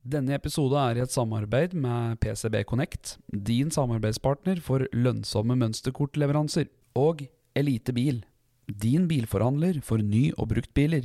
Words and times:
Denne 0.00 0.32
episode 0.32 0.80
er 0.80 0.96
i 0.96 1.02
et 1.04 1.12
samarbeid 1.12 1.74
med 1.76 2.16
PCB 2.22 2.62
Connect, 2.64 3.18
din 3.28 3.68
samarbeidspartner 3.68 4.56
for 4.64 4.86
lønnsomme 4.96 5.58
mønsterkortleveranser, 5.60 6.70
og 6.96 7.20
Elite 7.54 7.92
Bil, 7.92 8.22
din 8.64 9.04
bilforhandler 9.10 9.82
for 9.84 10.00
ny- 10.00 10.32
og 10.38 10.48
bruktbiler. 10.54 11.04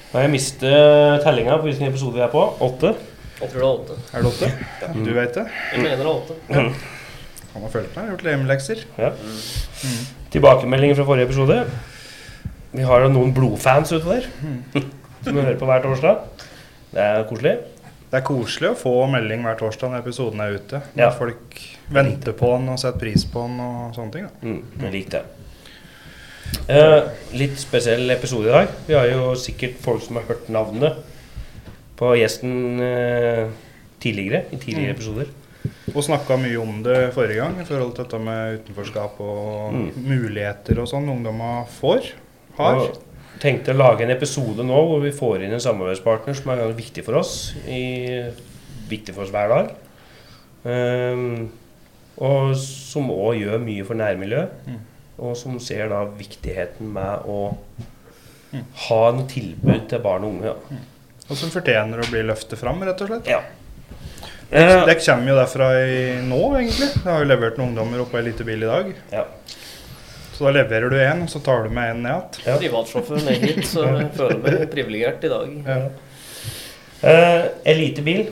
har 0.13 0.25
jeg 0.25 0.31
mistet 0.33 1.23
tellinga 1.23 1.57
på 1.57 1.67
hvilken 1.69 1.87
episode 1.87 2.17
vi 2.17 2.23
er 2.25 2.31
på. 2.33 2.41
Åtte. 2.67 2.93
Jeg 3.41 3.49
tror 3.49 3.59
det 3.59 3.67
er 3.67 3.69
åtte. 3.71 3.99
Er 4.13 4.21
det 4.25 4.31
åtte? 4.31 4.49
Du 5.05 5.11
veit 5.15 5.33
det? 5.37 5.45
Jeg 5.73 5.81
mener 5.83 5.97
det 5.97 6.05
er 6.05 6.11
åtte. 6.11 6.35
Han 7.51 7.63
har 7.65 7.71
fulgt 7.73 7.95
meg, 7.97 8.09
gjort 8.13 8.27
hjemmelekser. 8.29 8.83
Ja. 9.01 9.09
Tilbakemeldinger 10.31 10.95
fra 10.99 11.05
forrige 11.09 11.27
episode. 11.29 11.57
Vi 12.71 12.85
har 12.87 13.03
jo 13.03 13.09
noen 13.11 13.33
blodfans 13.35 13.91
ute 13.91 14.07
der 14.07 14.27
som 15.21 15.35
vi 15.35 15.41
hører 15.43 15.57
på 15.59 15.67
hver 15.69 15.83
torsdag. 15.83 16.21
Det 16.91 17.03
er 17.03 17.25
koselig. 17.29 17.55
Det 18.11 18.19
er 18.19 18.23
koselig 18.27 18.69
å 18.73 18.77
få 18.79 18.93
melding 19.11 19.43
hver 19.45 19.57
torsdag 19.59 19.91
når 19.93 20.01
episoden 20.05 20.41
er 20.43 20.55
ute. 20.57 20.79
Når 20.95 21.03
Ja. 21.05 21.09
folk 21.15 21.59
venter 21.91 22.33
på 22.35 22.49
den 22.57 22.69
og 22.69 22.79
setter 22.79 22.99
pris 22.99 23.23
på 23.25 23.43
den 23.47 23.59
og 23.63 23.93
sånne 23.95 24.11
ting. 24.11 24.25
Da. 24.27 24.47
Mm, 24.47 24.63
jeg 24.81 24.91
liker 24.91 25.11
det. 25.11 25.25
Eh, 26.71 27.03
litt 27.37 27.57
spesiell 27.59 28.09
episode 28.13 28.47
i 28.49 28.53
dag. 28.53 28.71
Vi 28.87 28.95
har 28.97 29.07
jo 29.11 29.31
sikkert 29.39 29.77
folk 29.83 30.03
som 30.05 30.17
har 30.19 30.25
hørt 30.29 30.49
navnet 30.51 30.97
på 31.99 32.13
gjesten 32.19 32.79
eh, 32.81 33.45
tidligere. 34.01 34.45
I 34.51 34.57
tidligere 34.57 34.93
Mm. 34.93 34.97
episoder. 34.97 35.27
Og 35.93 36.03
snakka 36.03 36.37
mye 36.39 36.57
om 36.61 36.81
det 36.83 37.13
forrige 37.13 37.41
gang 37.41 37.59
i 37.61 37.65
forhold 37.67 37.93
til 37.95 38.03
dette 38.05 38.19
med 38.19 38.59
utenforskap 38.59 39.19
og 39.19 39.73
Mm. 39.73 39.91
muligheter 40.07 40.79
og 40.79 40.87
sånn 40.87 41.09
ungdommer 41.09 41.67
får. 41.79 42.11
Har. 42.57 42.75
Og 42.75 42.97
tenkte 43.39 43.73
å 43.73 43.77
lage 43.77 44.01
en 44.01 44.11
episode 44.11 44.63
nå 44.63 44.87
hvor 44.87 45.01
vi 45.01 45.11
får 45.11 45.43
inn 45.43 45.53
en 45.53 45.59
samarbeidspartner 45.59 46.35
som 46.35 46.51
er 46.51 46.73
viktig 46.73 47.03
for 47.03 47.15
oss. 47.15 47.53
I, 47.67 48.31
viktig 48.89 49.13
for 49.15 49.23
oss 49.23 49.31
hver 49.31 49.47
dag. 49.49 49.71
Um, 50.63 51.49
og 52.19 52.55
som 52.55 53.09
òg 53.09 53.39
gjør 53.41 53.59
mye 53.63 53.83
for 53.85 53.95
nærmiljøet. 53.95 54.49
Mm. 54.67 54.79
Og 55.21 55.35
som 55.37 55.59
ser 55.61 55.89
da 55.91 56.03
viktigheten 56.17 56.91
med 56.95 57.27
å 57.29 57.55
Mm. 58.51 58.63
ha 58.89 59.11
noe 59.15 59.27
tilbud 59.31 59.85
til 59.87 59.99
barn 60.03 60.23
og 60.27 60.33
unge. 60.33 60.43
Ja. 60.49 60.77
Og 61.29 61.37
som 61.39 61.49
fortjener 61.53 62.01
å 62.03 62.07
bli 62.11 62.19
løftet 62.27 62.59
fram, 62.59 62.81
rett 62.83 62.99
og 62.99 63.07
slett. 63.07 63.27
Ja. 63.31 63.37
Eh, 64.51 64.85
Det 64.85 64.97
kommer 65.05 65.29
jo 65.31 65.35
derfra 65.37 65.69
i 65.87 66.21
nå, 66.27 66.39
egentlig. 66.59 66.89
Jeg 66.97 67.05
har 67.07 67.21
jo 67.23 67.29
levert 67.29 67.55
noen 67.57 67.69
ungdommer 67.71 68.01
opp 68.03 68.11
på 68.11 68.19
Elitebil 68.19 68.63
i 68.65 68.67
dag. 68.67 68.93
Ja. 69.13 69.23
Så 70.33 70.43
da 70.49 70.51
leverer 70.57 70.89
du 70.91 70.97
én, 70.97 71.21
og 71.23 71.29
så 71.29 71.39
tar 71.45 71.63
du 71.63 71.69
med 71.69 71.91
en 71.95 72.03
ned 72.03 72.11
igjen. 72.11 72.45
Ja. 72.49 72.57
Privatsjåfør 72.57 73.23
ned 73.23 73.39
hit, 73.45 73.63
så 73.71 73.85
jeg 73.87 74.11
føler 74.19 74.43
meg 74.43 74.69
privilegert 74.73 75.23
i 75.23 75.29
dag. 75.29 75.55
Ja. 75.71 75.89
Eh, 77.07 77.45
Elitebil. 77.71 78.27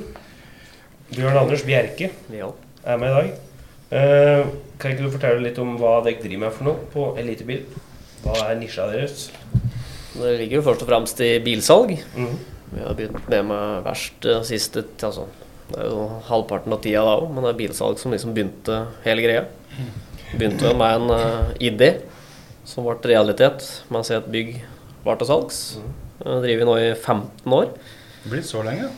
Bjørn 1.16 1.38
Anders 1.45 1.63
Bjerke 1.63 2.11
Ja. 2.35 2.51
er 2.85 2.97
med 2.97 3.09
i 3.09 3.21
dag. 3.21 3.31
Eh, 3.91 4.45
kan 4.79 4.94
ikke 4.94 5.06
du 5.06 5.12
fortelle 5.12 5.44
litt 5.44 5.59
om 5.59 5.75
hva 5.79 5.97
dere 6.06 6.22
driver 6.23 6.45
med 6.45 6.56
for 6.56 6.69
noe 6.69 6.88
på 6.94 7.09
Elitebil? 7.19 7.66
Hva 8.23 8.38
er 8.45 8.57
nisja 8.59 8.88
deres? 8.91 9.28
Det 10.13 10.38
ligger 10.40 10.59
jo 10.59 10.66
først 10.69 10.85
og 10.85 10.90
fremst 10.90 11.19
i 11.23 11.34
bilsalg. 11.44 11.94
Mm. 12.16 12.38
Vi 12.69 12.84
har 12.85 12.95
begynt 12.95 13.29
med 13.31 13.50
med 13.50 13.84
verst 13.85 14.28
sist 14.47 14.78
siste 14.78 14.84
altså, 15.06 15.25
Det 15.69 15.79
er 15.81 15.89
jo 15.89 16.06
halvparten 16.29 16.73
av 16.73 16.81
tida 16.84 17.03
da 17.06 17.18
òg, 17.19 17.28
men 17.34 17.45
det 17.45 17.51
er 17.51 17.59
bilsalg 17.59 18.00
som 18.01 18.13
liksom 18.13 18.34
begynte 18.35 18.79
hele 19.03 19.25
greia. 19.25 19.44
Begynte 20.31 20.69
jo 20.69 20.78
med 20.78 20.95
en 20.95 21.12
uh, 21.12 21.51
idé 21.59 21.91
som 22.68 22.85
ble 22.85 22.95
realitet 23.12 23.66
mens 23.89 24.12
et 24.13 24.31
bygg 24.31 24.56
var 25.03 25.19
til 25.19 25.29
salgs. 25.29 25.62
Det 26.19 26.41
driver 26.44 26.63
vi 26.63 26.68
nå 26.69 26.79
i 26.79 26.89
15 26.94 27.56
år. 27.59 27.72
Det 28.23 28.31
blir 28.34 28.45
så 28.45 28.63
lenge. 28.66 28.89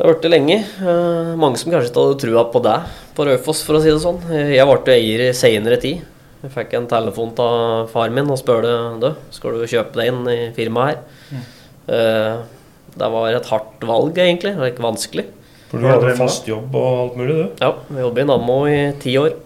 Det 0.00 0.06
har 0.06 0.14
vært 0.14 0.22
det 0.24 0.28
lenge. 0.32 0.54
Eh, 0.80 1.26
mange 1.36 1.58
som 1.60 1.68
kanskje 1.68 1.90
ikke 1.90 2.02
hadde 2.06 2.20
trua 2.22 2.42
på 2.48 2.60
deg 2.64 2.92
på 3.12 3.24
Raufoss, 3.28 3.58
for 3.66 3.76
å 3.76 3.80
si 3.84 3.90
det 3.90 3.98
sånn. 4.00 4.22
Jeg 4.32 4.64
ble 4.64 4.94
eier 4.94 5.22
i 5.26 5.34
seinere 5.36 5.76
tid. 5.82 6.06
Jeg 6.40 6.52
fikk 6.54 6.72
en 6.78 6.86
telefon 6.88 7.34
av 7.44 7.90
far 7.92 8.08
min 8.08 8.30
og 8.32 8.38
spurte 8.40 8.70
du, 9.02 9.10
skal 9.36 9.58
du 9.60 9.66
kjøpe 9.68 10.00
deg 10.00 10.08
inn 10.08 10.22
i 10.32 10.38
firmaet 10.56 10.94
her. 10.94 11.36
Mm. 11.36 12.48
det 12.96 13.12
var 13.12 13.36
et 13.42 13.52
hardt 13.52 13.86
valg, 13.92 14.16
egentlig. 14.16 14.54
Det 14.54 14.62
var 14.64 14.72
ikke 14.72 14.86
vanskelig. 14.88 15.26
For 15.68 15.84
du 15.84 15.90
hadde 15.90 16.16
fast 16.16 16.48
jobb 16.48 16.80
og 16.80 17.04
alt 17.04 17.20
mulig, 17.20 17.36
du? 17.36 17.60
Ja, 17.60 17.74
vi 17.92 18.00
jobbet 18.00 18.24
i 18.24 18.28
Nammo 18.32 18.58
i 18.72 18.80
ti 19.04 19.18
år. 19.20 19.36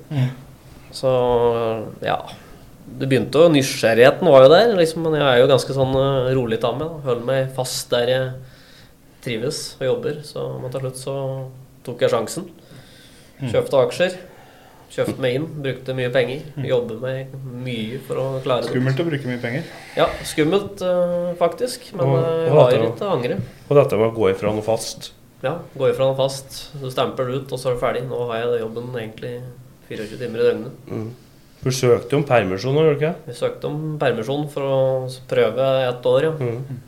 Så 0.94 1.18
ja. 2.06 2.20
Det 2.94 3.10
begynte 3.10 3.42
jo, 3.42 3.50
Nysgjerrigheten 3.50 4.30
var 4.30 4.46
jo 4.46 4.54
der, 4.54 4.78
liksom, 4.78 5.02
men 5.02 5.18
jeg 5.18 5.26
er 5.26 5.42
jo 5.42 5.50
ganske 5.50 5.74
sånn 5.74 5.98
eh, 5.98 6.34
rolig 6.38 6.62
av 6.62 6.78
meg. 6.78 6.98
Holder 7.08 7.26
meg 7.26 7.54
fast 7.58 7.90
der 7.90 8.12
jeg 8.20 8.34
trives 9.24 9.62
og 9.80 9.86
jobber. 9.88 10.20
Så 10.26 10.44
men 10.62 10.70
til 10.74 10.84
slutt 10.84 11.00
så 11.00 11.16
tok 11.86 12.04
jeg 12.04 12.12
sjansen. 12.14 12.46
Kjøpte 13.50 13.80
aksjer. 13.88 14.14
Kjøpte 14.94 15.18
meg 15.24 15.34
inn, 15.40 15.46
brukte 15.64 15.94
mye 15.98 16.10
penger. 16.14 16.44
Jobber 16.68 17.00
meg 17.02 17.32
mye 17.64 17.98
for 18.06 18.20
å 18.22 18.26
klare 18.44 18.62
det. 18.62 18.70
Skummelt 18.70 19.00
å 19.02 19.06
bruke 19.08 19.26
mye 19.26 19.40
penger. 19.42 19.64
Ja, 19.98 20.06
skummelt 20.28 20.84
eh, 20.86 21.32
faktisk, 21.40 21.88
men 21.96 22.06
Og- 22.06 22.14
og 22.14 22.28
jeg 22.44 22.52
har 22.54 22.92
ikke 22.92 23.10
angre. 23.10 23.40
Og 23.68 23.76
dette 23.80 23.98
med 23.98 24.06
å 24.12 24.14
gå 24.14 24.30
ifra 24.30 24.52
noe 24.54 24.62
fast. 24.62 25.10
Ja, 25.42 25.58
Gå 25.76 25.90
ifra 25.90 26.06
noe 26.06 26.16
fast, 26.16 26.70
du 26.80 26.86
stemper 26.90 27.26
det 27.26 27.34
ut, 27.42 27.52
og 27.52 27.58
så 27.58 27.70
er 27.70 27.74
du 27.74 27.80
ferdig. 27.80 28.04
Nå 28.08 28.20
har 28.30 28.38
jeg 28.44 28.60
jobben 28.62 28.92
egentlig 28.94 29.34
24 29.90 30.16
timer 30.22 30.38
i 30.40 30.46
døgnet. 30.46 30.72
Mm. 30.88 31.10
Du 31.64 31.70
søkte 31.70 32.14
om 32.16 32.24
permisjon, 32.24 32.74
gjorde 32.76 32.94
du 32.94 32.96
ikke? 33.00 33.14
Vi 33.26 33.32
søkte 33.34 33.64
om 33.68 33.98
permisjon 33.98 34.48
for 34.52 34.62
å 34.62 34.78
prøve 35.28 35.66
ett 35.88 36.06
år, 36.06 36.22
ja. 36.22 36.30
Mm. 36.38 36.80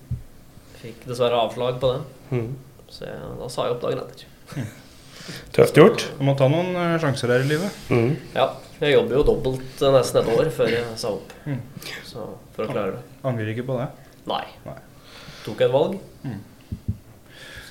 Fikk 0.86 1.06
dessverre 1.08 1.38
avslag 1.42 1.80
på 1.82 1.92
den. 1.96 2.04
Mm. 2.30 2.50
så 2.90 3.06
jeg, 3.06 3.30
da 3.40 3.46
sa 3.50 3.66
jeg 3.66 3.74
opp 3.76 3.82
dagen 3.82 4.02
etter. 4.02 4.66
Tøft 5.56 5.78
gjort. 5.80 6.04
Du 6.18 6.22
må 6.28 6.36
ta 6.38 6.46
noen 6.50 6.70
eh, 6.78 6.96
sjanser 7.02 7.32
her 7.34 7.42
i 7.42 7.48
livet. 7.50 7.78
Mm. 7.90 8.12
Ja, 8.36 8.50
jeg 8.78 8.94
jobber 8.94 9.18
jo 9.18 9.24
dobbelt 9.26 9.82
eh, 9.82 9.94
nesten 9.94 10.20
et 10.20 10.30
år 10.36 10.50
før 10.54 10.70
jeg 10.70 10.98
sa 11.00 11.10
opp. 11.16 11.32
Mm. 11.48 11.58
Så 12.06 12.26
for 12.54 12.66
å 12.66 12.70
klare 12.70 12.98
det. 12.98 13.16
Angrer 13.26 13.50
ikke 13.54 13.66
på 13.66 13.80
det. 13.80 13.88
Nei. 14.30 14.44
Nei. 14.66 14.78
Tok 15.42 15.66
et 15.66 15.74
valg. 15.74 15.98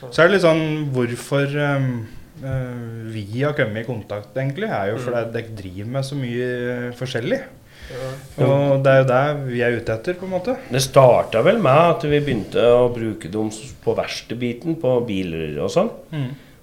Så 0.02 0.12
er 0.22 0.28
det 0.28 0.36
litt 0.36 0.44
sånn 0.44 0.66
hvorfor 0.94 1.56
um, 1.56 1.90
eh, 2.44 3.12
vi 3.16 3.26
har 3.40 3.56
kommet 3.58 3.86
i 3.86 3.88
kontakt, 3.88 4.36
egentlig, 4.36 4.68
er 4.68 4.92
jo 4.92 5.00
fordi 5.02 5.24
dere 5.34 5.56
driver 5.62 5.94
med 5.96 6.08
så 6.08 6.20
mye 6.20 6.50
forskjellig. 7.00 7.40
Ja. 7.92 8.46
Og 8.46 8.84
det 8.84 8.92
er 8.92 9.02
jo 9.02 9.08
det 9.12 9.24
vi 9.52 9.62
er 9.62 9.76
ute 9.78 9.94
etter, 9.94 10.18
på 10.20 10.26
en 10.28 10.34
måte. 10.34 10.56
Det 10.72 10.82
starta 10.84 11.42
vel 11.46 11.60
med 11.64 11.82
at 11.96 12.06
vi 12.10 12.20
begynte 12.20 12.64
å 12.76 12.88
bruke 12.94 13.30
dem 13.32 13.52
på 13.84 13.96
verkstedbiten 13.98 14.80
på 14.82 14.96
biler 15.08 15.60
og 15.64 15.70
sånn. 15.74 15.92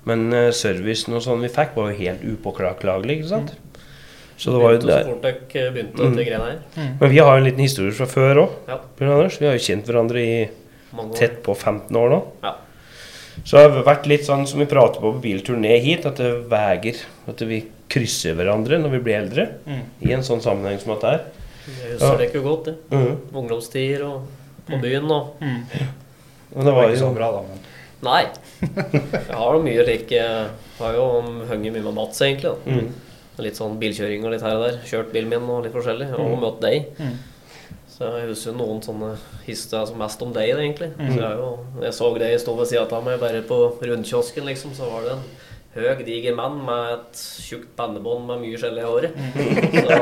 Men 0.09 0.25
uh, 0.35 0.49
servicen 0.51 1.15
og 1.15 1.23
sånn 1.23 1.45
vi 1.45 1.53
fikk, 1.53 1.77
var 1.79 1.93
jo 1.93 1.99
helt 2.01 2.25
upåklagelig, 2.27 3.21
ikke 3.21 3.31
sant? 3.31 3.53
Så 4.37 4.51
det 4.51 4.63
var 4.65 4.73
jo 4.75 4.81
så 4.81 4.89
der. 4.89 5.05
fort 5.07 5.23
dere 5.23 5.71
begynte 5.71 6.03
Mm. 6.03 6.17
greiene 6.17 6.49
her. 6.49 6.59
Men 6.99 7.11
vi 7.11 7.19
har 7.19 7.37
jo 7.37 7.39
en 7.39 7.47
liten 7.47 7.63
historie 7.63 7.93
fra 7.95 8.07
før 8.11 8.41
òg. 8.43 8.51
Ja. 8.69 8.81
Vi 8.99 9.07
har 9.07 9.23
jo 9.55 9.63
kjent 9.63 9.87
hverandre 9.87 10.19
i 10.19 10.49
tett 11.15 11.43
på 11.45 11.55
15 11.55 11.97
år 11.97 12.11
nå. 12.11 12.21
Ja. 12.43 12.57
Så 13.45 13.57
det 13.57 13.71
har 13.71 13.85
vært 13.87 14.07
litt 14.11 14.27
sånn 14.27 14.47
som 14.47 14.59
vi 14.61 14.67
prater 14.67 15.01
på 15.01 15.13
på 15.15 15.23
bilturen 15.23 15.63
ned 15.65 15.81
hit, 15.83 16.05
at 16.07 16.17
det 16.17 16.49
veger 16.51 16.99
At 17.29 17.41
vi 17.41 17.63
krysser 17.93 18.37
hverandre 18.39 18.79
når 18.81 18.95
vi 18.97 19.03
blir 19.07 19.19
eldre. 19.21 19.49
Mm. 19.69 19.83
I 20.09 20.15
en 20.17 20.25
sånn 20.27 20.43
sammenheng 20.45 20.81
som 20.83 20.95
dette 20.95 21.13
her. 21.13 21.27
Jeg 21.63 21.93
husker 21.95 22.07
Ja. 22.09 22.17
det 22.19 22.31
ikke 22.31 22.43
godt, 22.43 22.65
det. 22.71 22.77
Mm. 22.91 23.37
Ungdomstider 23.43 24.07
og 24.09 24.23
på 24.67 24.81
byen 24.83 25.11
og 25.11 25.37
Men 25.41 25.67
Det 25.71 26.65
det 26.65 26.73
var 26.75 26.83
jo 26.85 26.89
ikke 26.91 27.05
så 27.05 27.15
bra, 27.15 27.31
da. 27.33 27.43
Men. 27.49 27.59
Nei. 28.03 28.25
Jeg 29.29 29.37
har 29.39 29.55
jo 29.55 29.63
mye 29.63 29.85
lik 29.87 30.11
Jeg 30.11 30.49
har 30.79 30.95
jo 30.95 31.07
hengt 31.49 31.63
mye 31.63 31.83
med 31.83 31.95
Mats, 31.95 32.21
egentlig. 32.21 32.51
da 32.51 32.71
mm. 32.71 32.89
Litt 33.43 33.57
sånn 33.57 33.79
bilkjøring 33.81 34.25
og 34.27 34.35
litt 34.35 34.43
her 34.45 34.59
og 34.59 34.65
der. 34.67 34.81
Kjørt 34.85 35.13
bilen 35.15 35.31
min 35.31 35.49
og 35.51 35.63
litt 35.65 35.73
forskjellig. 35.73 36.11
Og 36.21 36.35
møtt 36.43 36.61
deg. 36.61 36.91
Mm. 36.99 37.15
Så 37.93 38.11
jeg 38.19 38.29
husker 38.29 38.51
jo 38.53 38.59
noen 38.59 38.83
sånne 38.85 39.13
historier 39.47 39.87
som 39.89 39.99
mest 40.01 40.23
om 40.25 40.35
deg, 40.35 40.51
egentlig. 40.53 40.91
Mm. 40.99 41.15
Så 41.15 41.23
jeg, 41.23 41.39
jo, 41.39 41.49
jeg 41.85 41.97
så 41.97 42.11
deg 42.19 42.37
stå 42.43 42.55
ved 42.59 42.71
sida 42.71 42.85
av 42.99 43.07
meg 43.07 43.21
bare 43.23 43.43
på 43.47 43.59
rundkiosken, 43.81 44.47
liksom. 44.51 44.75
Så 44.77 44.89
var 44.91 45.07
det 45.07 45.17
en 45.17 45.25
høg, 45.73 46.03
diger 46.05 46.35
mann 46.37 46.59
med 46.67 46.91
et 46.99 47.21
tjukt 47.47 47.71
pannebånd 47.79 48.27
med 48.29 48.43
mye 48.43 48.59
skjell 48.61 48.77
i 48.77 48.85
håret. 48.85 49.15
Så, 49.73 49.97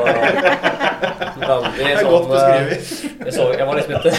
veldig 1.77 1.93
sånn, 2.01 2.27
beskrevet. 2.31 2.89
jeg, 3.25 3.35
så, 3.35 3.45
jeg 3.55 3.67
var 3.69 3.79
liksom 3.79 3.95
ikke 3.99 4.13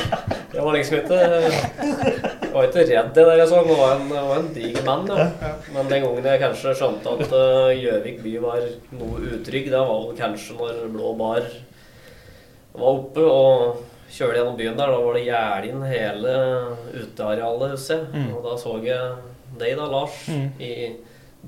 Jeg 0.52 0.64
var 0.64 0.76
liksom 0.76 0.96
ikke 0.98 1.18
Jeg 1.20 2.52
var 2.54 2.66
ikke 2.68 2.86
redd 2.88 3.12
det 3.16 3.26
der 3.28 3.42
jeg 3.42 3.50
så. 3.50 3.60
Det 3.68 3.76
var 3.82 3.92
en, 3.98 4.08
var 4.14 4.34
en 4.38 4.50
diger 4.56 4.88
mann, 4.88 5.12
ja. 5.12 5.52
Men 5.74 5.92
den 5.92 6.06
gangen 6.06 6.30
jeg 6.32 6.42
kanskje 6.42 6.74
skjønte 6.80 7.14
at 7.18 7.36
Gjøvik 7.78 7.82
Gjøvik 7.82 8.24
by 8.24 8.34
var 8.42 8.66
noe 8.98 9.22
utrygg, 9.36 9.70
det 9.72 9.78
var 9.80 10.02
vel 10.06 10.18
kanskje 10.18 10.56
når 10.58 10.82
Blå 10.92 11.12
Bar 11.20 11.46
var 12.72 12.88
oppe 12.88 13.24
og 13.28 13.82
kjørte 14.12 14.38
gjennom 14.40 14.56
byen 14.56 14.76
der. 14.78 14.88
Da 14.92 15.00
var 15.04 15.16
det 15.16 15.26
gjerde 15.26 15.68
inn 15.68 15.82
hele 15.84 16.34
utearealet, 16.96 17.74
husker 17.76 18.00
jeg. 18.00 18.26
Og 18.32 18.44
da 18.46 18.56
så 18.60 18.76
jeg 18.84 19.16
deg 19.60 19.76
da, 19.76 19.86
Lars, 19.92 20.16
i 20.60 20.72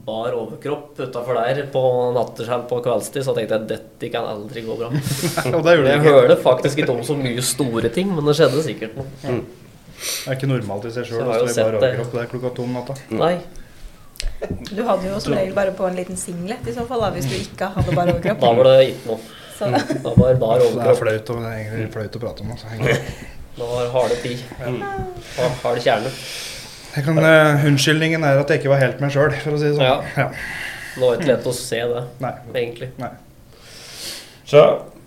bar 0.05 0.35
overkropp 0.37 0.99
utafor 1.01 1.39
der 1.39 1.61
på 1.73 1.81
natteskjell 2.17 2.65
på 2.69 2.81
kveldstid, 2.85 3.23
så 3.25 3.35
tenkte 3.37 3.55
jeg 3.61 3.69
dette 3.71 4.09
kan 4.13 4.27
aldri 4.29 4.65
gå 4.67 4.75
bra. 4.81 4.89
Og 5.55 5.61
det 5.65 5.75
gjorde 5.77 5.85
det 5.87 5.93
Jeg 5.93 6.01
ikke. 6.03 6.15
hørte 6.19 6.37
faktisk 6.43 6.79
ikke 6.83 6.97
om 6.97 7.05
så 7.07 7.15
mye 7.19 7.45
store 7.47 7.91
ting, 7.95 8.11
men 8.15 8.27
det 8.27 8.35
skjedde 8.41 8.65
sikkert 8.67 8.97
noe. 8.99 9.07
Det 9.25 10.27
er 10.27 10.35
ikke 10.37 10.51
normalt 10.51 10.89
i 10.89 10.91
seg 10.97 11.07
sjøl 11.07 11.23
jeg 11.23 11.45
å 11.47 11.47
stå 11.47 11.61
i 11.61 11.65
bar 11.69 11.79
overkropp 11.79 12.17
der 12.19 12.27
klokka 12.33 12.51
to 12.59 12.67
om 12.67 12.75
natta. 12.81 12.97
Nei. 13.15 13.37
Du 14.75 14.83
hadde 14.85 15.09
jo 15.09 15.21
som 15.23 15.33
regel 15.37 15.55
bare 15.57 15.73
på 15.79 15.87
en 15.89 15.97
liten 15.97 16.19
singlet 16.21 16.67
i 16.69 16.75
så 16.75 16.85
fall, 16.89 17.01
da, 17.07 17.13
hvis 17.15 17.29
du 17.31 17.37
ikke 17.39 17.71
hadde 17.77 17.95
bare 17.97 18.17
overkropp. 18.17 18.43
Da 18.43 18.51
var 18.59 18.69
det 18.73 18.89
ikke 18.91 19.13
noe. 19.13 19.21
Så 19.55 19.69
Da 19.71 20.13
var 20.19 20.33
det 20.35 20.41
bare 20.43 20.59
det 20.59 20.67
er 20.67 20.73
overkropp. 20.73 20.99
flaut, 21.05 21.31
det 21.31 21.53
er 21.53 21.61
egentlig 21.63 21.93
flaut 21.95 22.19
å 22.19 22.23
prate 22.27 22.43
om. 22.45 22.51
Altså. 22.57 22.67
Da 23.55 23.69
var 23.71 23.85
det 23.87 23.93
harde 23.95 24.17
tid. 24.25 24.43
Ja. 24.59 25.49
Hard 25.63 25.81
kjerne. 25.87 26.11
Jeg 26.95 27.05
kan, 27.05 27.19
uh, 27.19 27.65
unnskyldningen 27.67 28.23
er 28.25 28.39
at 28.39 28.51
jeg 28.53 28.61
ikke 28.63 28.71
var 28.71 28.83
helt 28.85 29.01
meg 29.03 29.11
sjøl, 29.15 29.33
for 29.43 29.57
å 29.57 29.59
si 29.59 29.67
det 29.71 29.77
sånn. 29.79 29.87
Ja. 29.89 29.97
Ja. 30.17 30.29
Det 30.95 31.03
var 31.03 31.17
ikke 31.19 31.31
lett 31.33 31.47
å 31.51 31.55
se 31.59 31.81
det, 31.91 32.03
Nei. 32.23 32.33
egentlig. 32.55 32.89
Så 34.47 34.61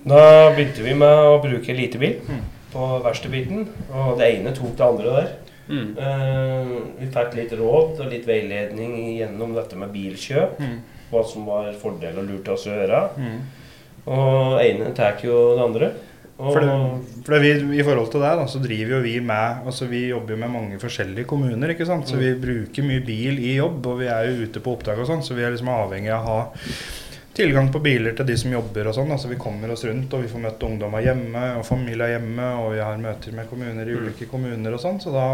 da 0.07 0.21
begynte 0.55 0.83
vi 0.83 0.93
med 0.99 1.21
å 1.29 1.37
bruke 1.43 1.71
elitebil 1.71 2.17
Mm. 2.27 2.41
på 2.73 2.87
verkstedbiten. 3.05 3.67
Og 3.93 4.17
det 4.19 4.27
ene 4.35 4.51
tok 4.55 4.75
det 4.75 4.83
andre 4.87 5.13
der. 5.15 5.29
Mm. 5.69 5.87
Uh, 5.99 6.73
vi 6.99 7.07
fikk 7.11 7.33
litt 7.39 7.53
råd 7.59 8.01
og 8.03 8.11
litt 8.11 8.27
veiledning 8.27 8.97
gjennom 9.19 9.55
dette 9.55 9.75
med 9.79 9.91
bilkjøp. 9.95 10.59
Mm. 10.59 10.77
Hva 11.11 11.23
som 11.27 11.45
var 11.47 11.71
fordel 11.79 12.19
og 12.19 12.27
lurt 12.27 12.47
oss 12.51 12.67
å 12.67 12.75
gjøre. 12.75 13.01
Mm. 13.15 13.39
Og 14.07 14.59
ene 14.63 14.91
tar 14.95 15.15
jo 15.23 15.55
det 15.55 15.63
andre. 15.63 15.91
Og, 16.37 16.51
For, 16.53 16.61
det, 16.61 17.21
for 17.25 17.33
det 17.33 17.39
vi, 17.41 17.79
I 17.79 17.85
forhold 17.85 18.11
til 18.13 18.21
det, 18.21 18.33
da, 18.37 18.43
så 18.45 18.59
driver 18.61 18.91
jo 18.93 19.01
vi 19.01 19.15
med 19.25 19.65
altså 19.71 19.87
Vi 19.89 20.03
jobber 20.11 20.35
jo 20.35 20.41
med 20.43 20.53
mange 20.53 20.77
forskjellige 20.81 21.25
kommuner. 21.25 21.73
ikke 21.73 21.87
sant? 21.89 22.05
Så 22.09 22.19
vi 22.21 22.35
bruker 22.37 22.85
mye 22.85 23.01
bil 23.05 23.41
i 23.41 23.55
jobb, 23.57 23.81
og 23.89 24.03
vi 24.03 24.11
er 24.13 24.29
jo 24.29 24.45
ute 24.45 24.61
på 24.61 24.75
oppdrag 24.77 25.01
og 25.01 25.09
sånn, 25.09 25.25
så 25.25 25.37
vi 25.37 25.47
er 25.47 25.55
liksom 25.55 25.73
avhengig 25.73 26.13
av 26.13 26.21
å 26.21 26.37
ha 26.37 26.39
tilgang 27.37 27.67
på 27.73 27.81
biler 27.85 28.15
til 28.17 28.25
de 28.25 28.35
som 28.37 28.53
jobber 28.53 28.89
og 28.89 28.95
sånn. 28.97 29.11
altså 29.13 29.29
Vi 29.29 29.39
kommer 29.41 29.73
oss 29.73 29.85
rundt, 29.85 30.13
og 30.13 30.23
vi 30.25 30.31
får 30.31 30.45
møte 30.45 30.69
ungdommer 30.69 31.05
hjemme 31.05 31.43
og 31.57 31.65
familier 31.67 32.15
hjemme, 32.15 32.47
og 32.61 32.71
vi 32.73 32.81
har 32.85 33.01
møter 33.01 33.35
med 33.37 33.49
kommuner 33.49 33.89
i 33.89 33.97
ulike 33.97 34.29
kommuner 34.29 34.73
og 34.77 34.81
sånn, 34.81 35.01
så 35.01 35.13
da 35.13 35.27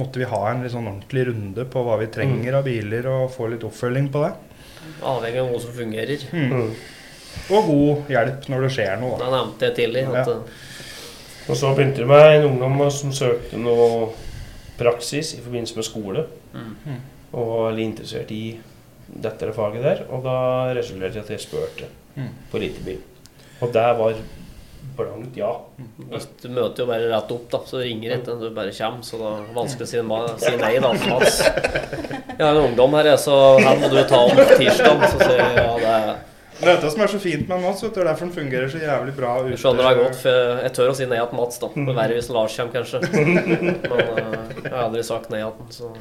måtte 0.00 0.20
vi 0.20 0.28
ha 0.28 0.42
en 0.50 0.64
litt 0.64 0.72
sånn 0.72 0.88
ordentlig 0.88 1.26
runde 1.28 1.68
på 1.72 1.84
hva 1.84 1.98
vi 2.00 2.08
trenger 2.12 2.60
av 2.60 2.64
biler, 2.68 3.08
og 3.08 3.30
få 3.34 3.50
litt 3.52 3.64
oppfølging 3.68 4.08
på 4.12 4.24
det. 4.24 4.32
Avhengig 5.00 5.44
av 5.44 5.52
noe 5.52 5.60
som 5.62 5.76
fungerer. 5.76 6.24
Mm. 6.32 6.72
Og 7.52 7.66
god 7.66 8.10
hjelp 8.12 8.48
når 8.52 8.66
det 8.66 8.72
skjer 8.76 9.00
noe. 9.02 9.18
Da. 9.20 9.30
nevnte 9.34 9.68
jeg 9.68 9.74
tidlig. 9.80 10.04
At, 10.08 10.26
Ja. 10.26 10.36
og 11.48 11.56
så 11.58 11.72
begynte 11.76 11.96
det 12.04 12.06
med 12.06 12.36
en 12.36 12.50
ungdom 12.52 12.90
som 12.90 13.12
søkte 13.12 13.58
noe 13.58 14.10
praksis 14.78 15.34
i 15.36 15.40
forbindelse 15.42 15.76
med 15.76 15.84
skole. 15.88 16.26
Mm. 16.54 17.00
Og 17.32 17.48
var 17.48 17.72
litt 17.76 17.88
interessert 17.92 18.30
i 18.30 18.44
dette 19.12 19.52
faget 19.56 19.82
der. 19.82 20.04
Og 20.12 20.22
da 20.24 20.36
resulterte 20.76 21.14
det 21.14 21.22
i 21.22 21.24
at 21.26 21.34
jeg 21.36 21.40
spurte 21.48 21.90
Mm. 22.16 22.28
på 22.50 22.58
elitebil. 22.58 22.98
Og 23.62 23.72
det 23.72 23.82
var 23.98 24.14
blankt 24.96 25.36
ja. 25.36 25.52
Du 26.42 26.48
møter 26.52 26.82
jo 26.82 26.86
bare 26.86 27.06
rett 27.08 27.30
opp, 27.32 27.46
da, 27.50 27.58
så 27.64 27.78
ringer 27.80 28.12
etter 28.18 28.36
du 28.40 28.50
bare 28.50 28.72
kommer. 28.76 29.00
Så 29.02 29.16
det 29.16 29.30
er 29.30 29.54
vanskelig 29.54 29.86
å 29.86 29.88
si, 29.88 30.44
si 30.44 30.56
nei, 30.60 30.74
da. 30.78 30.90
Mats. 30.92 31.38
Jeg 32.38 32.42
har 32.46 32.52
en 32.52 32.66
ungdom 32.66 32.92
her, 32.98 33.08
så 33.16 33.58
her 33.62 33.78
må 33.80 33.88
du 33.88 34.02
ta 34.04 34.20
om 34.26 34.36
tirsdag. 34.36 35.06
Så 35.08 35.18
sier 35.22 35.38
jeg 35.38 35.56
ja, 35.56 35.76
det 35.78 35.94
er 35.94 36.12
Det 36.60 36.68
er 36.68 36.76
dette 36.76 36.90
som 36.92 37.00
er 37.02 37.10
så 37.10 37.18
fint 37.18 37.48
med 37.50 37.62
Mats, 37.64 37.80
det 37.82 37.96
er 37.98 38.06
derfor 38.10 38.28
den 38.28 38.34
fungerer 38.36 38.68
så 38.70 38.78
jævlig 38.78 39.14
bra 39.16 39.32
Ute. 39.40 39.50
Jeg 39.54 39.58
skjønner 39.62 39.88
det 39.88 40.02
godt, 40.02 40.18
for 40.20 40.60
jeg- 40.62 40.74
tør 40.76 40.90
å 40.92 40.96
si 40.98 41.06
nei 41.10 41.18
til 41.18 41.38
Mats, 41.38 41.58
da. 41.58 41.70
Det 41.74 41.88
er 41.88 41.96
verre 41.98 42.18
hvis 42.18 42.28
Lars 42.30 42.56
kommer, 42.56 42.72
kanskje. 42.76 43.00
Men 43.12 43.36
eh, 43.42 44.50
jeg 44.62 44.70
har 44.70 44.84
aldri 44.84 45.02
sagt 45.06 45.30
nei 45.32 45.40
til 45.42 45.48
ham. 45.48 45.70
så 45.74 45.92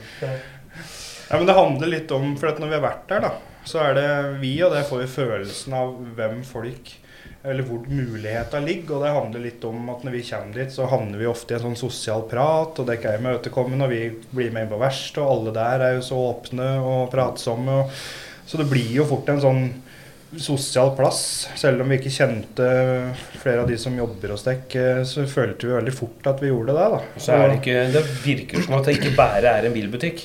Ja, 1.31 1.37
men 1.39 1.47
det 1.47 1.55
handler 1.55 1.87
litt 1.87 2.11
om 2.11 2.33
For 2.35 2.51
når 2.59 2.67
vi 2.67 2.75
har 2.75 2.83
vært 2.83 3.05
der, 3.07 3.21
da, 3.23 3.29
så 3.63 3.79
er 3.85 3.93
det 3.95 4.07
vi, 4.41 4.51
og 4.65 4.73
det 4.75 4.83
får 4.89 4.99
vi 5.05 5.11
følelsen 5.13 5.73
av 5.79 5.93
hvem 6.17 6.41
folk 6.43 6.91
Eller 7.47 7.63
hvor 7.65 7.85
mulighetene 7.87 8.67
ligger. 8.67 8.97
Og 8.97 9.05
det 9.05 9.13
handler 9.15 9.45
litt 9.47 9.63
om 9.65 9.87
at 9.95 10.03
når 10.05 10.11
vi 10.17 10.23
kommer 10.27 10.59
dit, 10.59 10.73
så 10.75 10.85
havner 10.91 11.17
vi 11.17 11.29
ofte 11.31 11.55
i 11.55 11.57
en 11.57 11.63
sånn 11.69 11.79
sosial 11.79 12.27
prat, 12.29 12.77
og 12.77 12.85
det 12.85 12.93
er 12.93 12.99
ikke 12.99 13.15
imøtekommende, 13.17 13.87
og 13.87 13.95
vi 13.95 14.01
blir 14.35 14.51
med 14.53 14.67
inn 14.67 14.73
på 14.75 14.81
verst, 14.83 15.17
og 15.17 15.31
alle 15.31 15.53
der 15.55 15.85
er 15.87 15.95
jo 15.95 16.03
så 16.05 16.19
åpne 16.27 16.67
og 16.85 17.07
pratsomme. 17.15 17.79
Og, 17.85 18.03
så 18.45 18.59
det 18.61 18.67
blir 18.69 18.91
jo 18.99 19.07
fort 19.09 19.31
en 19.33 19.41
sånn 19.41 19.63
sosial 20.39 20.93
plass. 20.95 21.49
Selv 21.59 21.83
om 21.83 21.89
vi 21.91 21.97
ikke 21.99 22.13
kjente 22.13 22.67
flere 23.41 23.63
av 23.63 23.71
de 23.71 23.77
som 23.81 23.95
jobber 23.97 24.31
hos 24.35 24.45
dekk, 24.45 24.77
så 25.07 25.25
følte 25.27 25.67
vi 25.67 25.75
veldig 25.75 25.95
fort 25.95 26.29
at 26.31 26.43
vi 26.43 26.51
gjorde 26.51 26.75
det. 26.77 26.85
da. 26.93 27.01
Så 27.17 27.35
er 27.35 27.49
det 27.49 27.57
ikke 27.59 27.81
Det 27.95 28.03
virker 28.23 28.63
som 28.63 28.77
at 28.77 28.87
det 28.87 28.95
ikke 28.99 29.15
bare 29.17 29.57
er 29.59 29.67
en 29.67 29.75
bilbutikk. 29.75 30.23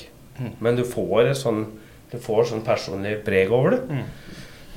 Men 0.61 0.77
du 0.77 0.83
får 0.87 1.33
sånn 1.37 1.65
Du 2.11 2.19
får 2.23 2.45
sånn 2.51 2.63
personlig 2.63 3.17
preg 3.25 3.51
over 3.51 3.75
det. 3.75 3.81
Mm. 3.89 4.05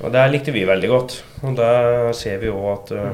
Og 0.01 0.11
det 0.11 0.23
likte 0.33 0.51
vi 0.51 0.65
veldig 0.67 0.89
godt. 0.91 1.15
Og 1.45 1.55
det 1.55 1.71
ser 2.19 2.41
vi 2.41 2.49
òg 2.51 2.67
at 2.73 2.91
uh, 2.97 3.13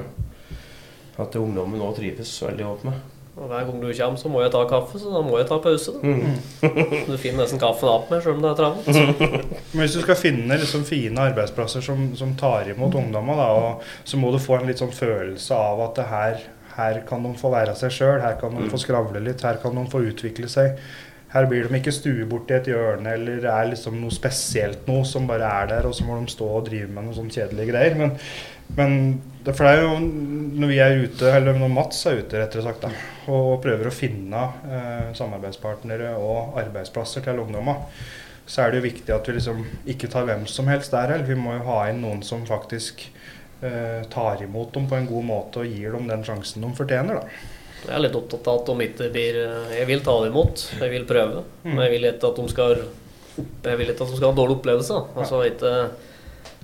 At 1.22 1.38
ungdommen 1.38 1.78
nå 1.82 1.92
trives 1.98 2.32
veldig 2.42 2.66
godt 2.66 2.88
med. 2.88 3.06
Og 3.38 3.52
hver 3.52 3.68
gang 3.68 3.82
du 3.82 3.88
kommer, 3.94 4.18
så 4.18 4.30
må 4.34 4.42
jeg 4.42 4.52
ta 4.54 4.64
kaffe, 4.70 4.98
så 4.98 5.12
da 5.14 5.22
må 5.22 5.38
jeg 5.38 5.48
ta 5.50 5.60
pause. 5.62 5.94
Mm. 6.02 6.38
Du 7.08 7.14
finner 7.22 7.44
nesten 7.44 7.62
kaffen 7.62 7.90
opp 7.92 8.10
med, 8.10 8.24
selv 8.26 8.40
om 8.40 8.44
det 8.44 8.50
er 8.50 8.58
travelt. 8.58 9.34
Men 9.74 9.84
hvis 9.84 9.98
du 9.98 10.02
skal 10.02 10.18
finne 10.18 10.58
liksom 10.58 10.86
fine 10.88 11.28
arbeidsplasser 11.30 11.86
som, 11.86 12.08
som 12.18 12.34
tar 12.40 12.72
imot 12.74 12.98
og, 12.98 13.84
så 14.04 14.18
må 14.18 14.32
du 14.34 14.40
få 14.42 14.58
en 14.58 14.72
litt 14.72 14.82
sånn 14.82 14.94
følelse 14.96 15.54
av 15.54 15.84
at 15.86 16.00
det 16.00 16.08
her, 16.10 16.42
her 16.80 17.02
kan 17.10 17.26
de 17.26 17.36
få 17.38 17.54
være 17.54 17.78
seg 17.78 17.94
sjøl, 17.94 18.18
her 18.26 18.40
kan 18.42 18.58
de 18.58 18.72
få 18.74 18.82
skravle 18.82 19.22
litt, 19.22 19.46
her 19.46 19.62
kan 19.62 19.78
de 19.78 19.86
få 19.92 20.02
utvikle 20.10 20.50
seg. 20.50 20.82
Her 21.30 21.46
blir 21.46 21.68
de 21.68 21.78
ikke 21.78 21.94
stue 21.94 22.26
bort 22.26 22.50
i 22.50 22.58
et 22.58 22.70
hjørne 22.72 23.14
eller 23.20 23.42
det 23.44 23.54
er 23.54 23.70
liksom 23.70 24.00
noe 24.02 24.16
spesielt 24.16 24.88
noe 24.90 25.06
som 25.06 25.28
bare 25.30 25.46
er 25.62 25.74
der, 25.76 25.86
og 25.86 25.94
så 25.94 26.08
må 26.08 26.18
de 26.18 26.34
stå 26.34 26.48
og 26.58 26.70
drive 26.70 26.90
med 26.90 27.06
noen 27.06 27.18
sånn 27.20 27.34
kjedelige 27.34 27.74
greier. 27.74 27.98
Men, 28.00 28.16
men 28.80 28.96
det, 29.48 29.56
for 29.56 29.64
det 29.64 29.74
er 29.78 29.86
jo 29.86 29.98
når 30.60 30.72
vi 30.72 30.78
er 30.84 31.02
ute, 31.06 31.30
eller 31.32 31.56
når 31.56 31.72
Mats 31.72 32.02
er 32.10 32.20
ute, 32.20 32.40
rettere 32.42 32.66
sagt, 32.66 32.84
da, 32.84 32.90
og 33.32 33.60
prøver 33.64 33.88
å 33.88 33.94
finne 33.94 34.44
eh, 34.68 35.10
samarbeidspartnere 35.16 36.14
og 36.20 36.58
arbeidsplasser 36.60 37.24
til 37.24 37.40
ungdommer, 37.44 37.86
så 38.48 38.64
er 38.64 38.72
det 38.72 38.82
jo 38.82 38.88
viktig 38.88 39.14
at 39.16 39.28
vi 39.28 39.38
liksom 39.38 39.62
ikke 39.94 40.10
tar 40.12 40.28
hvem 40.28 40.46
som 40.52 40.68
helst 40.72 40.92
der 40.96 41.14
heller. 41.14 41.28
Vi 41.28 41.40
må 41.40 41.56
jo 41.58 41.66
ha 41.68 41.82
inn 41.92 42.02
noen 42.04 42.24
som 42.28 42.46
faktisk 42.48 43.04
eh, 43.62 44.04
tar 44.12 44.44
imot 44.44 44.74
dem 44.76 44.88
på 44.92 45.00
en 45.00 45.10
god 45.10 45.28
måte 45.28 45.64
og 45.64 45.72
gir 45.72 45.96
dem 45.96 46.08
den 46.12 46.24
sjansen 46.28 46.64
de 46.64 46.72
fortjener. 46.76 47.20
da. 47.20 47.56
Jeg 47.86 47.94
er 47.94 48.04
litt 48.04 48.18
opptatt 48.18 48.48
av 48.52 48.62
at 48.62 48.70
de 48.72 48.88
ikke 48.88 49.12
blir 49.14 49.36
Jeg 49.78 49.86
vil 49.88 50.02
ta 50.04 50.16
det 50.24 50.32
imot, 50.32 50.64
jeg 50.80 50.92
vil 50.92 51.06
prøve. 51.08 51.44
Men 51.68 51.86
jeg 51.86 51.94
vil 51.94 52.08
ikke 52.10 52.32
at 52.32 52.40
de 52.40 52.48
skal 52.52 52.80
Jeg 53.64 53.80
vil 53.80 53.92
ikke 53.94 54.02
at 54.02 54.12
de 54.12 54.18
skal 54.18 54.32
ha 54.32 54.40
dårlig 54.40 54.58
opplevelse. 54.58 55.04
Altså 55.16 55.44
ikke 55.48 55.76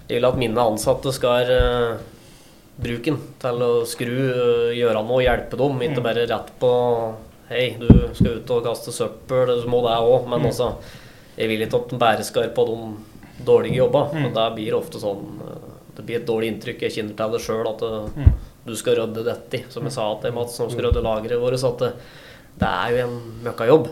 Jeg 0.10 0.18
vil 0.18 0.28
at 0.28 0.40
mine 0.42 0.66
ansatte 0.74 1.13
skal 1.16 1.54
eh, 2.84 2.88
bruke 2.88 3.12
den 3.12 3.20
til 3.42 3.63
å 3.63 3.72
skru, 3.88 4.18
eh, 4.34 4.74
gjøre 4.78 5.04
noe, 5.08 5.24
hjelpe 5.24 5.60
dem. 5.60 5.82
Ikke 5.88 6.04
bare 6.04 6.28
rett 6.30 6.52
på 6.60 6.74
Hei, 7.50 7.75
du 7.78 7.90
skal 8.16 8.40
ut 8.40 8.52
og 8.56 8.63
kaste 8.66 8.92
søppel, 8.96 9.52
du 9.62 9.68
må 9.70 9.82
det 9.84 9.98
òg. 10.00 10.28
Men 10.32 10.48
altså 10.48 10.75
Jeg 11.38 11.50
vil 11.50 11.66
ikke 11.66 11.80
at 11.82 11.90
de 11.90 11.98
bare 11.98 12.24
skal 12.24 12.50
på 12.54 12.66
de 12.70 13.46
dårlige 13.46 13.82
jobbene. 13.82 14.24
Men 14.24 14.34
det 14.34 14.56
blir 14.56 14.75
ofte 14.78 15.02
sånn 15.02 15.40
eh, 15.42 15.70
Det 15.98 16.06
blir 16.06 16.22
et 16.22 16.28
dårlig 16.28 16.52
inntrykk. 16.54 16.82
Jeg 16.88 16.98
kjenner 16.98 17.16
til 17.18 17.32
det 17.32 17.42
sjøl 17.44 17.68
at 17.70 17.80
det, 17.80 18.34
du 18.66 18.75
skal 18.80 18.96
rydde 18.96 19.25
dette, 19.28 19.63
som 19.70 19.84
jeg 19.84 19.94
sa 19.94 20.06
til 20.22 20.34
Mats, 20.34 20.56
som 20.56 20.70
skal 20.72 20.88
rydde 20.88 21.04
lageret 21.04 21.42
vårt. 21.42 21.60
At 21.68 21.82
det, 21.84 21.92
det 22.62 22.70
er 22.70 22.94
jo 22.94 23.02
en 23.08 23.18
møkkajobb. 23.44 23.90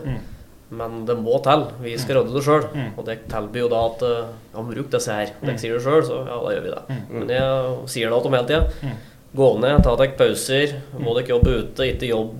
Men 0.72 1.02
det 1.08 1.18
må 1.20 1.36
til. 1.44 1.66
Vi 1.84 1.92
skal 2.00 2.20
rydde 2.22 2.32
det 2.38 2.42
sjøl. 2.46 2.66
Og 2.96 3.04
det 3.04 3.18
tilbyr 3.28 3.66
jo 3.66 3.70
da 3.72 3.80
at 3.90 4.04
eh, 4.08 4.30
Ja, 4.54 4.62
bruk 4.68 4.88
disse 4.94 5.12
her. 5.18 5.32
Dere 5.42 5.58
sier 5.60 5.76
det 5.76 5.84
sjøl, 5.84 6.04
så 6.08 6.20
ja, 6.24 6.38
da 6.40 6.54
gjør 6.54 6.64
vi 6.64 6.72
det. 6.72 7.00
Men 7.12 7.32
jeg 7.34 7.88
sier 7.92 8.08
det 8.14 8.20
til 8.22 8.30
dem 8.30 8.38
hele 8.38 8.48
tida. 8.52 8.94
Gå 9.36 9.50
ned, 9.60 9.82
ta 9.84 9.94
dere 10.00 10.16
pauser. 10.16 10.74
Må 11.00 11.14
dere 11.18 11.34
jobbe 11.34 11.58
ute, 11.62 11.88
ikke 11.92 12.08
jobb 12.12 12.32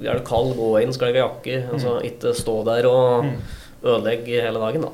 er 0.00 0.16
det 0.16 0.24
kald, 0.24 0.54
gå 0.56 0.70
inn, 0.80 0.92
skal 0.96 1.10
dere 1.12 1.24
ha 1.24 1.28
jakke. 1.28 1.58
Altså, 1.74 1.98
ikke 2.08 2.34
stå 2.36 2.58
der 2.68 2.86
og 2.88 3.30
ødelegge 3.84 4.40
hele 4.44 4.60
dagen, 4.62 4.86
da. 4.88 4.92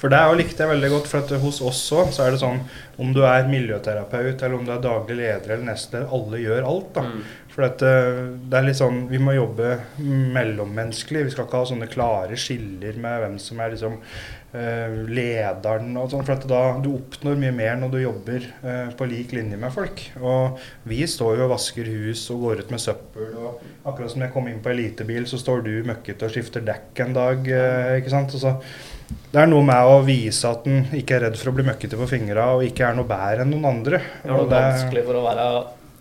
For 0.00 0.10
det 0.10 0.18
er 0.18 0.34
likte 0.34 0.64
jeg 0.64 0.72
veldig 0.72 0.88
godt, 0.90 1.06
for 1.06 1.22
at 1.22 1.32
hos 1.42 1.60
oss 1.62 1.82
òg 1.94 2.08
så 2.14 2.24
er 2.24 2.34
det 2.34 2.40
sånn 2.42 2.58
om 2.98 3.12
du 3.14 3.20
er 3.22 3.46
miljøterapeut 3.46 4.40
eller 4.42 4.56
om 4.58 4.64
du 4.66 4.72
er 4.74 4.80
daglig 4.82 5.16
leder 5.20 5.54
eller 5.54 5.68
nestleder, 5.68 6.08
alle 6.10 6.40
gjør 6.42 6.66
alt. 6.66 6.88
da. 6.96 7.04
Mm. 7.06 7.20
For 7.52 7.66
at, 7.66 7.82
eh, 7.84 8.20
det 8.48 8.56
er 8.58 8.64
litt 8.64 8.78
sånn, 8.78 9.06
Vi 9.10 9.20
må 9.20 9.34
jobbe 9.36 9.74
mellommenneskelig. 10.00 11.26
Vi 11.26 11.34
skal 11.34 11.46
ikke 11.46 11.60
ha 11.60 11.68
sånne 11.68 11.90
klare 11.92 12.38
skiller 12.40 12.96
med 12.96 13.18
hvem 13.20 13.34
som 13.42 13.60
er 13.60 13.74
liksom 13.74 13.98
eh, 14.56 14.94
lederen 15.12 15.92
og 16.00 16.08
sånn. 16.12 16.24
For 16.24 16.36
at 16.36 16.46
da 16.48 16.62
du 16.80 16.94
oppnår 16.94 17.36
mye 17.42 17.52
mer 17.56 17.76
når 17.80 17.92
du 17.92 17.98
jobber 18.00 18.46
eh, 18.62 18.94
på 18.96 19.08
lik 19.10 19.34
linje 19.36 19.60
med 19.60 19.74
folk. 19.74 20.00
Og 20.22 20.62
vi 20.88 21.02
står 21.04 21.42
jo 21.42 21.44
og 21.48 21.52
vasker 21.52 21.92
hus 21.92 22.24
og 22.32 22.46
går 22.46 22.64
ut 22.64 22.72
med 22.72 22.84
søppel. 22.84 23.36
Og 23.36 23.60
akkurat 23.84 24.14
som 24.14 24.24
jeg 24.24 24.32
kom 24.32 24.48
inn 24.48 24.62
på 24.64 24.72
elitebil, 24.72 25.28
så 25.28 25.40
står 25.40 25.64
du 25.68 25.74
møkkete 25.88 26.28
og 26.28 26.32
skifter 26.32 26.64
dekk 26.64 27.04
en 27.04 27.20
dag. 27.20 27.52
Eh, 27.52 27.98
ikke 28.00 28.16
sant? 28.16 28.32
Og 28.32 28.44
så 28.46 28.56
det 29.32 29.40
er 29.42 29.48
noe 29.48 29.64
med 29.64 29.92
å 29.92 30.00
vise 30.04 30.48
at 30.48 30.64
en 30.68 30.86
ikke 30.96 31.18
er 31.18 31.26
redd 31.26 31.36
for 31.40 31.50
å 31.50 31.54
bli 31.56 31.64
møkkete 31.68 32.00
på 32.00 32.08
fingra 32.08 32.50
og 32.56 32.64
ikke 32.64 32.88
er 32.88 32.96
noe 32.96 33.08
bedre 33.08 33.44
enn 33.44 33.52
noen 33.52 33.68
andre. 33.68 34.00
Det 34.22 34.32
er 34.32 34.44
det 34.48 34.60
vanskelig 34.70 35.04
for 35.04 35.20
å 35.20 35.24
være 35.28 35.46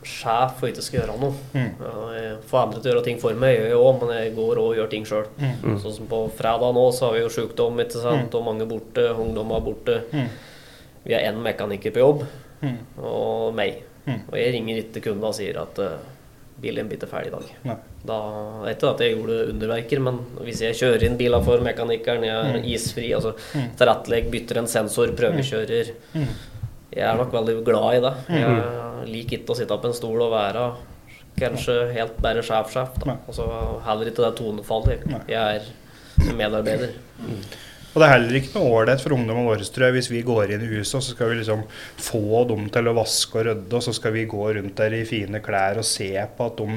sjef 0.04 0.60
for 0.60 0.68
ikke 0.72 0.82
skal 0.86 1.00
gjøre 1.02 1.16
noe. 1.22 1.34
Mm. 1.54 1.72
Jeg 2.16 2.38
får 2.50 2.62
andre 2.66 2.82
til 2.82 2.92
å 2.92 2.96
gjøre 2.96 3.04
ting 3.06 3.20
for 3.22 3.34
meg, 3.34 3.58
jeg 3.60 3.74
òg, 3.78 4.00
men 4.02 4.14
jeg 4.18 4.36
går 4.36 4.62
og 4.62 4.76
gjør 4.78 4.90
ting 4.90 5.06
sjøl. 5.06 5.26
Mm. 5.40 5.78
Sånn 5.84 5.94
som 6.00 6.08
på 6.12 6.22
fredag 6.38 6.74
nå, 6.78 6.86
så 6.94 7.06
har 7.10 7.14
vi 7.18 7.22
jo 7.26 7.30
sjukdom, 7.30 7.80
ikke 7.84 8.02
sant, 8.02 8.34
og 8.36 8.46
mange 8.46 8.66
borte, 8.70 9.08
ungdommer 9.16 9.62
borte. 9.66 10.02
Mm. 10.12 10.28
Vi 11.06 11.14
har 11.14 11.22
én 11.32 11.42
mekaniker 11.42 11.92
på 11.96 12.00
jobb, 12.06 12.26
Mm. 12.62 12.78
og 13.02 13.56
meg. 13.58 13.80
Mm. 14.06 14.20
Og 14.30 14.36
jeg 14.38 14.52
ringer 14.54 14.78
ikke 14.84 15.02
kunden 15.02 15.24
og 15.24 15.34
sier 15.34 15.58
at 15.58 15.80
uh, 15.82 15.96
bilen 16.62 16.88
blir 16.90 17.00
ferdig 17.10 17.32
i 17.32 17.34
dag. 17.34 17.48
Nei. 17.66 17.76
Da, 18.06 18.18
ikke 18.70 18.90
at 18.92 19.00
jeg 19.02 19.16
gjorde 19.16 19.50
underverker, 19.50 20.00
men 20.00 20.20
hvis 20.46 20.62
jeg 20.62 20.76
kjører 20.78 21.04
inn 21.08 21.18
biler 21.18 21.42
for 21.42 21.58
mekanikeren, 21.66 22.22
jeg 22.24 22.36
er 22.38 22.60
Mm. 22.60 22.66
isfri, 22.70 23.08
altså 23.18 23.34
Mm. 23.56 23.72
tilrettelegg, 23.78 24.30
bytter 24.30 24.58
en 24.62 24.68
sensor, 24.68 25.08
prøvekjører 25.18 25.90
Mm. 26.14 26.28
Jeg 26.92 27.08
er 27.08 27.16
nok 27.20 27.32
veldig 27.34 27.58
glad 27.68 27.98
i 27.98 28.02
det. 28.04 28.14
Jeg 28.36 29.10
liker 29.12 29.38
ikke 29.40 29.54
å 29.54 29.60
sitte 29.62 29.78
på 29.80 29.88
en 29.92 29.96
stol 29.96 30.22
og 30.26 30.34
være 30.34 30.66
kanskje 31.40 31.76
helt 31.96 32.18
bare 32.22 32.44
sjef-sjef. 32.44 32.98
da. 33.00 33.14
Nei. 33.14 33.18
Og 33.32 33.38
så 33.38 33.46
heller 33.88 34.12
ikke 34.12 34.26
det 34.26 34.34
tonefallet. 34.42 35.06
Jeg 35.32 35.62
er 35.62 36.34
medarbeider. 36.38 36.92
Og 37.92 38.00
det 38.00 38.06
er 38.08 38.14
heller 38.14 38.38
ikke 38.40 38.54
noe 38.56 38.70
ålreit 38.72 39.02
for 39.04 39.16
ungdommen 39.18 39.50
vår 39.50 39.66
tror 39.68 39.90
jeg, 39.90 39.96
hvis 39.98 40.10
vi 40.14 40.22
går 40.24 40.54
inn 40.56 40.64
i 40.64 40.70
huset 40.70 40.96
og 40.96 41.04
så 41.04 41.12
skal 41.12 41.32
vi 41.32 41.40
liksom 41.42 41.66
få 42.00 42.44
dem 42.48 42.70
til 42.72 42.88
å 42.88 42.94
vaske 42.96 43.42
og 43.42 43.48
rydde, 43.50 43.74
og 43.76 43.84
så 43.84 43.94
skal 43.98 44.16
vi 44.16 44.24
gå 44.32 44.46
rundt 44.56 44.78
der 44.80 44.96
i 44.96 45.02
fine 45.08 45.42
klær 45.44 45.82
og 45.82 45.88
se 45.88 46.12
på 46.38 46.48
at 46.48 46.62
de 46.62 46.70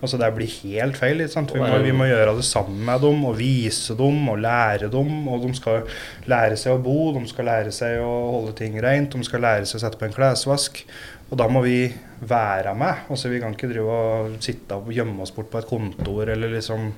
Altså 0.00 0.18
det 0.20 0.30
blir 0.36 0.52
helt 0.62 0.96
feil. 0.96 1.20
Vi, 1.20 1.60
må, 1.60 1.70
vi 1.82 1.94
må 1.96 2.06
gjøre 2.08 2.36
det 2.38 2.46
sammen 2.46 2.84
med 2.86 3.02
dem 3.02 3.24
og 3.28 3.34
vise 3.38 3.96
dem 3.98 4.28
og 4.30 4.38
lære 4.40 4.88
dem. 4.92 5.10
Og 5.28 5.42
de 5.44 5.50
skal 5.58 5.82
lære 6.30 6.58
seg 6.60 6.76
å 6.76 6.82
bo, 6.82 7.10
de 7.16 7.24
skal 7.28 7.48
lære 7.50 7.74
seg 7.74 8.00
å 8.04 8.12
holde 8.36 8.54
ting 8.58 8.78
rent, 8.82 9.12
de 9.12 9.26
skal 9.26 9.44
lære 9.44 9.68
seg 9.68 9.80
å 9.80 9.82
sette 9.84 10.00
på 10.00 10.06
en 10.08 10.14
klesvask. 10.14 10.84
Og 11.30 11.38
da 11.38 11.46
må 11.52 11.62
vi 11.66 11.82
være 12.26 12.72
med. 12.78 13.04
Altså 13.10 13.30
Vi 13.30 13.42
kan 13.42 13.54
ikke 13.54 13.70
drive 13.70 13.98
og 13.98 14.40
sitte 14.44 14.80
og 14.80 14.90
gjemme 14.94 15.22
oss 15.24 15.34
bort 15.34 15.50
på 15.52 15.60
et 15.60 15.68
kontor 15.68 16.30
eller 16.32 16.56
liksom 16.56 16.90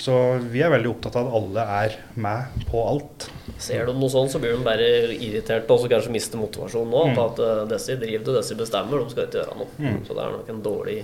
så 0.00 0.14
vi 0.40 0.62
er 0.64 0.72
veldig 0.72 0.88
opptatt 0.94 1.16
av 1.20 1.28
at 1.28 1.34
alle 1.38 1.64
er 1.84 1.96
med 2.16 2.66
på 2.70 2.80
alt. 2.88 3.28
Ser 3.60 3.86
du 3.86 3.92
noe 3.92 4.08
sånt, 4.12 4.32
så 4.32 4.40
blir 4.40 4.56
de 4.56 4.64
bare 4.64 4.86
irriterte 5.12 5.70
og 5.74 5.82
så 5.82 5.90
kanskje 5.92 6.14
mister 6.14 6.40
motivasjonen 6.40 6.90
nå. 6.94 7.02
Mm. 7.12 7.18
At 7.26 7.42
uh, 7.44 7.64
disse 7.68 7.96
driver 8.00 8.24
det, 8.30 8.36
disse 8.40 8.56
bestemmer, 8.56 9.02
de 9.04 9.12
skal 9.12 9.26
ikke 9.28 9.42
gjøre 9.42 9.58
noe. 9.60 9.72
Mm. 9.76 9.98
Så 10.08 10.16
det 10.16 10.24
er 10.24 10.38
nok 10.38 10.54
en 10.56 10.62
dårlig 10.64 11.00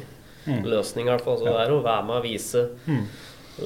Mm. 0.47 0.61
løsning. 0.71 1.09
hvert 1.11 1.25
fall. 1.27 1.39
Så 1.41 1.45
det 1.45 1.55
er 1.59 1.73
å 1.75 1.83
være 1.83 2.07
med 2.07 2.17
og 2.21 2.23
vise. 2.23 2.61
Mm. 2.87 3.07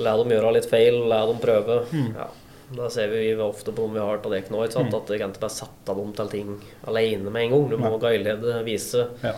La 0.01 0.15
dem 0.17 0.31
gjøre 0.33 0.53
litt 0.57 0.69
feil, 0.71 0.95
la 1.11 1.27
dem 1.29 1.41
prøve. 1.43 1.75
Mm. 1.93 2.15
Ja. 2.17 2.29
Da 2.79 2.87
ser 2.89 3.11
vi 3.13 3.35
ofte 3.43 3.73
på 3.75 3.85
om 3.85 3.93
vi 3.93 4.01
har 4.01 4.21
til 4.23 4.31
det 4.33 4.45
nå, 4.49 4.63
ikke 4.65 4.79
sant? 4.79 4.95
at 4.95 5.07
det 5.11 5.19
kan 5.21 5.33
ikke 5.35 5.43
bare 5.43 5.57
sette 5.59 5.97
dem 5.99 6.13
til 6.17 6.29
ting 6.33 6.53
alene 6.87 7.29
med 7.35 7.43
en 7.43 7.51
gang. 7.51 7.69
Du 7.69 7.77
må 7.77 7.91
Nei. 8.01 8.63
vise. 8.65 9.09
Ja. 9.23 9.35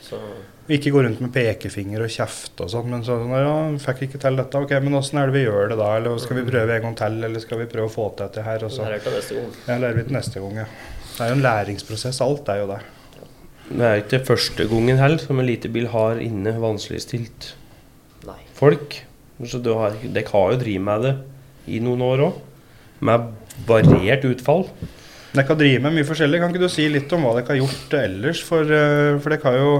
Så 0.00 0.20
Ikke 0.66 0.90
gå 0.90 1.02
rundt 1.04 1.20
med 1.22 1.30
pekefinger 1.30 2.02
og 2.02 2.10
kjefte 2.10 2.64
og 2.64 2.70
sånn, 2.72 2.88
men 2.90 3.04
sånn 3.06 3.30
ja, 3.30 3.52
fikk 3.84 4.00
ikke 4.08 4.18
til 4.24 4.38
dette. 4.40 4.62
Ok, 4.66 4.72
men 4.82 4.98
åssen 4.98 5.20
er 5.20 5.30
det 5.30 5.36
vi 5.36 5.44
gjør 5.44 5.70
det 5.70 5.78
da? 5.78 5.92
Eller 6.00 6.18
skal 6.22 6.40
vi 6.40 6.46
prøve 6.48 6.74
en 6.74 6.86
gang 6.88 6.96
til, 6.98 7.18
eller 7.28 7.44
skal 7.44 7.60
vi 7.62 7.68
prøve 7.70 7.86
å 7.86 7.92
få 7.92 8.08
til 8.16 8.26
dette 8.26 8.42
her? 8.46 8.64
Og 8.66 8.74
så 8.74 8.82
Lærer 8.88 8.98
vi 8.98 9.04
til 9.06 9.14
neste 9.14 9.38
gang. 9.38 9.52
ja, 9.68 9.78
lærer 9.84 10.00
vi 10.00 10.06
til 10.08 10.18
neste 10.18 10.42
gang, 10.42 10.58
ja. 10.64 10.66
Det 11.16 11.22
er 11.24 11.30
jo 11.30 11.36
en 11.38 11.44
læringsprosess. 11.46 12.20
Alt 12.26 12.50
er 12.52 12.60
jo 12.64 12.66
det. 12.72 12.80
Det 13.66 13.86
er 13.86 14.02
ikke 14.02 14.22
første 14.26 14.66
gangen 14.70 14.98
heller 15.00 15.22
som 15.22 15.38
en 15.38 15.46
elitebil 15.46 15.88
har 15.94 16.20
inne 16.22 16.52
vanskeligstilt 16.62 17.54
folk. 18.56 19.00
Så 19.44 19.58
du 19.62 19.72
har, 19.76 19.96
dere 20.02 20.30
har 20.32 20.52
jo 20.54 20.60
drevet 20.60 20.84
med 20.86 21.02
det 21.06 21.14
i 21.76 21.80
noen 21.82 22.02
år 22.06 22.22
òg, 22.28 22.36
med 23.04 23.26
variert 23.68 24.24
utfall. 24.28 24.64
Dere 25.34 25.44
kan 25.44 25.58
drive 25.60 25.82
med 25.84 25.98
mye 25.98 26.06
forskjellig. 26.08 26.38
Kan 26.40 26.54
ikke 26.54 26.62
du 26.64 26.72
si 26.72 26.86
litt 26.88 27.12
om 27.12 27.26
hva 27.26 27.34
dere 27.36 27.50
har 27.50 27.58
gjort 27.60 27.96
ellers? 27.98 28.40
For, 28.46 28.62
eh, 28.64 29.18
for 29.20 29.34
dere 29.34 29.44
har 29.44 29.58
jo, 29.60 29.72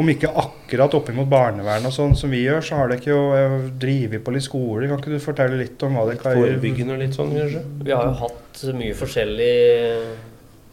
om 0.00 0.08
ikke 0.08 0.30
akkurat 0.40 0.94
oppimot 0.96 1.28
barnevern 1.28 1.84
og 1.88 1.92
sånn 1.92 2.14
som 2.16 2.32
vi 2.32 2.44
gjør, 2.46 2.62
så 2.64 2.78
har 2.80 2.92
dere 2.92 3.10
jo 3.10 3.20
eh, 3.36 3.56
drevet 3.82 4.24
på 4.24 4.32
litt 4.34 4.46
skoler. 4.46 4.88
Kan 4.88 5.02
ikke 5.02 5.12
du 5.12 5.22
fortelle 5.22 5.58
litt 5.60 5.82
om 5.84 5.98
hva 5.98 6.06
dere 6.08 6.22
har 6.24 6.38
Forebyggende 6.40 6.96
og 6.96 7.02
litt 7.02 7.16
sånn, 7.18 7.34
kanskje. 7.36 7.64
Vi 7.84 7.92
har 7.92 8.08
jo 8.08 8.14
hatt 8.22 8.62
mye 8.78 8.96
forskjellig 8.96 9.54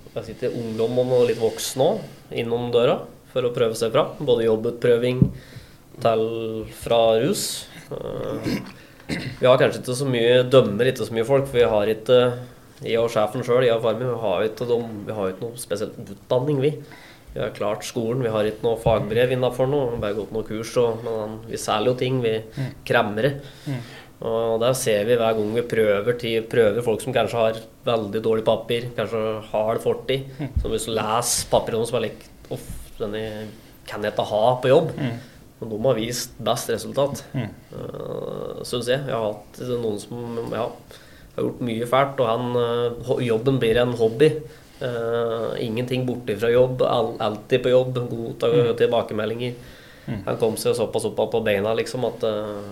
jeg 0.10 0.26
sitter 0.26 0.56
ungdom 0.58 0.98
og 1.04 1.28
litt 1.30 1.40
voksne 1.40 1.86
òg 1.86 2.36
innom 2.42 2.70
døra 2.74 2.98
for 3.30 3.46
å 3.46 3.54
prøve 3.54 3.78
seg 3.78 3.94
fram. 3.94 4.16
Både 4.26 4.48
jobbutprøving 4.48 5.22
til 6.02 6.24
fra 6.80 7.02
rus. 7.22 7.46
Eh, 7.92 8.54
Vi 9.40 9.46
har 9.48 9.58
kanskje 9.58 9.82
ikke 9.82 9.98
så 9.98 10.06
mye 10.06 10.44
dømmer 10.46 10.92
ikke 10.92 11.06
så 11.08 11.16
mye 11.16 11.26
folk, 11.26 11.48
for 11.50 11.58
vi 11.58 11.66
har 11.66 11.90
ikke 11.90 12.18
jeg 12.86 13.00
og 13.02 13.10
sjefen 13.12 13.42
sjøl, 13.44 13.66
jeg 13.66 13.74
og 13.74 13.82
far 13.84 13.96
min, 13.98 14.08
vi 14.08 14.20
har 14.22 15.16
har 15.18 15.32
ikke 15.32 15.42
noe 15.44 15.58
spesiell 15.60 15.90
utdanning, 15.98 16.60
vi. 16.62 16.70
Vi 17.34 17.40
har 17.44 17.52
klart 17.54 17.84
skolen, 17.86 18.24
vi 18.26 18.32
har 18.34 18.48
ikke 18.50 18.66
noe 18.66 18.80
fagbrev 18.82 19.32
innafor 19.36 19.68
noe, 19.70 20.00
bare 20.02 20.16
gått 20.18 20.32
noen 20.34 20.48
kurs. 20.48 20.72
Og, 20.82 21.04
men 21.06 21.36
vi 21.50 21.60
selger 21.62 21.92
jo 21.92 21.98
ting, 22.00 22.22
vi 22.24 22.36
kremmer 22.90 23.28
det. 23.28 23.34
Og 24.20 24.58
der 24.60 24.74
ser 24.76 25.06
vi 25.08 25.16
hver 25.16 25.38
gang 25.38 25.54
vi 25.56 25.62
prøver, 25.72 26.18
til, 26.20 26.42
prøver 26.52 26.84
folk 26.84 27.04
som 27.06 27.14
kanskje 27.16 27.38
har 27.40 27.60
veldig 27.88 28.22
dårlig 28.26 28.44
papir, 28.50 28.90
kanskje 28.98 29.22
har 29.54 29.78
det 29.78 29.84
fortid. 29.86 30.26
Så 30.60 30.72
hvis 30.74 30.88
du 30.90 30.96
leser 30.98 31.48
papirene 31.54 31.88
som 31.88 32.00
er 32.02 32.08
like 32.10 32.28
Uff, 32.52 32.66
denne 32.98 33.22
kan 33.88 34.02
jeg 34.04 34.12
ikke 34.16 34.26
ha 34.32 34.44
på 34.64 34.72
jobb. 34.72 34.90
Men 35.60 35.70
de 35.72 35.78
har 35.86 35.98
vist 36.00 36.34
best 36.44 36.70
resultat, 36.74 37.22
Mm. 37.36 37.50
uh, 37.76 38.64
syns 38.66 38.88
jeg. 38.90 39.04
Jeg 39.06 39.14
har 39.14 39.30
hatt 39.34 39.60
noen 39.70 40.00
som 40.02 40.38
ja, 40.56 40.66
har 41.36 41.46
gjort 41.46 41.62
mye 41.68 41.86
fælt, 41.92 42.20
og 42.24 42.28
han, 42.32 42.50
eh, 42.58 43.12
jobben 43.28 43.60
blir 43.62 43.78
en 43.82 43.94
hobby. 44.00 44.32
Eh, 44.80 45.66
ingenting 45.66 46.06
borte 46.08 46.38
fra 46.40 46.52
jobb, 46.54 46.82
all, 46.88 47.14
alltid 47.20 47.64
på 47.64 47.74
jobb, 47.74 48.00
gode 48.10 48.52
mm. 48.54 48.76
tilbakemeldinger. 48.80 49.54
Han 50.26 50.40
kom 50.42 50.56
seg 50.58 50.74
såpass 50.78 51.06
opp 51.06 51.20
på 51.32 51.42
beina 51.46 51.76
liksom 51.78 52.08
at 52.08 52.24
uh, 52.26 52.64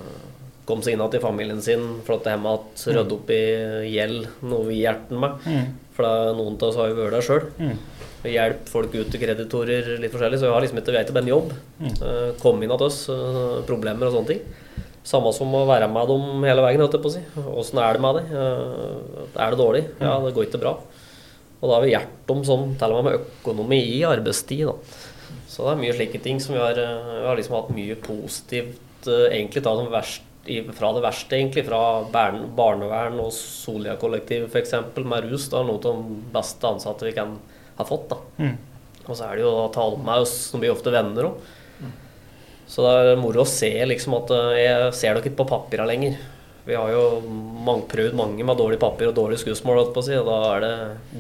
Kom 0.68 0.82
seg 0.84 0.96
inn 0.96 1.00
igjen 1.00 1.12
til 1.14 1.22
familien 1.24 1.60
sin, 1.64 1.84
flytta 2.04 2.34
hjem 2.34 2.48
igjen, 2.50 2.64
rydde 2.98 3.14
opp 3.16 3.30
i 3.32 3.44
gjeld, 3.88 4.26
noe 4.52 4.66
vi 4.68 4.82
hjelper 4.82 5.22
med. 5.24 5.46
Mm. 5.48 5.70
For 5.96 6.34
noen 6.36 6.58
av 6.58 6.66
oss 6.68 6.80
har 6.82 6.90
jo 6.90 6.98
vært 6.98 7.16
der 7.16 7.24
sjøl. 7.24 7.46
Mm. 7.56 7.78
Hjelpe 8.28 8.68
folk 8.74 8.98
ut 8.98 9.08
til 9.14 9.22
kreditorer 9.22 9.88
litt 10.02 10.12
forskjellig. 10.12 10.42
Så 10.42 10.50
vi 10.50 10.52
har 10.52 10.66
liksom 10.66 10.82
ikke 10.82 10.98
vet 10.98 11.14
ikke 11.14 11.24
en 11.24 11.32
jobb. 11.32 11.56
Mm. 11.80 11.94
Uh, 12.02 12.28
kom 12.42 12.60
inn 12.60 12.74
til 12.74 12.86
oss, 12.90 13.00
uh, 13.08 13.62
problemer 13.70 14.10
og 14.10 14.18
sånne 14.18 14.34
ting. 14.34 14.84
Samme 15.08 15.32
som 15.32 15.56
å 15.56 15.64
være 15.70 15.88
med 15.88 16.12
dem 16.12 16.44
hele 16.50 16.68
veien, 16.68 16.84
holdt 16.84 17.00
jeg 17.00 17.06
på 17.06 17.14
å 17.14 17.16
si. 17.16 17.24
Åssen 17.64 17.80
er 17.80 17.96
det 17.96 18.04
med 18.04 18.20
dem? 18.20 18.36
Uh, 18.36 19.24
Er 19.40 19.56
det 19.56 19.62
dårlig? 19.64 19.86
Ja, 20.04 20.18
det 20.26 20.36
går 20.36 20.50
ikke 20.50 20.66
bra. 20.68 20.76
Og 21.58 21.66
da 21.66 21.76
har 21.76 21.86
vi 21.86 21.94
hjulpet 21.94 22.30
dem 22.30 22.44
sånn, 22.46 22.66
til 22.78 22.94
og 22.94 23.02
med 23.02 23.08
med 23.08 23.28
økonomi 23.42 23.80
i 23.96 24.04
arbeidstid. 24.06 24.68
Da. 24.70 25.38
Så 25.50 25.66
det 25.66 25.74
er 25.74 25.82
mye 25.82 25.98
slike 25.98 26.22
ting 26.22 26.40
som 26.44 26.54
vi 26.54 26.62
har, 26.62 26.78
eh, 26.78 27.12
vi 27.22 27.28
har 27.28 27.40
liksom 27.40 27.58
hatt 27.58 27.74
mye 27.74 27.98
positivt 28.04 29.10
eh, 29.10 29.28
egentlig 29.40 29.64
da, 29.66 29.74
det 29.80 29.90
verst, 29.94 30.24
fra 30.78 30.94
det 30.96 31.04
verste, 31.04 31.36
egentlig. 31.36 31.66
Fra 31.68 31.82
barnevern 32.12 33.20
og 33.20 33.34
Solia-kollektiv 33.36 34.48
f.eks. 34.48 34.78
med 35.02 35.28
rus. 35.28 35.50
Da, 35.52 35.64
noe 35.66 35.82
av 35.82 36.02
de 36.04 36.22
beste 36.36 36.70
ansatte 36.70 37.10
vi 37.10 37.16
kan 37.18 37.36
ha 37.78 37.86
fått. 37.88 38.10
da. 38.14 38.22
Mm. 38.38 38.56
Og 39.08 39.16
så 39.16 39.28
er 39.28 39.38
det 39.38 39.48
jo 39.48 39.54
å 39.56 39.70
ta 39.74 39.90
dem 39.92 40.06
med 40.08 40.24
oss, 40.24 40.36
som 40.52 40.62
blir 40.62 40.76
ofte 40.76 40.94
venner 40.94 41.32
òg. 41.32 41.42
Så 42.68 42.84
det 42.84 42.96
er 43.00 43.20
moro 43.20 43.46
å 43.46 43.48
se 43.48 43.72
liksom 43.88 44.18
at 44.20 44.32
eh, 44.36 44.58
jeg 44.60 44.96
ser 45.00 45.16
dere 45.16 45.24
ikke 45.24 45.40
på 45.40 45.48
papira 45.50 45.88
lenger. 45.88 46.18
Vi 46.68 46.76
har 46.76 46.92
jo 46.92 47.04
mange, 47.24 47.86
prøvd 47.88 48.16
mange 48.20 48.44
med 48.44 48.60
dårlig 48.60 48.78
papir 48.82 49.08
og 49.08 49.16
dårlig 49.16 49.38
skussmål, 49.40 49.86
og 49.86 49.96
da 49.96 50.36
er 50.52 50.64
det 50.66 50.72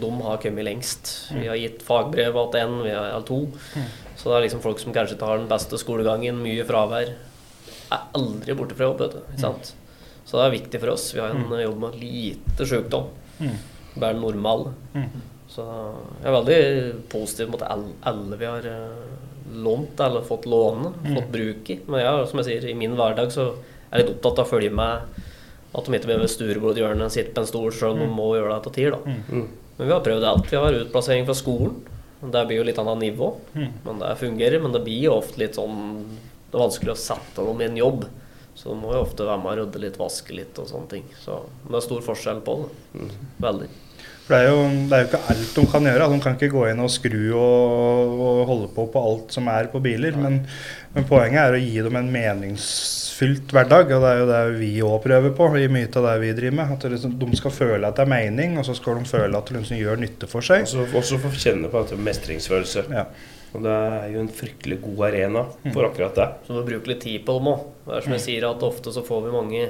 de 0.01 0.09
har 0.25 0.41
kommet 0.43 0.67
lengst. 0.67 1.11
Vi 1.31 1.47
har 1.47 1.55
gitt 1.55 1.85
fagbrev 1.87 2.35
til 2.51 2.65
én, 2.65 2.75
vi 2.83 2.91
har 2.91 3.23
to. 3.27 3.37
Så 4.17 4.27
det 4.27 4.35
er 4.35 4.43
liksom 4.47 4.63
folk 4.65 4.81
som 4.83 4.95
kanskje 4.95 5.19
tar 5.21 5.39
den 5.39 5.47
beste 5.47 5.79
skolegangen, 5.79 6.41
mye 6.43 6.65
fravær. 6.67 7.13
Er 7.87 8.09
aldri 8.19 8.57
borte 8.59 8.75
fra 8.75 8.89
jobb, 8.89 9.05
vet 9.05 9.15
du. 9.15 9.21
Ikke 9.29 9.45
sant? 9.45 9.71
Så 10.27 10.35
det 10.35 10.43
er 10.49 10.55
viktig 10.57 10.81
for 10.83 10.91
oss. 10.97 11.05
Vi 11.15 11.23
har 11.23 11.31
en 11.31 11.55
jobb 11.63 11.79
med 11.85 11.95
lite 12.01 12.67
sykdom. 12.67 13.07
Bare 13.95 14.19
normal. 14.19 14.67
Så 15.47 15.63
jeg 15.63 16.27
er 16.27 16.35
veldig 16.35 16.59
positiv 17.09 17.53
mot 17.53 17.63
alle, 17.63 17.93
alle 18.03 18.35
vi 18.37 18.45
har 18.49 18.65
eh, 18.67 19.07
lånt 19.63 19.99
eller 20.03 20.25
fått 20.27 20.43
låne, 20.45 20.91
fått 21.15 21.31
bruk 21.31 21.71
i. 21.71 21.79
Men 21.87 22.03
jeg, 22.03 22.27
som 22.27 22.41
jeg 22.43 22.49
sier, 22.49 22.67
i 22.67 22.75
min 22.75 22.97
hverdag 22.99 23.31
så 23.31 23.47
er 23.87 24.01
jeg 24.01 24.03
litt 24.03 24.13
opptatt 24.17 24.43
av 24.43 24.49
å 24.49 24.51
følge 24.51 24.73
med 24.75 25.23
at 25.77 25.85
de 25.85 25.97
ikke 25.97 26.09
ved 26.09 26.29
sturebordet 26.31 27.11
sitter 27.13 27.33
på 27.35 27.43
en 27.43 27.49
stol 27.49 27.71
selv 27.75 27.95
om 27.95 28.01
de 28.01 28.09
må 28.09 28.31
gjøre 28.35 28.55
det 28.55 28.63
til 28.65 28.75
tider. 28.77 28.97
da. 28.97 29.17
Mm. 29.29 29.47
Men 29.77 29.87
vi 29.87 29.93
har 29.93 30.05
prøvd 30.05 30.25
alt. 30.25 30.51
Vi 30.51 30.57
har 30.57 30.79
utplassering 30.81 31.27
fra 31.27 31.37
skolen. 31.37 31.75
Det 32.17 32.45
blir 32.49 32.57
jo 32.57 32.65
litt 32.65 32.79
annet 32.81 33.03
nivå, 33.03 33.27
men 33.53 33.99
det 34.01 34.15
fungerer. 34.17 34.61
Men 34.63 34.73
det 34.73 34.81
blir 34.87 35.03
jo 35.05 35.19
ofte 35.19 35.37
litt 35.37 35.59
sånn 35.59 35.75
Det 36.47 36.55
er 36.55 36.63
vanskelig 36.63 36.93
å 36.95 37.01
sette 37.01 37.43
dem 37.43 37.61
i 37.61 37.67
en 37.67 37.77
jobb. 37.77 38.07
Så 38.57 38.71
de 38.71 38.77
må 38.79 38.95
jo 38.95 39.03
ofte 39.03 39.25
være 39.27 39.41
med 39.43 39.51
og 39.51 39.59
rydde 39.59 39.81
litt, 39.83 39.99
vaske 40.01 40.33
litt 40.33 40.57
og 40.57 40.69
sånne 40.71 40.89
ting. 40.89 41.03
Så 41.21 41.43
det 41.67 41.75
er 41.77 41.83
stor 41.85 42.01
forskjell 42.07 42.39
på 42.41 42.55
det. 42.63 43.09
Veldig. 43.43 43.67
For 44.27 44.35
det 44.35 44.43
er, 44.43 44.49
jo, 44.51 44.63
det 44.89 44.97
er 44.97 45.03
jo 45.03 45.07
ikke 45.07 45.19
alt 45.31 45.51
de 45.55 45.61
kan 45.71 45.85
gjøre. 45.87 46.07
De 46.11 46.17
kan 46.19 46.33
ikke 46.35 46.51
gå 46.51 46.63
inn 46.67 46.81
og 46.83 46.89
skru 46.91 47.21
og, 47.39 48.17
og 48.27 48.41
holde 48.49 48.67
på 48.75 48.83
på 48.91 49.03
alt 49.07 49.37
som 49.37 49.47
er 49.47 49.69
på 49.71 49.79
biler. 49.85 50.17
Men, 50.19 50.41
men 50.91 51.07
poenget 51.07 51.39
er 51.45 51.55
å 51.55 51.61
gi 51.61 51.85
dem 51.85 51.95
en 51.95 52.11
meningsfylt 52.11 53.55
hverdag. 53.55 53.93
Og 53.95 54.03
det 54.03 54.11
er 54.11 54.19
jo 54.19 54.27
det 54.33 54.41
vi 54.59 54.73
òg 54.83 54.99
prøver 55.05 55.31
på 55.37 55.47
i 55.55 55.69
mye 55.71 55.87
av 55.87 56.09
det 56.09 56.17
vi 56.25 56.33
driver 56.41 56.59
med. 56.59 56.75
At 56.75 56.89
liksom, 56.91 57.15
de 57.23 57.39
skal 57.39 57.55
føle 57.55 57.87
at 57.87 57.95
det 57.95 58.03
er 58.03 58.13
mening, 58.17 58.59
og 58.59 58.67
så 58.67 58.75
skal 58.75 58.99
de 58.99 59.07
føle 59.07 59.39
at 59.39 59.47
de 59.47 59.61
liksom 59.61 59.79
gjør 59.79 60.03
nytte 60.03 60.31
for 60.35 60.51
seg. 60.51 60.67
Og 60.67 60.73
så 60.75 60.87
også 60.99 61.23
få 61.23 61.31
kjenne 61.31 61.71
på 61.71 61.79
at 61.79 61.93
det 61.93 61.95
er 61.95 62.07
mestringsfølelse. 62.11 62.87
Ja. 62.99 63.07
Og 63.55 63.63
det 63.63 63.79
er 63.79 64.09
jo 64.11 64.25
en 64.25 64.33
fryktelig 64.43 64.83
god 64.83 65.05
arena 65.07 65.47
for 65.71 65.87
akkurat 65.87 66.19
det. 66.19 66.31
Så 66.43 66.51
vi 66.51 66.59
må 66.59 66.67
bruke 66.67 66.91
litt 66.91 67.05
tid 67.07 67.23
på 67.23 67.39
dem 67.39 67.53
òg. 67.53 67.69
Det 67.87 67.95
er 67.95 68.09
som 68.09 68.19
jeg 68.19 68.27
sier, 68.27 68.51
at 68.51 68.67
ofte 68.75 68.91
så 68.91 69.07
får 69.07 69.29
vi 69.29 69.37
mange 69.39 69.69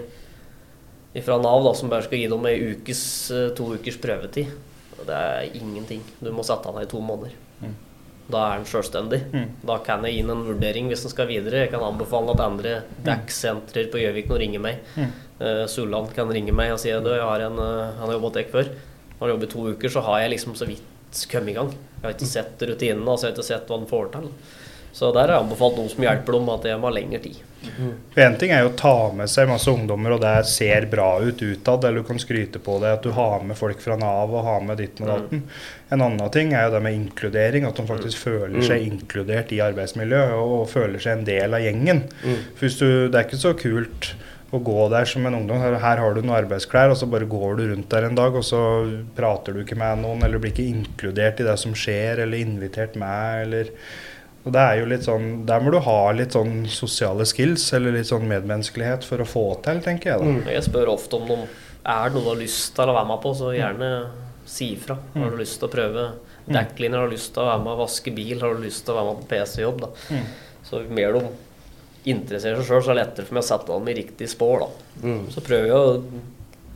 fra 1.26 1.38
Nav 1.42 1.64
da, 1.66 1.74
som 1.78 1.92
bare 1.92 2.06
skal 2.06 2.22
gi 2.22 2.30
dem 2.32 2.46
ei 2.50 2.56
ukes, 2.74 3.04
eh, 3.32 3.50
to 3.58 3.72
ukers 3.78 4.00
prøvetid. 4.04 4.54
Det 4.98 5.14
er 5.14 5.52
ingenting. 5.56 6.02
Du 6.20 6.32
må 6.34 6.44
sette 6.46 6.72
han 6.72 6.82
i 6.82 6.90
to 6.90 7.02
måneder. 7.04 7.36
Da 8.28 8.42
er 8.44 8.58
han 8.58 8.66
selvstendig. 8.68 9.22
Da 9.64 9.78
kan 9.86 10.04
jeg 10.04 10.18
gi 10.18 10.24
han 10.26 10.34
en 10.34 10.48
vurdering 10.50 10.90
hvis 10.92 11.06
han 11.06 11.14
skal 11.14 11.30
videre. 11.30 11.64
Jeg 11.64 11.72
kan 11.72 11.86
anbefale 11.86 12.34
at 12.34 12.44
andre 12.44 12.74
DAC-sentrer 13.06 13.88
på 13.94 14.02
Gjøvik 14.02 14.28
nå 14.28 14.40
ringer 14.42 14.64
meg. 14.64 14.82
Uh, 15.40 15.64
Sulland 15.70 16.12
kan 16.18 16.28
ringe 16.34 16.52
meg 16.52 16.74
og 16.74 16.82
si 16.82 16.92
at 16.92 17.08
jeg 17.08 17.24
har 17.24 17.46
en, 17.46 17.60
uh, 17.62 17.94
han 17.96 18.10
har 18.10 18.18
jobbet 18.18 18.28
hos 18.28 18.38
deg 18.40 18.52
før. 18.52 18.72
Han 19.14 19.24
har 19.24 19.34
jobbet 19.36 19.48
i 19.48 19.54
to 19.54 19.68
uker, 19.72 19.94
så 19.94 20.04
har 20.10 20.24
jeg 20.24 20.34
liksom 20.34 20.58
så 20.60 20.68
vidt 20.68 21.22
kommet 21.32 21.54
i 21.54 21.56
gang. 21.56 21.72
Jeg 21.72 22.04
har 22.04 22.18
ikke 22.18 22.30
sett 22.34 22.66
rutinene, 22.68 23.08
altså 23.08 23.30
jeg 23.30 23.32
har 23.32 23.38
ikke 23.38 23.48
sett 23.48 23.72
hva 23.72 23.80
han 23.80 23.88
får 23.94 24.12
til. 24.18 24.28
Så 24.96 25.12
der 25.14 25.28
har 25.28 25.36
jeg 25.38 25.46
anbefalt 25.46 25.78
noen 25.78 25.92
som 25.92 26.06
hjelper 26.08 26.38
dem, 26.38 26.50
at 26.50 26.64
de 26.66 26.78
må 26.80 26.90
ha 26.90 26.96
lengre 26.96 27.20
tid. 27.22 27.44
For 28.14 28.22
Én 28.22 28.36
ting 28.40 28.52
er 28.54 28.62
jo 28.64 28.70
å 28.70 28.78
ta 28.78 28.94
med 29.18 29.30
seg 29.30 29.50
masse 29.50 29.70
ungdommer, 29.72 30.14
og 30.16 30.22
det 30.24 30.34
ser 30.50 30.86
bra 30.90 31.08
ut 31.22 31.42
utad, 31.42 31.84
eller 31.86 32.02
du 32.02 32.08
kan 32.08 32.22
skryte 32.22 32.62
på 32.64 32.78
det 32.82 32.94
at 32.98 33.04
du 33.06 33.12
har 33.18 33.44
med 33.46 33.58
folk 33.60 33.82
fra 33.84 33.98
Nav 34.00 34.32
og 34.34 34.46
har 34.46 34.64
med 34.66 34.80
ditt 34.82 35.02
og 35.04 35.10
datten. 35.12 35.44
En 35.94 36.06
annen 36.06 36.32
ting 36.34 36.54
er 36.54 36.68
jo 36.68 36.76
det 36.78 36.84
med 36.86 36.96
inkludering, 36.98 37.68
at 37.68 37.78
de 37.78 37.86
faktisk 37.90 38.24
føler 38.30 38.64
seg 38.66 38.86
inkludert 38.88 39.52
i 39.56 39.62
arbeidsmiljøet 39.66 40.38
og, 40.38 40.56
og 40.62 40.72
føler 40.72 41.04
seg 41.04 41.18
en 41.20 41.28
del 41.28 41.58
av 41.58 41.66
gjengen. 41.66 42.06
For 42.24 42.66
hvis 42.68 42.80
du, 42.82 42.88
Det 43.08 43.20
er 43.20 43.28
ikke 43.28 43.44
så 43.44 43.54
kult 43.58 44.14
å 44.56 44.62
gå 44.64 44.84
der 44.94 45.08
som 45.10 45.26
en 45.28 45.36
ungdom. 45.42 45.60
Her, 45.60 45.76
her 45.84 46.00
har 46.00 46.14
du 46.16 46.22
noen 46.22 46.38
arbeidsklær, 46.38 46.94
og 46.94 47.00
så 47.00 47.10
bare 47.12 47.28
går 47.28 47.58
du 47.60 47.66
rundt 47.74 47.90
der 47.92 48.08
en 48.08 48.16
dag, 48.16 48.36
og 48.38 48.46
så 48.48 48.62
prater 49.18 49.54
du 49.54 49.64
ikke 49.66 49.76
med 49.80 50.06
noen, 50.06 50.24
eller 50.24 50.40
blir 50.40 50.54
ikke 50.54 50.70
inkludert 50.72 51.42
i 51.44 51.48
det 51.48 51.58
som 51.60 51.76
skjer, 51.76 52.24
eller 52.24 52.40
invitert 52.46 52.96
med, 53.00 53.42
eller 53.48 53.74
og 54.48 54.54
det 54.56 54.62
er 54.64 54.78
jo 54.80 54.86
litt 54.90 55.04
sånn, 55.06 55.26
Der 55.48 55.60
må 55.64 55.72
du 55.74 55.80
ha 55.84 55.98
litt 56.16 56.36
sånn 56.36 56.62
sosiale 56.72 57.26
skills 57.28 57.66
eller 57.76 57.92
litt 57.98 58.08
sånn 58.10 58.24
medmenneskelighet 58.30 59.04
for 59.08 59.20
å 59.24 59.28
få 59.28 59.44
til, 59.66 59.82
tenker 59.84 60.14
jeg. 60.16 60.20
da. 60.46 60.52
Jeg 60.56 60.64
spør 60.70 60.94
ofte 60.96 61.20
om 61.20 61.28
de 61.28 61.38
er 61.88 62.14
noe 62.14 62.24
du 62.24 62.30
har 62.32 62.40
lyst 62.40 62.74
til 62.76 62.90
å 62.92 62.96
være 62.96 63.10
med 63.12 63.22
på, 63.24 63.34
så 63.36 63.52
gjerne 63.56 63.90
si 64.48 64.70
ifra. 64.78 64.96
Har 65.18 65.34
du 65.34 65.38
lyst 65.42 65.60
til 65.60 65.68
å 65.68 65.74
prøve 65.74 66.06
dekklinjer, 66.48 67.00
har 67.02 67.10
du 67.12 67.16
lyst 67.18 67.34
til 67.36 67.44
å 67.44 67.50
være 67.50 67.64
med 67.66 67.74
og 67.74 67.82
vaske 67.84 68.14
bil, 68.16 68.40
har 68.40 68.56
du 68.56 68.64
lyst 68.64 68.86
til 68.88 68.94
å 68.96 68.98
være 69.02 69.10
med 69.12 69.22
på 69.26 69.30
PC-jobb, 69.36 69.82
da. 69.84 70.22
Så 70.68 70.82
jo 70.86 70.96
mer 70.96 71.18
de 71.18 71.26
interesserer 72.08 72.62
seg 72.62 72.70
sjøl, 72.70 72.84
så 72.86 72.92
er 72.92 72.96
det 72.96 73.02
lettere 73.04 73.28
for 73.28 73.36
meg 73.36 73.44
å 73.44 73.48
sette 73.52 73.68
dem 73.74 73.88
i 73.92 73.98
riktig 74.00 74.30
spor, 74.32 74.64
da. 74.64 74.70
Så 75.36 75.44
prøver 75.44 75.68
jeg 75.68 75.76
å 75.76 76.02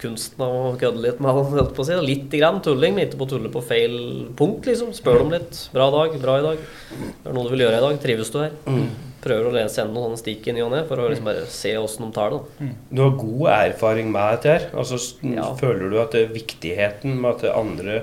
kunsten 0.01 0.41
av 0.45 0.55
å 0.55 0.71
kødde 0.81 1.03
litt 1.03 1.19
med 1.23 1.31
han, 1.37 1.51
holdt 1.53 1.75
på 1.77 1.83
å 1.83 1.87
si. 1.87 1.97
Litt 2.05 2.33
grann 2.33 2.59
tulling, 2.65 2.95
men 2.97 3.05
ikke 3.07 3.19
på 3.21 3.27
å 3.27 3.31
tulle 3.35 3.51
på 3.53 3.61
feil 3.65 3.95
punkt, 4.37 4.65
liksom. 4.69 4.91
Spør 4.97 5.21
dem 5.21 5.31
litt. 5.35 5.61
Bra 5.75 5.87
dag, 5.93 6.17
bra 6.21 6.39
i 6.39 6.45
dag. 6.45 6.65
Det 6.91 7.29
Er 7.29 7.37
noe 7.37 7.45
du 7.47 7.53
vil 7.55 7.65
gjøre 7.67 7.79
i 7.79 7.85
dag? 7.85 8.01
Trives 8.03 8.33
du 8.33 8.39
her? 8.41 8.55
Prøver 9.21 9.51
å 9.51 9.69
sende 9.69 9.93
noen 9.93 10.09
sånne 10.09 10.17
stikk 10.23 10.47
i 10.49 10.55
ny 10.57 10.63
og 10.65 10.71
ne 10.73 10.81
for 10.89 10.97
å 10.97 11.09
liksom 11.11 11.27
bare 11.29 11.45
se 11.53 11.75
åssen 11.77 12.07
de 12.07 12.15
tar 12.15 12.33
det. 12.33 12.39
da. 12.41 12.69
Du 12.89 13.01
har 13.03 13.17
god 13.21 13.49
erfaring 13.53 14.09
med 14.11 14.31
dette 14.33 14.55
her. 14.55 14.69
Altså, 14.73 14.97
Ja. 15.21 15.51
Føler 15.59 15.89
du 15.91 15.99
at 16.01 16.11
det 16.17 16.23
er 16.25 16.33
viktigheten 16.33 17.19
med 17.21 17.35
at 17.35 17.41
det 17.45 17.53
andre 17.53 18.01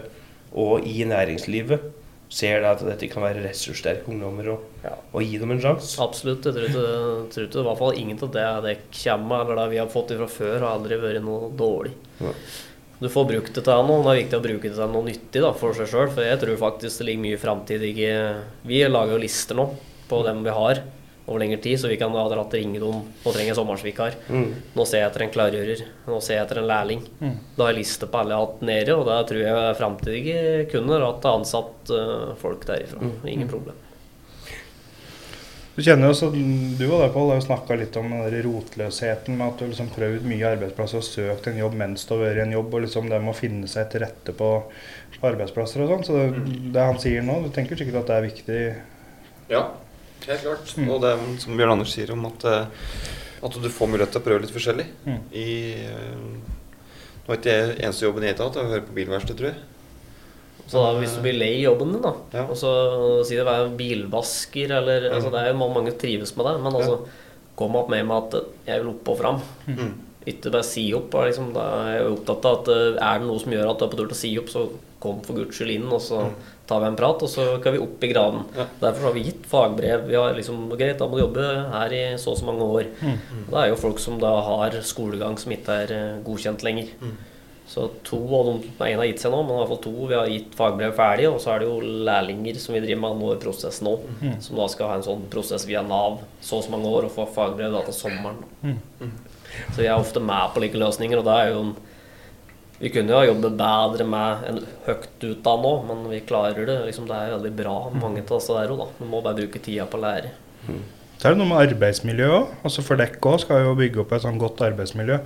og 0.55 0.87
i 0.87 1.03
næringslivet 1.05 1.91
ser 2.29 2.61
det 2.61 2.69
at 2.69 2.83
dette 2.85 3.09
kan 3.09 3.23
være 3.25 3.41
ressurssterke 3.47 4.11
ungdommer 4.13 4.51
og, 4.53 4.65
Ja. 4.85 4.93
og 5.15 5.23
gi 5.25 5.39
dem 5.41 5.51
en 5.55 5.61
sjanse? 5.61 5.97
Absolutt. 6.05 6.45
Jeg 6.45 6.55
tror 6.55 6.67
ikke, 6.69 7.31
tror 7.33 7.47
ikke 7.49 7.61
i 7.61 7.67
hvert 7.69 7.79
fall 7.79 7.99
ingen 7.99 8.19
av 8.23 8.33
det 8.35 8.47
det 8.67 8.75
kommer 9.03 9.45
eller 9.47 9.63
det 9.63 9.71
vi 9.71 9.79
har 9.81 9.89
fått 9.89 10.13
fra 10.17 10.27
før, 10.29 10.59
har 10.61 10.75
aldri 10.79 10.99
vært 11.01 11.23
noe 11.25 11.49
dårlig. 11.57 11.93
Ja. 12.21 12.33
Du 13.01 13.09
får 13.09 13.29
brukt 13.31 13.55
det 13.55 13.63
til 13.65 13.85
noe. 13.87 14.03
Det 14.03 14.11
er 14.11 14.23
viktig 14.25 14.39
å 14.41 14.43
bruke 14.45 14.69
det 14.69 14.75
til 14.77 14.93
noe 14.93 15.07
nyttig 15.07 15.41
da, 15.41 15.53
for 15.55 15.73
seg 15.73 15.87
sjøl. 15.87 16.09
For 16.11 16.23
jeg 16.27 16.41
tror 16.43 16.57
faktisk 16.59 16.99
det 16.99 17.07
ligger 17.07 17.23
mye 17.23 17.39
framtid 17.39 17.83
i 17.83 17.93
Vi 18.67 18.83
lager 18.89 19.13
jo 19.15 19.23
lister 19.23 19.55
nå 19.55 19.69
på 20.09 20.23
dem 20.27 20.43
vi 20.43 20.51
har 20.51 20.83
over 21.29 21.43
lengre 21.43 21.61
tid, 21.63 21.79
så 21.81 21.91
vi 21.91 21.99
kan 22.01 22.15
ha 22.17 22.25
dratt 22.33 22.55
ringe 22.57 22.81
dem 22.81 23.03
Nå 23.09 23.33
trenger 23.33 23.53
jeg 23.53 23.59
sommersvikar. 23.59 24.17
Mm. 24.33 24.47
Nå 24.75 24.87
ser 24.89 25.03
jeg 25.03 25.11
etter 25.11 25.27
en 25.27 25.35
klargjører. 25.35 25.83
Nå 26.09 26.21
ser 26.25 26.39
jeg 26.39 26.47
etter 26.47 26.63
en 26.63 26.71
lærling. 26.71 27.03
Da 27.21 27.67
har 27.67 27.75
jeg 27.75 27.83
liste 27.83 28.09
på 28.09 28.23
alle 28.23 28.35
jeg 28.35 28.41
har 28.41 28.47
hatt 28.47 28.65
nede, 28.71 28.97
og 28.97 29.05
da 29.09 29.19
tror 29.29 29.45
jeg 29.45 29.77
framtidige 29.79 30.65
kunder 30.73 31.05
er 31.05 31.29
ansatt 31.35 31.93
uh, 31.93 32.33
folk 32.41 32.65
derifra. 32.69 33.13
Ingen 33.29 33.51
problem. 33.51 33.85
Du 35.79 35.85
kjenner 35.87 36.11
jo, 36.11 36.15
så 36.19 36.27
du 36.35 36.41
og 36.89 36.97
deg, 37.05 37.13
Pål, 37.15 37.29
har 37.37 37.43
snakka 37.45 37.77
litt 37.79 37.95
om 38.01 38.09
den 38.11 38.25
der 38.25 38.41
rotløsheten 38.43 39.37
med 39.39 39.53
at 39.53 39.61
du 39.61 39.69
liksom 39.69 39.93
prøvd 39.95 40.25
mye 40.27 40.49
arbeidsplasser 40.57 40.99
og 40.99 41.07
søkt 41.07 41.47
en 41.47 41.61
jobb 41.61 41.77
mens 41.79 42.03
du 42.03 42.17
har 42.17 42.25
vært 42.25 42.41
i 42.41 42.43
en 42.49 42.55
jobb, 42.57 42.73
og 42.75 42.83
liksom 42.83 43.07
det 43.07 43.21
med 43.23 43.31
å 43.31 43.39
finne 43.39 43.71
seg 43.71 43.87
til 43.93 44.03
rette 44.03 44.35
på, 44.35 44.49
på 45.15 45.29
arbeidsplasser 45.31 45.85
og 45.85 45.93
sånn. 45.93 46.03
Så 46.09 46.17
det, 46.19 46.57
det 46.75 46.89
han 46.89 46.99
sier 46.99 47.23
nå, 47.23 47.37
du 47.45 47.53
tenker 47.55 47.79
sikkert 47.79 48.01
at 48.01 48.11
det 48.11 48.17
er 48.17 48.27
viktig 48.27 48.59
Ja, 49.53 49.63
helt 50.27 50.43
klart. 50.43 50.75
Og 50.89 51.01
det 51.03 51.11
er 51.15 51.25
som 51.43 51.57
Bjørn 51.57 51.73
Anders 51.77 51.93
sier 51.95 52.13
om 52.13 52.27
at, 52.27 52.45
eh, 52.45 52.67
at 53.45 53.59
du 53.63 53.69
får 53.71 53.91
mulighet 53.93 54.13
til 54.13 54.21
å 54.23 54.25
prøve 54.27 54.43
litt 54.45 54.55
forskjellig. 54.55 54.87
Mm. 55.07 55.19
I, 55.33 55.49
eh, 55.87 56.15
nå 57.27 57.35
er 57.35 57.39
ikke 57.39 57.45
det 57.49 57.79
eneste 57.85 58.07
jobben 58.07 58.25
jeg 58.27 58.37
har 58.37 58.45
hatt, 58.49 58.55
det 58.55 58.63
er 58.63 58.69
å 58.69 58.75
høre 58.77 58.87
på 58.89 58.97
bilverksted, 58.99 59.37
tror 59.39 59.53
jeg. 59.53 59.61
Så 60.69 60.83
da, 60.85 60.99
hvis 61.01 61.15
du 61.17 61.23
blir 61.25 61.39
lei 61.39 61.55
i 61.57 61.65
jobben 61.65 61.95
din, 61.95 62.03
da, 62.05 62.13
Ja. 62.35 62.43
og 62.45 62.57
så 62.61 63.25
si 63.25 63.37
det 63.39 63.47
være 63.47 63.71
bilvasker 63.77 64.71
eller 64.77 65.07
altså, 65.15 65.31
Det 65.33 65.41
er 65.41 65.53
jo 65.53 65.57
mange, 65.57 65.91
som 65.91 65.99
trives 65.99 66.37
med 66.37 66.45
det, 66.45 66.61
men 66.61 66.73
altså 66.75 66.99
kom 67.57 67.75
opp 67.77 67.89
med 67.89 68.05
meg 68.07 68.27
at 68.29 68.45
jeg 68.67 68.83
vil 68.83 68.91
opp 68.93 69.09
og 69.09 69.19
fram. 69.19 69.41
Mm. 69.67 69.95
Ikke 70.27 70.53
bare 70.53 70.65
si 70.65 70.93
opp. 70.93 71.15
og 71.15 71.25
Liksom, 71.25 71.55
da 71.55 71.65
er 71.89 72.03
jeg 72.03 72.13
opptatt 72.13 72.45
av 72.45 72.59
at 72.61 72.69
eh, 72.69 72.99
er 73.01 73.19
det 73.19 73.27
noe 73.31 73.41
som 73.41 73.53
gjør 73.53 73.71
at 73.71 73.79
du 73.79 73.85
er 73.87 73.89
på 73.89 73.97
tur 73.97 74.07
til 74.07 74.17
å 74.19 74.21
si 74.21 74.39
opp, 74.39 74.53
så 74.53 74.69
kom 75.03 75.21
for 75.25 75.39
guds 75.39 75.57
skyld 75.59 75.75
inn, 75.77 75.87
og 75.95 76.03
så 76.03 76.25
tar 76.69 76.83
vi 76.83 76.91
en 76.91 76.99
prat, 76.99 77.23
og 77.25 77.31
så 77.33 77.47
kan 77.65 77.75
vi 77.75 77.81
opp 77.81 78.03
i 78.05 78.11
graden. 78.11 78.45
Ja. 78.57 78.67
Derfor 78.83 79.09
har 79.09 79.17
vi 79.17 79.25
gitt 79.29 79.47
fagbrev. 79.49 80.05
Vi 80.11 80.19
har 80.19 80.35
liksom, 80.37 80.67
greit, 80.75 80.99
da 81.01 81.09
må 81.09 81.17
du 81.17 81.25
jobbe 81.25 81.47
her 81.73 81.95
i 81.97 82.03
så 82.21 82.35
og 82.35 82.41
så 82.41 82.49
mange 82.49 82.67
år. 82.67 82.91
Og 83.47 83.51
Det 83.55 83.63
er 83.63 83.71
jo 83.73 83.81
folk 83.81 84.03
som 84.03 84.19
da 84.21 84.35
har 84.45 84.77
skolegang 84.85 85.39
som 85.41 85.55
ikke 85.55 85.81
er 85.85 85.95
eh, 85.97 86.23
godkjent 86.27 86.67
lenger. 86.67 86.93
Så 87.69 87.83
to 88.01 88.17
av 88.33 88.47
dem 88.47 88.63
En 88.81 88.99
har 89.03 89.05
gitt 89.11 89.21
seg 89.21 89.33
nå, 89.33 89.43
men 89.45 89.53
i 89.53 89.59
hvert 89.61 89.69
fall 89.75 89.83
to 89.85 90.07
vi 90.09 90.17
har 90.17 90.31
gitt 90.33 90.55
fagbrev 90.57 90.95
ferdig. 90.97 91.27
Og 91.29 91.41
så 91.45 91.53
er 91.53 91.61
det 91.63 91.69
jo 91.69 92.05
lærlinger 92.09 92.61
som 92.61 92.77
vi 92.77 92.81
driver 92.85 93.03
med 93.03 93.19
nå 93.21 93.33
i 93.35 93.41
prosess 93.43 93.83
nå. 93.85 93.93
Som 94.45 94.57
da 94.61 94.69
skal 94.73 94.89
ha 94.89 94.95
en 94.97 95.05
sånn 95.05 95.27
prosess 95.33 95.67
via 95.69 95.83
Nav 95.85 96.23
så 96.41 96.61
og 96.61 96.65
så 96.65 96.73
mange 96.73 96.89
år 96.89 97.09
og 97.11 97.13
få 97.17 97.27
fagbrev 97.35 97.75
da 97.77 97.83
til 97.89 97.97
sommeren. 97.97 98.41
Så 99.75 99.83
vi 99.83 99.87
er 99.89 99.97
ofte 100.01 100.21
med 100.21 100.55
på 100.55 100.65
like 100.65 100.81
løsninger, 100.81 101.21
og 101.21 101.29
da 101.29 101.37
er 101.43 101.53
jo 101.53 101.61
en 101.67 101.77
Vi 102.79 102.93
kunne 102.95 103.11
jo 103.11 103.19
ha 103.19 103.27
jobbet 103.27 103.57
bedre 103.59 104.05
med 104.07 104.45
en 104.47 104.61
høyt 104.87 105.25
utdanna 105.27 105.63
nå, 105.65 105.73
men 105.89 106.05
vi 106.13 106.21
klarer 106.27 106.69
det. 106.69 106.77
Liksom, 106.87 107.09
det 107.11 107.17
er 107.17 107.35
veldig 107.35 107.57
bra, 107.59 107.75
mange 107.95 108.23
av 108.23 108.37
disse 108.37 108.55
der 108.55 108.71
òg. 108.75 108.87
Du 109.01 109.09
må 109.11 109.23
bare 109.25 109.41
bruke 109.41 109.63
tida 109.63 109.89
på 109.91 109.99
å 109.99 110.05
lære. 110.05 110.31
Så 111.19 111.27
er 111.27 111.35
det 111.35 111.41
noe 111.41 111.51
med 111.51 111.59
arbeidsmiljø 111.65 112.27
òg. 112.31 112.51
Altså 112.63 112.85
for 112.87 113.01
dere 113.01 113.19
òg 113.19 113.41
skal 113.43 113.65
jo 113.65 113.73
bygge 113.81 113.99
opp 114.05 114.13
et 114.15 114.23
sånn 114.23 114.39
godt 114.39 114.63
arbeidsmiljø. 114.69 115.17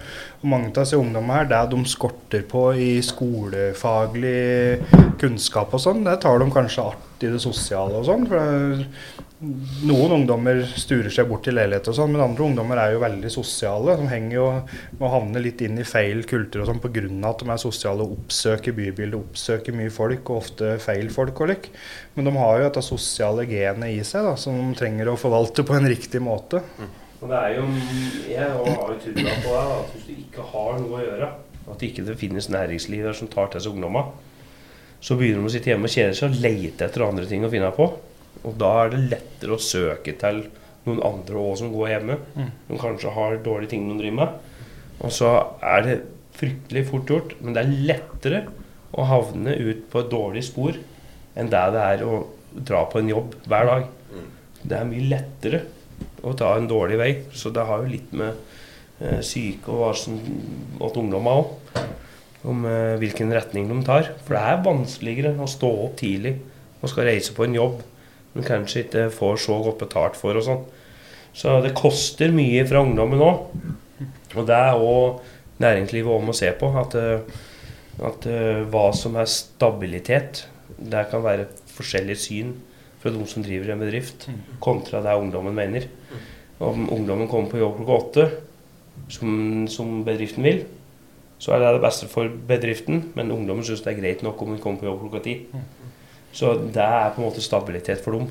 Og 0.41 0.47
mange 0.49 0.71
av 0.71 0.79
disse 0.79 0.97
ungdommene 0.97 1.43
her, 1.43 1.51
det 1.51 1.61
de 1.75 1.93
skorter 1.93 2.47
på 2.49 2.63
i 2.81 2.89
skolefaglig 3.05 4.81
kunnskap 5.21 5.77
og 5.77 5.85
sånn, 5.85 6.01
det 6.09 6.17
tar 6.25 6.41
de 6.41 6.49
kanskje 6.55 6.87
att 6.89 7.27
i 7.29 7.35
det 7.35 7.43
sosiale 7.45 8.01
og 8.01 8.09
sånn. 8.09 8.25
For 8.33 8.41
noen 9.43 10.13
ungdommer 10.15 10.61
sturer 10.79 11.11
seg 11.11 11.27
bort 11.27 11.43
til 11.47 11.57
leilighet 11.59 11.89
og 11.91 11.97
sånn, 11.97 12.13
men 12.15 12.23
andre 12.23 12.45
ungdommer 12.47 12.79
er 12.79 12.93
jo 12.95 13.01
veldig 13.03 13.31
sosiale. 13.35 13.97
De 13.99 14.07
henger 14.11 14.37
jo 14.37 14.47
med 14.93 15.03
å 15.09 15.11
havne 15.17 15.43
litt 15.43 15.63
inn 15.67 15.81
i 15.83 15.87
feil 15.89 16.23
kultur 16.31 16.63
og 16.63 16.69
sånn 16.71 16.83
pga. 16.83 17.03
at 17.29 17.43
de 17.43 17.51
er 17.51 17.63
sosiale 17.63 18.07
og 18.07 18.15
oppsøker 18.21 18.77
bybildet, 18.77 19.19
oppsøker 19.19 19.75
mye 19.75 19.91
folk, 19.91 20.31
og 20.31 20.45
ofte 20.45 20.77
feil 20.83 21.11
folk 21.11 21.41
og 21.43 21.51
lik. 21.51 21.71
Men 22.15 22.31
de 22.31 22.35
har 22.39 22.59
jo 22.59 22.69
dette 22.69 22.85
sosiale 22.87 23.47
genet 23.51 23.97
i 23.97 24.05
seg 24.07 24.29
da, 24.29 24.37
som 24.39 24.59
de 24.61 24.79
trenger 24.79 25.11
å 25.11 25.19
forvalte 25.19 25.67
på 25.67 25.75
en 25.75 25.91
riktig 25.91 26.23
måte. 26.23 26.63
Og 27.23 27.31
det 27.31 27.39
er 27.39 27.57
jo, 27.57 27.67
Jeg 28.31 28.47
har 28.47 28.63
jo 28.63 29.01
trua 29.03 29.35
på 29.43 29.57
det, 29.57 29.65
at 29.81 29.91
hvis 29.97 30.07
du 30.07 30.15
ikke 30.15 30.47
har 30.53 30.79
noe 30.79 31.01
å 31.01 31.03
gjøre, 31.03 31.33
at 31.73 31.83
ikke 31.83 32.07
det 32.07 32.19
finnes 32.19 32.51
næringsliv 32.51 33.11
som 33.15 33.31
tar 33.31 33.51
til 33.51 33.63
seg 33.63 33.75
ungdommer, 33.75 34.15
så 35.03 35.19
begynner 35.19 35.43
de 35.43 35.51
å 35.51 35.53
sitte 35.57 35.71
hjemme 35.71 35.91
og 35.91 35.95
kjede 35.95 36.15
seg 36.15 36.31
og 36.31 36.43
lete 36.43 36.87
etter 36.87 37.03
andre 37.09 37.27
ting 37.27 37.43
å 37.43 37.51
finne 37.51 37.71
på. 37.75 37.91
Og 38.43 38.57
da 38.59 38.73
er 38.83 38.93
det 38.93 39.05
lettere 39.13 39.57
å 39.57 39.63
søke 39.63 40.15
til 40.19 40.45
noen 40.87 41.03
andre 41.07 41.39
òg 41.39 41.55
som 41.61 41.71
går 41.75 41.93
hjemme. 41.95 42.19
Mm. 42.35 42.51
Som 42.69 42.81
kanskje 42.83 43.15
har 43.15 43.39
dårlige 43.45 43.75
ting 43.75 43.87
de 43.91 43.99
driver 44.01 44.19
med. 44.19 44.35
Og 45.03 45.15
så 45.15 45.31
er 45.63 45.87
det 45.87 45.97
fryktelig 46.37 46.87
fort 46.89 47.11
gjort, 47.11 47.35
men 47.43 47.55
det 47.55 47.63
er 47.63 47.75
lettere 47.91 48.41
å 48.93 49.05
havne 49.09 49.55
ut 49.57 49.85
på 49.93 50.03
et 50.03 50.11
dårlig 50.13 50.43
spor 50.47 50.77
enn 51.39 51.49
det 51.53 51.61
det 51.73 51.85
er 51.95 52.03
å 52.05 52.17
dra 52.53 52.83
på 52.91 53.01
en 53.01 53.09
jobb 53.09 53.37
hver 53.49 53.69
dag. 53.69 53.87
Det 54.63 54.77
er 54.79 54.89
mye 54.89 55.09
lettere 55.11 55.63
å 56.23 56.35
ta 56.39 56.53
en 56.57 56.69
dårlig 56.71 56.99
vei. 57.01 57.13
Så 57.35 57.51
det 57.55 57.65
har 57.67 57.83
jo 57.83 57.93
litt 57.93 58.13
med 58.17 58.37
eh, 59.01 59.21
syke 59.25 59.73
og 59.73 59.81
hva 59.81 59.93
som 59.97 60.19
at 60.83 60.99
ungdom 61.01 61.29
har 61.31 61.43
òg. 61.43 61.81
Om 62.53 62.67
eh, 62.69 62.99
hvilken 63.01 63.33
retning 63.35 63.71
de 63.71 63.79
tar. 63.87 64.13
For 64.27 64.37
det 64.37 64.43
er 64.45 64.67
vanskeligere 64.67 65.35
å 65.41 65.51
stå 65.51 65.73
opp 65.87 65.97
tidlig 66.03 66.37
og 66.83 66.91
skal 66.91 67.09
reise 67.11 67.35
på 67.35 67.47
en 67.47 67.57
jobb 67.57 67.81
men 68.33 68.47
kanskje 68.47 68.87
ikke 68.87 69.09
får 69.13 69.41
så 69.45 69.59
godt 69.65 69.83
betalt 69.85 70.19
for 70.19 70.39
og 70.39 70.47
sånn. 70.47 70.65
Så 71.37 71.59
det 71.65 71.75
koster 71.77 72.33
mye 72.35 72.65
fra 72.69 72.83
ungdommen 72.85 73.23
òg. 73.25 73.47
Og 74.37 74.47
det 74.49 74.57
er 74.57 74.81
òg 74.81 75.23
næringslivet 75.63 76.13
òg 76.13 76.27
må 76.27 76.35
se 76.37 76.51
på. 76.59 76.69
At, 76.81 76.97
eh, 76.99 77.21
at 78.09 78.29
eh, 78.29 78.63
hva 78.73 78.89
som 78.97 79.17
er 79.21 79.31
stabilitet, 79.31 80.47
det 80.79 81.07
kan 81.11 81.25
være 81.25 81.49
forskjellig 81.73 82.19
syn 82.19 82.55
fra 83.03 83.13
de 83.13 83.25
som 83.27 83.43
driver 83.43 83.73
en 83.73 83.83
bedrift, 83.83 84.29
kontra 84.63 85.03
det 85.03 85.17
ungdommen 85.19 85.55
mener. 85.57 85.89
Om 86.63 86.87
ungdommen 86.95 87.29
kommer 87.29 87.51
på 87.51 87.59
jobb 87.59 87.81
klokka 87.81 87.99
åtte, 87.99 88.27
som, 89.11 89.67
som 89.73 90.03
bedriften 90.07 90.47
vil, 90.47 90.63
så 91.43 91.57
er 91.57 91.65
det 91.65 91.73
det 91.75 91.83
beste 91.83 92.07
for 92.11 92.31
bedriften, 92.49 93.09
men 93.19 93.33
ungdommen 93.35 93.67
syns 93.67 93.83
det 93.83 93.97
er 93.97 93.99
greit 93.99 94.23
nok 94.23 94.45
om 94.45 94.53
hun 94.53 94.61
kommer 94.63 94.79
på 94.79 94.87
jobb 94.87 95.01
klokka 95.03 95.25
ti. 95.25 95.35
Så 96.33 96.55
det 96.75 96.83
er 96.83 97.13
på 97.13 97.21
en 97.21 97.29
måte 97.29 97.45
stabilitet 97.45 98.03
for 98.05 98.17
dem. 98.17 98.31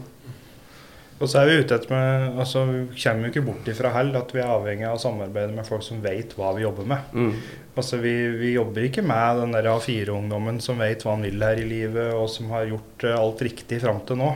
Og 1.21 1.29
så 1.29 1.41
er 1.41 1.51
vi 1.51 1.57
ute 1.61 1.75
etter 1.77 1.91
med, 1.93 2.39
altså 2.41 2.63
Vi 2.65 2.97
kommer 2.97 3.27
jo 3.27 3.29
ikke 3.29 3.43
bort 3.45 3.67
ifra 3.69 3.91
heller 3.93 4.23
at 4.23 4.31
vi 4.33 4.41
er 4.41 4.49
avhengig 4.49 4.87
av 4.89 4.97
å 4.97 5.01
samarbeide 5.03 5.53
med 5.53 5.67
folk 5.67 5.85
som 5.85 6.01
vet 6.01 6.33
hva 6.37 6.49
vi 6.57 6.63
jobber 6.65 6.87
med. 6.89 7.13
Mm. 7.13 7.35
Altså 7.77 8.01
Vi, 8.01 8.13
vi 8.41 8.55
jobber 8.55 8.87
ikke 8.87 9.05
med 9.05 9.43
den 9.43 9.53
der 9.53 9.69
A4-ungdommen 9.75 10.57
som 10.65 10.81
vet 10.81 11.05
hva 11.05 11.13
han 11.13 11.27
vil 11.27 11.45
her 11.45 11.61
i 11.61 11.67
livet, 11.69 12.15
og 12.17 12.25
som 12.33 12.49
har 12.55 12.65
gjort 12.71 13.05
eh, 13.05 13.17
alt 13.19 13.43
riktig 13.45 13.83
fram 13.85 14.01
til 14.07 14.17
nå. 14.23 14.31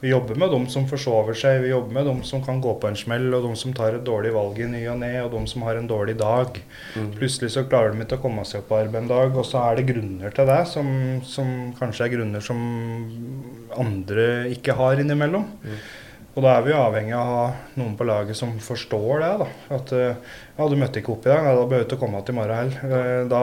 Vi 0.00 0.12
jobber 0.12 0.38
med 0.38 0.52
dem 0.54 0.66
som 0.70 0.84
forsover 0.86 1.34
seg, 1.34 1.62
vi 1.64 1.72
jobber 1.72 1.96
med 1.96 2.06
dem 2.06 2.20
som 2.26 2.42
kan 2.44 2.60
gå 2.62 2.74
på 2.78 2.86
en 2.86 2.98
smell, 2.98 3.26
og 3.34 3.48
de 3.48 3.56
som 3.58 3.72
tar 3.74 3.96
et 3.96 4.04
dårlig 4.06 4.30
valg 4.36 4.60
i 4.62 4.68
ny 4.70 4.84
og 4.92 5.00
ne, 5.00 5.10
og 5.24 5.32
de 5.32 5.42
som 5.50 5.64
har 5.66 5.80
en 5.80 5.88
dårlig 5.90 6.14
dag. 6.20 6.60
Mm. 6.94 7.08
Plutselig 7.18 7.50
så 7.56 7.64
klarer 7.66 7.94
de 7.94 8.06
ikke 8.06 8.20
å 8.20 8.24
komme 8.28 8.44
seg 8.46 8.62
på 8.68 8.78
arbeid 8.78 9.02
en 9.02 9.10
dag, 9.10 9.34
og 9.34 9.46
så 9.48 9.64
er 9.64 9.80
det 9.80 9.88
grunner 9.90 10.34
til 10.36 10.46
det, 10.52 10.60
som, 10.70 10.92
som 11.26 11.50
kanskje 11.80 12.06
er 12.06 12.14
grunner 12.14 12.44
som 12.44 12.60
andre 13.74 14.28
ikke 14.54 14.78
har 14.78 15.02
innimellom. 15.02 15.48
Og 16.38 16.44
da 16.44 16.52
er 16.54 16.62
vi 16.62 16.70
avhengig 16.76 17.14
av 17.18 17.26
å 17.26 17.36
ha 17.40 17.46
noen 17.80 17.96
på 17.98 18.06
laget 18.06 18.36
som 18.38 18.52
forstår 18.62 19.22
det. 19.24 19.30
da. 19.40 19.46
At 19.74 19.90
eh, 19.96 20.34
ja, 20.54 20.66
du 20.70 20.76
møtte 20.78 21.00
ikke 21.00 21.10
opp 21.16 21.24
i 21.26 21.32
dag, 21.32 21.48
ja, 21.48 21.54
da 21.58 21.64
behøver 21.66 21.88
du 21.88 21.90
ikke 21.96 21.98
komme 22.04 22.20
til 22.22 22.36
i 22.36 22.38
morgen 22.38 22.60
heller. 22.60 22.98
Eh, 22.98 23.22
Da, 23.32 23.40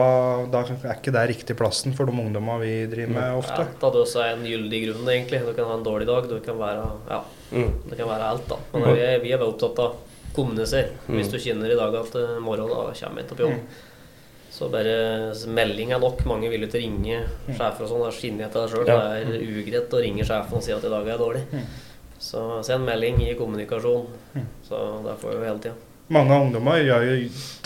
da 0.54 0.62
er 0.64 0.94
ikke 0.94 1.12
det 1.12 1.24
riktig 1.34 1.56
plassen 1.60 1.92
for 1.98 2.08
de 2.08 2.14
ungdommene 2.16 2.56
vi 2.62 2.72
driver 2.94 3.12
med 3.18 3.36
ofte. 3.42 3.58
Ja, 3.66 3.68
da 3.68 3.82
da 3.84 3.90
det 3.98 4.00
også 4.06 4.22
er 4.24 4.32
en 4.38 4.46
gyldig 4.48 4.80
grunn, 4.86 5.10
egentlig. 5.12 5.42
Du 5.44 5.52
kan 5.58 5.68
ha 5.68 5.76
en 5.76 5.84
dårlig 5.84 6.06
dag, 6.08 6.28
du 6.32 6.38
kan 6.40 6.56
være 6.62 6.86
Ja, 7.10 7.20
Mm. 7.52 7.70
det 7.90 7.96
kan 7.98 8.08
være 8.08 8.30
alt, 8.32 8.48
da. 8.48 8.56
Men 8.72 8.82
vi 8.96 9.00
er, 9.04 9.18
vi 9.22 9.30
er 9.30 9.38
veldig 9.38 9.52
opptatt 9.54 9.78
av 9.78 9.92
å 9.92 10.32
kommunisere. 10.34 10.88
Hvis 11.06 11.28
du 11.30 11.36
kjenner 11.38 11.70
i 11.70 11.76
dag 11.78 11.94
at 12.00 12.16
i 12.16 12.24
morgen 12.42 12.66
da 12.72 12.80
kommer 12.96 13.20
jeg 13.20 13.26
ikke 13.28 13.36
på 13.36 13.44
jobb, 13.44 13.60
så 14.56 14.70
bare 14.72 14.96
melding 15.52 15.92
er 15.92 16.00
nok. 16.00 16.24
Mange 16.26 16.48
vil 16.50 16.64
jo 16.64 16.66
ikke 16.70 16.80
ringe 16.80 17.20
sjefer 17.52 17.84
og 17.84 17.90
sånn. 17.92 18.02
Da 18.06 18.10
skinner 18.16 18.46
jeg 18.46 18.52
til 18.56 18.62
deg 18.64 18.72
sjøl. 18.72 18.88
Ja. 18.88 18.96
Det 19.20 19.36
er 19.36 19.60
ugreit 19.60 19.94
å 19.94 20.00
ringe 20.02 20.24
sjefen 20.26 20.56
og 20.58 20.64
si 20.64 20.72
at 20.72 20.84
i 20.88 20.88
dag 20.96 21.04
er 21.06 21.12
jeg 21.12 21.20
dårlig. 21.22 21.44
Så 22.18 22.62
send 22.66 22.86
melding, 22.86 23.20
gi 23.22 23.34
kommunikasjon. 23.38 24.08
Så 24.66 24.86
det 25.04 25.18
får 25.20 25.36
vi 25.36 25.44
hele 25.48 25.62
tida. 25.62 25.76
Mange 26.14 26.36
ungdommer 26.38 26.78
jo, 26.86 26.96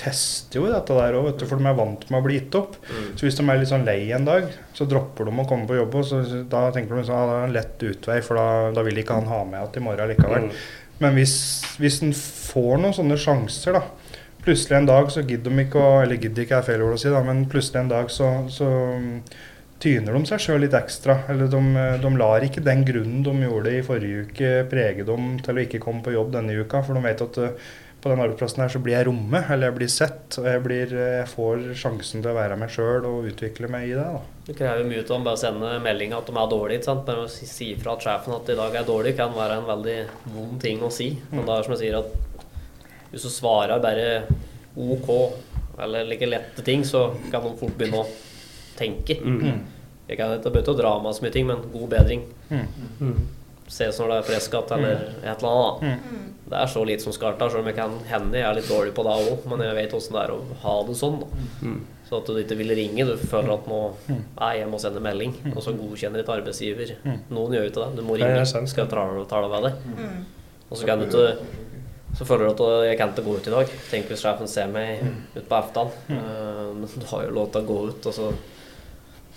tester 0.00 0.62
jo 0.62 0.68
dette 0.70 0.94
der 0.96 1.16
òg, 1.18 1.42
for 1.44 1.60
de 1.60 1.68
er 1.68 1.76
vant 1.76 2.06
med 2.08 2.18
å 2.22 2.24
bli 2.24 2.38
gitt 2.38 2.54
opp. 2.56 2.78
Mm. 2.88 3.08
Så 3.12 3.26
hvis 3.26 3.36
de 3.36 3.44
er 3.44 3.60
litt 3.60 3.68
sånn 3.68 3.84
lei 3.84 3.98
en 4.16 4.24
dag, 4.24 4.46
så 4.72 4.86
dropper 4.88 5.28
de 5.28 5.34
å 5.34 5.48
komme 5.48 5.68
på 5.68 5.76
jobb. 5.76 5.98
Og 6.00 6.06
så, 6.08 6.22
da 6.48 6.62
tenker 6.72 6.96
de 6.96 7.04
sånn, 7.04 7.20
at 7.20 7.28
det 7.28 7.36
er 7.36 7.48
en 7.50 7.56
lett 7.58 7.84
utvei, 7.90 8.20
for 8.24 8.40
da, 8.40 8.46
da 8.76 8.84
vil 8.86 9.02
ikke 9.02 9.18
han 9.18 9.28
ha 9.28 9.42
med 9.44 9.60
igjen 9.60 9.82
i 9.82 9.84
morgen 9.90 10.12
likevel. 10.14 10.48
Mm. 10.48 10.62
Men 11.04 11.16
hvis, 11.16 11.36
hvis 11.80 12.00
en 12.06 12.16
får 12.16 12.80
noen 12.80 12.96
sånne 12.96 13.20
sjanser, 13.20 13.76
da 13.76 13.86
Plutselig 14.40 14.76
en 14.78 14.86
dag 14.88 15.10
så 15.12 15.20
gidder 15.20 15.52
de 15.52 15.64
ikke 15.66 15.80
å 15.80 15.88
Eller 16.00 16.16
gidder 16.20 16.46
ikke 16.46 16.60
er 16.60 16.64
feil 16.64 16.84
ord 16.84 16.96
å 16.96 17.00
si, 17.00 17.10
da, 17.12 17.20
men 17.24 17.42
plutselig 17.50 17.82
en 17.82 17.90
dag 17.90 18.12
så, 18.12 18.28
så 18.52 18.68
mm, 18.96 19.18
tyner 19.80 20.16
de 20.16 20.24
seg 20.28 20.42
sjøl 20.44 20.64
litt 20.64 20.76
ekstra. 20.76 21.22
Eller 21.32 21.50
de, 21.50 21.60
de 22.02 22.10
lar 22.20 22.46
ikke 22.46 22.64
den 22.64 22.84
grunnen 22.86 23.22
de 23.26 23.36
gjorde 23.46 23.76
i 23.76 23.84
forrige 23.86 24.26
uke, 24.28 24.50
prege 24.70 25.06
dem 25.08 25.36
til 25.44 25.56
å 25.56 25.64
ikke 25.64 25.82
komme 25.82 26.04
på 26.04 26.14
jobb 26.16 26.34
denne 26.36 26.56
uka. 26.60 26.82
For 26.86 26.96
de 26.96 27.04
vet 27.06 27.24
at 27.24 27.40
eh, 27.40 27.70
på 28.00 28.08
den 28.08 28.22
arbeidsplassen 28.24 28.62
her 28.64 28.72
så 28.72 28.80
blir 28.80 28.96
jeg 28.96 29.08
rommet, 29.10 29.48
eller 29.52 29.68
jeg 29.68 29.76
blir 29.78 29.92
sett. 29.92 30.38
Og 30.40 30.48
jeg, 30.48 30.62
blir, 30.64 30.94
eh, 30.96 31.16
jeg 31.20 31.30
får 31.32 31.66
sjansen 31.82 32.24
til 32.24 32.32
å 32.32 32.36
være 32.38 32.60
meg 32.60 32.72
sjøl 32.74 33.08
og 33.08 33.28
utvikle 33.32 33.72
meg 33.72 33.90
i 33.90 33.96
det. 33.96 34.06
da. 34.06 34.22
Det 34.50 34.56
krever 34.58 34.88
mye 34.88 35.02
av 35.04 35.12
dem 35.12 35.28
bare 35.28 35.38
å 35.38 35.44
sende 35.44 35.74
melding 35.84 36.16
at 36.16 36.30
de 36.30 36.36
er 36.36 36.54
dårlige. 36.54 36.86
sant? 36.88 37.04
Bare 37.08 37.26
å 37.26 37.30
si, 37.30 37.72
fra 37.80 37.96
at 37.96 38.08
sjefen 38.08 38.36
at 38.36 38.52
i 38.52 38.58
dag 38.60 38.80
er 38.80 38.88
dårlig, 38.88 39.16
kan 39.18 39.36
være 39.36 39.60
en 39.60 39.68
veldig 39.68 39.98
vond 40.36 40.56
ting 40.62 40.82
å 40.84 40.92
si. 40.94 41.12
Men 41.30 41.46
det 41.46 41.56
er 41.56 41.68
som 41.68 41.76
jeg 41.76 41.84
sier, 41.86 42.00
at 42.00 43.06
hvis 43.10 43.26
du 43.26 43.32
svarer 43.32 43.80
bare 43.82 44.10
OK 44.78 45.08
eller 45.80 46.04
like 46.04 46.26
lette 46.28 46.62
ting, 46.62 46.84
så 46.84 47.08
kan 47.32 47.42
de 47.42 47.54
fort 47.58 47.72
begynne 47.78 48.02
å 48.02 48.29
tenke. 48.80 49.18
Mm. 49.20 49.60
Jeg 50.10 50.18
kan 50.18 50.32
ikke 50.34 50.50
begynne 50.50 50.74
å 50.74 50.80
dra 50.80 50.96
med 51.04 51.14
så 51.14 51.24
mye 51.24 51.34
ting, 51.36 51.46
men 51.46 51.68
god 51.70 51.92
bedring. 51.92 52.24
Mm. 52.50 53.20
Ses 53.70 54.00
når 54.00 54.10
det 54.10 54.16
er 54.18 54.26
freskat 54.26 54.72
eller 54.74 55.04
et 55.22 55.44
eller 55.44 55.52
annet. 55.52 55.84
da. 55.84 56.30
Det 56.50 56.58
er 56.58 56.70
så 56.72 56.82
lite 56.82 57.04
som 57.04 57.14
skal 57.14 57.36
til, 57.38 57.52
selv 57.52 57.62
om 57.62 57.70
jeg 57.70 57.76
kan 57.76 57.92
hende 58.10 58.40
jeg 58.40 58.48
er 58.48 58.56
litt 58.58 58.66
dårlig 58.72 58.94
på 58.96 59.04
det 59.06 59.14
òg. 59.22 59.46
Men 59.52 59.62
jeg 59.68 59.76
vet 59.78 59.94
åssen 60.00 60.16
det 60.18 60.24
er 60.24 60.34
å 60.34 60.40
ha 60.64 60.74
det 60.88 60.96
sånn. 60.98 61.20
da. 61.22 61.46
Mm. 61.62 61.80
Så 62.10 62.18
at 62.18 62.26
du 62.26 62.40
ikke 62.42 62.58
vil 62.58 62.74
ringe, 62.74 63.06
du 63.06 63.14
føler 63.30 63.52
at 63.54 63.68
nå 63.70 63.80
er 64.10 64.56
jeg 64.58 64.70
må 64.72 64.80
sende 64.82 65.04
melding. 65.04 65.36
Og 65.54 65.62
så 65.62 65.76
godkjenner 65.78 66.24
ikke 66.24 66.40
arbeidsgiver. 66.40 66.96
Noen 67.30 67.54
gjør 67.54 67.68
jo 67.68 67.70
ikke 67.70 67.84
det. 67.84 68.00
Du 68.00 68.06
må 68.08 68.18
ringe. 68.18 68.46
Skal 68.50 68.88
jeg 68.88 68.90
tale 68.90 69.52
med 69.52 69.68
deg. 69.68 69.90
Mm. 69.94 70.22
Og 70.70 70.78
så 70.78 70.88
kan 70.90 70.98
du 70.98 71.06
ikke 71.06 71.28
så 72.18 72.26
føler 72.26 72.48
du 72.50 72.64
at 72.64 72.88
jeg 72.88 72.96
kan 72.98 73.12
ikke 73.12 73.22
gå 73.22 73.36
ut 73.38 73.46
i 73.46 73.52
dag. 73.54 73.74
Tenk 73.90 74.08
hvis 74.10 74.22
sjefen 74.24 74.50
ser 74.50 74.70
meg 74.72 75.04
ut 75.36 75.44
på 75.46 75.58
aften. 75.58 75.92
Mm. 76.10 76.80
Men 76.80 76.94
du 77.02 77.06
har 77.12 77.26
jo 77.26 77.36
lov 77.36 77.52
til 77.54 77.62
å 77.62 77.68
gå 77.68 77.78
ut. 77.92 78.08
Og 78.10 78.16
så 78.16 78.30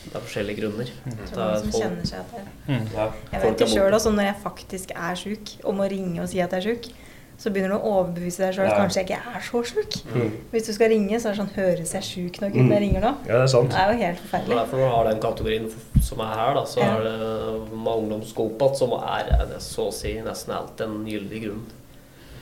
det 0.04 0.16
er 0.16 0.20
forskjellige 0.20 0.60
grunner. 0.62 0.86
Jeg 1.06 1.16
Det 1.18 1.30
tror 1.32 1.38
mange 1.38 1.54
er 1.56 1.60
som 1.60 1.72
folk- 1.72 1.84
kjenner 1.84 2.06
seg 2.06 2.20
at 2.20 2.26
Mm. 2.68 2.94
Ja. 2.96 3.12
Jeg 3.32 3.42
vet 3.42 3.62
er 3.62 3.66
sjøl 3.66 3.94
også, 3.94 4.12
når 4.16 4.24
jeg 4.24 4.36
faktisk 4.44 4.92
er 4.96 5.16
sjuk, 5.16 5.66
og 5.66 5.76
må 5.76 5.90
ringe 5.90 6.22
og 6.22 6.30
si 6.30 6.40
at 6.40 6.52
jeg 6.52 6.60
er 6.66 6.70
sjuk, 6.76 6.92
så 7.38 7.50
begynner 7.52 7.70
du 7.70 7.76
å 7.76 7.92
overbevise 7.92 8.38
deg 8.38 8.54
sjøl 8.56 8.66
at 8.68 8.72
Ja. 8.72 8.80
kanskje 8.80 8.94
jeg 8.96 9.06
ikke 9.10 9.36
er 9.36 9.42
så 9.42 9.64
sjuk. 9.66 9.94
Mm. 10.14 10.32
Hvis 10.52 10.66
du 10.68 10.74
skal 10.74 10.90
ringe, 10.90 11.16
så 11.20 11.26
er 11.30 11.34
det 11.36 11.40
sånn 11.40 11.56
Høres 11.56 11.92
jeg 11.94 12.02
sjuk 12.04 12.42
nok 12.42 12.52
ut 12.56 12.62
når 12.62 12.70
jeg 12.80 12.82
ringer 12.82 13.02
nå? 13.02 13.16
ja, 13.28 13.34
det 13.34 13.42
er 13.44 13.48
sant. 13.48 13.70
Det 13.70 13.80
er 13.80 13.92
jo 13.92 13.98
helt 14.00 14.20
forferdelig. 14.20 14.56
derfor 14.60 14.78
når 14.78 14.90
du 14.90 14.96
har 14.96 15.04
den 15.12 15.20
kategorien 15.22 15.72
som 16.02 16.20
er 16.20 16.34
her, 16.36 16.54
da, 16.54 16.64
så 16.64 16.78
Ja. 16.80 16.98
er 16.98 17.04
det 17.04 17.70
ungdomsskopet 17.84 18.76
som 18.78 18.92
er 18.94 19.48
så 19.60 19.88
å 19.90 19.94
si 19.94 20.14
nesten 20.22 20.54
alt 20.56 20.80
en 20.82 21.06
gyldig 21.06 21.44
grunn. 21.44 21.64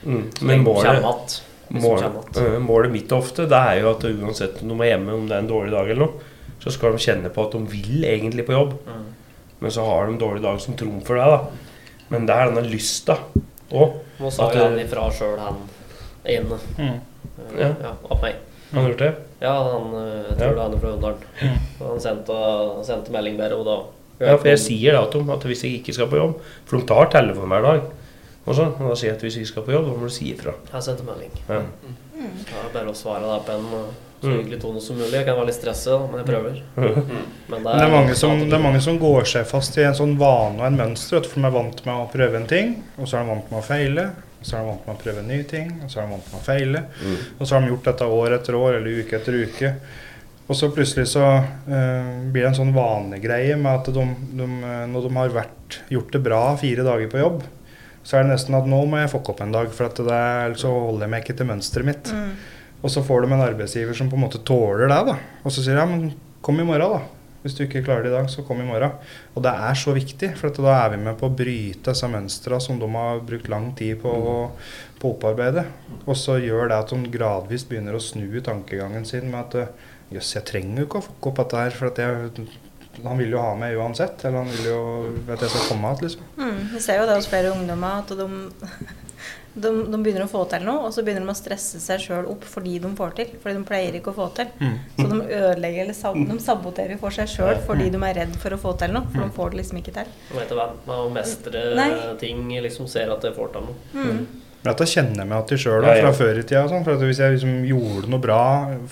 Mm. 0.04 0.42
Men 0.42 0.64
målet, 0.64 1.42
øh, 1.72 2.60
målet 2.60 2.90
mitt 2.90 3.08
ofte, 3.12 3.46
det 3.48 3.52
er 3.52 3.80
jo 3.80 3.90
at 3.90 4.00
uansett 4.02 4.62
om 4.62 4.68
du 4.68 4.74
er 4.82 4.96
hjemme, 4.98 5.14
om 5.14 5.28
det 5.28 5.36
er 5.36 5.38
en 5.38 5.48
dårlig 5.48 5.70
dag 5.70 5.88
eller 5.90 6.06
noe, 6.06 6.12
så 6.62 6.70
skal 6.70 6.94
de 6.94 7.02
kjenne 7.02 7.30
på 7.34 7.44
at 7.46 7.54
de 7.56 7.62
vil 7.72 8.04
egentlig 8.06 8.46
på 8.46 8.54
jobb. 8.54 8.76
Mm. 8.86 9.04
Men 9.62 9.70
så 9.74 9.84
har 9.86 10.06
de 10.08 10.18
dårlige 10.18 10.42
dager 10.42 10.52
dag 10.56 10.60
som 10.64 10.76
trumfer 10.78 11.18
det, 11.18 11.26
da. 11.32 11.40
Men 12.12 12.26
det 12.28 12.34
er 12.36 12.50
denne 12.52 12.64
lysta 12.70 13.18
òg. 13.72 13.98
Nå 14.20 14.30
sa 14.30 14.48
jo 14.52 14.62
han 14.66 14.78
ifra 14.82 15.08
sjøl, 15.14 15.38
han 15.42 15.62
ene. 16.28 16.58
Mm. 16.78 17.00
Eh, 17.32 17.58
Ja. 17.58 17.68
ja, 17.82 17.92
av 18.10 18.20
meg. 18.22 18.36
Har 18.72 18.88
gjort 18.88 18.98
det? 19.02 19.14
Ja, 19.42 19.52
han, 19.72 19.94
eh, 19.94 20.22
jeg 20.30 20.38
tror 20.38 20.46
Ja. 20.46 20.52
det 20.52 20.58
er 20.58 20.62
han 20.68 20.80
fra 20.80 20.92
Undalen. 20.92 21.24
Mm. 21.42 21.58
Han 21.80 22.00
sendte, 22.00 22.84
sendte 22.86 23.10
melding 23.12 23.36
bare, 23.38 23.56
og 23.58 23.64
da 23.66 23.80
Ja, 24.22 24.36
for 24.36 24.46
jeg 24.48 24.58
sier 24.58 24.92
det 24.92 25.10
til 25.10 25.20
dem, 25.20 25.30
at 25.30 25.40
hvis 25.42 25.62
jeg 25.64 25.80
ikke 25.80 25.92
skal 25.94 26.06
på 26.06 26.16
jobb 26.16 26.34
For 26.66 26.76
de 26.78 26.86
tar 26.86 27.06
telefonen 27.10 27.48
hver 27.48 27.62
dag. 27.62 27.82
Og, 28.46 28.54
sånn, 28.54 28.72
og 28.80 28.88
da 28.90 28.94
sier 28.94 29.10
jeg 29.10 29.16
at 29.16 29.22
hvis 29.22 29.36
jeg 29.38 29.46
skal 29.46 29.62
på 29.62 29.72
jobb, 29.72 29.86
da 29.86 29.92
må 29.96 30.06
du 30.06 30.10
si 30.14 30.32
ifra. 30.32 30.52
Jeg 30.72 30.82
sendte 30.82 31.04
melding. 31.06 31.30
Ja. 31.48 31.58
Mm. 31.58 31.96
Det 32.38 32.54
er 32.54 32.72
bare 32.72 32.90
å 32.90 32.94
svare 32.94 33.22
da 33.22 33.38
på 33.40 33.52
en 33.56 33.66
eh, 33.78 33.92
så 34.22 34.30
Mm. 34.30 34.36
hyggelig 34.38 34.60
tone 34.62 34.80
som 34.80 34.96
mulig. 34.96 35.12
Jeg 35.18 35.26
kan 35.26 35.36
være 35.36 35.46
litt 35.50 35.58
stresset, 35.58 36.10
men 36.10 36.20
jeg 36.22 36.26
prøver. 36.30 36.60
Men 36.76 36.94
Men 37.50 37.62
det 37.64 37.82
er, 37.82 37.90
mange 37.90 38.14
som, 38.14 38.38
det 38.38 38.52
er 38.54 38.62
mange 38.62 38.80
som 38.80 38.98
går 38.98 39.24
seg 39.26 39.46
fast 39.50 39.76
i 39.78 39.82
en 39.84 39.94
sånn 39.98 40.16
vane 40.18 40.60
og 40.62 40.66
en 40.66 40.76
mønster. 40.78 41.18
vet 41.20 41.26
For 41.26 41.40
de 41.40 41.46
er 41.50 41.56
vant 41.56 41.82
med 41.86 41.94
å 41.94 42.10
prøve 42.12 42.36
en 42.38 42.46
ting, 42.46 42.76
og 42.98 43.08
så 43.08 43.18
er 43.18 43.24
de 43.26 43.32
vant 43.34 43.50
med 43.50 43.58
å 43.60 43.66
feile. 43.66 44.06
Og 44.42 44.46
så 44.46 44.56
er 44.56 44.62
de 44.62 44.70
vant 44.72 44.86
med 44.86 44.96
å 44.96 45.02
prøve 45.02 45.18
en 45.22 45.28
ny 45.28 45.42
ting, 45.44 45.68
og 45.84 45.90
så 45.90 45.98
er 46.00 46.06
de 46.06 46.12
vant 46.16 46.32
med 46.32 46.40
å 46.40 46.44
feile. 46.46 46.84
Og 47.38 47.46
så 47.46 47.54
har 47.54 47.60
de 47.62 47.68
gjort 47.74 47.84
dette 47.90 48.08
år 48.22 48.34
etter 48.38 48.54
år 48.58 48.78
eller 48.78 49.02
uke 49.02 49.18
etter 49.20 49.36
uke. 49.42 49.74
Og 50.48 50.56
så 50.58 50.68
plutselig 50.74 51.06
så 51.08 51.22
øh, 51.70 52.08
blir 52.32 52.42
det 52.42 52.48
en 52.50 52.56
sånn 52.58 52.72
vanegreie 52.74 53.54
med 53.56 53.72
at 53.72 53.90
de, 53.94 54.06
de, 54.36 54.42
eh, 54.66 54.86
når 54.90 55.06
de 55.06 55.12
har 55.16 55.28
vært, 55.36 55.78
gjort 55.88 56.10
det 56.12 56.20
bra 56.22 56.40
fire 56.60 56.82
dager 56.84 57.08
på 57.12 57.20
jobb, 57.22 57.42
så 58.02 58.18
er 58.18 58.24
det 58.26 58.32
nesten 58.34 58.56
at 58.58 58.66
nå 58.66 58.80
må 58.90 58.98
jeg 58.98 59.12
fucke 59.12 59.30
opp 59.30 59.40
en 59.44 59.52
dag, 59.54 59.70
for 59.72 59.86
at 59.86 60.00
det 60.02 60.16
er, 60.18 60.54
så 60.58 60.68
holder 60.74 61.06
jeg 61.06 61.12
meg 61.14 61.22
ikke 61.22 61.36
til 61.38 61.46
mønsteret 61.52 61.86
mitt. 61.86 62.10
Mm. 62.12 62.32
Og 62.82 62.90
så 62.90 63.02
får 63.06 63.24
de 63.24 63.32
en 63.32 63.44
arbeidsgiver 63.44 63.96
som 63.96 64.10
på 64.10 64.18
en 64.18 64.24
måte 64.26 64.42
tåler 64.42 64.88
det. 64.90 65.00
da. 65.12 65.18
Og 65.42 65.54
så 65.54 65.62
sier 65.62 65.78
de 65.78 65.82
ja, 65.82 65.88
men 65.88 66.14
kom 66.42 66.58
i 66.60 66.66
morgen, 66.66 66.98
da. 66.98 67.22
Hvis 67.42 67.56
du 67.58 67.64
ikke 67.64 67.82
klarer 67.82 68.06
det 68.06 68.12
i 68.12 68.14
dag, 68.14 68.28
så 68.30 68.44
kom 68.46 68.60
i 68.62 68.66
morgen. 68.66 68.94
Og 69.34 69.42
det 69.42 69.50
er 69.50 69.78
så 69.78 69.94
viktig, 69.94 70.30
for 70.38 70.54
da 70.54 70.76
er 70.76 70.92
vi 70.92 71.00
med 71.02 71.16
på 71.18 71.26
å 71.26 71.34
bryte 71.34 71.90
disse 71.90 72.10
mønstra 72.10 72.60
som 72.62 72.78
de 72.78 72.90
har 72.94 73.22
brukt 73.26 73.50
lang 73.50 73.72
tid 73.78 73.98
på 74.02 74.10
å, 74.10 74.36
på 75.02 75.14
opparbeide. 75.16 75.64
Og 76.04 76.14
så 76.18 76.38
gjør 76.42 76.70
det 76.70 76.78
at 76.78 76.94
de 76.94 77.14
gradvis 77.14 77.66
begynner 77.66 77.98
å 77.98 78.02
snu 78.02 78.28
i 78.30 78.44
tankegangen 78.46 79.06
sin 79.08 79.26
med 79.30 79.40
at 79.40 79.58
eh, 79.58 79.88
jøss, 80.14 80.36
jeg 80.36 80.46
trenger 80.52 80.84
jo 80.84 80.90
ikke 80.90 81.02
å 81.02 81.06
fucke 81.08 81.32
opp 81.32 81.42
dette 81.42 81.64
her, 81.64 81.74
for 81.74 82.02
jeg, 82.04 82.46
han 83.02 83.18
vil 83.18 83.34
jo 83.34 83.42
ha 83.42 83.56
meg 83.58 83.74
uansett. 83.80 84.22
Eller 84.22 84.44
han 84.44 84.54
vil 84.54 84.70
jo 84.70 84.82
at 85.26 85.42
jeg 85.42 85.50
skal 85.50 85.68
komme 85.72 85.90
igjen, 85.90 86.06
liksom. 86.06 86.30
Mm, 86.38 86.60
vi 86.76 86.84
ser 86.86 87.02
jo 87.02 87.08
det 87.10 87.18
hos 87.18 87.30
flere 87.32 87.54
ungdommer 87.56 88.04
at 88.04 88.14
de, 88.22 88.28
de, 89.54 89.70
de 89.92 89.98
begynner 90.00 90.24
å 90.24 90.30
få 90.30 90.42
til 90.48 90.64
noe, 90.64 90.86
og 90.86 90.94
så 90.94 91.04
begynner 91.04 91.26
de 91.26 91.32
å 91.32 91.36
stresse 91.36 91.80
seg 91.82 92.00
sjøl 92.00 92.28
opp 92.32 92.46
fordi 92.48 92.78
de 92.82 92.92
får 92.96 93.16
til. 93.18 93.34
Fordi 93.42 93.58
de 93.58 93.64
pleier 93.68 93.98
ikke 93.98 94.12
å 94.14 94.16
få 94.16 94.28
til. 94.36 94.52
Mm. 94.62 94.78
Så 94.96 95.08
de 95.10 95.18
ødelegger 95.20 95.84
eller 95.84 95.98
sab 95.98 96.16
de 96.16 96.38
saboterer 96.42 97.00
for 97.00 97.14
seg 97.14 97.28
sjøl 97.30 97.60
fordi 97.66 97.90
de 97.92 98.00
er 98.08 98.16
redd 98.22 98.38
for 98.40 98.56
å 98.56 98.60
få 98.62 98.72
til 98.80 98.94
noe. 98.96 99.08
For 99.12 99.24
de 99.24 99.36
får 99.36 99.52
det 99.52 99.60
liksom 99.60 99.82
ikke 99.82 99.96
til. 99.98 100.14
De 100.30 100.38
vet 100.38 100.56
hva 100.56 100.70
man 100.86 101.04
å 101.04 101.10
mestre 101.12 101.66
Nei. 101.76 101.90
ting, 102.22 102.46
liksom 102.64 102.88
ser 102.90 103.12
at 103.12 103.24
det 103.24 103.34
får 103.36 103.52
til 103.56 103.68
noe. 103.68 103.76
Mm. 103.92 104.24
Men 104.62 104.72
Dette 104.72 104.86
kjenner 104.86 105.24
jeg 105.24 105.28
meg 105.32 105.46
igjen 105.50 105.58
sjøl 105.64 105.86
Ja, 105.88 105.94
ja. 105.98 106.02
fra 106.06 106.12
før 106.24 106.38
i 106.38 106.42
tida. 106.46 106.66
Sånn, 106.70 106.84
for 106.86 106.94
at 106.94 107.00
hvis 107.02 107.18
jeg 107.22 107.34
liksom 107.38 107.64
gjorde 107.66 108.10
noe 108.12 108.22
bra 108.22 108.42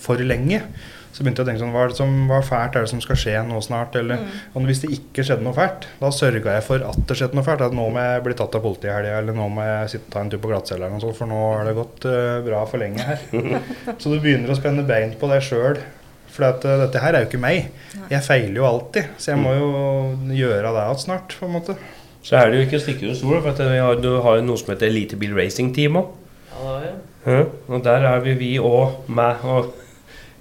for 0.03 0.19
lenge, 0.27 0.63
så 1.11 1.25
begynte 1.25 1.43
jeg 1.43 1.47
å 1.47 1.49
tenke 1.51 1.61
sånn 1.63 1.73
Hva 1.75 1.81
er 1.85 1.91
det 1.93 1.97
som 1.99 2.13
hva 2.31 2.37
fælt? 2.47 2.77
Er 2.79 2.85
det 2.87 2.91
som 2.93 3.01
skal 3.03 3.19
skje 3.19 3.37
nå 3.47 3.59
snart? 3.67 3.97
Eller, 3.99 4.21
Mm. 4.21 4.35
og 4.55 4.67
hvis 4.71 4.81
det 4.83 4.91
ikke 4.95 5.25
skjedde 5.27 5.43
noe 5.47 5.55
fælt, 5.57 5.87
da 6.01 6.11
sørga 6.15 6.55
jeg 6.55 6.63
for 6.67 6.85
at 6.87 7.01
det 7.07 7.17
skjedde 7.19 7.35
noe 7.39 7.47
fælt. 7.47 7.65
At 7.67 7.73
nå 7.75 7.87
må 7.91 7.99
jeg 8.03 8.23
bli 8.27 8.35
tatt 8.39 8.55
av 8.55 8.63
politiet 8.63 8.91
i 8.91 8.95
helga, 8.95 9.19
eller 9.19 9.35
nå 9.35 9.49
må 9.51 9.63
jeg 9.67 9.91
sitte 9.95 10.11
ta 10.15 10.21
en 10.23 10.31
tur 10.31 10.39
på 10.43 10.51
glattcelle, 10.53 10.85
eller 10.87 10.95
noe 10.99 11.01
sånt, 11.07 11.19
for 11.19 11.27
nå 11.31 11.41
har 11.57 11.65
det 11.67 11.75
gått 11.79 12.07
uh, 12.07 12.41
bra 12.47 12.65
for 12.71 12.79
lenge 12.79 13.07
her. 13.07 13.19
så 14.01 14.11
du 14.15 14.21
begynner 14.23 14.51
å 14.55 14.59
spenne 14.59 14.87
bein 14.87 15.15
på 15.19 15.31
deg 15.31 15.43
sjøl. 15.43 15.81
For 16.31 16.47
at, 16.47 16.63
uh, 16.65 16.77
dette 16.87 17.03
her 17.03 17.15
er 17.19 17.25
jo 17.25 17.31
ikke 17.33 17.43
meg. 17.43 17.73
Jeg 18.11 18.23
feiler 18.23 18.61
jo 18.63 18.67
alltid, 18.71 19.11
så 19.19 19.33
jeg 19.35 19.43
må 19.43 19.55
jo 19.59 19.71
gjøre 20.31 20.71
det 20.75 20.85
igjen 20.87 21.03
snart, 21.07 21.35
på 21.41 21.47
en 21.51 21.57
måte. 21.59 21.75
Så 22.23 22.37
er 22.37 22.51
det 22.51 22.59
jo 22.59 22.67
ikke 22.67 22.79
å 22.81 22.83
stikke 22.85 23.07
under 23.07 23.17
stol, 23.17 23.39
for 23.41 23.53
at 23.55 23.61
vi 23.65 23.81
har, 23.81 24.01
du 24.01 24.11
har 24.25 24.39
jo 24.39 24.47
noe 24.47 24.61
som 24.61 24.75
heter 24.75 24.91
Elite 24.91 25.17
Bil 25.21 25.33
Racing 25.37 25.73
Team 25.77 25.97
òg. 26.01 26.17
Ja. 27.25 27.45
Og 27.69 27.85
der 27.85 28.05
er 28.09 28.21
vi, 28.25 28.35
vi 28.37 28.51
og 28.61 29.09
meg. 29.13 29.45
Og 29.45 29.71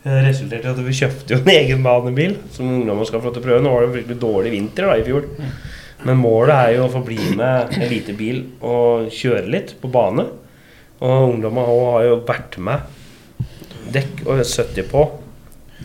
det 0.03 0.19
resulterte 0.25 0.67
i 0.67 0.73
at 0.73 0.81
vi 0.83 0.95
kjøpte 0.95 1.35
jo 1.35 1.39
en 1.41 1.51
egen 1.53 1.83
banebil 1.83 2.37
som 2.55 2.69
ungdommer 2.71 3.07
skal 3.07 3.23
få 3.23 3.29
lov 3.29 3.37
til 3.37 3.43
å 3.43 3.47
prøve. 3.47 3.63
Nå 3.63 3.73
var 3.73 3.83
det 3.83 3.89
en 3.89 3.97
virkelig 3.97 4.19
dårlig 4.21 4.53
vinter 4.55 4.87
da 4.89 4.99
i 4.99 5.07
fjor. 5.07 5.27
Men 6.07 6.21
målet 6.21 6.55
er 6.55 6.75
jo 6.77 6.85
å 6.85 6.91
få 6.93 7.01
bli 7.07 7.19
med 7.39 7.75
elitebil 7.87 8.43
og 8.63 9.09
kjøre 9.15 9.51
litt 9.51 9.75
på 9.81 9.91
bane. 9.91 10.27
Og 10.99 11.33
ungdommer 11.33 11.67
har 11.67 12.07
jo 12.09 12.21
vært 12.27 12.59
med 12.63 12.95
dekk 13.95 14.25
og 14.27 14.43
70 14.43 14.87
på. 14.91 15.05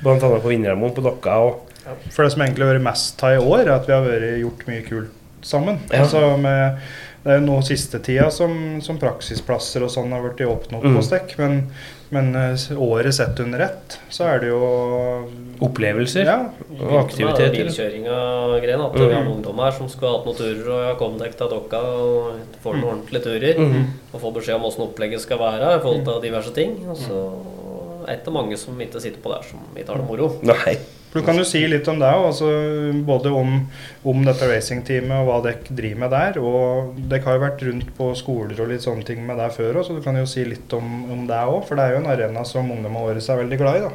Blant 0.02 0.26
annet 0.26 0.42
på 0.42 0.50
Vinnermoen 0.50 0.94
på 0.94 1.02
Dokka. 1.06 1.38
Og 1.46 1.90
For 2.10 2.24
det 2.24 2.34
som 2.34 2.42
egentlig 2.42 2.66
har 2.66 2.74
vært 2.74 2.86
mest 2.86 3.22
av 3.26 3.36
i 3.36 3.42
år, 3.42 3.66
er 3.66 3.76
at 3.76 3.86
vi 3.86 3.94
har 3.94 4.06
vært, 4.06 4.32
gjort 4.42 4.66
mye 4.70 4.86
kult 4.86 5.20
sammen. 5.44 5.78
Ja. 5.92 6.02
Altså 6.04 6.36
med, 6.40 6.78
det 7.24 7.32
er 7.32 7.38
jo 7.40 7.46
nå 7.46 7.58
siste 7.64 7.98
tida 8.04 8.26
som, 8.30 8.80
som 8.84 8.98
praksisplasser 9.00 9.84
og 9.86 9.90
sånn 9.92 10.12
har 10.12 10.20
blitt 10.26 10.42
oppnådd 10.48 10.84
Mm. 10.84 10.96
på 10.98 11.04
stekk. 11.06 11.36
Men, 11.38 11.70
men 12.12 12.34
eh, 12.36 12.66
året 12.76 13.14
sett 13.16 13.40
under 13.40 13.60
ett, 13.64 13.98
så 14.12 14.26
er 14.28 14.40
det 14.42 14.48
jo 14.52 14.60
opplevelser 15.64 16.26
Ja. 16.28 16.36
og 16.80 16.92
aktiviteter. 17.04 17.54
Bilkjøring 17.64 18.04
og 18.12 18.58
greien 18.62 18.80
At 18.84 18.94
Mm. 18.94 19.08
vi 19.08 19.14
har 19.14 19.24
ungdommer 19.30 19.64
her 19.70 19.72
som 19.78 19.88
skulle 19.88 20.12
hatt 20.12 20.26
noen 20.26 20.36
turer, 20.36 20.68
og 20.68 20.78
jeg 20.82 20.90
har 20.92 20.98
kommet 21.00 21.20
dekk 21.24 21.36
til 21.38 21.48
Dokka 21.48 21.80
og 21.80 22.32
får 22.62 22.74
noen 22.76 22.90
ordentlige 22.92 23.24
turer. 23.24 23.58
Mm. 23.58 23.86
Og 24.12 24.20
får 24.20 24.34
beskjed 24.34 24.54
om 24.56 24.64
åssen 24.68 24.84
opplegget 24.86 25.20
skal 25.20 25.38
være 25.38 25.76
i 25.76 25.80
forhold 25.80 26.04
til 26.04 26.20
diverse 26.30 26.52
ting. 26.54 26.76
Og 26.88 26.96
så 26.96 27.22
er 28.08 28.20
det 28.24 28.32
mange 28.32 28.56
som 28.60 28.76
ikke 28.80 29.00
sitter 29.00 29.20
på 29.24 29.32
der 29.32 29.42
som 29.48 29.60
ikke 29.76 29.88
har 29.88 29.96
det 29.96 30.06
moro. 30.08 30.32
Nei. 30.42 30.76
For 31.14 31.22
Du 31.22 31.26
kan 31.28 31.36
jo 31.38 31.44
si 31.46 31.60
litt 31.70 31.86
om 31.86 32.00
det, 32.02 32.08
altså, 32.10 32.48
både 33.06 33.30
om, 33.30 33.52
om 34.10 34.24
dette 34.26 34.48
racingteamet 34.50 35.14
og 35.14 35.28
hva 35.28 35.36
dere 35.44 35.76
driver 35.78 36.00
med 36.02 36.10
der. 36.10 36.38
Og 36.42 36.96
dere 37.06 37.22
har 37.22 37.36
jo 37.36 37.42
vært 37.44 37.60
rundt 37.68 37.92
på 37.94 38.08
skoler 38.18 38.58
og 38.58 38.72
litt 38.72 38.82
sånne 38.82 39.06
ting 39.06 39.20
med 39.22 39.38
det 39.38 39.52
før 39.54 39.78
òg, 39.78 39.86
så 39.86 39.94
du 39.94 40.02
kan 40.02 40.18
jo 40.18 40.26
si 40.26 40.42
litt 40.42 40.74
om, 40.74 41.04
om 41.14 41.22
det 41.28 41.38
òg. 41.38 41.60
For 41.68 41.78
det 41.78 41.84
er 41.84 41.94
jo 41.94 42.00
en 42.00 42.10
arena 42.10 42.42
som 42.50 42.66
ungdommene 42.66 43.04
våre 43.06 43.22
er 43.22 43.40
veldig 43.44 43.60
glad 43.60 43.78
i. 43.78 43.84
da. 43.84 43.92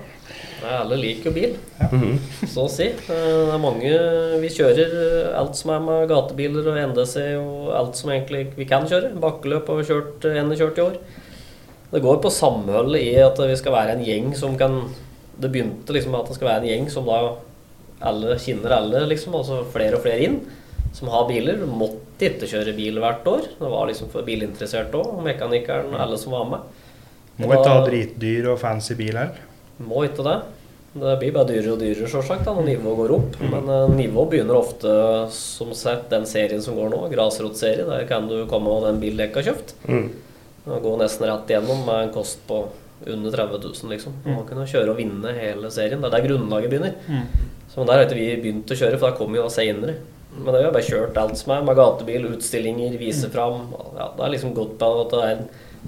Nei, 0.61 0.71
alle 0.77 0.99
liker 1.01 1.27
jo 1.27 1.33
bil, 1.35 1.57
-hmm. 1.81 2.15
så 2.47 2.63
å 2.63 2.71
si. 2.71 2.87
Eh, 2.87 2.95
Det 3.09 3.53
er 3.53 3.65
mange 3.67 3.91
Vi 4.39 4.49
kjører 4.55 5.35
alt 5.35 5.55
som 5.55 5.71
er 5.71 5.79
med 5.79 6.07
gatebiler 6.07 6.71
og 6.71 6.79
NDC 6.93 7.35
og 7.35 7.75
alt 7.75 7.95
som 7.97 8.11
egentlig 8.11 8.55
vi 8.55 8.63
kan 8.63 8.87
kjøre. 8.87 9.11
Bakkeløp 9.19 9.67
har 9.67 9.75
vi 9.75 9.83
kjørt, 9.91 10.23
ene 10.23 10.55
kjørt 10.55 10.77
i 10.77 10.87
år. 10.87 10.95
Det 11.91 12.01
går 12.01 12.21
på 12.21 12.31
samholdet 12.31 13.01
i 13.01 13.15
at 13.15 13.37
vi 13.37 13.55
skal 13.55 13.73
være 13.73 13.97
en 13.97 14.05
gjeng 14.05 14.35
som 14.37 14.57
kan 14.57 14.83
Det 15.39 15.51
begynte 15.51 15.95
liksom 15.95 16.13
med 16.13 16.23
at 16.23 16.31
det 16.31 16.37
skal 16.37 16.51
være 16.51 16.63
en 16.63 16.69
gjeng 16.69 16.89
som 16.91 17.07
da 17.07 17.19
alle 18.09 18.37
kjenner 18.39 18.75
alle, 18.75 19.03
liksom. 19.11 19.35
Altså 19.39 19.61
flere 19.73 19.99
og 19.99 20.05
flere 20.05 20.27
inn. 20.27 20.39
Som 20.95 21.11
har 21.13 21.27
biler. 21.29 21.59
Måtte 21.67 22.29
ikke 22.29 22.49
kjøre 22.49 22.75
bil 22.77 22.99
hvert 23.01 23.27
år. 23.29 23.49
Det 23.59 23.71
var 23.71 23.89
liksom 23.89 24.11
for 24.13 24.25
bilinteresserte 24.27 24.99
òg. 24.99 25.19
Mekanikeren, 25.25 25.93
alle 25.95 26.17
som 26.19 26.35
var 26.35 26.47
med. 26.53 26.79
Må 27.39 27.53
ikke 27.55 27.75
ha 27.75 27.83
dritdyr 27.85 28.49
og 28.53 28.57
fancy 28.59 28.97
bil 28.99 29.19
her. 29.19 29.37
Må 29.79 30.03
ikke 30.07 30.25
det. 30.27 30.39
Det 30.89 31.11
blir 31.21 31.33
bare 31.35 31.51
dyrere 31.51 31.75
og 31.75 31.83
dyrere 31.83 32.09
selvsagt 32.09 32.47
da, 32.47 32.55
når 32.57 32.65
nivået 32.65 32.97
går 32.97 33.11
opp. 33.13 33.35
Men 33.43 33.69
uh, 33.69 33.91
nivået 33.93 34.31
begynner 34.33 34.57
ofte, 34.57 34.91
som 35.35 35.69
sagt, 35.77 36.09
den 36.11 36.25
serien 36.27 36.63
som 36.65 36.75
går 36.79 36.89
nå, 36.91 37.03
grasrotserie. 37.13 37.85
Der 37.87 38.07
kan 38.09 38.25
du 38.27 38.41
komme 38.49 38.73
av 38.73 38.87
den 38.89 38.99
bilen 39.03 39.21
jeg 39.21 39.31
ikke 39.31 39.43
har 39.43 39.51
kjøpt. 39.51 39.75
Mm. 39.85 40.07
Og 40.69 40.83
gå 40.83 40.95
nesten 40.99 41.29
rett 41.29 41.53
igjennom 41.53 41.85
med 41.85 42.07
en 42.07 42.13
kost 42.15 42.41
på 42.49 42.63
under 43.07 43.31
30 43.31 43.61
000, 43.63 43.91
liksom. 43.93 44.17
Og 44.25 44.31
man 44.33 44.47
kunne 44.49 44.67
kjøre 44.67 44.91
og 44.91 44.99
vinne 44.99 45.33
hele 45.37 45.71
serien. 45.71 46.01
Det 46.01 46.09
er 46.09 46.17
der 46.17 46.27
grunnlaget 46.27 46.71
begynner. 46.73 47.25
Så 47.69 47.85
der 47.85 47.99
har 48.01 48.07
ikke 48.07 48.17
vi 48.19 48.29
begynt 48.43 48.71
å 48.73 48.79
kjøre, 48.79 48.97
for 48.99 49.09
da 49.09 49.17
kommer 49.17 49.37
vi 49.37 49.43
jo 49.43 49.49
seinere. 49.53 49.95
Men 50.35 50.51
det 50.53 50.59
har 50.59 50.67
vi 50.69 50.75
bare 50.77 50.89
kjørt 50.89 51.17
alt 51.17 51.39
som 51.39 51.53
er, 51.55 51.63
med 51.65 51.77
gatebil, 51.79 52.27
utstillinger, 52.35 52.97
vise 53.01 53.29
fram. 53.33 53.69
Ja, 53.97 54.11
det 54.17 54.25
er 54.25 54.33
liksom 54.35 54.53
godt 54.57 54.77
på 54.81 54.89
at 55.03 55.15
det 55.15 55.25
er 55.29 55.43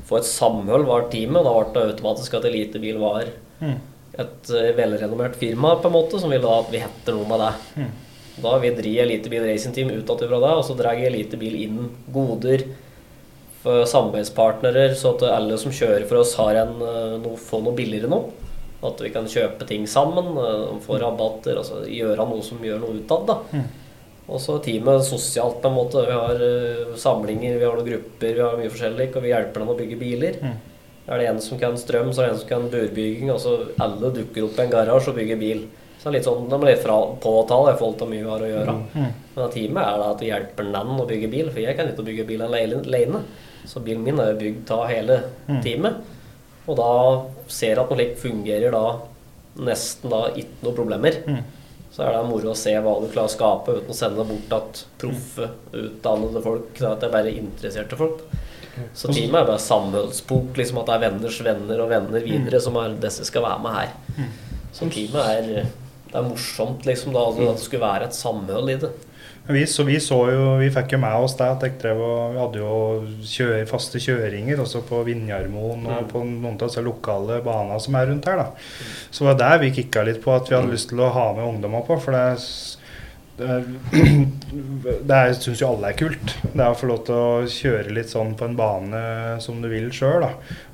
få 0.07 0.21
et 0.21 0.27
samhold 0.27 0.85
var 0.87 1.09
teamet, 1.11 1.41
og 1.41 1.47
da 1.47 1.55
ble 1.71 1.81
det 1.81 1.95
automatisk 1.95 2.37
at 2.39 2.47
Elitebil 2.47 2.99
var 3.01 3.27
et 4.21 4.51
eh, 4.55 4.71
velrenommert 4.77 5.35
firma, 5.39 5.75
på 5.81 5.89
en 5.89 5.95
måte, 5.97 6.19
som 6.19 6.31
ville 6.31 6.45
da 6.45 6.61
at 6.61 6.71
vi 6.71 6.81
heter 6.81 7.17
noe 7.17 7.27
med 7.27 7.43
det. 7.43 7.89
Da 8.41 8.53
vil 8.57 8.71
vi 8.71 8.77
dri 8.81 8.93
Elitebil 9.03 9.43
Racing 9.45 9.75
Team 9.75 9.91
utad 9.91 10.23
fra 10.23 10.39
det, 10.39 10.53
og 10.55 10.63
så 10.65 10.77
drar 10.79 10.95
Elitebil 10.95 11.57
inn 11.65 11.89
goder 12.13 12.63
samarbeidspartnere, 13.63 14.95
så 14.97 15.13
at 15.15 15.23
alle 15.29 15.57
som 15.61 15.71
kjører 15.71 16.07
for 16.09 16.21
oss, 16.23 16.35
har 16.35 16.55
en, 16.63 16.81
eh, 16.81 17.17
noe, 17.21 17.37
får 17.37 17.61
noe 17.63 17.75
billigere 17.77 18.09
nå. 18.09 18.31
At 18.83 18.97
vi 18.99 19.11
kan 19.13 19.25
kjøpe 19.29 19.67
ting 19.67 19.85
sammen, 19.85 20.33
eh, 20.37 20.79
få 20.81 20.99
rabatter, 20.99 21.57
altså 21.57 21.85
gjøre 21.85 22.17
noe 22.17 22.41
som 22.41 22.57
gjør 22.57 22.79
noe 22.79 22.97
utad. 22.99 23.27
da. 23.27 23.37
Og 24.29 24.39
så 24.39 24.61
teamet 24.63 25.03
sosialt, 25.03 25.61
på 25.61 25.67
en 25.67 25.75
måte. 25.75 26.05
Vi 26.07 26.11
har 26.11 26.35
eh, 26.35 26.95
samlinger, 26.95 27.59
vi 27.59 27.65
har 27.65 27.75
noen 27.75 27.85
grupper, 27.89 28.33
vi 28.33 28.41
har 28.41 28.57
mye 28.57 28.69
forskjellig, 28.69 29.15
og 29.15 29.21
vi 29.21 29.29
hjelper 29.29 29.59
dem 29.59 29.69
å 29.69 29.77
bygge 29.77 29.99
biler. 29.99 30.39
Er 31.07 31.17
det 31.17 31.27
en 31.27 31.41
som 31.41 31.59
kan 31.59 31.73
strøm, 31.75 32.13
så 32.13 32.21
er 32.21 32.27
det 32.29 32.33
en 32.33 32.39
som 32.39 32.47
kan 32.49 32.69
burbygging. 32.69 33.29
Altså 33.29 33.69
alle 33.79 34.11
dukker 34.13 34.45
opp 34.45 34.57
i 34.57 34.61
en 34.63 34.71
garasje 34.71 35.09
og 35.09 35.15
bygger 35.17 35.37
bil. 35.37 35.67
Så 35.99 36.09
det 36.09 36.09
er 36.09 36.17
litt 36.17 36.25
sånn, 36.25 36.49
De 36.49 36.57
litt 36.65 36.81
fra 36.81 36.95
påtale 37.21 37.73
i 37.73 37.77
forhold 37.77 37.97
til 37.99 38.07
mye 38.09 38.23
vi 38.23 38.29
har 38.29 38.41
å 38.41 38.51
gjøre. 38.51 38.75
Men 39.35 39.51
teamet 39.53 39.83
er 39.85 39.97
da 40.01 40.09
at 40.11 40.19
vi 40.21 40.29
hjelper 40.31 40.63
den 40.71 41.01
å 41.01 41.05
bygge 41.09 41.29
bil, 41.29 41.49
for 41.51 41.59
jeg 41.59 41.77
kan 41.77 41.91
ikke 41.91 42.05
bygge 42.07 42.25
bil 42.25 42.41
alene. 42.41 43.21
Så 43.65 43.79
bilen 43.83 44.03
min 44.03 44.19
er 44.19 44.31
jo 44.33 44.39
bygd 44.41 44.71
av 44.75 44.87
hele 44.89 45.19
teamet. 45.63 46.01
Og 46.67 46.77
da 46.77 46.91
ser 47.51 47.73
jeg 47.75 47.79
at 47.81 47.89
noe 47.89 47.97
slikt 47.99 48.21
fungerer 48.21 48.71
da 48.71 48.83
nesten 49.61 50.09
da 50.13 50.27
ikke 50.37 50.63
noe 50.63 50.77
problemer. 50.77 51.17
Så 51.91 52.05
er 52.05 52.13
det 52.15 52.21
moro 52.29 52.53
å 52.53 52.55
se 52.55 52.71
hva 52.79 52.93
du 53.01 53.09
klarer 53.11 53.27
å 53.27 53.33
skape 53.33 53.73
uten 53.81 53.91
å 53.91 53.97
sende 53.97 54.23
bort 54.23 54.53
at 54.55 54.85
proffe, 55.01 55.49
utdannede 55.75 56.41
folk. 56.45 56.69
At 56.87 57.01
det 57.01 57.09
er 57.09 57.15
bare 57.17 57.33
interesserte 57.35 57.97
folk. 57.99 58.21
Så 58.95 59.11
teamet 59.11 59.41
er 59.41 59.49
bare 59.49 59.59
samholdspunkt. 59.59 60.55
liksom 60.57 60.77
at 60.79 60.87
det 60.87 60.93
er 60.95 61.03
venners 61.09 61.41
venner 61.43 61.81
og 61.83 61.89
venner 61.91 62.23
videre 62.23 62.61
som 62.63 62.77
er 62.79 62.95
disse 63.03 63.25
skal 63.27 63.43
være 63.43 63.59
med 63.65 63.75
her. 63.75 64.29
Så 64.71 64.87
teamet 64.89 65.35
er 65.35 65.65
Det 66.11 66.19
er 66.19 66.25
morsomt, 66.27 66.83
liksom, 66.85 67.13
da, 67.15 67.21
at 67.29 67.37
det 67.39 67.59
skulle 67.63 67.87
være 67.87 68.03
et 68.09 68.15
samhold 68.15 68.69
i 68.69 68.75
det. 68.75 68.89
Vi, 69.51 69.63
så 69.67 69.83
vi 69.87 69.97
så 70.03 70.17
jo, 70.31 70.43
vi 70.61 70.69
fikk 70.73 70.93
jo 70.95 70.99
med 71.03 71.15
oss 71.25 71.35
det 71.39 71.47
at 71.47 71.63
jeg 71.65 71.77
drev 71.81 72.01
og 72.05 72.33
Vi 72.33 72.39
hadde 72.41 72.61
jo 72.61 72.73
kjører, 73.33 73.65
faste 73.69 74.01
kjøringer 74.03 74.59
også 74.63 74.81
på 74.87 75.03
Vinjarmoen 75.07 75.85
og 75.91 76.09
på 76.11 76.23
noen 76.25 76.55
av 76.57 76.67
disse 76.67 76.83
lokale 76.85 77.41
banene 77.45 77.79
som 77.83 77.95
er 77.99 78.07
rundt 78.11 78.25
her. 78.29 78.37
da. 78.37 78.49
Så 79.11 79.23
det 79.25 79.31
var 79.31 79.39
der 79.43 79.63
vi 79.65 79.71
kikka 79.79 80.03
litt 80.07 80.21
på 80.23 80.33
at 80.35 80.49
vi 80.49 80.55
hadde 80.57 80.71
lyst 80.73 80.89
til 80.93 80.99
å 81.03 81.11
ha 81.13 81.33
med 81.37 81.45
ungdommer 81.47 81.85
på. 81.87 81.99
For 82.01 82.11
det 82.11 82.25
det 83.41 85.15
er- 85.15 85.33
syns 85.33 85.61
jo 85.61 85.69
alle 85.71 85.89
er 85.89 85.97
kult. 85.97 86.35
Det 86.53 86.59
er 86.61 86.69
å 86.69 86.77
få 86.77 86.87
lov 86.89 87.05
til 87.07 87.15
å 87.15 87.47
kjøre 87.49 87.93
litt 87.95 88.09
sånn 88.11 88.35
på 88.37 88.45
en 88.45 88.55
bane 88.55 89.41
som 89.41 89.61
du 89.61 89.67
vil 89.71 89.89
sjøl. 89.89 90.23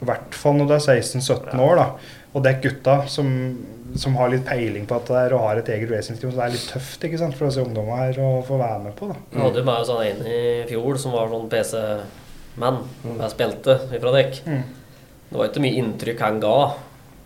I 0.01 0.05
hvert 0.05 0.33
fall 0.35 0.57
når 0.57 0.67
du 0.67 0.73
er 0.73 0.79
16-17 1.01 1.59
år. 1.59 1.75
da. 1.75 1.89
Og 2.35 2.43
det 2.43 2.55
er 2.55 2.61
gutta 2.69 3.07
som, 3.07 3.29
som 3.95 4.15
har 4.19 4.31
litt 4.31 4.45
peiling 4.47 4.87
på 4.89 4.97
at 4.97 5.09
det 5.09 5.19
er 5.19 5.35
og 5.37 5.45
har 5.45 5.61
et 5.61 5.69
eget 5.73 5.91
racingteam. 5.91 6.31
Så 6.31 6.39
det 6.39 6.45
er 6.45 6.55
litt 6.55 6.67
tøft 6.71 7.05
ikke 7.07 7.19
sant, 7.21 7.37
for 7.37 7.47
disse 7.47 7.63
ungdommer 7.63 8.01
her 8.01 8.19
å 8.23 8.31
få 8.47 8.59
være 8.59 8.81
med 8.87 8.97
på. 8.97 9.11
da. 9.11 9.19
Vi 9.31 9.43
hadde 9.43 9.61
jo 9.61 9.69
bare 9.69 9.87
sånn 9.87 10.03
en 10.05 10.25
i 10.27 10.41
fjor 10.69 10.99
som 11.01 11.15
var 11.15 11.31
sånn 11.31 11.47
PC-mann. 11.53 12.81
Jeg 13.07 13.33
spilte 13.33 13.79
ifra 13.97 14.13
dekk. 14.17 14.41
Mm. 14.47 14.65
Det 15.29 15.39
var 15.39 15.49
ikke 15.49 15.63
mye 15.63 15.81
inntrykk 15.81 16.23
han 16.23 16.43
ga. 16.43 16.57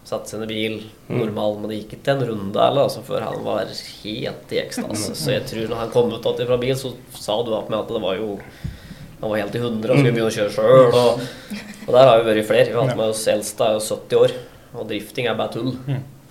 Satte 0.04 0.40
i 0.42 0.48
bil, 0.50 0.80
normal, 1.14 1.60
men 1.62 1.70
det 1.70 1.76
gikk 1.84 2.00
ikke 2.00 2.16
en 2.16 2.24
runde 2.32 2.58
eller, 2.58 2.88
altså, 2.88 3.04
før 3.06 3.22
han 3.22 3.44
var 3.46 3.70
helt 3.70 4.54
i 4.56 4.62
ekstase. 4.64 5.12
Så 5.14 5.36
jeg 5.36 5.44
tror 5.50 5.68
når 5.70 5.82
han 5.84 5.92
kom 5.94 6.10
ut 6.10 6.26
igjen 6.26 6.50
fra 6.50 6.58
bil, 6.64 6.74
så 6.80 6.96
sa 7.14 7.36
du 7.46 7.52
opp 7.54 7.70
med 7.70 7.84
at 7.84 7.92
det 7.94 8.02
var 8.02 8.18
jo 8.18 8.38
Han 9.22 9.30
var 9.30 9.38
helt 9.38 9.54
i 9.54 9.60
hundre 9.62 9.94
og 9.94 10.00
skulle 10.00 10.14
begynne 10.16 10.32
å 10.32 10.34
kjøre 10.34 10.54
sjøl. 10.56 10.96
Og, 10.98 11.20
og 11.86 11.92
der 11.94 12.08
har 12.10 12.24
vi 12.24 12.32
vært 12.32 12.48
flere. 12.50 12.72
Vi 12.72 12.74
har 12.74 12.88
hatt 12.90 12.98
med 12.98 13.12
oss 13.14 13.28
eldste 13.30 13.68
er 13.68 13.76
jo 13.78 13.84
70 13.86 14.18
år, 14.18 14.34
og 14.74 14.88
drifting 14.90 15.30
er 15.30 15.38
bare 15.38 15.54
tull. 15.54 15.76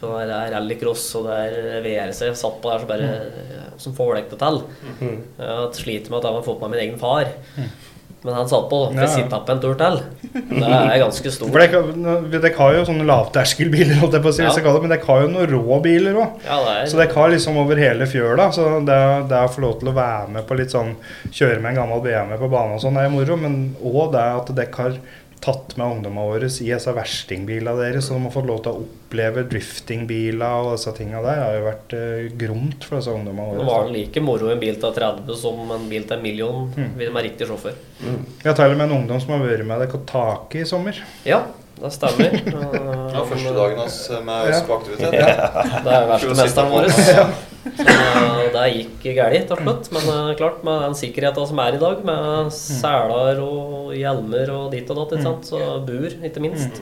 For 0.01 0.25
det 0.25 0.33
er 0.37 0.55
rallycross 0.57 1.05
og 1.21 1.29
det 1.29 1.39
er 1.45 1.85
VRC. 1.85 2.23
Jeg 2.31 2.41
satt 2.41 2.59
på 2.63 2.73
der 2.73 2.81
så 2.85 2.89
bare 2.89 3.13
Hvordan 3.81 3.97
får 3.97 4.17
dere 4.17 4.31
det 4.31 4.41
til? 4.41 4.59
Jeg 5.41 5.71
sliter 5.83 6.11
med 6.13 6.19
at 6.21 6.29
jeg 6.31 6.37
har 6.41 6.49
fått 6.51 6.61
med 6.65 6.75
min 6.75 6.81
egen 6.87 6.99
far. 7.01 7.29
Men 8.21 8.35
han 8.37 8.49
satt 8.51 8.67
på. 8.69 8.79
Skal 8.91 9.01
jeg 9.07 9.29
Ja, 9.31 9.39
på 9.41 9.53
en 9.55 9.61
tur 9.63 9.77
til? 9.81 9.95
Det 10.35 10.65
er 10.69 10.99
ganske 11.01 11.31
stort. 11.33 11.53
For 11.55 11.63
dere, 11.63 12.17
dere 12.35 12.51
har 12.59 12.75
jo 12.77 12.83
sånne 12.85 13.07
lavterskelbiler, 13.09 13.95
holdt 14.03 14.19
jeg 14.19 14.25
på 14.27 14.29
å 14.29 14.35
si, 14.37 14.43
Ja. 14.45 14.51
det, 14.53 14.83
men 14.83 14.93
dere 14.93 15.07
har 15.07 15.23
jo 15.23 15.31
noen 15.33 15.49
rå 15.55 15.79
biler 15.85 16.19
òg. 16.21 16.35
Ja, 16.45 16.59
det 16.67 16.91
Så 16.93 17.01
dere 17.01 17.15
har 17.17 17.33
liksom 17.33 17.57
over 17.63 17.81
hele 17.81 18.05
fjøla. 18.11 18.51
Så 18.53 18.67
det, 18.85 18.99
det 19.31 19.41
å 19.41 19.49
få 19.49 19.65
lov 19.65 19.79
til 19.81 19.89
å 19.89 19.97
være 19.97 20.29
med 20.37 20.47
på 20.47 20.59
litt 20.61 20.71
sånn 20.75 20.97
Kjøre 21.33 21.61
med 21.63 21.73
en 21.73 21.81
gammel 21.81 22.03
BMW 22.05 22.37
på 22.37 22.51
banen 22.53 22.77
og 22.77 22.85
sånn 22.85 23.01
er 23.01 23.09
moro, 23.09 23.37
men 23.41 23.75
òg 23.81 24.13
det 24.13 24.27
at 24.37 24.55
dere 24.55 24.77
har 24.77 25.01
tatt 25.41 25.73
med 25.81 25.87
ungdommene 25.97 26.27
våre 26.29 26.49
i 26.51 26.67
disse 26.69 26.93
verstingbilene 26.93 27.73
deres, 27.79 28.07
så 28.09 28.17
de 28.19 28.27
har 28.27 28.35
fått 28.35 28.49
lov 28.51 28.59
til 28.65 28.75
å 28.77 28.83
oppleve 28.85 29.45
driftingbiler 29.49 30.67
og 30.67 30.75
disse 30.77 30.93
tinga 30.99 31.23
der, 31.25 31.41
har 31.41 31.55
jo 31.57 31.63
vært 31.65 31.95
eh, 31.97 32.27
gromt 32.43 32.85
for 32.85 32.99
disse 33.01 33.15
ungdommene 33.15 33.55
Nå 33.57 33.63
våre. 33.63 33.69
var 33.71 33.87
det 33.89 33.95
like 33.97 34.23
moro 34.25 34.51
en 34.53 34.61
bil 34.61 34.77
til 34.83 34.93
30 34.99 35.41
som 35.41 35.73
en 35.77 35.89
bil 35.91 36.05
til 36.05 36.19
en 36.19 36.23
million, 36.27 36.69
hvis 36.77 37.09
de 37.09 37.15
er 37.15 37.27
riktig 37.31 37.49
sjåfør. 37.49 37.79
Jeg 38.05 38.47
har 38.51 38.59
til 38.61 38.75
og 38.75 38.79
med 38.79 38.87
en 38.91 38.97
ungdom 39.01 39.23
som 39.25 39.35
har 39.37 39.43
vært 39.47 39.67
med 39.69 39.81
dere 39.81 39.93
på 39.95 40.03
taket 40.09 40.63
i 40.63 40.69
sommer. 40.69 41.01
Ja, 41.29 41.43
det 41.85 41.93
stemmer. 41.95 42.35
Ja, 43.15 43.23
første 43.25 43.55
dagen 43.57 43.81
hans 43.81 43.97
med 44.27 44.51
oss 44.51 44.67
på 44.69 44.77
aktivitet. 44.77 45.17
Ja. 45.17 45.31
Det 45.85 45.95
er 45.97 46.11
verkstedmesteren 46.11 46.75
vår. 46.75 46.91
Så 47.61 47.85
eh, 47.85 48.47
det 48.55 48.63
gikk 48.73 49.05
galt 49.19 49.51
til 49.51 49.61
slutt. 49.61 49.91
Men 49.95 50.09
eh, 50.15 50.31
klart, 50.39 50.63
med 50.67 50.81
den 50.87 50.97
sikkerheten 50.97 51.49
som 51.51 51.61
er 51.63 51.77
i 51.77 51.83
dag, 51.83 52.01
med 52.09 52.53
seler 52.57 53.43
og 53.45 53.93
hjelmer 53.97 54.55
og 54.57 54.71
ditt 54.75 54.91
og 54.93 55.03
datt, 55.03 55.17
ikke 55.17 55.27
sant? 55.29 55.51
så 55.51 55.79
bur, 55.85 56.09
ikke 56.25 56.45
minst. 56.45 56.81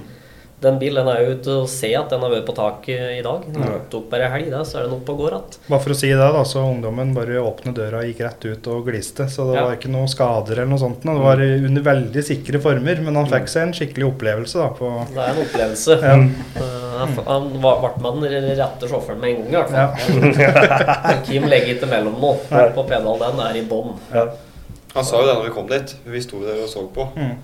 Den 0.59 0.75
bilen 0.81 1.07
er 1.07 1.21
jo 1.23 1.35
ute 1.39 1.53
og 1.63 1.69
se 1.71 1.93
at 1.95 2.11
den 2.11 2.19
har 2.25 2.33
vært 2.33 2.47
på 2.49 2.55
taket 2.57 3.03
i 3.15 3.23
dag. 3.23 3.45
Den 3.55 3.77
tok 3.93 4.09
bare 4.11 4.27
helg, 4.33 4.49
da, 4.51 4.65
så 4.67 4.81
er 4.81 4.89
den 4.89 4.97
oppe 4.97 5.13
og 5.15 5.21
går 5.23 5.37
igjen. 5.37 5.59
Bare 5.69 5.83
for 5.85 5.95
å 5.95 5.99
si 6.01 6.09
det, 6.11 6.17
da, 6.35 6.41
så 6.51 6.65
ungdommen 6.67 7.13
bare 7.15 7.37
åpnet 7.39 7.77
døra 7.77 8.01
og 8.01 8.09
gikk 8.09 8.23
rett 8.27 8.47
ut 8.49 8.67
og 8.75 8.89
gliste. 8.89 9.29
Så 9.31 9.47
det 9.53 9.55
Ja. 9.61 9.65
var 9.69 9.77
ikke 9.77 9.93
noe 9.95 10.09
skader 10.11 10.57
eller 10.59 10.67
noe 10.73 10.81
sånt. 10.83 11.05
Da. 11.07 11.15
Det 11.15 11.23
var 11.29 11.43
under 11.69 11.83
veldig 11.87 12.25
sikre 12.27 12.61
former, 12.65 13.01
men 13.07 13.15
han 13.21 13.31
fikk 13.31 13.47
seg 13.55 13.63
en 13.69 13.73
skikkelig 13.79 14.09
opplevelse 14.09 14.59
da 14.59 14.69
på 14.81 14.91
Det 15.15 15.23
er 15.23 15.31
en 15.31 15.43
opplevelse. 15.45 15.99
Ja. 16.03 16.17
Uh, 16.59 17.23
han 17.29 17.49
ble 17.63 17.93
med 18.03 18.31
den 18.33 18.51
rette 18.59 18.91
sjåføren 18.91 19.21
med 19.23 19.31
en 19.31 19.53
gang, 19.53 19.71
i 19.71 19.79
hvert 19.79 20.01
fall. 20.03 20.43
Ja. 20.43 21.23
Kim 21.29 21.47
legger 21.47 21.77
ikke 21.77 21.87
mellom 21.95 22.19
nå. 22.19 22.35
På 22.75 22.83
pedal, 22.91 23.23
den 23.23 23.39
er 23.47 23.55
i 23.55 23.63
bånn. 23.63 23.95
Han 24.11 25.05
sa 25.07 25.21
jo 25.23 25.27
det 25.31 25.39
når 25.39 25.47
vi 25.47 25.55
kom 25.55 25.71
dit, 25.71 25.95
vi 26.11 26.21
sto 26.25 26.43
der 26.43 26.59
og 26.65 26.69
så 26.69 26.83
på, 26.91 27.07
Mm. 27.15 27.37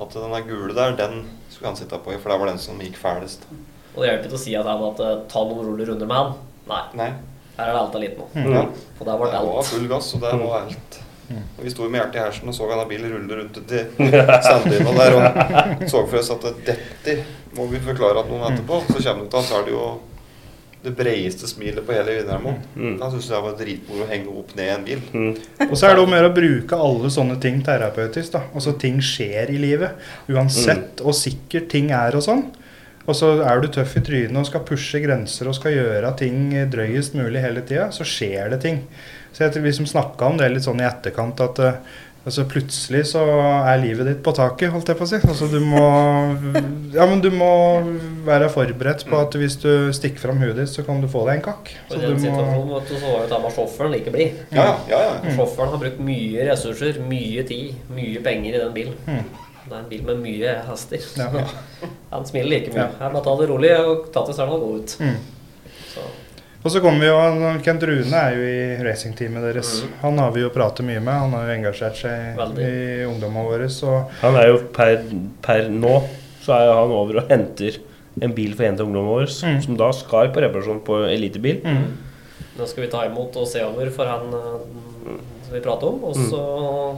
at 0.00 0.14
den 0.16 0.32
der 0.32 0.48
gule 0.48 0.72
der, 0.72 0.96
den 0.96 1.24
skulle 1.62 1.70
han 1.70 1.76
sitte 1.76 1.98
på 1.98 2.12
i, 2.12 2.18
for 2.18 2.30
det 2.32 2.38
var 2.38 2.46
den 2.50 2.58
som 2.58 2.80
gikk 2.82 2.96
fælest. 2.98 3.44
Og 3.94 4.02
det 4.02 4.08
hjelper 4.08 4.26
ikke 4.26 4.38
å 4.38 4.42
si 4.42 4.54
at 4.58 4.66
han 4.66 4.82
eh, 4.82 5.12
ta 5.30 5.44
noen 5.46 5.68
rolige 5.68 5.92
runder 5.92 6.08
med 6.10 6.18
han. 6.18 6.32
Nei, 6.66 6.82
Nei. 6.98 7.08
her 7.58 7.68
er 7.68 7.76
det 7.76 7.82
alt 7.82 7.94
av 7.98 8.02
litt 8.02 8.18
nå. 8.18 8.26
Ja. 8.34 8.62
Og 8.98 9.06
det 9.06 9.12
har 9.12 9.30
Det 9.30 9.42
var 9.46 9.68
full 9.68 9.88
gass, 9.90 10.08
og 10.16 10.24
det 10.24 10.32
var 10.40 10.56
alt. 10.62 10.98
Mm. 11.28 11.44
Og 11.58 11.62
Vi 11.64 11.70
sto 11.70 11.86
med 11.88 12.00
hjertet 12.00 12.18
i 12.18 12.22
hersen 12.24 12.50
og 12.50 12.56
så 12.56 12.66
denne 12.68 12.86
bilen 12.90 13.12
rulle 13.14 13.38
rundt 13.38 13.60
uti 13.62 13.82
sanddyna 14.48 14.94
der. 14.98 15.18
Og 15.20 15.86
så 15.86 16.02
for 16.02 16.18
oss 16.18 16.32
at 16.34 16.48
dette 16.66 17.14
må 17.56 17.68
vi 17.70 17.80
forklare 17.84 18.24
at 18.24 18.32
noen 18.32 18.48
etterpå. 18.50 18.80
Så 18.90 18.98
kommer 18.98 19.28
det 19.28 19.30
til 19.36 19.46
så 19.46 19.60
er 19.60 19.68
det 19.68 19.76
jo 19.76 19.86
det 20.82 20.92
breieste 20.98 21.46
smilet 21.46 21.84
på 21.86 21.94
hele 21.94 22.16
Vinnermoen. 22.18 22.58
Mm. 22.74 22.96
Da 22.98 23.10
syntes 23.10 23.28
jeg 23.30 23.36
det 23.36 23.44
var 23.44 23.58
dritmoro 23.60 24.02
å 24.04 24.08
henge 24.10 24.32
opp 24.40 24.54
ned 24.58 24.72
en 24.72 24.86
bil. 24.86 25.04
Og 25.68 25.76
så 25.78 25.88
er 25.88 25.94
det 25.94 26.02
jo 26.02 26.10
mer 26.10 26.26
å 26.26 26.34
bruke 26.34 26.80
alle 26.88 27.12
sånne 27.14 27.38
ting 27.42 27.60
terapeutisk. 27.66 28.32
da. 28.34 28.42
Altså 28.50 28.74
ting 28.82 28.98
skjer 29.04 29.52
i 29.54 29.60
livet. 29.62 30.02
Uansett 30.32 31.04
hvor 31.04 31.14
sikkert 31.16 31.70
ting 31.70 31.92
er 31.94 32.18
og 32.18 32.26
sånn. 32.26 32.44
Og 33.02 33.18
så 33.18 33.32
er 33.42 33.62
du 33.62 33.70
tøff 33.70 33.96
i 33.98 34.04
trynet 34.06 34.38
og 34.38 34.46
skal 34.46 34.62
pushe 34.66 35.00
grenser 35.02 35.48
og 35.50 35.56
skal 35.58 35.74
gjøre 35.74 36.12
ting 36.20 36.52
drøyest 36.70 37.16
mulig 37.18 37.42
hele 37.42 37.64
tida, 37.66 37.88
så 37.94 38.06
skjer 38.06 38.52
det 38.52 38.60
ting. 38.62 38.84
Så 39.32 39.46
jeg 39.46 39.54
tror 39.54 39.64
vi 39.64 39.74
som 39.74 39.88
snakka 39.88 40.28
om 40.28 40.38
det 40.38 40.50
litt 40.52 40.66
sånn 40.66 40.82
i 40.82 40.86
etterkant, 40.86 41.40
at 41.42 41.58
eh, 41.64 41.78
altså 42.22 42.44
plutselig 42.50 43.02
så 43.10 43.22
er 43.26 43.80
livet 43.82 44.08
ditt 44.08 44.20
på 44.24 44.34
taket, 44.36 44.70
holdt 44.72 44.90
jeg 44.92 44.98
på 44.98 45.06
å 45.06 45.10
si. 45.10 45.20
Altså 45.26 45.48
du 45.50 45.58
må 45.64 45.82
Ja, 46.96 47.06
men 47.08 47.22
du 47.24 47.30
må 47.34 47.50
være 48.26 48.50
forberedt 48.52 49.06
på 49.08 49.18
at 49.18 49.36
hvis 49.38 49.58
du 49.62 49.70
stikker 49.96 50.26
fram 50.26 50.40
huet 50.42 50.58
ditt, 50.60 50.70
så 50.72 50.84
kan 50.86 51.02
du 51.02 51.08
få 51.10 51.24
deg 51.28 51.40
en 51.40 51.46
kakk. 51.48 51.72
Og 51.88 51.94
Så 51.94 52.00
i 52.00 52.02
den 52.04 52.10
du 52.10 52.18
må 52.18 52.24
situasjonen 52.26 52.74
vet 52.74 52.90
du, 52.90 52.96
så 52.96 53.06
var 53.06 53.22
jo 53.24 53.30
det 53.32 53.40
med 53.44 53.56
sjåføren 53.58 53.94
like 53.96 54.14
blid. 54.14 54.42
Ja, 54.54 54.66
ja, 54.90 55.00
ja. 55.08 55.14
Mm. 55.22 55.32
Sjåføren 55.38 55.72
har 55.74 55.82
brukt 55.86 56.02
mye 56.10 56.50
ressurser, 56.50 57.00
mye 57.08 57.46
tid, 57.48 57.80
mye 57.96 58.24
penger 58.26 58.58
i 58.58 58.60
den 58.60 58.76
bilen. 58.76 59.00
Mm. 59.06 59.24
Det 59.62 59.76
er 59.78 59.78
en 59.78 59.88
bil 59.88 60.02
med 60.10 60.18
mye 60.20 60.56
hester. 60.66 61.04
Ja. 61.16 61.46
Han 62.12 62.26
smiler 62.28 62.50
like 62.50 62.74
mye. 62.74 62.84
Ja. 62.84 62.90
Her 63.00 63.14
må 63.14 63.22
ta 63.24 63.34
det 63.40 63.48
rolig 63.50 63.72
og 63.78 64.10
ta 64.14 64.24
til 64.26 64.36
stjerna 64.36 64.58
og 64.58 64.66
gå 64.66 64.72
ut. 64.82 64.96
Mm. 65.00 65.72
Så, 65.92 66.06
Og 66.62 66.70
så 66.70 66.78
kommer 66.82 67.02
vi 67.02 67.08
jo, 67.08 67.52
Kent 67.66 67.82
Rune 67.88 68.18
er 68.18 68.36
jo 68.36 68.42
i 68.46 68.84
racingteamet 68.86 69.42
deres. 69.48 69.70
Han 70.02 70.18
har 70.22 70.30
vi 70.34 70.44
jo 70.44 70.50
pratet 70.54 70.86
mye 70.86 71.00
med. 71.02 71.14
Han 71.24 71.32
har 71.34 71.48
jo 71.48 71.54
engasjert 71.56 71.96
seg 71.98 72.36
Veldig. 72.38 72.68
i 72.68 73.06
ungdommene 73.08 73.48
våre. 73.48 73.66
Han 74.20 74.38
er 74.38 74.46
jo 74.52 74.60
per, 74.76 75.00
per 75.42 75.66
nå 75.74 75.96
så 76.42 76.54
er 76.58 76.70
han 76.74 76.94
over 76.94 77.18
og 77.22 77.28
henter 77.30 77.80
en 78.22 78.34
bil 78.36 78.54
for 78.54 78.66
en 78.68 78.78
av 78.78 78.86
ungdommene 78.86 79.10
våre, 79.10 79.26
Mm. 79.42 79.60
som 79.64 79.76
da 79.80 79.90
skal 79.96 80.30
på 80.34 80.42
reparasjon 80.44 80.80
på 80.86 81.02
elitebil. 81.10 81.60
mm. 81.64 81.84
nå 82.58 82.66
skal 82.68 82.84
vi 82.84 82.90
ta 82.92 83.06
imot 83.06 83.36
og 83.40 83.46
se 83.48 83.62
over 83.64 83.90
for 83.90 84.06
han 84.06 84.26
eh, 84.28 85.18
som 85.46 85.54
vi 85.54 85.60
prater 85.64 85.86
om. 85.88 86.02
Og 86.04 86.14
så 86.14 86.42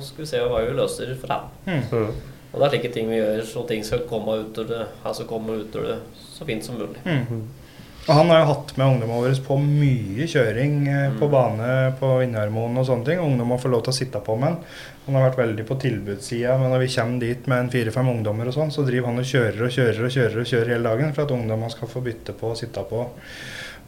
skal 0.03 0.24
vi 0.24 0.27
se 0.27 0.44
hva 0.44 0.61
vi 0.66 0.77
løser 0.77 1.14
for 1.16 1.29
han. 1.33 1.48
Mm. 1.66 2.09
Og 2.53 2.61
det 2.61 2.66
er 2.66 2.72
slike 2.77 2.92
ting 2.92 3.09
vi 3.09 3.16
gjør, 3.18 3.42
så 3.48 3.66
ting 3.66 3.85
skal 3.87 4.05
komme 4.11 4.37
ut 4.44 4.59
av 4.59 4.68
det, 4.68 4.87
altså 5.05 5.24
komme 5.27 5.57
ut 5.62 5.74
av 5.77 5.83
det 5.88 5.96
så 6.37 6.44
fint 6.44 6.62
som 6.64 6.77
mulig. 6.79 7.00
Og 8.04 8.10
han 8.12 8.28
har 8.28 8.42
jo 8.42 8.48
hatt 8.50 8.72
med 8.76 8.84
ungdommene 8.84 9.20
våre 9.22 9.44
på 9.46 9.56
mye 9.62 10.26
kjøring 10.28 10.74
mm. 10.84 11.14
på 11.16 11.28
bane 11.32 11.68
på 11.96 12.10
Vindharmonen 12.20 12.82
og 12.82 12.88
sånne 12.88 13.06
ting. 13.08 13.22
Ungdommene 13.22 13.56
har 13.56 13.62
fått 13.62 13.72
lov 13.72 13.84
til 13.86 13.94
å 13.94 13.96
sitte 13.96 14.20
på 14.26 14.36
med 14.36 14.50
han. 14.50 14.58
Han 15.06 15.16
har 15.16 15.24
vært 15.30 15.40
veldig 15.40 15.64
på 15.68 15.78
tilbudssida, 15.80 16.58
men 16.60 16.72
når 16.72 16.84
vi 16.84 16.90
kommer 16.94 17.24
dit 17.24 17.48
med 17.48 17.62
en 17.62 17.70
fire-fem 17.72 18.10
ungdommer 18.12 18.50
og 18.50 18.56
sånn, 18.56 18.72
så 18.74 18.84
driver 18.84 19.08
han 19.08 19.22
og 19.22 19.28
kjører 19.28 19.66
og 19.66 19.72
kjører 19.72 20.08
og 20.08 20.16
kjører 20.16 20.42
og 20.42 20.50
kjører 20.50 20.72
hele 20.74 20.90
dagen 20.90 21.14
for 21.16 21.24
at 21.24 21.36
ungdommene 21.36 21.72
skal 21.72 21.92
få 21.92 22.04
bytte 22.04 22.36
på 22.40 22.52
og 22.52 22.60
sitte 22.60 22.84
på 22.90 23.06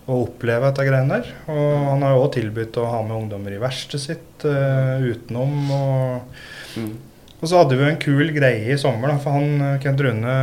og 0.07 0.21
oppleve 0.23 0.69
dette 0.71 0.87
greiene 0.87 1.19
der. 1.19 1.31
Og 1.51 1.71
han 1.91 2.05
har 2.07 2.15
jo 2.15 2.23
òg 2.23 2.33
tilbudt 2.37 2.79
å 2.79 2.87
ha 2.93 3.03
med 3.03 3.17
ungdommer 3.19 3.57
i 3.57 3.61
verkstedet 3.61 4.05
sitt 4.05 4.47
uh, 4.47 5.03
utenom. 5.03 5.57
og 5.75 7.16
og 7.37 7.51
så 7.51 7.59
hadde 7.61 7.77
vi 7.77 7.85
jo 7.85 7.91
en 7.93 7.99
kul 8.01 8.31
greie 8.33 8.73
i 8.73 8.79
sommer, 8.81 9.13
da, 9.13 9.19
for 9.21 9.37
han 9.37 9.61
eh, 9.61 9.77
Kent 9.83 10.01
Rune 10.05 10.37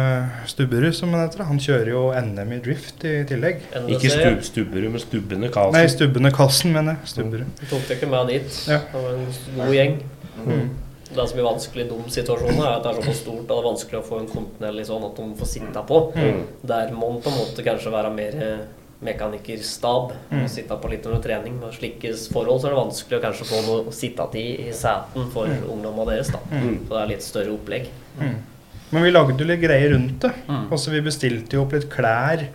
Stubberud, 0.50 0.94
som 0.94 1.16
han 1.16 1.24
heter, 1.26 1.46
han 1.50 1.62
kjører 1.62 1.90
jo 1.90 2.04
NM 2.14 2.54
i 2.54 2.60
drift 2.68 3.06
i 3.10 3.16
tillegg. 3.30 3.64
NDC, 3.74 3.96
Ikke 3.98 4.14
stub, 4.14 4.46
Stubberud, 4.50 4.92
men 4.94 5.02
Stubbene 5.02 5.48
Nei, 5.48 5.54
Karlsen. 5.56 5.92
Stubbene 5.96 6.34
Karlsen, 6.36 6.76
mener 6.76 6.98
jeg. 6.98 7.14
Stubberud. 7.16 7.50
Vi 7.64 7.72
tok 7.72 7.88
det 7.90 7.98
ikke 7.98 8.12
med 8.12 8.20
han 8.22 8.34
hit. 8.36 8.60
Ja. 8.70 8.80
Det 8.94 9.02
var 9.08 9.18
en 9.18 9.28
god 9.58 9.78
gjeng. 9.80 9.98
Det 11.14 11.26
som 11.30 11.40
er 11.40 11.46
vanskelig 11.46 11.84
i 11.84 11.90
de 11.90 12.14
situasjonene, 12.14 12.62
er 12.66 12.78
at 12.78 12.86
det 12.86 12.92
er 12.94 13.02
såpass 13.02 13.20
stort 13.22 13.42
og 13.44 13.50
det 13.52 13.58
er 13.60 13.68
vanskelig 13.68 14.00
å 14.00 14.06
få 14.08 14.22
en 14.22 14.30
kontinuerlig 14.32 14.86
sånn 14.88 15.04
at 15.10 15.20
de 15.20 15.28
får 15.42 15.50
sitte 15.52 15.84
på. 15.90 16.00
Der 16.74 16.94
må 16.96 17.12
man 17.12 17.20
på 17.26 17.34
en 17.34 17.38
måte 17.42 17.66
kanskje 17.66 17.94
være 17.94 18.14
mer 18.16 18.40
eh, 18.42 18.64
mekanikerstab 19.06 20.14
og 20.14 20.50
sitte 20.52 20.78
på 20.82 20.90
litt 20.92 21.06
under 21.10 21.22
trening. 21.24 21.58
Med 21.62 21.74
slike 21.76 22.14
forhold 22.34 22.62
så 22.64 22.70
er 22.70 22.76
det 22.76 22.80
vanskelig 22.82 23.20
å 23.20 23.24
kanskje 23.24 23.48
få 23.50 23.62
noe 23.68 23.94
sittetid 23.96 24.64
i 24.68 24.72
seten 24.78 25.30
for 25.34 25.48
ungdommene 25.48 26.12
deres. 26.16 26.32
da. 26.34 26.40
Så 26.50 26.90
det 26.94 27.02
er 27.04 27.12
litt 27.14 27.26
større 27.26 27.54
opplegg. 27.56 27.90
Men 28.94 29.04
vi 29.08 29.12
lagde 29.12 29.38
jo 29.42 29.46
litt 29.50 29.62
greier 29.64 29.96
rundt 29.96 30.20
det. 30.22 30.34
Altså 30.70 30.92
Vi 30.94 31.02
bestilte 31.02 31.58
jo 31.58 31.64
opp 31.66 31.74
litt 31.74 31.90
klær 31.90 32.48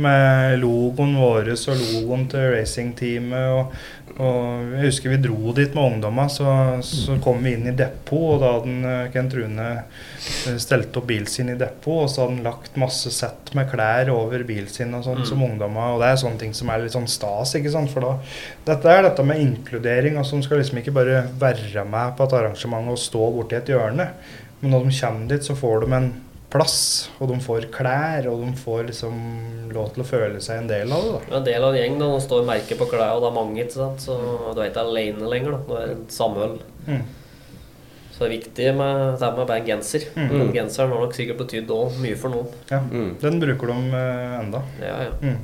med 0.00 0.58
logoen 0.62 1.16
vår 1.20 1.50
og 1.52 1.80
logoen 1.80 2.24
til 2.32 2.46
racingteamet. 2.54 3.48
Og, 3.52 3.74
og 4.22 4.72
jeg 4.76 4.86
husker 4.86 5.12
vi 5.12 5.20
dro 5.24 5.52
dit 5.56 5.74
med 5.76 5.84
ungdomma, 5.84 6.26
så, 6.32 6.46
så 6.84 7.16
kom 7.24 7.42
vi 7.44 7.54
inn 7.56 7.68
i 7.70 7.74
depot, 7.76 8.34
og 8.34 8.42
da 8.42 8.52
hadde 8.54 8.68
den, 8.68 8.82
eh, 8.88 9.10
Kent 9.14 9.36
Rune 9.36 9.68
eh, 9.72 10.58
stelt 10.60 10.98
opp 11.00 11.08
bilen 11.08 11.30
sin 11.30 11.52
i 11.52 11.58
depot, 11.60 12.04
og 12.04 12.10
så 12.12 12.24
hadde 12.24 12.36
han 12.38 12.46
lagt 12.46 12.78
masse 12.80 13.12
sett 13.14 13.54
med 13.56 13.70
klær 13.72 14.12
over 14.14 14.44
bilen 14.48 14.70
sin 14.72 14.94
og 14.96 15.06
sånn 15.06 15.24
som 15.28 15.44
ungdomma. 15.44 15.92
Og 15.94 16.02
det 16.02 16.12
er 16.12 16.22
sånne 16.24 16.40
ting 16.44 16.56
som 16.56 16.72
er 16.72 16.84
litt 16.84 16.96
sånn 16.96 17.10
stas, 17.10 17.56
ikke 17.58 17.72
sant. 17.72 17.92
For 17.92 18.04
da 18.04 18.16
Dette 18.66 18.92
er 18.92 19.06
dette 19.06 19.24
med 19.26 19.40
inkludering, 19.42 20.16
altså 20.20 20.38
de 20.38 20.46
skal 20.46 20.60
liksom 20.62 20.80
ikke 20.80 20.94
bare 20.96 21.24
være 21.40 21.84
med 21.88 22.16
på 22.16 22.26
et 22.26 22.36
arrangement 22.38 22.92
og 22.92 23.00
stå 23.00 23.32
borti 23.34 23.58
et 23.58 23.72
hjørne. 23.72 24.12
Men 24.62 24.76
når 24.76 24.86
de 24.86 24.98
kommer 25.00 25.32
dit, 25.32 25.44
så 25.44 25.56
får 25.58 25.82
de 25.82 25.96
en 25.96 26.12
plass, 26.52 26.76
og 27.18 27.30
de 27.32 27.38
får 27.40 27.66
klær, 27.72 28.26
og 28.30 28.42
de 28.44 28.52
får 28.60 28.84
liksom 28.90 29.14
lov 29.72 29.94
til 29.94 30.02
å 30.04 30.06
føle 30.06 30.40
seg 30.44 30.58
en 30.62 30.68
del 30.68 30.92
av 30.92 31.02
det. 31.06 31.12
da. 31.30 31.36
En 31.38 31.44
del 31.48 31.64
av 31.64 31.72
en 31.74 31.80
gjeng. 31.80 31.98
da, 31.98 32.10
Nå 32.12 32.20
står 32.20 32.44
merket 32.46 32.78
på 32.78 32.86
klærne, 32.90 33.16
og 33.16 33.22
det 33.24 33.30
er 33.30 33.38
mange. 33.38 33.64
ikke 33.64 33.78
sant? 33.78 34.00
Så 34.04 34.18
du 34.54 34.60
er 34.60 34.68
ikke 34.70 34.84
alene 34.84 35.30
lenger. 35.32 35.56
da, 35.56 35.60
Nå 35.68 35.80
er 35.80 35.86
det 35.94 36.12
samhold. 36.12 36.60
Mm. 36.86 37.02
Så 38.12 38.18
Så 38.18 38.28
det 38.28 38.28
er 38.28 38.38
viktig 38.38 38.66
med 38.76 39.18
det 39.18 39.30
med 39.36 39.46
bare 39.48 39.56
en 39.62 39.66
genser. 39.66 40.02
Mm. 40.14 40.28
Den 40.28 40.52
genseren 40.52 40.90
har 40.92 41.00
nok 41.00 41.14
sikkert 41.16 41.38
betydd 41.40 41.70
òg 41.72 41.96
mye 41.98 42.16
for 42.20 42.28
noen. 42.30 42.46
Ja. 42.70 42.78
Mm. 42.80 43.16
Den 43.22 43.40
bruker 43.40 43.66
de 43.72 43.78
eh, 43.96 44.34
enda. 44.42 44.60
Ja, 44.80 44.98
ja. 45.08 45.10
Mm. 45.22 45.38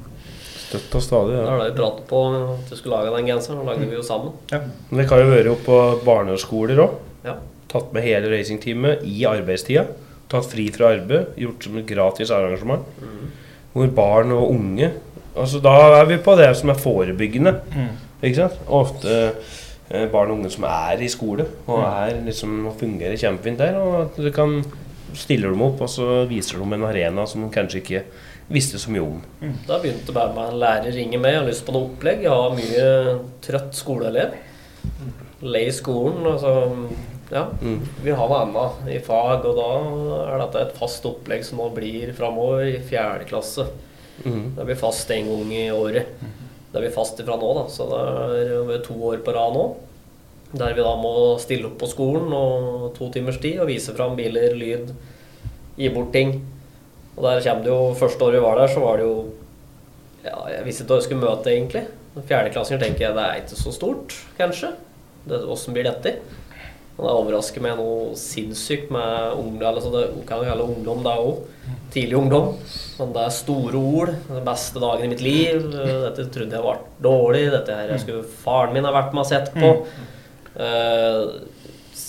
Støtt 0.69 0.95
og 0.95 1.03
stadig. 1.03 1.33
Det 1.33 1.47
Ja. 1.47 1.55
er 1.55 1.59
det 1.65 1.73
vi 1.73 1.81
pratet 1.81 2.07
på 2.07 2.21
at 2.53 2.69
du 2.71 2.77
skulle 2.77 2.97
lage 3.01 3.17
den 3.17 3.27
genseren. 3.27 3.59
og 3.59 3.67
lagde 3.67 3.89
vi 3.89 3.97
jo 3.97 4.03
sammen. 4.03 4.33
Men 4.53 5.01
det 5.01 5.09
kan 5.09 5.19
jo 5.19 5.31
være 5.33 5.57
på 5.65 6.05
barneskoler 6.05 6.77
òg. 6.85 6.91
Ja. 7.25 7.35
Tatt 7.69 7.93
med 7.93 8.03
hele 8.03 8.29
racingteamet 8.29 9.03
i 9.03 9.25
arbeidstida. 9.25 9.87
Tatt 10.29 10.49
fri 10.51 10.69
fra 10.75 10.93
arbeid. 10.97 11.35
Gjort 11.41 11.69
som 11.69 11.79
et 11.81 11.89
gratis 11.89 12.33
arrangement. 12.35 12.85
Mm. 13.01 13.31
Hvor 13.75 13.95
barn 13.95 14.33
og 14.35 14.51
unge 14.51 14.93
Altså 15.39 15.61
Da 15.63 15.71
er 16.01 16.07
vi 16.09 16.17
på 16.19 16.33
det 16.35 16.49
som 16.59 16.73
er 16.73 16.79
forebyggende. 16.83 17.53
Mm. 17.71 17.91
Ikke 18.27 18.41
sant? 18.41 18.57
Ofte 18.67 19.13
eh, 19.23 20.09
barn 20.11 20.33
og 20.33 20.41
unge 20.41 20.51
som 20.51 20.65
er 20.67 21.05
i 21.05 21.11
skole 21.13 21.47
og 21.69 21.85
er 21.85 22.17
liksom 22.27 22.57
og 22.67 22.75
fungerer 22.81 23.15
kjempefint 23.21 23.61
der. 23.63 23.77
Og 23.79 24.01
at 24.01 24.19
du 24.19 24.33
kan 24.35 24.57
stiller 25.17 25.53
dem 25.53 25.63
opp, 25.65 25.83
og 25.85 25.91
så 25.91 26.25
viser 26.29 26.61
de 26.61 26.75
en 26.77 26.89
arena 26.89 27.27
som 27.29 27.45
de 27.45 27.53
kanskje 27.53 27.83
ikke 27.83 28.03
visste 28.53 28.81
så 28.81 28.93
mye 28.93 29.05
om. 29.05 29.21
Da 29.69 29.79
begynte 29.81 30.15
bare 30.17 30.35
med 30.37 30.53
en 30.53 30.61
lærer 30.63 30.95
ringe 30.97 31.21
meg. 31.21 31.35
Jeg 31.35 31.43
har 31.43 31.49
lyst 31.49 31.67
på 31.67 31.75
noe 31.75 31.91
opplegg. 31.91 32.25
Jeg 32.25 32.33
har 32.33 32.57
mye 32.57 33.19
trøtt 33.45 33.77
skoleelev. 33.77 34.37
Lei 35.45 35.67
skolen. 35.75 36.25
Altså, 36.27 36.53
ja. 37.31 37.45
Mm. 37.63 37.81
Vi 38.05 38.15
har 38.17 38.31
noe 38.31 38.41
annet 38.45 38.91
i 38.95 39.01
fag, 39.05 39.45
og 39.45 39.59
da 39.59 39.69
er 40.25 40.43
dette 40.45 40.65
et 40.65 40.79
fast 40.79 41.05
opplegg 41.09 41.45
som 41.47 41.61
nå 41.61 41.69
blir 41.77 42.15
framover 42.17 42.65
i 42.71 42.79
fjerde 42.85 43.29
klasse. 43.29 43.69
Mm. 44.25 44.55
Det 44.57 44.65
blir 44.65 44.79
fast 44.81 45.11
en 45.15 45.29
gang 45.29 45.53
i 45.55 45.67
året. 45.75 46.15
Det 46.69 46.81
er 46.81 46.85
vi 46.85 46.95
fast 46.95 47.21
ifra 47.21 47.37
nå, 47.41 47.53
da. 47.57 47.67
Så 47.73 47.87
det 47.91 48.79
er 48.79 48.83
to 48.85 48.97
år 49.11 49.21
på 49.25 49.35
rad 49.37 49.57
nå. 49.57 49.67
Der 50.59 50.73
vi 50.77 50.85
da 50.85 50.95
må 50.97 51.13
stille 51.41 51.69
opp 51.69 51.77
på 51.81 51.91
skolen 51.91 52.33
og 52.33 52.89
to 52.97 53.11
timers 53.13 53.37
tid 53.41 53.61
og 53.61 53.69
vise 53.69 53.93
fram 53.97 54.17
biler, 54.17 54.55
lyd, 54.57 54.95
gi 55.77 55.91
bort 55.93 56.13
ting. 56.17 56.39
Og 57.19 57.25
der 57.27 57.43
kommer 57.45 57.65
det 57.67 57.73
jo 57.73 57.95
Første 57.99 58.25
året 58.25 58.39
vi 58.39 58.45
var 58.45 58.61
der, 58.61 58.73
så 58.73 58.81
var 58.81 59.01
det 59.01 59.09
jo 59.09 59.17
Ja, 60.25 60.39
jeg 60.53 60.65
visste 60.67 60.85
ikke 60.85 60.95
hva 60.95 61.01
jeg 61.01 61.07
skulle 61.09 61.25
møte, 61.25 61.53
egentlig. 61.53 61.85
Fjerdeklassinger 62.19 62.81
tenker 62.83 63.05
jeg 63.05 63.17
det 63.17 63.25
er 63.25 63.41
ikke 63.43 63.59
så 63.61 63.73
stort, 63.75 64.15
kanskje. 64.39 64.73
Det, 65.29 65.39
Åssen 65.53 65.77
blir 65.77 65.87
dette? 65.87 66.17
Det 66.99 67.11
overrasker 67.15 67.63
meg 67.63 67.77
noe 67.79 68.17
sinnssykt 68.19 68.89
med 68.91 69.37
ungdom. 69.39 69.77
Altså 69.79 69.93
det 69.93 70.05
kan 70.27 70.43
jo 70.43 70.49
kalle 70.51 70.65
ungdom, 70.67 71.05
det 71.07 71.13
òg. 71.23 71.45
Tidlig 71.95 72.17
ungdom. 72.19 72.49
Men 72.99 73.13
det 73.15 73.23
er 73.23 73.37
store 73.37 73.79
ord. 73.79 74.11
Den 74.27 74.47
beste 74.49 74.83
dagen 74.83 75.07
i 75.07 75.13
mitt 75.13 75.23
liv. 75.23 75.69
Dette 75.71 76.27
trodde 76.35 76.59
jeg 76.59 76.65
var 76.65 76.81
dårlig. 77.05 77.45
Dette 77.55 77.77
her 77.79 77.93
jeg 77.95 78.03
skulle 78.03 78.27
faren 78.43 78.75
min 78.75 78.89
ha 78.89 78.95
vært 78.97 79.15
med 79.15 79.23
og 79.23 79.31
sett 79.31 79.53
på. 79.55 79.71
Eh, 80.59 81.23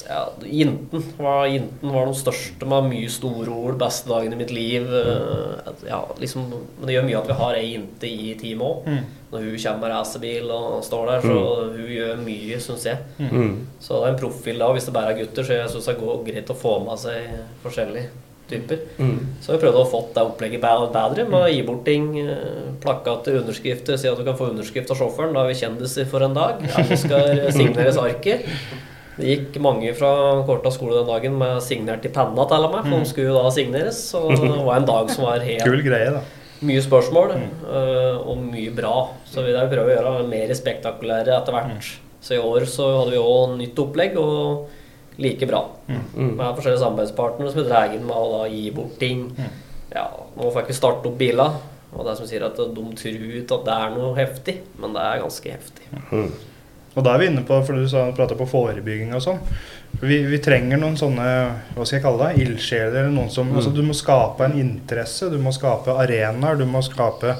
ja, 0.08 0.20
Jinten 0.46 1.04
var, 1.18 1.48
Jinten 1.50 1.94
var 1.94 2.06
den 2.10 2.18
største 2.18 2.68
med 2.70 2.90
mye 2.92 3.10
store 3.12 3.50
ord. 3.54 3.78
Beste 3.82 4.10
dagen 4.12 4.34
i 4.36 4.40
mitt 4.40 4.54
liv. 4.54 4.86
eh, 4.86 5.74
ja, 5.88 6.02
liksom, 6.22 6.48
men 6.52 6.86
det 6.90 6.96
gjør 6.98 7.08
mye 7.10 7.20
at 7.22 7.32
vi 7.32 7.38
har 7.42 7.60
ei 7.60 7.68
jente 7.74 8.10
i 8.10 8.32
teamet 8.40 8.66
òg. 8.68 8.88
Mm. 8.90 9.04
Når 9.30 9.44
hun 9.46 9.58
kommer 9.62 9.84
med 9.84 9.94
racerbil 9.94 10.54
og 10.56 10.80
står 10.88 11.12
der, 11.12 11.28
så 11.28 11.44
hun 11.76 11.92
gjør 11.94 12.24
mye, 12.24 12.62
syns 12.66 12.88
jeg. 12.90 12.98
Mm. 13.20 13.52
Så 13.80 14.00
det 14.00 14.08
er 14.08 14.16
en 14.16 14.24
profil 14.24 14.64
da, 14.64 14.72
hvis 14.74 14.90
det 14.90 14.96
bare 14.96 15.14
er 15.14 15.22
gutter, 15.22 15.46
så 15.46 15.60
jeg 15.60 15.70
syns 15.76 15.92
det 15.92 16.00
går 16.00 16.26
greit 16.32 16.50
å 16.50 16.58
få 16.58 16.80
med 16.88 16.98
seg 17.04 17.38
forskjellige 17.66 18.10
typer. 18.50 18.80
Mm. 18.98 19.20
Så 19.46 19.54
vi 19.54 19.60
prøvde 19.62 19.84
å 19.84 19.90
få 19.92 20.00
det 20.16 20.24
opplegget 20.26 20.64
bedre 20.64 21.28
med 21.30 21.38
å 21.44 21.50
gi 21.52 21.62
bort 21.68 21.84
ting. 21.86 22.08
eh, 22.18 22.70
Plakater, 22.82 23.38
underskrifter. 23.44 23.98
Si 24.02 24.10
at 24.10 24.18
du 24.18 24.26
kan 24.26 24.38
få 24.40 24.50
underskrift 24.50 24.90
av 24.90 24.98
sjåføren. 24.98 25.36
Da 25.38 25.44
er 25.46 25.52
vi 25.54 25.60
kjendiser 25.62 26.10
for 26.10 26.26
en 26.26 26.34
dag. 26.34 26.64
Alle 26.74 26.98
skal 26.98 27.44
signeres 27.54 28.00
arket. 28.02 28.50
Det 29.20 29.28
gikk 29.28 29.60
mange 29.64 29.92
fra 30.00 30.10
Korta 30.48 30.72
skole 30.72 31.02
den 31.02 31.10
dagen 31.10 31.38
med 31.42 31.60
signert 31.66 32.06
i 32.08 32.12
penna 32.16 32.46
til 32.48 32.66
og 32.68 32.76
med, 32.76 32.88
for 32.88 33.04
de 33.04 33.10
skulle 33.10 33.32
jo 33.34 33.38
da 33.38 33.54
signeres. 33.54 34.02
Så 34.14 34.24
det 34.32 34.52
var 34.68 34.80
en 34.80 34.88
dag 34.90 35.12
som 35.12 35.28
var 35.28 35.44
helt 35.44 35.66
Kul 35.68 35.84
greie, 35.86 36.14
da. 36.16 36.24
mye 36.66 36.84
spørsmål 36.86 37.36
eh, 37.36 38.20
og 38.20 38.44
mye 38.46 38.72
bra. 38.76 38.96
Så 39.28 39.44
vi 39.44 39.56
der 39.56 39.72
prøver 39.72 39.92
å 39.92 39.96
gjøre 39.98 40.14
det 40.22 40.30
mer 40.32 40.54
spektakulære 40.56 41.36
etter 41.36 41.58
hvert. 41.58 41.90
Så 42.24 42.36
i 42.36 42.44
år 42.44 42.68
så 42.68 42.88
hadde 42.98 43.16
vi 43.16 43.24
òg 43.24 43.58
nytt 43.60 43.80
opplegg, 43.80 44.16
og 44.20 44.70
like 45.20 45.48
bra. 45.50 45.66
Mm. 45.88 46.36
Med 46.38 46.56
forskjellige 46.56 46.80
samarbeidspartnere 46.80 47.52
som 47.52 47.60
vi 47.60 47.68
drar 47.68 47.96
inn 47.96 48.06
med 48.08 48.16
å 48.16 48.30
da 48.38 48.46
gi 48.52 48.70
bort 48.76 48.96
ting. 49.02 49.26
Ja, 49.92 50.06
nå 50.36 50.48
får 50.48 50.62
jeg 50.62 50.70
ikke 50.70 50.78
starte 50.80 51.12
opp 51.12 51.20
biler. 51.20 51.60
Og 51.90 52.06
det 52.06 52.12
er 52.14 52.20
som 52.20 52.28
sier 52.30 52.46
at 52.46 52.60
de 52.60 52.84
tror 53.02 53.24
ut 53.34 53.52
at 53.56 53.66
det 53.66 53.76
er 53.76 53.94
noe 53.96 54.14
heftig, 54.16 54.56
men 54.80 54.96
det 54.96 55.04
er 55.04 55.24
ganske 55.24 55.56
heftig. 55.58 55.88
Og 57.00 57.06
da 57.06 57.16
er 57.16 57.22
vi 57.22 57.30
inne 57.32 57.46
på, 57.48 57.62
for 57.64 57.80
du 57.80 57.88
prata 58.18 58.36
på 58.36 58.48
forebygging 58.50 59.14
og 59.16 59.24
sånn. 59.24 59.40
Vi, 60.00 60.22
vi 60.32 60.38
trenger 60.40 60.80
noen 60.80 60.96
sånne 61.00 61.26
hva 61.74 61.84
skal 61.84 61.98
jeg 61.98 62.04
kalle 62.06 62.30
det, 62.30 62.44
ildsjeler. 62.46 63.02
eller 63.02 63.16
noen 63.16 63.32
som, 63.34 63.50
altså 63.52 63.74
Du 63.76 63.82
må 63.84 63.96
skape 63.98 64.46
en 64.46 64.56
interesse, 64.60 65.28
du 65.32 65.40
må 65.42 65.52
skape 65.56 65.98
arenaer, 66.06 66.60
du 66.60 66.66
må 66.70 66.84
skape 66.86 67.36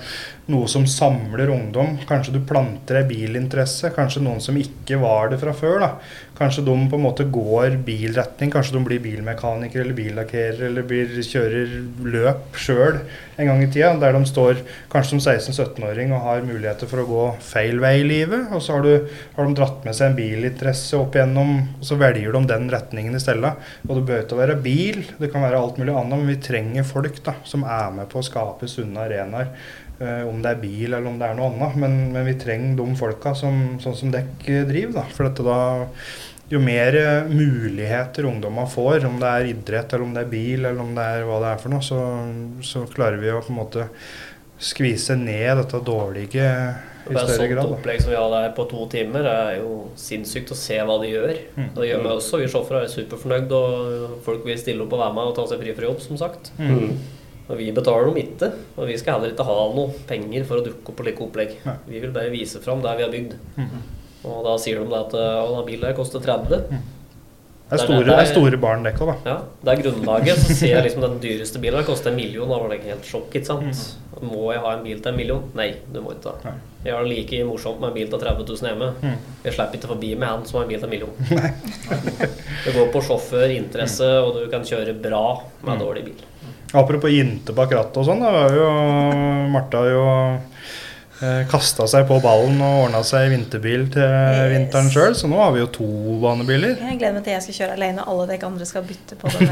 noe 0.50 0.68
som 0.70 0.86
samler 0.90 1.50
ungdom. 1.54 1.98
Kanskje 2.10 2.34
du 2.36 2.42
planter 2.48 3.00
ei 3.00 3.08
bilinteresse. 3.10 3.92
Kanskje 3.96 4.24
noen 4.26 4.42
som 4.42 4.58
ikke 4.58 4.98
var 5.02 5.30
det 5.32 5.40
fra 5.42 5.54
før. 5.56 5.80
da. 5.84 5.92
Kanskje 6.40 6.64
de 6.66 6.76
på 6.90 6.98
en 6.98 7.04
måte 7.04 7.28
går 7.30 7.78
bilretning. 7.86 8.52
Kanskje 8.52 8.78
de 8.78 8.84
blir 8.86 9.04
bilmekaniker 9.04 9.84
eller 9.84 9.98
billakkerer 9.98 10.66
eller 10.70 10.88
blir, 10.88 11.12
kjører 11.26 11.76
løp 12.06 12.58
sjøl 12.58 13.02
en 13.38 13.52
gang 13.52 13.64
i 13.64 13.70
tida. 13.70 13.94
Der 14.02 14.18
de 14.18 14.24
står 14.26 14.64
kanskje 14.92 15.20
som 15.20 15.22
16-17-åring 15.22 16.14
og 16.16 16.26
har 16.26 16.48
muligheter 16.48 16.90
for 16.90 17.04
å 17.04 17.10
gå 17.10 17.26
feil 17.46 17.82
vei 17.84 18.00
i 18.02 18.08
livet. 18.08 18.50
Og 18.56 18.64
så 18.66 18.78
har, 18.78 18.88
du, 18.88 19.22
har 19.36 19.46
de 19.50 19.58
dratt 19.60 19.86
med 19.86 19.98
seg 19.98 20.10
en 20.10 20.18
bilinteresse 20.18 20.98
opp 20.98 21.18
igjennom, 21.18 21.56
og 21.78 21.86
så 21.86 22.00
velger 22.00 22.34
de 22.34 22.39
den 22.48 22.70
retningen 22.72 23.18
i 23.18 23.22
stedet. 23.22 23.52
Og 23.88 23.98
det 23.98 24.06
bør 24.08 24.24
ikke 24.24 24.40
være 24.40 24.58
bil, 24.64 25.04
det 25.20 25.32
kan 25.34 25.44
være 25.44 25.60
alt 25.60 25.82
mulig 25.82 25.96
annet, 25.96 26.16
men 26.16 26.32
vi 26.32 26.40
trenger 26.46 26.88
folk 26.88 27.22
da, 27.26 27.36
som 27.48 27.66
er 27.68 27.92
med 27.98 28.10
på 28.12 28.22
å 28.22 28.26
skape 28.26 28.70
sunne 28.72 29.08
arenaer. 29.08 29.54
Uh, 30.00 30.24
om 30.30 30.38
det 30.40 30.54
er 30.54 30.62
bil 30.62 30.94
eller 30.94 31.10
om 31.10 31.18
det 31.20 31.28
er 31.28 31.36
noe 31.36 31.50
annet. 31.52 31.76
Men, 31.82 32.00
men 32.14 32.28
vi 32.30 32.38
trenger 32.40 32.78
de 32.80 32.88
folka 32.96 33.36
som, 33.36 33.80
sånn 33.84 33.98
som 34.00 34.14
dekk 34.16 34.48
driver. 34.70 35.02
Da. 35.02 35.08
For 35.12 35.28
dette 35.28 35.44
da, 35.44 35.60
jo 36.50 36.60
mer 36.64 36.96
eh, 36.98 37.28
muligheter 37.30 38.26
ungdommer 38.26 38.66
får, 38.70 39.06
om 39.06 39.20
det 39.22 39.30
er 39.30 39.52
idrett 39.52 39.94
eller 39.94 40.06
om 40.06 40.16
det 40.16 40.24
er 40.24 40.32
bil 40.32 40.64
eller 40.64 40.82
om 40.82 40.96
det 40.98 41.06
er 41.06 41.28
hva 41.28 41.38
det 41.44 41.52
er 41.52 41.62
for 41.62 41.74
noe, 41.74 41.86
så, 41.86 42.00
så 42.66 42.88
klarer 42.90 43.22
vi 43.22 43.30
å 43.30 43.42
på 43.44 43.54
en 43.54 43.60
måte 43.60 43.86
skvise 44.60 45.16
ned 45.20 45.62
dette 45.62 45.82
dårlige 45.86 46.48
i 47.10 47.14
Bare 47.16 47.26
større 47.26 47.48
grad. 47.48 47.64
Et 47.64 47.70
sånt 47.70 47.78
opplegg 47.80 48.02
som 48.04 48.12
vi 48.12 48.18
har 48.20 48.34
der 48.34 48.50
på 48.58 48.66
to 48.70 48.86
timer, 48.92 49.26
er 49.26 49.62
jo 49.62 49.78
sinnssykt 49.98 50.52
å 50.54 50.58
se 50.58 50.78
hva 50.86 50.98
de 51.02 51.14
gjør. 51.14 51.32
Mm. 51.56 51.70
Det 51.78 51.88
gjør 51.88 52.04
vi 52.04 52.12
også. 52.12 52.42
Vi 52.42 52.50
sjåfører 52.54 52.86
er 52.86 52.92
superfornøyd, 52.94 53.56
og 53.56 54.20
folk 54.26 54.44
vil 54.46 54.60
stille 54.62 54.86
opp 54.86 54.94
og 54.94 55.02
være 55.02 55.16
med 55.18 55.32
og 55.32 55.38
ta 55.40 55.48
seg 55.50 55.64
fri 55.64 55.74
fra 55.78 55.88
jobb, 55.90 56.04
som 56.06 56.20
sagt. 56.22 56.52
Mm. 56.60 57.00
Og 57.50 57.58
vi 57.58 57.72
betaler 57.74 58.12
dem 58.12 58.20
ikke, 58.22 58.52
og 58.76 58.92
vi 58.92 58.98
skal 59.02 59.18
heller 59.18 59.34
ikke 59.34 59.48
ha 59.48 59.58
noe 59.74 60.04
penger 60.10 60.46
for 60.46 60.62
å 60.62 60.66
dukke 60.68 60.92
opp 60.92 61.00
på 61.00 61.08
like 61.08 61.26
opplegg. 61.26 61.56
Nei. 61.66 61.78
Vi 61.88 62.04
vil 62.04 62.14
bare 62.14 62.34
vise 62.34 62.62
fram 62.62 62.84
der 62.86 63.00
vi 63.00 63.08
har 63.08 63.16
bygd. 63.16 63.34
Mm. 63.58 63.80
Og 64.30 64.44
da 64.46 64.54
sier 64.62 64.84
de 64.84 64.92
det 64.92 65.00
at 65.00 65.16
«Å, 65.18 65.50
den 65.56 65.68
bilen 65.72 65.98
koster 65.98 66.22
30. 66.22 66.84
Det 67.70 67.78
er 67.78 67.86
store, 67.86 68.06
det 68.08 68.14
er 68.18 68.28
store 68.32 68.58
barn 68.58 68.82
det 68.82 68.96
òg, 68.98 69.12
da. 69.12 69.16
Ja, 69.30 69.34
det 69.62 69.74
er 69.76 69.82
grunnlaget. 69.84 70.40
Så 70.42 70.56
ser 70.58 70.72
jeg 70.74 70.86
liksom 70.88 71.04
den 71.06 71.20
dyreste 71.22 71.60
bilen 71.62 71.78
den 71.78 71.86
koster 71.86 72.10
en 72.10 72.18
million. 72.18 72.50
Da 72.50 72.58
var 72.58 72.72
det 72.74 72.80
helt 72.88 73.06
sjokk, 73.06 73.30
ikke 73.30 73.46
sant. 73.46 73.84
Må 74.26 74.48
jeg 74.50 74.64
ha 74.64 74.72
en 74.74 74.82
bil 74.88 74.98
til 74.98 75.12
en 75.12 75.20
million? 75.20 75.44
Nei, 75.56 75.68
du 75.94 76.00
må 76.02 76.16
ikke. 76.16 76.34
det. 76.42 76.56
Jeg 76.88 76.96
har 76.96 77.06
det 77.06 77.12
like 77.14 77.44
morsomt 77.46 77.78
med 77.84 77.92
en 77.92 77.96
bil 78.00 78.10
til 78.10 78.24
30 78.24 78.48
000 78.50 78.70
hjemme. 78.72 78.90
Mm. 79.04 79.30
Jeg 79.46 79.54
slipper 79.54 79.78
ikke 79.78 79.92
forbi 79.92 80.10
med 80.16 80.32
han 80.32 80.48
som 80.50 80.58
har 80.58 80.66
en 80.66 80.72
bil 80.72 80.82
til 80.82 80.90
en 80.90 80.94
million. 80.96 81.14
det 82.66 82.74
går 82.80 82.90
på 82.96 83.04
sjåfør, 83.06 83.54
interesse, 83.54 84.10
og 84.24 84.34
du 84.40 84.50
kan 84.50 84.66
kjøre 84.66 84.98
bra 85.06 85.24
med 85.62 85.76
en 85.76 85.84
dårlig 85.86 86.08
bil. 86.10 86.26
Apropos 86.80 87.14
jinte 87.14 87.54
bak 87.58 87.72
rattet 87.74 88.02
og 88.02 88.10
sånn, 88.10 88.26
da 88.26 88.34
var 88.34 88.54
jo 88.58 88.68
Martha 89.54 89.86
jo 89.90 90.04
kasta 91.52 91.86
seg 91.92 92.06
på 92.08 92.22
ballen 92.24 92.62
og 92.64 92.86
ordna 92.86 93.02
seg 93.04 93.30
vinterbil 93.34 93.90
til 93.92 94.02
Yes. 94.08 94.52
vinteren 94.54 94.90
sjøl, 94.94 95.14
så 95.20 95.28
nå 95.28 95.36
har 95.42 95.52
vi 95.52 95.60
jo 95.60 95.68
to 95.68 95.88
banebiler. 96.22 96.78
Jeg 96.80 97.00
gleder 97.00 97.14
meg 97.18 97.24
til 97.26 97.34
jeg 97.34 97.44
skal 97.44 97.58
kjøre 97.60 97.74
alene, 97.76 98.00
og 98.06 98.08
alle 98.14 98.28
dere 98.32 98.48
andre 98.48 98.66
skal 98.66 98.84
bytte 98.88 99.18
på 99.20 99.28
den. 99.28 99.48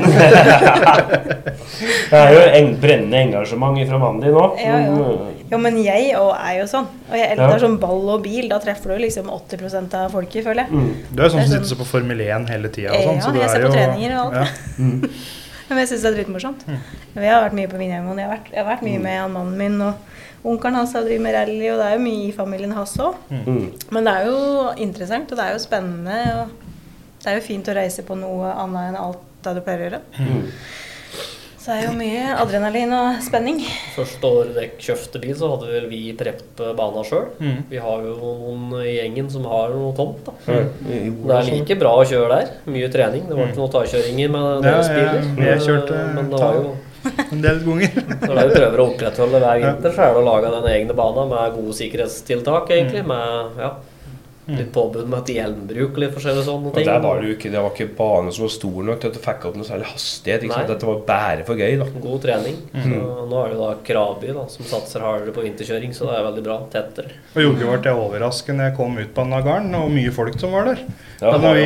Det 2.07 2.17
er 2.19 2.31
jo 2.33 2.43
en 2.59 2.69
brennende 2.81 3.19
engasjement 3.25 3.79
fra 3.89 3.99
mannen 4.01 4.21
din 4.23 4.35
nå. 4.35 4.45
Ja, 4.61 4.77
ja. 4.79 4.93
Mm. 4.93 5.33
Jo, 5.51 5.57
men 5.63 5.77
jeg 5.83 6.09
òg 6.19 6.31
er 6.35 6.57
jo 6.61 6.65
sånn. 6.71 6.87
Og 7.09 7.15
jeg 7.15 7.27
Ja. 7.27 7.35
elsker 7.35 7.59
sånn 7.67 7.79
ball 7.79 8.09
og 8.15 8.23
bil. 8.23 8.47
Da 8.49 8.59
treffer 8.59 8.95
du 8.95 9.03
liksom 9.03 9.29
80 9.29 9.93
av 9.95 10.11
folket, 10.11 10.43
føler 10.43 10.63
jeg. 10.65 10.71
Mm. 10.71 10.93
Du 11.15 11.23
er 11.23 11.27
sånn 11.29 11.31
som 11.31 11.39
er 11.39 11.47
sitter 11.47 11.75
sånn- 11.75 11.77
på 11.79 11.85
Formel 11.85 12.19
1 12.21 12.49
hele 12.49 12.69
tida 12.69 12.89
og 12.91 12.95
Ja, 13.01 13.07
sånn, 13.07 13.21
så 13.21 13.33
du 13.33 13.39
jeg 13.39 13.49
ser 13.49 13.57
er 13.57 13.67
på 13.67 13.67
jo 13.67 13.73
treninger 13.77 14.11
og 14.11 14.25
alt. 14.25 14.33
Ja. 14.35 14.83
Mm. 14.83 15.09
Men 15.69 15.77
jeg 15.79 15.87
syns 15.89 16.01
det 16.01 16.05
er 16.13 16.23
dritmorsomt. 16.23 16.63
Mm. 16.67 16.79
Jeg 17.15 17.29
har 17.31 17.49
vært 17.49 17.53
mye 17.53 17.67
på 17.67 17.77
Vinjemoen. 17.77 18.17
Jeg, 18.17 18.27
har 18.27 18.39
jeg 18.53 18.63
har 18.65 18.75
vært 18.77 18.83
mye 18.83 18.99
med 19.01 19.19
han 19.19 19.31
mannen 19.33 19.57
min, 19.57 19.81
og 19.81 19.95
onkelen 20.47 20.79
hans 20.79 20.93
har 20.97 21.03
drevet 21.07 21.21
med 21.27 21.35
rally, 21.35 21.67
og 21.73 21.81
det 21.81 21.89
er 21.91 21.95
jo 21.97 22.03
mye 22.07 22.25
i 22.29 22.33
familien 22.35 22.73
hans 22.77 22.95
òg. 23.03 23.15
Mm. 23.29 23.61
Men 23.91 24.07
det 24.09 24.13
er 24.17 24.25
jo 24.31 24.41
interessant, 24.87 25.31
og 25.31 25.37
det 25.41 25.45
er 25.49 25.53
jo 25.57 25.63
spennende. 25.63 26.17
Og 26.41 26.49
det 27.23 27.31
er 27.33 27.39
jo 27.41 27.47
fint 27.47 27.67
å 27.71 27.75
reise 27.77 28.03
på 28.07 28.15
noe 28.19 28.51
annet 28.55 28.91
enn 28.93 28.99
alt 29.01 29.23
det 29.43 29.55
du 29.57 29.61
pleier 29.65 29.81
å 29.81 29.89
gjøre. 29.89 30.01
Mm. 30.21 30.43
Så 31.57 31.73
det 31.73 31.81
er 31.81 31.87
jo 31.89 31.95
mye 31.99 32.27
adrenalin 32.39 32.93
og 32.95 33.17
spenning. 33.25 33.57
Første 33.91 34.23
året 34.29 34.53
dere 34.55 34.77
kjøpte 34.79 35.19
bil, 35.19 35.33
så 35.35 35.49
hadde 35.51 35.67
vel 35.73 35.87
vi 35.91 35.99
prepp 36.15 36.61
bana 36.77 37.01
sjøl. 37.03 37.25
Mm. 37.43 37.57
Vi 37.67 37.81
har 37.83 38.05
jo 38.07 38.13
noen 38.21 38.77
i 38.85 38.93
gjengen 39.01 39.27
som 39.33 39.43
har 39.51 39.73
noe 39.75 39.91
tomt. 39.97 40.21
da. 40.29 40.31
Mm. 40.47 41.17
Det 41.27 41.35
er 41.41 41.49
like 41.51 41.75
bra 41.81 41.91
å 41.99 42.05
kjøre 42.07 42.29
der. 42.37 42.53
Mye 42.71 42.87
trening. 42.93 43.25
Det 43.27 43.35
var 43.35 43.51
ikke 43.51 43.59
noen 43.59 43.73
takjøringer 43.75 44.31
med 44.37 44.47
Ja, 44.47 44.61
deres 44.69 44.87
jeg- 44.87 45.27
Ja, 45.43 45.51
jeg 45.51 45.59
kjørte 45.67 45.99
Men 46.15 46.29
det 46.31 46.39
var 46.39 46.53
jo 46.55 46.77
En 47.31 47.43
del 47.43 47.59
ganger. 47.65 47.99
Når 48.23 48.33
det 48.33 48.45
vi 48.47 48.55
prøver 48.55 48.81
å 48.81 48.87
opprettholde 48.91 49.41
hver 49.43 49.61
vinter, 49.63 49.93
så 49.93 50.05
er 50.05 50.15
det 50.15 50.21
å 50.21 50.25
lage 50.27 50.51
den 50.53 50.67
egne 50.71 50.95
banen 50.97 51.29
med 51.31 51.55
gode 51.57 51.75
sikkerhetstiltak, 51.77 52.71
egentlig. 52.73 53.03
Med 53.07 53.61
ja, 53.61 53.71
litt 54.47 54.71
påbud 54.71 55.07
med 55.11 55.19
et 55.19 55.31
hjelmbruk 55.35 55.91
og 55.91 55.97
litt 56.03 56.13
forskjellige 56.15 56.45
sånne 56.47 56.69
Og 56.71 56.73
ting. 56.77 56.85
der 56.87 56.99
var 57.03 57.19
det 57.19 57.27
jo 57.27 57.35
ikke, 57.35 57.51
det 57.51 57.61
var 57.65 57.71
ikke 57.75 57.87
bane 57.97 58.31
som 58.31 58.45
var 58.45 58.53
stor 58.55 58.77
nok 58.87 58.99
til 59.03 59.09
at 59.11 59.17
du 59.17 59.19
fikk 59.25 59.45
opp 59.49 59.55
noe 59.59 59.67
særlig 59.67 59.87
hastighet. 59.91 60.43
Ikke 60.47 60.53
sant? 60.61 60.67
Dette 60.71 60.87
var 60.87 61.01
bare 61.09 61.43
for 61.47 61.55
gøy. 61.59 61.77
da. 61.81 61.85
God 62.07 62.21
trening. 62.23 62.55
Så 62.71 63.01
nå 63.27 63.41
er 63.45 63.49
det 63.53 63.59
da 63.59 63.71
Krabi 63.89 64.31
da, 64.37 64.45
som 64.47 64.65
satser 64.69 65.03
hardere 65.03 65.33
på 65.35 65.43
vinterkjøring, 65.43 65.91
så 65.93 66.07
det 66.07 66.15
er 66.19 66.23
veldig 66.29 66.43
bra. 66.47 66.57
Tettere. 66.71 67.11
Og 67.35 67.41
jogge 67.43 67.73
ble 67.81 67.91
overrasket 67.97 68.55
når 68.55 68.69
jeg 68.69 68.77
kom 68.77 68.97
ut 68.97 69.13
på 69.13 69.23
denne 69.27 69.41
garden, 69.43 69.75
og 69.75 69.91
mye 69.91 70.11
folk 70.15 70.39
som 70.39 70.55
var 70.55 70.65
der. 70.71 70.85
Ja, 71.21 71.33
Da 71.41 71.51
vi, 71.57 71.65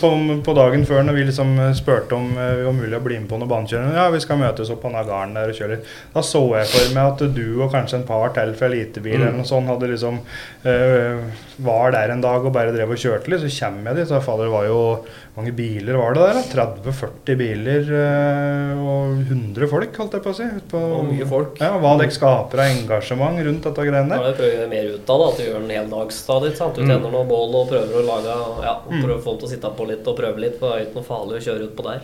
på, 0.00 0.10
på 0.44 0.54
dagen 0.58 0.84
før, 0.84 1.04
når 1.06 1.14
vi 1.14 1.24
liksom 1.28 1.52
spurte 1.78 2.16
om 2.18 2.32
eh, 2.36 2.54
det 2.58 2.64
var 2.66 2.72
mulig 2.74 2.96
å 2.98 3.02
bli 3.04 3.18
med 3.20 3.28
på 3.30 3.38
noe 3.38 3.46
banekjøring 3.48 3.92
Ja, 3.94 4.08
vi 4.10 4.18
skal 4.20 4.40
møtes 4.40 4.70
opp 4.74 4.80
på 4.82 4.90
denne 4.90 5.04
garden 5.06 5.34
der 5.38 5.52
og 5.52 5.54
kjøre 5.54 5.76
litt. 5.76 5.86
Da 6.14 6.20
så 6.26 6.42
jeg 6.58 6.66
for 6.72 6.94
meg 6.96 7.12
at 7.12 7.22
du 7.36 7.44
og 7.62 7.70
kanskje 7.72 8.00
en 8.00 8.06
par 8.08 8.32
til 8.36 8.52
fra 8.58 8.66
elitebil 8.66 9.14
Mm. 9.18 9.22
eller 9.22 9.36
noe 9.38 9.46
sånt 9.48 9.70
hadde 9.70 9.88
liksom 9.92 10.18
øh, 10.66 11.22
var 11.64 11.90
der 11.94 12.10
en 12.12 12.17
dag 12.20 12.44
og 12.44 12.52
bare 12.52 12.72
drev 12.74 12.90
og 12.90 12.96
kjørte 13.00 13.28
litt. 13.28 13.40
Så 13.40 13.50
kommer 13.60 13.90
jeg 13.92 13.96
dit, 13.96 14.08
så 14.08 14.20
fader, 14.22 14.44
det 14.44 14.52
var 14.52 14.64
jo 14.66 15.04
mange 15.36 15.52
biler 15.54 15.96
var 15.96 16.14
det 16.14 16.24
der? 16.26 16.38
30-40 16.52 17.36
biler 17.38 17.90
eh, 17.94 18.72
og 18.82 19.18
100 19.28 19.68
folk, 19.70 19.96
holdt 20.02 20.16
jeg 20.18 20.22
på 20.24 20.30
å 20.32 20.36
si. 20.38 20.42
ut 20.44 20.68
på- 20.72 20.82
Og 20.98 21.04
mye 21.06 21.26
folk. 21.28 21.58
Ja, 21.60 21.78
Hva 21.78 21.96
dere 21.98 22.10
skaper 22.10 22.58
av 22.64 22.72
engasjement 22.74 23.38
rundt 23.44 23.62
dette 23.68 23.84
greiene 23.86 24.08
Da 24.08 24.16
der. 24.16 24.24
er 24.24 24.32
det 24.32 24.38
prøver 24.40 24.58
vi 24.64 24.68
mer 24.74 24.90
ut 24.94 25.10
av 25.10 25.18
det, 25.20 25.28
at 25.28 25.36
du 25.38 25.44
gjør 25.48 25.62
en 25.62 25.70
hel 25.70 25.88
dag 25.90 26.08
stadig. 26.12 26.56
Sant? 26.56 26.74
Du 26.74 26.82
Mm. 26.82 26.88
tenner 26.88 27.10
noe 27.12 27.24
bål 27.28 27.54
og 27.54 27.68
prøver 27.70 27.94
å 28.02 28.06
lage 28.06 28.34
Ja, 28.64 28.74
og 28.84 28.92
prøver 28.92 29.16
å 29.18 29.22
få 29.22 29.30
dem 29.30 29.38
til 29.38 29.48
å 29.48 29.52
sitte 29.52 29.76
på 29.76 29.86
litt 29.88 30.06
og 30.06 30.16
prøve 30.16 30.38
litt. 30.38 30.58
For 30.58 30.72
det 30.72 30.74
er 30.78 30.86
ikke 30.90 30.94
noe 30.96 31.04
farlig 31.04 31.38
å 31.38 31.44
kjøre 31.46 31.62
ut 31.68 31.76
på 31.76 31.82
der. 31.84 32.00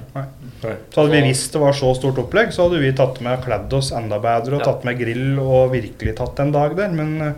Så 0.93 1.01
hadde 1.03 1.11
vi 1.11 1.23
visst 1.29 1.53
det 1.53 1.61
var 1.61 1.73
så 1.73 1.95
stort 1.97 2.17
opplegg, 2.23 2.53
så 2.53 2.69
hadde 2.69 2.81
vi 2.81 2.93
tatt 2.93 3.21
med 3.21 3.43
kledd 3.45 3.73
oss 3.73 3.91
enda 3.93 4.19
bedre 4.19 4.55
og 4.55 4.61
Ja. 4.61 4.73
tatt 4.73 4.85
med 4.85 4.99
grill 4.99 5.39
og 5.41 5.73
virkelig 5.73 6.17
tatt 6.17 6.39
en 6.41 6.53
dag 6.53 6.77
der. 6.77 6.89
Men 6.89 7.21
eh, 7.21 7.33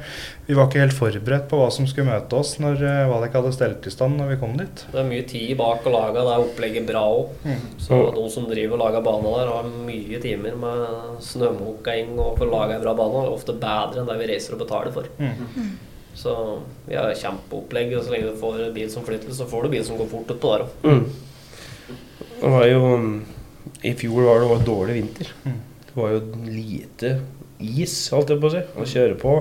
vi 0.47 0.55
var 0.55 0.69
ikke 0.69 0.83
helt 0.85 0.95
forberedt 0.95 1.49
på 1.51 1.59
hva 1.59 1.67
som 1.75 1.89
skulle 1.91 2.07
møte 2.07 2.39
oss 2.39 2.53
når 2.63 2.83
uh, 2.85 3.09
Valek 3.11 3.35
hadde 3.35 3.51
stelt 3.55 3.87
i 3.89 3.91
stand 3.91 4.15
når 4.21 4.29
vi 4.31 4.37
kom 4.39 4.53
dit. 4.59 4.85
Det 4.93 5.01
er 5.03 5.09
mye 5.09 5.25
tid 5.27 5.57
bak 5.59 5.87
å 5.87 5.95
lage 5.95 6.23
det 6.23 6.37
opplegget 6.45 6.87
bra 6.87 7.03
òg. 7.11 7.49
Så 7.83 7.99
de 8.15 8.27
som 8.31 8.47
driver 8.47 8.77
og 8.77 8.85
lager 8.85 9.03
bane 9.07 9.33
der, 9.35 9.51
har 9.51 9.67
mye 9.89 10.21
timer 10.23 10.55
med 10.63 10.87
snømåking 11.27 12.15
og 12.15 12.39
for 12.39 12.47
å 12.47 12.53
lage 12.53 12.79
en 12.79 12.85
bra 12.85 12.95
bane. 12.99 13.25
Er 13.27 13.35
ofte 13.35 13.57
bedre 13.59 14.05
enn 14.05 14.11
det 14.11 14.19
vi 14.23 14.31
reiser 14.31 14.55
og 14.55 14.63
betaler 14.63 14.95
for. 14.95 15.11
Så 16.17 16.35
vi 16.87 16.95
har 16.97 17.11
kjempeopplegg. 17.19 17.97
Og 17.99 18.07
så 18.07 18.15
lenge 18.15 18.31
du 18.31 18.39
får 18.41 18.63
bil 18.77 18.91
som 18.93 19.07
flytter, 19.07 19.35
så 19.35 19.49
får 19.51 19.67
du 19.67 19.75
bil 19.75 19.85
som 19.89 19.99
går 19.99 20.11
fort 20.13 20.31
utpå 20.31 20.53
der 20.55 20.67
òg. 20.67 20.87
Mm. 20.87 21.97
Det 22.37 22.53
var 22.53 22.67
jo 22.69 22.81
mm, 23.01 23.13
I 23.89 23.93
fjor 23.99 24.29
var 24.29 24.41
det 24.45 24.53
var 24.53 24.65
dårlig 24.71 25.01
vinter. 25.01 25.35
Mm. 25.45 25.59
Det 25.89 25.99
var 25.99 26.15
jo 26.15 26.23
lite 26.47 27.13
is, 27.59 27.99
holdt 28.13 28.31
jeg 28.35 28.41
på 28.41 28.51
å 28.51 28.55
si, 28.55 28.65
å 28.77 28.89
kjøre 28.95 29.19
på. 29.21 29.37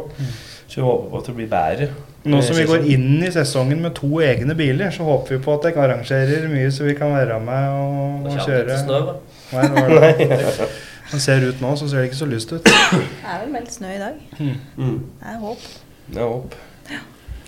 Så 0.75 0.81
vi 0.81 0.87
håper 0.89 1.09
på 1.09 1.19
at 1.21 1.27
det 1.29 1.33
blir 1.37 1.47
bedre. 1.47 1.85
Nå 2.27 2.39
som 2.43 2.57
vi 2.57 2.65
går 2.67 2.87
inn 2.91 3.21
i 3.23 3.29
sesongen 3.31 3.79
med 3.79 3.93
to 3.95 4.09
egne 4.19 4.51
biler, 4.59 4.89
så 4.91 5.05
håper 5.07 5.37
vi 5.37 5.43
på 5.45 5.53
at 5.53 5.67
dere 5.69 5.85
arrangerer 5.85 6.49
mye 6.51 6.71
så 6.73 6.83
vi 6.83 6.95
kan 6.97 7.13
være 7.15 7.37
med 7.39 7.67
og, 7.79 8.25
og 8.27 8.41
kjøre. 8.41 8.65
ikke 8.65 8.81
snø, 8.81 8.97
da. 9.07 9.13
Nei, 9.53 9.69
det 9.71 9.83
var 9.85 9.93
det. 9.95 10.67
Det 11.13 11.21
ser 11.23 11.45
ut 11.47 11.61
nå, 11.63 11.71
så 11.79 11.87
ser 11.87 12.01
det 12.03 12.09
ikke 12.09 12.19
så 12.19 12.27
lyst 12.27 12.51
ut. 12.51 12.67
Det 12.67 13.05
er 13.05 13.39
vel 13.45 13.53
meldt 13.53 13.71
snø 13.71 13.93
i 13.93 14.01
dag. 14.01 14.19
Mm. 14.35 14.97
Det 15.21 15.31
er 15.31 15.39
håp. 15.45 15.69
Det 16.09 16.19
er 16.25 16.33
håp. 16.33 16.59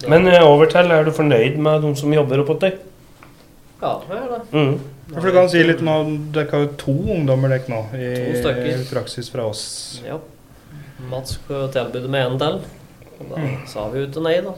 Men 0.07 0.31
eh, 0.31 0.45
over 0.45 0.71
til, 0.71 0.95
er 0.95 1.03
du 1.03 1.11
fornøyd 1.19 1.59
med 1.67 1.83
de 1.83 1.91
som 1.99 2.15
jobber 2.15 2.45
oppå 2.45 2.55
deg? 2.63 2.79
Ja, 3.81 3.91
det 4.07 4.21
er 4.21 4.31
det. 4.37 4.41
Mm. 4.53 4.73
Ja, 5.11 5.19
For 5.19 5.27
du 5.27 5.35
kan 5.35 5.51
si 5.51 5.67
litt 5.67 5.83
nå, 5.83 5.99
Dere 6.35 6.47
har 6.53 6.63
jo 6.63 6.73
to 6.79 6.95
ungdommer 7.17 7.51
dere 7.51 7.75
nå 7.75 7.83
i 7.99 8.73
praksis 8.87 9.27
fra 9.35 9.51
oss. 9.51 9.67
Ja. 10.07 10.21
Mats 11.11 11.35
skal 11.41 11.67
tilbyde 11.75 12.07
med 12.07 12.23
en 12.23 12.39
til. 12.41 12.61
Og 13.17 13.31
Da 13.33 13.45
sa 13.69 13.87
vi 13.91 14.01
jo 14.01 14.09
ikke 14.09 14.23
nei, 14.25 14.37
da. 14.45 14.53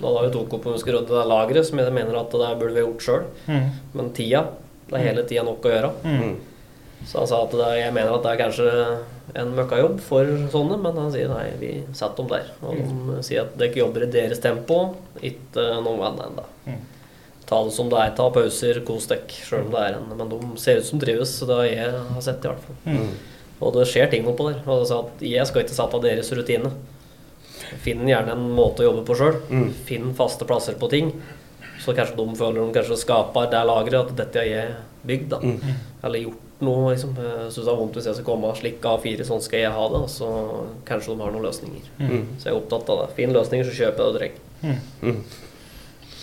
Da 0.00 0.10
hadde 0.10 0.26
vi 0.26 0.34
tok 0.34 0.56
opp 0.56 0.66
om 0.66 0.74
vi 0.74 0.82
skulle 0.82 1.00
rydde 1.02 1.14
det 1.14 1.26
lageret, 1.30 1.66
som 1.68 1.80
jeg 1.80 1.94
mener 1.94 2.18
at 2.18 2.34
det 2.34 2.52
burde 2.60 2.74
vi 2.74 2.84
gjort 2.84 3.06
sjøl. 3.06 3.26
Mm. 3.46 3.66
Men 3.94 4.12
tida 4.16 4.46
Det 4.88 4.98
er 4.98 5.08
hele 5.08 5.24
tida 5.28 5.44
nok 5.46 5.64
å 5.64 5.72
gjøre. 5.72 5.90
Mm. 6.04 6.34
Så 7.04 7.20
han 7.20 7.28
sa 7.28 7.42
at 7.44 7.52
det, 7.56 7.68
jeg 7.80 7.92
mener 7.92 8.14
at 8.14 8.24
det 8.24 8.32
er 8.32 8.40
kanskje 8.40 8.70
en 9.40 9.52
møkkajobb 9.56 9.98
for 10.04 10.28
sånne, 10.52 10.78
men 10.80 10.98
han 11.00 11.12
sier 11.12 11.30
nei, 11.32 11.46
vi 11.60 11.70
setter 11.96 12.20
dem 12.20 12.30
der. 12.32 12.50
Og 12.64 12.80
de 12.80 13.20
sier 13.24 13.44
at 13.44 13.56
dere 13.60 13.80
jobber 13.80 14.06
i 14.06 14.10
deres 14.12 14.40
tempo, 14.44 14.80
ikke 15.20 15.64
noen 15.84 16.04
annen 16.08 16.26
ennå. 16.30 16.44
Mm. 16.68 16.82
Ta 17.48 17.60
det 17.64 17.74
som 17.76 17.90
det 17.92 18.00
er, 18.00 18.14
ta 18.16 18.28
pauser, 18.32 18.80
kos 18.88 19.08
dere, 19.10 19.28
sjøl 19.28 19.66
om 19.66 19.72
det 19.74 19.82
er 19.84 19.98
en 19.98 20.12
Men 20.16 20.32
de 20.32 20.40
ser 20.60 20.80
ut 20.80 20.88
som 20.88 21.00
trives, 21.00 21.36
så 21.36 21.48
det 21.48 21.58
har 21.60 21.68
jeg 21.68 22.02
har 22.14 22.24
sett, 22.24 22.44
i 22.44 22.52
hvert 22.52 22.64
fall. 22.64 22.78
Mm. 22.88 23.10
Og 23.60 23.76
det 23.76 23.86
skjer 23.90 24.10
ting 24.12 24.28
oppå 24.28 24.50
der. 24.50 24.62
Og 24.64 24.82
det 24.82 24.90
sa 24.90 25.00
at 25.04 25.24
jeg 25.24 25.48
skal 25.48 25.64
ikke 25.64 25.76
sette 25.76 25.98
av 25.98 26.04
deres 26.04 26.32
rutine. 26.36 26.72
Finn 27.82 28.06
gjerne 28.08 28.32
en 28.36 28.50
måte 28.54 28.82
å 28.84 28.90
jobbe 28.92 29.04
på 29.08 29.16
sjøl. 29.18 29.40
Mm. 29.50 29.68
Finn 29.86 30.14
faste 30.14 30.44
plasser 30.48 30.74
på 30.80 30.88
ting. 30.90 31.12
Så 31.84 31.92
kanskje 31.94 32.16
de 32.16 32.36
føler 32.38 32.60
de 32.62 32.72
kanskje 32.78 32.96
skaper 33.02 33.50
det 33.50 33.64
lageret, 33.66 34.10
at 34.10 34.16
dette 34.16 34.38
har 34.38 34.46
jeg 34.46 34.74
bygd. 35.04 35.28
da. 35.34 35.38
Mm. 35.38 35.60
Eller 36.04 36.18
gjort 36.24 36.40
noe. 36.64 36.92
liksom. 36.94 37.14
Jeg 37.18 37.52
syns 37.52 37.64
det 37.66 37.72
er 37.74 37.80
vondt 37.80 37.94
hvis 37.98 38.06
jeg 38.06 38.14
skal 38.14 38.24
komme 38.24 38.48
og 38.48 38.56
slikke 38.56 38.92
A4, 38.96 39.24
sånn 39.28 39.42
skal 39.42 39.58
jeg 39.66 39.72
ha 39.74 39.88
det. 39.92 40.00
Og 40.06 40.08
så 40.08 40.28
kanskje 40.88 41.12
de 41.16 41.20
har 41.20 41.34
noen 41.34 41.44
løsninger. 41.44 41.88
Mm. 41.98 42.22
Så 42.38 42.48
jeg 42.48 42.54
er 42.54 42.60
opptatt 42.60 42.88
av 42.94 43.02
det. 43.02 43.14
Finn 43.18 43.34
løsninger, 43.36 43.68
så 43.68 43.76
kjøper 43.82 43.98
jeg 43.98 44.06
det 44.06 44.14
du 44.14 44.18
trenger. 44.22 44.80
Mm. 45.02 45.24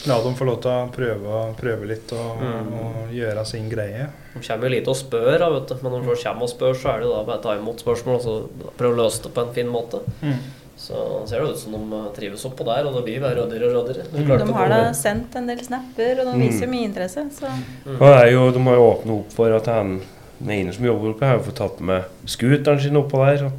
La 0.10 0.16
dem 0.24 0.34
få 0.34 0.48
lov 0.48 0.56
til 0.64 0.72
å 0.74 0.88
prøve, 0.90 1.42
prøve 1.60 1.86
litt 1.92 2.12
og, 2.18 2.40
Mm. 2.42 2.72
og 2.74 3.12
gjøre 3.14 3.46
sin 3.46 3.70
greie. 3.70 4.08
De 4.34 4.40
kommer 4.48 4.66
jo 4.66 4.72
lite 4.74 4.90
og 4.90 4.98
spør, 4.98 5.38
da, 5.38 5.50
vet 5.50 5.68
du. 5.68 5.76
men 5.84 5.92
når 5.92 6.16
de 6.16 6.24
kommer 6.24 6.42
og 6.42 6.50
spør, 6.50 6.74
så 6.74 6.90
er 6.96 7.00
det 7.00 7.06
jo 7.06 7.14
da 7.14 7.24
bare 7.28 7.38
å 7.38 7.44
ta 7.44 7.54
imot 7.60 7.84
spørsmål 7.84 8.16
og 8.16 8.22
så 8.26 8.72
prøve 8.80 8.96
å 8.96 9.04
løse 9.04 9.22
det 9.22 9.34
på 9.36 9.42
en 9.46 9.54
fin 9.54 9.68
måte. 9.70 10.00
Mm. 10.24 10.40
Så 10.78 11.28
ser 11.28 11.40
det 11.42 11.50
ut 11.52 11.58
som 11.60 11.74
de 11.90 12.00
trives 12.16 12.44
oppå 12.46 12.66
der, 12.66 12.86
og 12.88 12.96
det 12.96 13.04
blir 13.06 13.20
bare 13.22 13.36
rådere 13.38 13.68
og 13.70 13.76
rådere. 13.76 14.06
Er 14.18 14.38
De 14.46 14.54
har 14.54 14.70
da 14.70 14.92
sendt 14.94 15.36
en 15.36 15.48
del 15.48 15.60
snapper, 15.64 16.20
og 16.22 16.26
de 16.26 16.38
Mm. 16.38 16.42
viser 16.48 16.68
mye 16.68 16.86
interesse. 16.88 17.26
Så 17.32 17.46
Mm. 17.86 18.02
Er 18.02 18.32
jo, 18.32 18.52
de 18.52 18.60
har 18.60 18.76
jo 18.76 18.88
åpnet 18.92 19.20
opp 19.20 19.32
for 19.34 19.52
at 19.56 19.66
han 19.68 20.02
den 20.40 20.50
ene 20.50 20.74
som 20.74 20.84
jobber 20.86 21.10
oppe, 21.14 21.26
har 21.26 21.38
jo 21.38 21.44
fått 21.52 21.56
tatt 21.56 21.80
med 21.82 22.04
scooteren 22.26 22.80
sin 22.82 22.96
oppå 22.98 23.20
der. 23.26 23.46
Og 23.46 23.52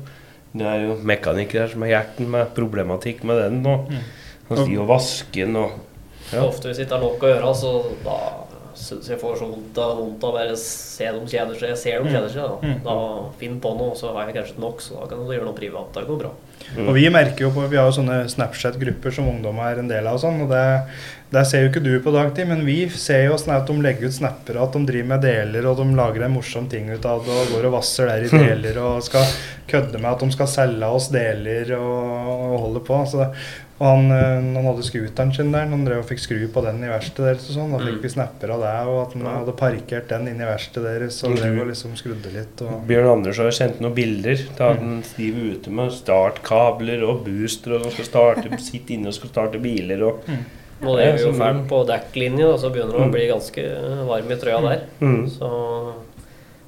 det 0.55 0.67
er 0.67 0.87
jo 0.89 0.97
mekanikere 0.97 1.71
som 1.71 1.83
har 1.83 1.89
hjerten 1.91 2.29
med 2.29 2.55
problematikk 2.55 3.23
med 3.25 3.37
den. 3.39 3.67
Og 3.67 3.89
Mm. 3.89 3.99
han 4.49 4.59
stiger 4.59 4.81
og 4.81 4.89
vasker 4.89 5.47
den 5.47 5.57
og 5.57 5.71
Ja. 6.33 6.41
Ofte 6.47 6.69
hvis 6.69 6.77
sitter 6.77 6.97
ikke 6.97 7.05
er 7.05 7.11
nok 7.11 7.21
å 7.21 7.29
gjøre, 7.29 7.55
så 7.55 7.85
da 8.05 8.17
syns 8.79 9.11
jeg 9.11 9.21
får 9.21 9.39
så 9.41 9.49
vondt 9.51 9.79
av, 9.83 9.97
vondt 9.99 10.25
av 10.27 10.37
bare 10.37 10.57
se 10.61 11.09
dem 11.09 11.27
kjeder 11.29 11.59
seg. 11.59 11.73
Jeg 11.73 11.81
ser 11.83 12.03
dem 12.03 12.13
kjeder 12.13 12.33
seg, 12.33 12.47
da. 12.47 12.71
Mm. 12.73 12.81
Da 12.87 12.97
finn 13.41 13.59
på 13.63 13.75
noe, 13.79 13.97
så 13.99 14.15
har 14.15 14.29
jeg 14.29 14.39
kanskje 14.41 14.63
nok, 14.63 14.83
så 14.85 15.01
da 15.01 15.11
kan 15.11 15.23
du 15.23 15.33
gjøre 15.33 15.49
noe 15.49 15.59
privat. 15.59 15.91
Det 15.97 16.09
går 16.09 16.21
bra. 16.25 16.33
Mm. 16.77 16.87
Og 16.87 16.95
vi 16.97 17.09
merker 17.13 17.47
jo 17.47 17.51
på, 17.55 17.65
vi 17.69 17.79
har 17.81 17.89
jo 17.89 17.97
sånne 17.99 18.23
Snapchat-grupper 18.33 19.15
som 19.15 19.29
ungdom 19.29 19.59
er 19.65 19.83
en 19.83 19.91
del 19.91 20.07
av 20.09 20.19
og 20.19 20.23
sånn, 20.23 20.45
og 20.45 20.53
det, 20.53 20.63
det 21.35 21.43
ser 21.49 21.65
jo 21.65 21.73
ikke 21.73 21.83
du 21.85 21.91
på 22.05 22.13
dagtid, 22.15 22.49
men 22.49 22.63
vi 22.67 22.77
ser 22.93 23.27
jo 23.27 23.39
sånn 23.41 23.57
at 23.57 23.67
de 23.69 23.77
legger 23.83 24.09
ut 24.09 24.19
snapper, 24.19 24.61
at 24.63 24.77
de 24.77 24.85
driver 24.89 25.11
med 25.11 25.27
deler, 25.27 25.69
og 25.69 25.83
de 25.83 25.89
lager 25.99 26.27
en 26.27 26.37
morsom 26.37 26.69
ting 26.73 26.89
ut 26.93 27.09
av 27.09 27.27
det, 27.27 27.35
og 27.35 27.57
går 27.57 27.69
og 27.69 27.77
vasser 27.79 28.13
der 28.13 28.29
i 28.29 28.31
deler, 28.33 28.79
og 28.85 29.03
skal 29.05 29.27
kødde 29.73 30.01
med 30.01 30.11
at 30.15 30.25
de 30.25 30.39
skal 30.39 30.51
selge 30.55 30.95
oss 31.01 31.11
deler, 31.13 31.75
og, 31.79 32.33
og 32.53 32.57
holde 32.67 32.87
på. 32.89 33.03
Så 33.11 33.25
det, 33.25 33.31
og 33.83 33.87
han, 33.89 34.05
eh, 34.15 34.55
han 34.55 34.67
hadde 34.69 34.85
scooteren 34.87 35.33
sin 35.35 35.51
der, 35.51 35.67
han 35.67 35.83
drev 35.85 36.05
og 36.05 36.07
fikk 36.07 36.21
skru 36.23 36.39
på 36.55 36.63
den 36.63 36.79
i 36.87 36.91
verkstedet 36.93 37.33
deres 37.33 37.49
og 37.51 37.57
sånn, 37.57 37.73
da 37.75 37.81
fikk 37.83 37.97
Mm. 37.99 38.03
vi 38.05 38.11
snapper 38.15 38.53
av 38.55 38.61
det, 38.63 38.75
og 38.87 38.99
at 39.03 39.13
han 39.19 39.27
hadde 39.33 39.55
parkert 39.59 40.09
den 40.13 40.29
inn 40.31 40.41
i 40.41 40.47
verkstedet 40.47 40.93
deres, 41.01 41.19
og 41.27 41.35
drev 41.41 41.59
og 41.65 41.67
liksom 41.73 41.97
skrudde 41.99 42.31
litt, 42.33 42.63
og... 42.63 42.87
Bjørn 42.87 43.11
Anders 43.17 43.39
har 43.43 43.51
sendt 43.51 43.81
noen 43.83 43.95
bilder 43.97 44.39
da 44.57 44.71
at 44.71 44.79
han 44.79 45.03
driver 45.17 45.51
ute 45.57 45.71
med 45.81 45.91
startkabler 45.99 47.03
og 47.09 47.25
booster, 47.27 47.75
og 47.81 47.91
skal 47.93 48.05
starte, 48.13 48.59
sitte 48.71 48.95
inne 48.95 49.09
og 49.11 49.15
skal 49.19 49.35
starte 49.35 49.59
biler 49.63 50.03
og 50.07 50.23
Nå 50.83 50.97
er 50.99 51.13
vi 51.15 51.23
jo 51.23 51.33
fælt 51.39 51.69
på 51.71 51.77
dekklinje, 51.87 52.47
og 52.55 52.57
så 52.59 52.71
begynner 52.75 52.97
det 52.97 53.03
å 53.03 53.07
Mm. 53.07 53.13
bli 53.15 53.27
ganske 53.31 53.63
varm 54.09 54.31
i 54.33 54.39
trøya 54.41 54.63
der. 54.65 54.81
mm. 55.01 55.29
Så 55.31 55.51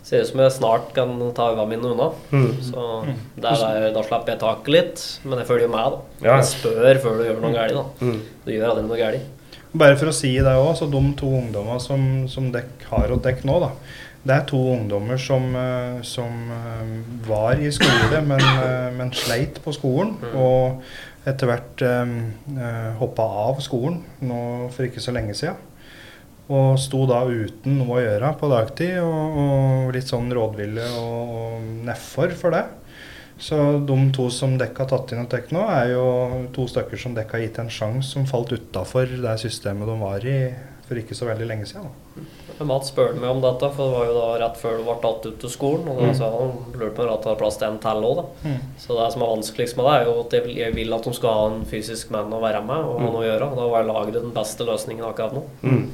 ser 0.04 0.24
ut 0.24 0.28
som 0.28 0.42
jeg 0.44 0.54
snart 0.58 0.90
kan 0.96 1.14
ta 1.36 1.50
øynene 1.52 1.68
mine 1.70 1.92
unna. 1.94 2.10
Mm. 2.30 2.50
Så 2.66 2.88
der, 3.40 3.56
der, 3.56 3.86
da 3.94 4.02
slipper 4.04 4.34
jeg 4.34 4.42
taket 4.42 4.74
litt, 4.74 5.04
men 5.24 5.40
jeg 5.40 5.48
følger 5.48 5.72
med, 5.72 5.96
da. 5.96 6.26
Ja. 6.26 6.38
Jeg 6.38 6.50
spør 6.52 7.00
før 7.02 7.18
du 7.18 7.26
gjør 7.28 7.40
noe 7.44 7.54
galt, 7.56 7.78
da. 7.78 7.84
Mm. 8.04 8.20
Du 8.44 8.52
gjør 8.52 8.70
aldri 8.72 8.86
noe 8.90 9.00
galt. 9.00 9.30
Bare 9.74 9.98
for 9.98 10.12
å 10.12 10.14
si 10.14 10.36
det 10.38 10.54
òg, 10.54 10.74
så 10.78 10.86
de 10.86 11.00
to 11.18 11.32
ungdommene 11.40 11.82
som, 11.82 12.02
som 12.30 12.52
dekk 12.54 12.84
har 12.92 13.10
å 13.10 13.18
dekke 13.22 13.48
nå, 13.48 13.56
da. 13.64 13.72
Det 14.24 14.32
er 14.32 14.44
to 14.48 14.58
ungdommer 14.72 15.18
som, 15.20 15.50
eh, 15.56 15.98
som 16.02 16.52
eh, 16.52 16.92
var 17.26 17.60
i 17.60 17.68
skole, 17.74 18.22
men, 18.24 18.40
eh, 18.40 18.86
men 18.96 19.12
sleit 19.12 19.60
på 19.64 19.74
skolen. 19.76 20.14
Mm. 20.22 20.36
Og 20.40 21.28
etter 21.28 21.48
hvert 21.48 21.82
um, 21.88 22.16
hoppa 23.00 23.24
av 23.48 23.60
skolen 23.64 24.02
nå 24.28 24.40
for 24.74 24.84
ikke 24.84 25.00
så 25.00 25.12
lenge 25.16 25.32
siden. 25.36 25.56
Og 26.52 26.74
sto 26.78 27.06
da 27.08 27.22
uten 27.24 27.78
noe 27.80 27.96
å 27.96 28.02
gjøre 28.04 28.32
på 28.40 28.48
dagtid, 28.52 28.98
og, 29.00 29.38
og 29.44 29.92
litt 29.96 30.10
sånn 30.10 30.28
rådville 30.36 30.84
og, 31.00 31.30
og 31.38 31.68
nedfor 31.88 32.34
for 32.36 32.50
det. 32.52 32.64
Så 33.40 33.56
de 33.82 33.96
to 34.14 34.28
som 34.30 34.52
dekka 34.60 34.84
har 34.84 34.90
tatt 34.92 35.12
inn 35.16 35.24
og 35.24 35.30
tatt 35.32 35.50
nå, 35.56 35.64
er 35.72 35.94
jo 35.94 36.04
to 36.54 36.68
stykker 36.70 37.00
som 37.00 37.16
dekka 37.16 37.38
har 37.38 37.46
gitt 37.48 37.58
en 37.64 37.72
sjanse, 37.72 38.12
som 38.12 38.28
falt 38.30 38.52
utafor 38.54 39.08
det 39.24 39.38
systemet 39.42 39.88
de 39.90 39.96
var 40.04 40.28
i 40.28 40.38
for 40.84 41.00
ikke 41.00 41.16
så 41.16 41.24
veldig 41.30 41.46
lenge 41.48 41.64
siden. 41.66 41.88
Da. 42.58 42.64
Mats 42.68 42.90
spurte 42.92 43.16
meg 43.16 43.30
om 43.32 43.40
dette, 43.42 43.70
for 43.72 43.88
det 43.88 43.94
var 43.96 44.04
jo 44.10 44.14
da 44.18 44.26
rett 44.44 44.58
før 44.60 44.76
du 44.78 44.82
ble 44.84 44.94
tatt 45.02 45.24
ut 45.30 45.38
til 45.40 45.50
skolen. 45.50 45.88
Og 45.88 45.96
da 46.02 46.10
Mm. 46.10 46.14
sa 46.18 46.28
han 46.30 46.52
lurte 46.76 46.94
på 46.94 47.02
om 47.02 47.08
det 47.16 47.24
var 47.30 47.38
plass 47.40 47.56
til 47.58 47.68
en 47.72 47.78
til 47.82 48.04
òg, 48.04 48.16
da. 48.20 48.24
Mm. 48.44 48.60
Så 48.78 48.98
det 49.00 49.06
som 49.14 49.22
er 49.24 49.32
vanskeligst 49.32 49.76
med 49.80 49.86
det, 49.88 49.94
er 49.96 50.04
jo 50.10 50.20
at 50.20 50.36
jeg 50.36 50.44
vil, 50.44 50.56
jeg 50.60 50.74
vil 50.76 50.92
at 50.94 51.08
de 51.08 51.12
skal 51.16 51.38
ha 51.40 51.46
en 51.54 51.64
fysisk 51.72 52.10
mann 52.14 52.36
å 52.36 52.42
være 52.44 52.60
med 52.68 52.84
og 52.84 53.00
ha 53.00 53.06
noe 53.08 53.22
å 53.24 53.26
gjøre. 53.26 53.48
Og 53.50 53.56
da 53.62 53.68
var 53.72 53.88
laget 53.88 54.20
den 54.20 54.30
beste 54.36 54.68
løsningen 54.68 55.08
akkurat 55.08 55.32
nå. 55.40 55.42
Mm. 55.64 55.88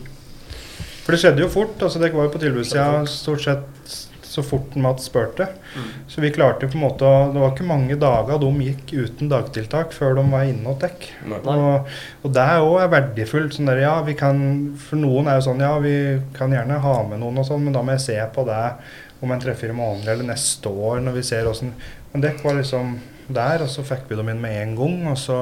For 1.11 1.17
det 1.17 1.25
skjedde 1.25 1.43
jo 1.43 1.51
fort. 1.51 1.83
altså 1.83 1.99
Det 1.99 2.13
var 2.15 2.29
jo 2.29 2.31
på 2.31 2.39
tilbudssida 2.39 3.03
stort 3.11 3.43
sett 3.43 3.95
så 4.31 4.45
fort 4.47 4.77
Mats 4.79 5.09
spurte. 5.11 5.49
Så 6.07 6.21
vi 6.23 6.31
klarte 6.31 6.69
på 6.71 6.79
en 6.79 6.85
måte 6.85 7.03
å 7.03 7.33
Det 7.33 7.41
var 7.43 7.51
ikke 7.51 7.67
mange 7.67 7.97
dager 7.99 8.39
de 8.39 8.51
gikk 8.69 8.93
uten 8.95 9.33
dagtiltak 9.33 9.91
før 9.97 10.15
de 10.21 10.23
var 10.31 10.47
inne 10.47 10.71
og 10.71 10.79
dekk. 10.85 11.09
Og, 11.43 11.91
og 12.23 12.37
det 12.37 12.45
er 12.53 12.63
òg 12.63 12.85
verdifullt. 12.95 13.57
Sånn 13.57 13.67
der, 13.67 13.83
ja, 13.83 13.97
vi 14.07 14.15
kan, 14.15 14.39
for 14.79 15.03
noen 15.03 15.27
er 15.27 15.41
jo 15.41 15.49
sånn 15.49 15.67
ja, 15.67 15.73
vi 15.83 15.97
kan 16.37 16.55
gjerne 16.55 16.79
ha 16.79 16.97
med 17.11 17.25
noen 17.25 17.43
og 17.43 17.49
sånn, 17.51 17.67
men 17.67 17.75
da 17.75 17.83
må 17.83 17.99
jeg 17.99 18.07
se 18.07 18.19
på 18.37 18.47
det 18.47 18.63
om 19.21 19.35
en 19.35 19.43
tre-fire 19.43 19.75
måneder 19.75 20.15
eller 20.15 20.31
neste 20.31 20.71
år 20.71 21.03
når 21.03 21.19
vi 21.19 21.27
ser 21.27 21.51
åssen 21.51 21.75
Men 22.13 22.23
dekk 22.23 22.45
var 22.47 22.55
liksom 22.57 22.95
der, 23.37 23.65
og 23.65 23.71
så 23.71 23.85
fikk 23.87 24.09
vi 24.11 24.19
dem 24.19 24.31
inn 24.33 24.41
med 24.43 24.57
en 24.61 24.75
gang. 24.79 24.97
Og, 25.13 25.19
så, 25.21 25.37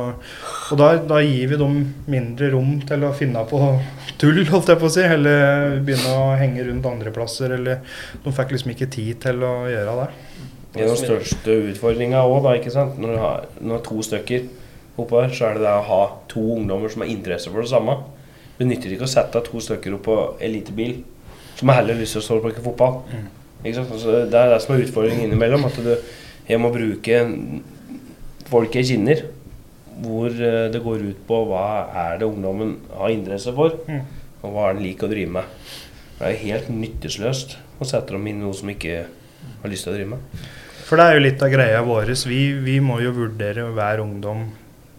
og 0.70 0.80
da, 0.80 0.90
da 1.00 1.20
gir 1.24 1.52
vi 1.52 1.58
dem 1.60 1.78
mindre 2.10 2.50
rom 2.54 2.76
til 2.88 3.06
å 3.06 3.14
finne 3.16 3.44
på 3.48 3.60
tull, 4.20 4.42
holdt 4.50 4.72
jeg 4.72 4.80
på 4.80 4.88
å 4.88 4.92
si. 4.94 5.04
Eller 5.06 5.78
begynne 5.84 6.14
å 6.16 6.36
henge 6.40 6.66
rundt 6.68 6.88
andre 6.90 7.12
plasser. 7.14 7.54
Eller 7.58 7.82
de 8.24 8.34
fikk 8.34 8.54
liksom 8.54 8.74
ikke 8.74 8.90
tid 8.94 9.20
til 9.26 9.44
å 9.46 9.54
gjøre 9.70 9.96
det. 10.02 10.08
Det 10.74 10.84
er 10.84 10.92
den 10.92 11.00
største 11.00 11.58
utfordringa 11.72 12.22
òg, 12.28 12.42
da. 12.44 12.54
ikke 12.58 12.74
sant? 12.74 13.00
Når 13.00 13.14
du 13.14 13.20
har, 13.22 13.48
når 13.58 13.70
du 13.70 13.76
har 13.78 13.84
to 13.88 14.04
stykker 14.04 14.48
oppå 14.98 15.22
her, 15.22 15.34
så 15.34 15.48
er 15.48 15.58
det 15.58 15.64
det 15.64 15.74
å 15.74 15.88
ha 15.88 16.02
to 16.30 16.44
ungdommer 16.58 16.92
som 16.92 17.04
har 17.04 17.10
interesse 17.12 17.50
for 17.52 17.64
det 17.64 17.72
samme. 17.72 17.96
Det 18.58 18.66
nytter 18.66 18.94
ikke 18.94 19.06
å 19.06 19.10
sette 19.10 19.42
to 19.46 19.62
stykker 19.62 19.96
opp 19.96 20.06
på 20.08 20.18
elitebil 20.44 20.98
som 21.58 21.70
har 21.70 21.80
heller 21.80 21.98
lyst 21.98 22.14
til 22.14 22.22
å 22.22 22.26
stå 22.26 22.36
og 22.38 22.44
spille 22.44 22.62
fotball. 22.62 23.00
Sant? 23.64 23.90
Altså, 23.90 24.20
det 24.30 24.38
er 24.38 24.52
det 24.52 24.58
som 24.62 24.74
er 24.74 24.84
utfordringen 24.84 25.24
innimellom. 25.26 25.64
At 25.66 25.78
du 25.82 25.94
jeg 26.48 26.60
må 26.62 26.70
bruke 26.72 27.16
folk 28.50 28.74
jeg 28.78 28.88
kjenner, 28.92 29.24
hvor 30.02 30.30
eh, 30.30 30.68
det 30.72 30.82
går 30.84 31.04
ut 31.10 31.24
på 31.28 31.40
hva 31.50 31.64
er 32.06 32.20
det 32.20 32.28
ungdommen 32.28 32.76
har 32.94 33.14
interesse 33.14 33.54
for, 33.56 33.78
Mm. 33.88 34.02
og 34.42 34.52
hva 34.54 34.68
er 34.68 34.78
den 34.78 34.86
liker 34.86 35.08
å 35.08 35.12
drive 35.12 35.32
med. 35.38 35.44
Det 36.18 36.28
er 36.28 36.40
helt 36.44 36.68
nytteløst 36.70 37.56
å 37.80 37.86
sette 37.86 38.14
dem 38.14 38.26
inn 38.26 38.40
i 38.40 38.46
noe 38.46 38.54
som 38.54 38.70
ikke 38.70 39.04
har 39.62 39.70
lyst 39.70 39.86
til 39.86 39.92
å 39.92 39.96
drive 39.96 40.12
med. 40.14 40.46
For 40.88 40.96
det 40.96 41.04
er 41.04 41.18
jo 41.18 41.24
litt 41.26 41.42
av 41.44 41.50
greia 41.52 41.82
vår. 41.84 42.14
Vi, 42.26 42.40
vi 42.64 42.78
må 42.80 42.96
jo 43.02 43.12
vurdere 43.12 43.66
hver 43.76 44.00
ungdom 44.02 44.46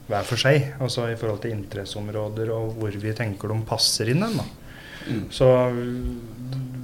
hver 0.10 0.26
for 0.26 0.42
seg. 0.42 0.72
Altså 0.82 1.08
i 1.10 1.18
forhold 1.20 1.42
til 1.44 1.54
interesseområder 1.56 2.52
og 2.54 2.76
hvor 2.80 2.94
vi 3.02 3.14
tenker 3.18 3.52
de 3.52 3.60
passer 3.70 4.12
inn 4.14 4.26
hen. 4.26 4.40
Mm. 5.10 5.24
Så 5.34 5.48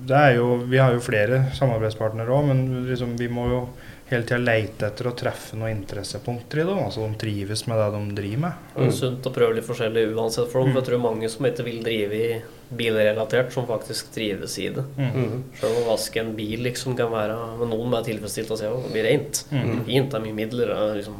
det 0.07 0.15
er 0.15 0.35
jo 0.37 0.61
Vi 0.69 0.77
har 0.79 0.93
jo 0.93 1.01
flere 1.03 1.45
samarbeidspartnere 1.57 2.31
òg, 2.31 2.47
men 2.51 2.87
liksom, 2.89 3.15
vi 3.19 3.27
må 3.27 3.47
jo 3.51 3.61
hele 4.09 4.25
tida 4.25 4.37
leite 4.37 4.85
etter 4.85 5.07
å 5.09 5.13
treffe 5.17 5.57
noen 5.57 5.79
interessepunkter 5.79 6.61
i 6.61 6.65
dem. 6.67 6.81
Altså 6.83 7.05
de 7.05 7.17
trives 7.21 7.65
med 7.69 7.79
det 7.81 7.87
de 7.95 8.01
driver 8.19 8.41
med. 8.43 8.67
Det 8.75 8.89
er 8.89 8.97
sunt 8.99 9.29
å 9.29 9.33
prøve 9.33 9.57
litt 9.57 9.65
forskjellig 9.65 10.03
uansett 10.13 10.51
for 10.51 10.61
dem. 10.61 10.75
For 10.75 10.81
jeg 10.81 10.89
tror 10.91 11.01
mange 11.07 11.31
som 11.33 11.47
ikke 11.49 11.65
vil 11.65 11.79
drive 11.85 12.19
i 12.19 12.27
bilrelatert, 12.75 13.53
som 13.53 13.65
faktisk 13.69 14.11
trives 14.13 14.57
i 14.61 14.69
det. 14.75 14.85
Mm. 14.97 15.39
Selv 15.57 15.81
å 15.81 15.87
vaske 15.89 16.21
en 16.21 16.35
bil 16.37 16.65
liksom 16.65 16.95
kan 16.97 17.11
være 17.13 17.35
Men 17.59 17.73
noen 17.73 17.97
er 17.97 18.05
tilfredsstilt 18.05 18.53
å 18.53 18.59
se 18.59 18.69
at 18.69 18.85
det 18.85 18.93
blir 18.93 19.09
rent. 19.09 19.41
Mm. 19.49 19.81
Fint, 19.87 20.11
det 20.11 20.19
er 20.19 20.25
mye 20.27 20.39
midler. 20.43 20.69
det 20.69 20.77
er 20.77 21.01
Liksom, 21.01 21.17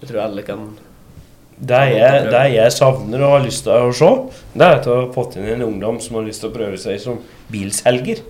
jeg 0.00 0.10
tror 0.10 0.24
alle 0.24 0.42
kan 0.42 0.64
Det 1.62 1.80
jeg, 1.92 2.22
det 2.32 2.46
jeg 2.56 2.74
savner 2.74 3.22
og 3.22 3.36
har 3.36 3.44
lyst 3.44 3.68
til 3.68 3.76
å 3.76 3.92
se, 3.94 4.12
det 4.56 4.66
er 4.66 4.86
har 4.88 5.10
fått 5.14 5.36
inn 5.38 5.52
en 5.52 5.68
ungdom 5.68 6.00
som 6.02 6.16
har 6.18 6.24
lyst 6.26 6.42
til 6.42 6.50
å 6.50 6.56
prøve 6.56 6.80
seg 6.80 6.96
som 7.00 7.20
bilselger. 7.52 8.24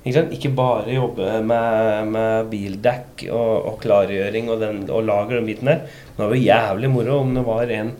Ikke, 0.00 0.14
sant? 0.16 0.30
ikke 0.32 0.50
bare 0.56 0.94
jobbe 0.94 1.26
med, 1.44 2.06
med 2.14 2.46
bildekk 2.52 3.26
og, 3.28 3.66
og 3.68 3.74
klargjøring 3.82 4.48
og, 4.48 4.62
den, 4.62 4.78
og 4.88 5.04
lager 5.04 5.36
den 5.36 5.48
biten 5.50 5.68
der. 5.68 5.82
Det 6.16 6.28
var 6.30 6.40
jævlig 6.40 6.90
moro 6.92 7.18
om 7.20 7.34
det 7.36 7.44
var 7.44 7.72
en 7.76 7.92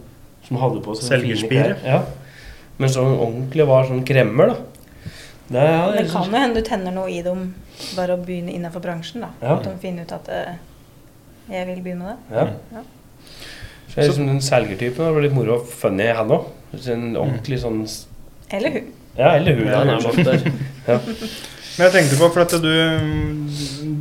som 0.46 0.57
hadde 0.62 0.80
på 0.84 0.94
seg 0.96 1.11
Selgerspire. 1.12 1.76
Ja. 1.84 2.01
Men 2.80 2.92
sånn 2.92 3.12
ordentlig 3.18 3.66
var 3.68 3.84
sånn 3.90 4.01
kremmer, 4.09 4.55
da. 4.55 5.11
Det, 5.51 5.66
ja, 5.66 5.90
Det 5.90 6.07
liksom- 6.07 6.22
kan 6.24 6.32
jo 6.32 6.40
hende 6.40 6.62
du 6.62 6.68
tenner 6.70 6.94
noe 6.94 7.11
i 7.11 7.20
dem 7.22 7.55
bare 7.96 8.16
å 8.16 8.24
begynne 8.24 8.55
innenfor 8.55 8.80
bransjen. 8.80 9.20
da. 9.20 9.28
Ja. 9.42 9.59
At 9.59 9.64
de 9.64 9.76
finner 9.82 10.09
ut 10.09 10.12
at 10.16 10.28
uh, 10.28 10.55
jeg 11.51 11.66
vil 11.66 11.82
begynne 11.84 12.07
med 12.07 12.16
det. 12.16 12.36
Ja. 12.36 12.46
Ja. 12.78 12.82
Så 13.90 14.01
jeg 14.01 14.09
liksom 14.09 14.26
den 14.30 14.40
selgertypen 14.40 15.05
det 15.05 15.14
var 15.14 15.24
litt 15.24 15.34
moro 15.34 15.59
og 15.59 15.66
funny, 15.68 16.07
han 16.14 16.30
òg. 16.30 16.48
En 16.86 17.16
ordentlig 17.18 17.61
sånn 17.61 17.82
Eller 18.51 18.70
hun. 18.70 18.92
Ja, 19.18 19.34
eller 19.36 19.55
hun. 19.59 19.68
Er 19.68 20.24
der. 20.24 20.53
Ja. 20.90 20.98
Men 21.81 21.87
jeg 21.89 21.93
tenkte 21.95 22.16
på, 22.20 22.26
for 22.35 22.43
at 22.45 22.53
du, 22.61 22.72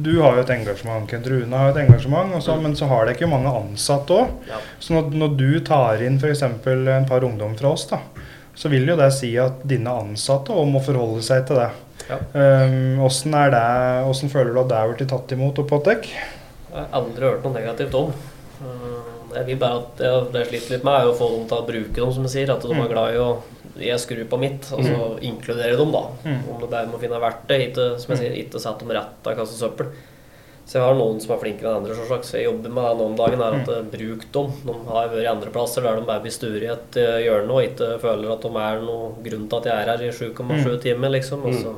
du 0.03 0.09
har 0.19 0.35
jo 0.35 0.41
et 0.43 0.49
engasjement, 0.51 1.05
Kent 1.07 1.27
Rune 1.31 1.55
har 1.55 1.69
jo 1.69 1.75
et 1.77 1.81
engasjement, 1.85 2.33
også, 2.35 2.57
men 2.59 2.73
så 2.75 2.89
har 2.91 3.05
det 3.07 3.13
ikke 3.15 3.29
mange 3.31 3.53
ansatte 3.55 4.17
òg. 4.17 4.33
Ja. 4.49 4.57
Så 4.83 4.97
når, 4.97 5.13
når 5.21 5.37
du 5.39 5.45
tar 5.63 6.03
inn 6.03 6.17
f.eks. 6.19 6.41
en 6.43 7.05
par 7.07 7.23
ungdom 7.23 7.53
fra 7.55 7.71
oss, 7.71 7.85
da, 7.87 8.01
så 8.59 8.67
vil 8.73 8.83
jo 8.91 8.97
det 8.99 9.07
si 9.15 9.29
at 9.39 9.61
dine 9.63 9.93
ansatte 10.01 10.51
òg 10.51 10.67
må 10.73 10.81
forholde 10.83 11.23
seg 11.23 11.45
til 11.47 11.61
det. 11.61 11.69
Ja. 12.09 12.17
Um, 12.33 12.99
hvordan, 12.99 13.37
er 13.45 13.55
det, 13.55 13.63
hvordan 14.09 14.33
føler 14.35 14.51
du 14.51 14.59
at 14.65 14.69
det 14.73 14.81
er 14.81 14.91
blitt 14.91 15.11
tatt 15.13 15.33
imot 15.37 15.63
oppe 15.63 15.71
på 15.77 15.79
Tech? 15.87 16.11
Jeg 16.11 16.75
har 16.83 16.91
aldri 16.99 17.29
hørt 17.29 17.47
noe 17.47 17.55
negativt 17.55 17.95
om. 17.95 18.11
Eh, 18.59 19.15
Jeg 19.29 19.45
vil 19.45 19.57
bare 19.61 19.77
at 19.77 19.99
Det 20.33 20.39
jeg 20.41 20.47
sliter 20.49 20.71
litt 20.75 20.83
med, 20.87 20.95
er 20.99 21.07
å 21.11 21.15
få 21.15 21.27
dem 21.35 21.43
til 21.47 21.59
å 21.61 21.65
bruke 21.67 21.95
dem, 22.01 22.11
som 22.15 22.23
jeg 22.25 22.31
sier. 22.33 22.51
At 22.51 22.63
de 22.65 22.73
Mm. 22.73 22.81
er 22.83 22.91
glad 22.91 23.13
i 23.13 23.19
å 23.21 23.29
Jeg 23.81 23.99
skrur 23.99 24.25
på 24.29 24.39
mitt, 24.39 24.71
og 24.73 24.83
så 24.85 25.19
inkludere 25.21 25.77
dem, 25.77 25.91
da. 25.91 26.03
Mm. 26.25 26.39
Om 26.53 26.61
det 26.61 26.69
bare 26.69 26.87
må 26.91 26.99
finne 26.99 27.19
verktøy. 27.21 27.57
Ikke, 27.69 27.99
som 27.99 28.15
jeg 28.15 28.21
sier, 28.23 28.37
ikke 28.43 28.59
sette 28.59 28.79
dem 28.85 28.91
rett 28.97 29.27
av 29.27 29.35
kasse 29.37 29.57
søppel. 29.59 29.87
Så 30.69 30.77
jeg 30.77 30.83
har 30.85 30.93
noen 30.93 31.19
som 31.19 31.31
er 31.33 31.39
flinkere 31.41 31.69
enn 31.71 31.79
andre, 31.81 31.95
selvsagt. 31.97 32.25
Så 32.29 32.37
jeg 32.37 32.45
jobber 32.45 32.69
med 32.69 32.83
det 32.85 32.97
nå 32.99 33.05
om 33.09 33.15
dagen. 33.17 33.41
er 33.41 33.55
at 33.57 33.67
Mm. 33.67 33.73
eh, 33.73 33.97
Bruk 33.97 34.25
dem. 34.31 34.51
De 34.65 34.73
har 34.91 35.07
vært 35.09 35.31
andre 35.31 35.49
plasser 35.49 35.81
der 35.81 35.95
de 35.95 36.05
bare 36.05 36.21
blir 36.21 36.31
sture 36.31 36.61
i 36.61 36.69
et 36.69 36.97
eh, 36.97 37.23
hjørne 37.25 37.49
og 37.49 37.63
ikke 37.65 37.99
føler 37.99 38.31
at 38.31 38.41
de 38.41 38.49
er 38.55 38.81
noe 38.85 39.13
grunn 39.23 39.47
til 39.49 39.57
at 39.57 39.65
jeg 39.65 39.73
er 39.73 39.89
her 39.89 40.03
i 40.03 40.11
7,7 40.11 40.75
Mm. 40.75 40.79
timer, 40.81 41.09
liksom. 41.09 41.45
Og 41.45 41.53
så, 41.55 41.73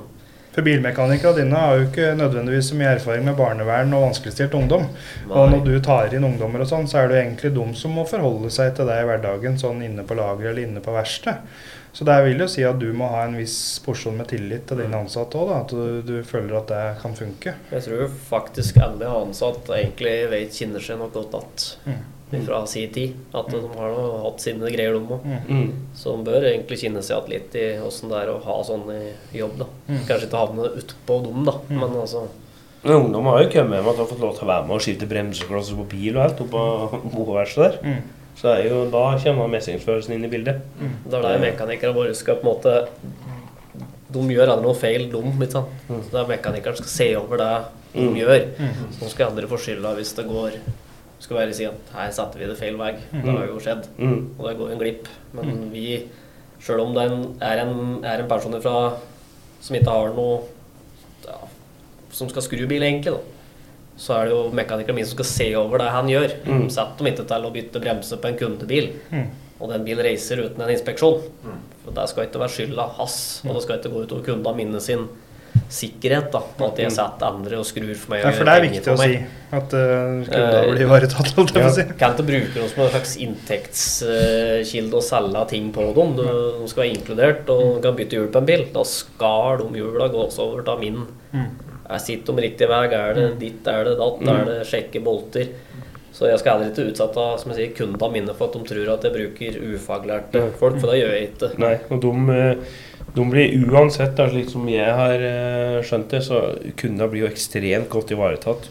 For 0.52 0.62
bilmekanikerne 0.62 1.36
dine 1.38 1.56
har 1.56 1.78
jo 1.78 1.86
ikke 1.88 2.10
nødvendigvis 2.20 2.72
så 2.72 2.76
mye 2.76 2.96
erfaring 2.98 3.24
med 3.24 3.38
barnevern 3.38 3.94
og 3.94 4.02
vanskeligstilt 4.12 4.52
ungdom. 4.54 4.90
Og 5.30 5.50
når 5.50 5.64
du 5.64 5.80
tar 5.80 6.12
inn 6.14 6.26
ungdommer 6.28 6.60
og 6.60 6.68
sånn, 6.68 6.90
så 6.92 6.98
er 7.00 7.08
det 7.08 7.16
jo 7.16 7.22
egentlig 7.24 7.54
de 7.56 7.74
som 7.80 7.92
må 7.96 8.04
forholde 8.06 8.52
seg 8.52 8.76
til 8.76 8.86
deg 8.86 9.00
i 9.00 9.08
hverdagen, 9.08 9.56
sånn 9.58 9.80
inne 9.82 10.04
på 10.04 10.14
lageret 10.20 10.52
eller 10.52 10.68
inne 10.68 10.82
på 10.84 10.92
verkstedet. 10.92 11.38
Så 11.92 12.08
det 12.08 12.16
vil 12.24 12.40
jo 12.40 12.48
si 12.48 12.64
at 12.64 12.80
du 12.80 12.88
må 12.96 13.10
ha 13.12 13.26
en 13.26 13.36
viss 13.36 13.58
porsjon 13.84 14.16
med 14.16 14.30
tillit 14.32 14.64
til 14.70 14.80
dine 14.80 15.02
ansatte 15.04 15.40
òg, 15.40 15.52
at 15.58 15.74
du, 15.76 16.00
du 16.08 16.16
føler 16.24 16.56
at 16.62 16.72
det 16.72 16.84
kan 17.02 17.18
funke. 17.18 17.58
Jeg 17.74 17.86
tror 17.88 18.08
faktisk 18.30 18.80
alle 18.84 19.12
ansatte 19.12 19.76
egentlig 19.76 20.16
vet, 20.32 20.56
kjenner 20.56 20.84
seg 20.84 21.02
nok 21.02 21.20
godt 21.20 21.68
igjen 21.84 22.46
fra 22.46 22.62
sin 22.68 22.94
tid. 22.96 23.18
At 23.36 23.52
de 23.52 23.60
har 23.76 23.98
hatt 24.24 24.44
sine 24.44 24.72
greier, 24.72 24.96
de 24.96 25.18
òg. 25.18 25.26
Mm. 25.50 25.74
Så 25.98 26.16
de 26.16 26.28
bør 26.30 26.48
egentlig 26.48 26.80
kjenne 26.84 27.04
seg 27.04 27.18
igjen 27.18 27.34
litt 27.34 27.58
i 27.60 27.66
åssen 27.84 28.12
det 28.12 28.22
er 28.22 28.32
å 28.32 28.38
ha 28.46 28.56
sånn 28.64 28.88
i 28.96 29.02
jobb. 29.42 29.58
da. 29.60 29.68
Mm. 29.90 30.00
Kanskje 30.08 30.30
ikke 30.30 30.46
havne 30.46 30.72
utpå 30.82 31.20
dem, 31.28 31.44
da, 31.48 31.58
men 31.74 32.00
altså 32.06 32.30
Men 32.82 32.96
ungdom 32.96 33.28
har 33.30 33.44
jo 33.44 33.52
kommet 33.54 33.84
med 33.84 33.92
at 33.92 34.00
de 34.00 34.02
har 34.02 34.10
fått 34.10 34.24
lov 34.24 34.32
til 34.38 34.48
å 34.48 34.50
være 34.50 34.66
med 34.66 34.74
og 34.74 34.82
skifte 34.82 35.06
bremseklosser 35.12 35.78
på 35.78 35.84
bil 35.92 36.16
og 36.16 36.24
alt 36.24 36.40
oppå 36.42 36.62
boverkstedet 37.14 37.68
der. 37.76 37.84
Mm. 37.86 38.21
Så 38.42 38.50
er 38.56 38.64
jo, 38.66 38.84
da 38.90 39.04
kommer 39.22 39.50
mestringsfølelsen 39.54 40.16
inn 40.16 40.26
i 40.26 40.32
bildet. 40.32 40.64
Det 40.82 41.14
er 41.14 41.28
det 41.28 41.42
mekanikere 41.44 41.94
våre 41.94 42.16
skal 42.18 42.40
på 42.42 42.48
en 42.48 42.50
måte 42.56 42.74
De 44.12 44.24
gjør 44.34 44.50
aldri 44.52 44.66
noe 44.66 44.76
feil, 44.76 45.06
de. 45.12 45.22
litt 45.40 45.54
sant? 45.56 45.70
Mm. 45.88 46.00
Så 46.04 46.10
det 46.12 46.20
er 46.24 46.32
mekanikeren 46.34 46.80
skal 46.82 46.90
se 46.92 47.10
over 47.20 47.38
det 47.38 47.52
de 47.94 48.02
Mm. 48.08 48.16
gjør. 48.16 48.46
Mm. 48.58 48.92
Så 48.98 49.10
skal 49.12 49.30
andre 49.30 49.48
få 49.52 49.58
skylda 49.60 49.92
hvis 49.98 50.14
det 50.16 50.24
går 50.28 50.54
skal 51.22 51.38
være 51.38 51.54
si 51.54 51.66
at 51.68 51.92
her 51.94 52.12
satte 52.16 52.40
vi 52.40 52.48
det 52.50 52.58
feil 52.58 52.78
vei. 52.80 52.94
Det 53.12 53.26
har 53.30 53.46
jo 53.46 53.60
skjedd. 53.62 53.88
Mm. 54.00 54.22
Og 54.40 54.48
det 54.48 54.58
går 54.58 54.72
en 54.72 54.80
glipp. 54.82 55.08
Men 55.38 55.70
vi, 55.74 56.08
sjøl 56.64 56.80
om 56.86 56.94
det 56.96 57.04
er 57.04 57.12
en, 57.14 57.26
er 57.42 57.62
en, 57.66 57.76
er 58.04 58.24
en 58.24 58.30
person 58.32 58.56
fra, 58.64 58.96
som 59.62 59.76
ikke 59.78 59.92
har 59.92 60.16
noe 60.18 60.40
ja, 61.28 61.38
Som 62.12 62.28
skal 62.32 62.42
skru 62.42 62.66
bil, 62.68 62.82
egentlig, 62.84 63.14
da. 63.14 63.20
Så 64.02 64.16
er 64.18 64.26
det 64.26 64.34
jo 64.34 64.44
mekanikeren 64.58 64.98
min 64.98 65.06
som 65.06 65.20
skal 65.20 65.30
se 65.30 65.50
over 65.60 65.78
det 65.84 65.92
han 65.94 66.08
gjør. 66.10 66.32
Mm. 66.48 66.68
Sett 66.74 66.98
dem 66.98 67.12
ikke 67.12 67.28
til 67.30 67.46
å 67.46 67.54
bytte 67.54 67.82
bremse 67.84 68.18
på 68.18 68.32
en 68.32 68.40
kundebil, 68.40 68.88
Mm. 69.14 69.28
og 69.62 69.70
den 69.70 69.84
bilen 69.86 70.06
reiser 70.08 70.42
uten 70.42 70.62
en 70.66 70.74
inspeksjon. 70.74 71.22
For 71.84 71.94
det 71.94 72.08
skal 72.10 72.26
ikke 72.26 72.42
være 72.42 72.56
skylda 72.56 72.88
hans, 72.98 73.20
og 73.46 73.54
det 73.60 73.62
skal 73.68 73.78
ikke 73.78 73.92
gå 73.94 74.06
utover 74.08 74.26
kundene 74.32 74.56
mine 74.58 74.82
sin 74.82 75.06
sikkerhet. 75.70 76.32
da, 76.32 76.40
på 76.58 76.68
At 76.72 76.78
jeg 76.80 76.92
setter 76.96 77.28
andre 77.28 77.58
og 77.60 77.66
skrur 77.68 77.94
for 78.00 78.14
meg. 78.16 78.24
Ja, 78.24 78.32
for 78.32 78.48
det 78.48 78.54
er 78.56 78.62
viktig 78.66 78.92
å 78.94 78.98
si 78.98 79.16
at 79.52 79.74
uh, 79.74 80.24
Eh, 80.32 80.72
blir 80.72 80.86
ivaretatt, 80.88 81.32
holdt 81.36 81.54
jeg 81.54 81.64
på 81.64 81.70
å 81.70 81.74
si. 81.76 81.84
Kan 82.00 82.14
ikke 82.16 82.26
bruke 82.30 82.54
dem 82.56 82.70
som 82.72 82.84
en 82.86 82.90
slags 82.94 83.18
inntektskilde 83.26 84.94
og 84.98 85.04
selge 85.06 85.44
ting 85.52 85.72
på 85.76 85.88
dem. 85.96 86.16
Du, 86.18 86.24
de 86.62 86.70
skal 86.72 86.84
være 86.86 86.96
inkludert, 86.96 87.50
og 87.52 87.82
kan 87.84 87.98
bytte 87.98 88.18
hjul 88.18 88.30
på 88.34 88.42
en 88.42 88.48
bil. 88.50 88.66
Da 88.74 88.84
skal 88.88 89.60
de 89.62 89.82
hjula 89.82 90.08
gås 90.14 90.40
over 90.42 90.64
til 90.68 90.80
min. 90.82 91.04
Mm. 91.34 91.50
Er 91.92 92.02
sitter 92.02 92.38
de 92.38 92.46
riktig 92.46 92.70
vei? 92.72 92.86
Er 92.88 93.18
det 93.18 93.28
ditt, 93.42 93.68
er 93.68 93.90
det 93.90 93.98
datt? 94.00 94.22
Er 94.32 94.46
det 94.48 94.60
sjekke 94.70 95.02
bolter? 95.04 95.50
Så 96.12 96.28
jeg 96.28 96.42
skal 96.42 96.58
heller 96.58 96.72
ikke 96.72 96.92
utsette 96.92 97.26
som 97.42 97.52
jeg 97.52 97.58
sier, 97.58 97.76
kundene 97.76 98.10
mine 98.14 98.34
for 98.36 98.52
at 98.52 98.56
de 98.58 98.68
tror 98.68 98.90
at 98.94 99.06
jeg 99.08 99.14
bruker 99.16 99.60
ufaglærte 99.74 100.42
folk, 100.60 100.76
for 100.82 100.92
det 100.92 101.00
gjør 101.00 101.14
jeg 101.16 101.30
ikke. 101.30 101.50
Nei, 101.64 101.72
og 101.88 102.02
de, 102.04 102.12
eh, 102.36 102.82
de 103.16 103.26
blir 103.32 103.56
uansett, 103.72 104.12
da, 104.20 104.28
slik 104.30 104.52
som 104.52 104.68
jeg 104.70 104.92
har 105.00 105.24
eh, 105.28 105.80
skjønt 105.88 106.12
det, 106.12 106.22
så 106.28 106.42
kundene 106.80 107.08
blir 107.12 107.26
jo 107.26 107.32
ekstremt 107.32 107.90
godt 107.94 108.12
ivaretatt. 108.14 108.68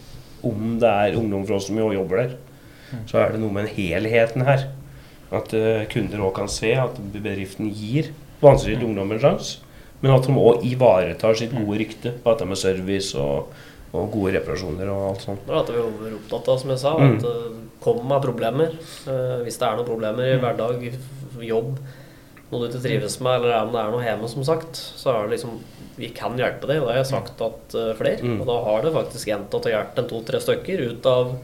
Om 0.46 0.76
det 0.80 0.92
er 1.06 1.16
ungdom 1.20 1.46
fra 1.48 1.56
oss 1.56 1.70
som 1.70 1.80
jo 1.80 1.90
jobber 1.96 2.22
der, 2.22 2.36
så 3.08 3.22
er 3.22 3.34
det 3.34 3.40
noe 3.42 3.56
med 3.56 3.66
den 3.66 3.74
helheten 3.78 4.44
her. 4.46 4.68
At 5.32 5.52
eh, 5.56 5.88
kunder 5.90 6.26
òg 6.26 6.36
kan 6.36 6.48
se 6.50 6.74
at 6.76 7.00
bedriften 7.14 7.72
gir 7.72 8.12
vanskeligstilte 8.40 8.88
ungdom 8.88 9.16
en 9.16 9.24
sjanse. 9.24 9.64
Men 10.00 10.14
at 10.16 10.24
de 10.24 10.32
òg 10.40 10.62
ivaretar 10.64 11.34
sitt 11.36 11.52
gode 11.52 11.76
rykte 11.82 12.14
på 12.22 12.32
dette 12.32 12.46
med 12.48 12.56
service 12.56 13.12
og, 13.20 13.50
og 13.92 14.06
gode 14.14 14.32
reparasjoner 14.38 14.88
og 14.88 15.08
alt 15.10 15.24
sånt. 15.26 15.48
Er 15.50 15.58
at 15.60 15.72
vi 15.74 15.80
er 15.80 16.14
opptatt 16.16 16.48
av, 16.48 16.60
som 16.62 16.70
jeg 16.72 16.80
sa, 16.80 16.94
Mm. 16.96 17.16
at 17.18 17.26
uh, 17.28 17.58
kom 17.84 18.00
med 18.08 18.22
problemer. 18.24 18.72
Uh, 19.04 19.40
hvis 19.44 19.58
det 19.60 19.66
er 19.68 19.76
noen 19.76 19.88
problemer 19.88 20.30
i 20.30 20.38
hverdag, 20.40 20.86
jobb, 21.44 21.74
noe 22.50 22.62
du 22.62 22.66
ikke 22.70 22.82
trives 22.86 23.18
med, 23.22 23.36
eller 23.42 23.60
om 23.60 23.74
det 23.74 23.82
er 23.82 23.92
noe 23.92 24.06
hjemme, 24.06 24.28
som 24.32 24.46
sagt, 24.48 24.74
så 24.76 25.12
er 25.12 25.28
det 25.28 25.36
liksom 25.36 25.60
Vi 26.00 26.08
kan 26.16 26.32
hjelpe 26.38 26.64
deg, 26.64 26.78
og 26.80 26.86
det 26.88 26.94
har 26.94 27.02
jeg 27.02 27.10
sagt 27.10 27.42
at 27.44 27.74
uh, 27.76 27.90
flere. 27.98 28.22
Mm. 28.24 28.38
Og 28.40 28.46
da 28.48 28.56
har 28.64 28.86
det 28.86 28.92
faktisk 28.94 29.28
endt 29.34 29.52
at 29.52 29.66
det 29.66 29.74
har 29.74 29.82
hjulpet 29.82 29.98
en 30.00 30.08
to-tre 30.14 30.40
stykker 30.40 30.80
ut 30.88 31.08
av 31.10 31.34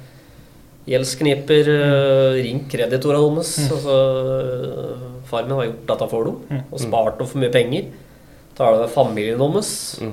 gjeldskniper, 0.88 1.68
uh, 1.68 2.36
ring 2.40 2.62
kreditorene 2.70 3.36
deres. 3.36 3.52
Altså, 3.74 3.96
uh, 4.32 5.20
far 5.28 5.44
min 5.44 5.58
har 5.58 5.68
gjort 5.68 5.86
dette 5.92 6.08
for 6.14 6.30
dem, 6.30 6.62
og 6.70 6.80
spart 6.80 7.18
dem 7.20 7.28
for 7.28 7.42
mye 7.42 7.52
penger. 7.52 7.88
Da 8.56 8.70
er 8.72 8.78
det 8.82 8.90
familien 8.94 9.38
deres. 9.38 9.98
Mm. 10.00 10.12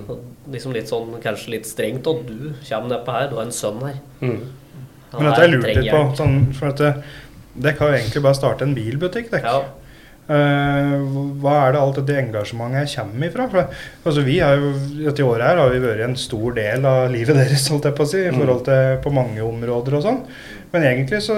Liksom 0.51 0.73
litt 0.75 0.89
sånn, 0.91 1.13
kanskje 1.23 1.49
litt 1.55 1.65
strengt. 1.69 2.07
Og 2.11 2.25
du 2.27 2.49
kommer 2.67 2.89
nedpå 2.97 3.13
her, 3.15 3.29
du 3.31 3.35
har 3.37 3.45
en 3.45 3.51
sønn 3.55 3.79
her. 3.85 4.01
Mm. 4.21 4.41
Men 5.13 5.29
dette 5.29 5.29
er- 5.29 5.33
har 5.35 5.47
jeg 5.47 5.53
lurt 5.53 5.75
litt 5.77 5.91
på. 5.93 6.01
Sånn, 6.17 6.53
for 6.53 6.67
at 6.73 6.77
det, 6.77 7.03
dere 7.55 7.77
kan 7.77 7.87
jo 7.87 7.93
egentlig 8.01 8.23
bare 8.23 8.35
starte 8.35 8.61
en 8.63 8.75
bilbutikk. 8.75 9.29
Dere. 9.31 9.41
Ja. 9.43 9.63
Uh, 10.23 11.01
hva 11.43 11.53
er 11.67 11.73
det 11.75 11.79
alt 11.81 11.97
dette 11.99 12.15
engasjementet 12.21 12.87
jeg 12.87 12.95
kommer 12.95 13.27
ifra? 13.27 13.47
For, 13.51 13.73
altså, 14.07 14.21
vi 14.23 14.37
har 14.39 14.55
jo, 14.55 14.69
Dette 15.03 15.25
året 15.27 15.43
her 15.49 15.57
har 15.59 15.69
vi 15.73 15.79
vært 15.83 16.03
en 16.05 16.15
stor 16.15 16.53
del 16.55 16.85
av 16.87 17.11
livet 17.11 17.35
deres 17.35 17.65
holdt 17.69 17.83
jeg 17.89 17.95
på 17.97 18.05
å 18.05 18.07
si, 18.07 18.21
i 18.23 18.31
Mm. 18.31 18.39
forhold 18.39 18.63
til 18.65 18.97
på 19.03 19.11
mange 19.13 19.41
områder 19.43 19.97
og 19.99 20.03
sånn. 20.03 20.21
Men 20.71 20.83
egentlig 20.87 21.19
så 21.21 21.35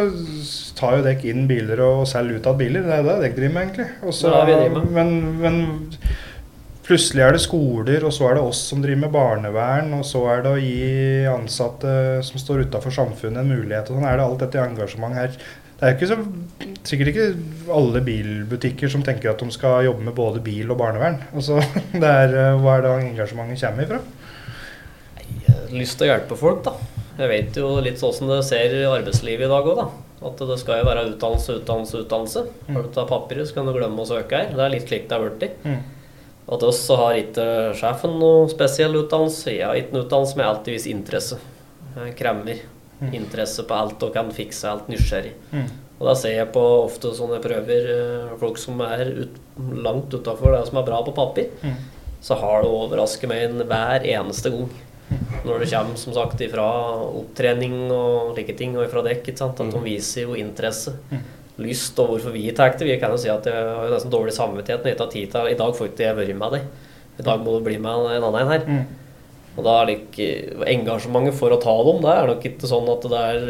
tar 0.77 0.97
jo 0.97 1.03
dere 1.03 1.25
inn 1.25 1.47
biler 1.47 1.81
og 1.81 2.05
selger 2.07 2.37
ut 2.37 2.47
av 2.47 2.57
biler. 2.59 2.83
Det 2.85 2.93
er 2.93 3.03
det 3.03 3.17
dere 3.21 3.35
driver 3.35 3.53
med, 3.53 3.63
egentlig. 3.67 3.89
Og 4.03 4.13
så- 4.13 4.29
Det 4.29 4.37
er 4.37 4.45
det 4.45 4.55
vi 4.55 4.69
driver 4.69 4.85
med. 4.85 4.93
Men, 4.93 5.41
men 5.41 5.91
plutselig 6.85 7.23
er 7.25 7.35
det 7.35 7.43
skoler, 7.43 8.05
og 8.05 8.13
så 8.13 8.29
er 8.29 8.37
det 8.37 8.45
oss 8.45 8.61
som 8.69 8.81
driver 8.83 9.01
med 9.05 9.13
barnevern, 9.13 9.91
og 9.97 10.05
så 10.07 10.21
er 10.33 10.45
det 10.45 10.53
å 10.53 10.61
gi 10.61 11.27
ansatte 11.29 11.93
som 12.25 12.41
står 12.41 12.67
utafor 12.67 12.93
samfunnet 12.93 13.41
en 13.41 13.53
mulighet. 13.53 13.89
og 13.89 13.97
sånn. 13.97 14.09
Er 14.09 14.19
det 14.19 14.25
alt 14.25 14.43
dette 14.45 14.65
engasjementet 14.65 15.21
her? 15.21 15.53
Det 15.75 15.87
er 15.89 15.95
ikke 15.97 16.07
så, 16.07 16.15
sikkert 16.87 17.09
ikke 17.11 17.25
alle 17.75 18.01
bilbutikker 18.05 18.91
som 18.91 19.03
tenker 19.03 19.33
at 19.33 19.41
de 19.43 19.51
skal 19.51 19.83
jobbe 19.89 20.05
med 20.07 20.15
både 20.15 20.43
bil 20.43 20.71
og 20.71 20.79
barnevern. 20.79 21.19
Altså, 21.35 21.59
det 22.01 22.11
er, 22.11 22.35
eh, 22.39 22.61
hva 22.61 22.77
er 22.77 22.85
det 22.85 22.93
engasjementet 23.09 23.65
kommer 23.65 23.89
ifra? 23.89 23.99
Lyst 25.75 25.99
til 25.99 26.07
å 26.07 26.13
hjelpe 26.13 26.37
folk, 26.39 26.63
da. 26.63 26.77
Jeg 27.15 27.31
vet 27.31 27.59
jo 27.59 27.73
litt 27.83 27.99
sånn 27.99 28.31
det 28.31 28.41
ser 28.47 28.73
i 28.75 28.85
arbeidslivet 28.87 29.47
i 29.47 29.51
dag 29.51 29.67
òg, 29.67 29.81
da. 29.81 29.89
At 30.25 30.39
det 30.47 30.57
skal 30.61 30.79
jo 30.79 30.87
være 30.87 31.03
utdannelse, 31.09 31.57
utdannelse, 31.59 32.05
utdannelse. 32.05 32.45
Har 32.69 32.85
du 32.85 32.93
tatt 32.95 33.11
papiret, 33.11 33.49
så 33.49 33.57
kan 33.57 33.67
du 33.67 33.75
glemme 33.75 34.01
å 34.01 34.07
søke 34.07 34.39
her. 34.39 34.55
Det 34.55 34.63
er 34.63 34.73
litt 34.73 34.87
slik 34.87 35.09
det 35.09 35.17
har 35.17 35.27
blitt. 35.27 35.59
Mm. 35.67 35.81
At 36.45 36.63
oss 36.63 36.83
så 36.85 36.97
har 36.99 37.17
ikke 37.17 37.47
sjefen 37.77 38.19
noe 38.21 38.45
spesiell 38.51 38.93
utdannelse. 38.99 39.49
Jeg 39.55 39.65
har 39.65 39.79
ikke 39.79 39.95
noe 39.95 40.05
utdannelse, 40.05 40.35
men 40.35 40.43
jeg 40.43 40.49
har 40.49 40.57
alltid 40.59 40.91
interesse. 40.91 41.39
Jeg 41.95 42.17
kremmer 42.19 42.61
interesse 43.15 43.65
på 43.67 43.75
alt 43.75 44.03
og 44.05 44.13
kan 44.15 44.29
fikse 44.33 44.69
alt 44.69 44.87
nysgjerrig. 44.91 45.33
Mm. 45.51 45.67
Og 45.95 46.07
da 46.09 46.15
ser 46.19 46.35
jeg 46.35 46.51
på 46.55 46.61
ofte 46.83 47.11
sånne 47.15 47.39
prøver 47.43 47.89
eh, 47.93 48.33
folk 48.39 48.59
som 48.59 48.81
er 48.83 49.05
ut, 49.23 49.37
langt 49.55 50.13
utafor 50.13 50.55
det 50.55 50.65
som 50.67 50.79
er 50.79 50.87
bra 50.87 50.99
på 51.05 51.15
papir. 51.15 51.51
Mm. 51.63 51.77
Så 52.25 52.37
har 52.41 52.63
det 52.63 52.73
overrasket 52.73 53.31
meg 53.31 53.45
en 53.45 53.63
hver 53.69 54.05
eneste 54.15 54.51
gang. 54.51 54.67
Når 55.45 55.61
det 55.61 55.69
kommer 55.69 55.99
som 56.01 56.15
sagt 56.15 56.41
ifra 56.41 56.65
opptrening 57.05 57.91
og 57.93 58.33
slike 58.33 58.55
ting, 58.57 58.73
og 58.75 58.87
ifra 58.87 59.03
dekk, 59.05 59.29
at 59.45 59.61
de 59.61 59.81
viser 59.83 60.25
jo 60.25 60.37
interesse. 60.39 60.95
Lyst, 61.61 61.95
og 62.03 62.11
hvorfor 62.11 62.33
vi 62.35 62.49
tar 62.51 62.73
det. 62.75 62.87
Vi 62.89 62.97
kan 62.99 63.13
jo 63.13 63.19
si 63.21 63.31
at 63.31 63.45
jeg 63.47 63.55
har 63.55 63.93
nesten 63.93 64.11
dårlig 64.11 64.33
samvittighet 64.35 64.83
når 64.83 64.91
jeg 64.91 64.99
tar 64.99 65.11
tid 65.13 65.31
til 65.31 65.49
I 65.53 65.57
dag 65.59 65.75
får 65.77 65.91
ikke 65.91 66.03
jeg 66.03 66.17
vært 66.17 66.37
med 66.41 66.55
deg. 66.57 66.69
I 67.15 67.25
dag 67.29 67.43
må 67.43 67.55
du 67.55 67.63
bli 67.63 67.77
med 67.79 67.91
en 67.95 68.25
annen 68.27 68.39
en 68.41 68.51
her. 68.51 68.65
Mm. 68.67 69.03
Og 69.55 69.63
da 69.63 69.75
er 69.79 69.87
det 69.87 69.97
ikke 70.01 70.65
engasjementet 70.73 71.37
for 71.37 71.55
å 71.55 71.59
ta 71.63 71.75
dem, 71.87 72.01
det 72.03 72.11
er 72.11 72.27
nok 72.27 72.47
ikke 72.49 72.67
sånn 72.67 72.89
at 72.91 73.05
det 73.07 73.21
er 73.31 73.45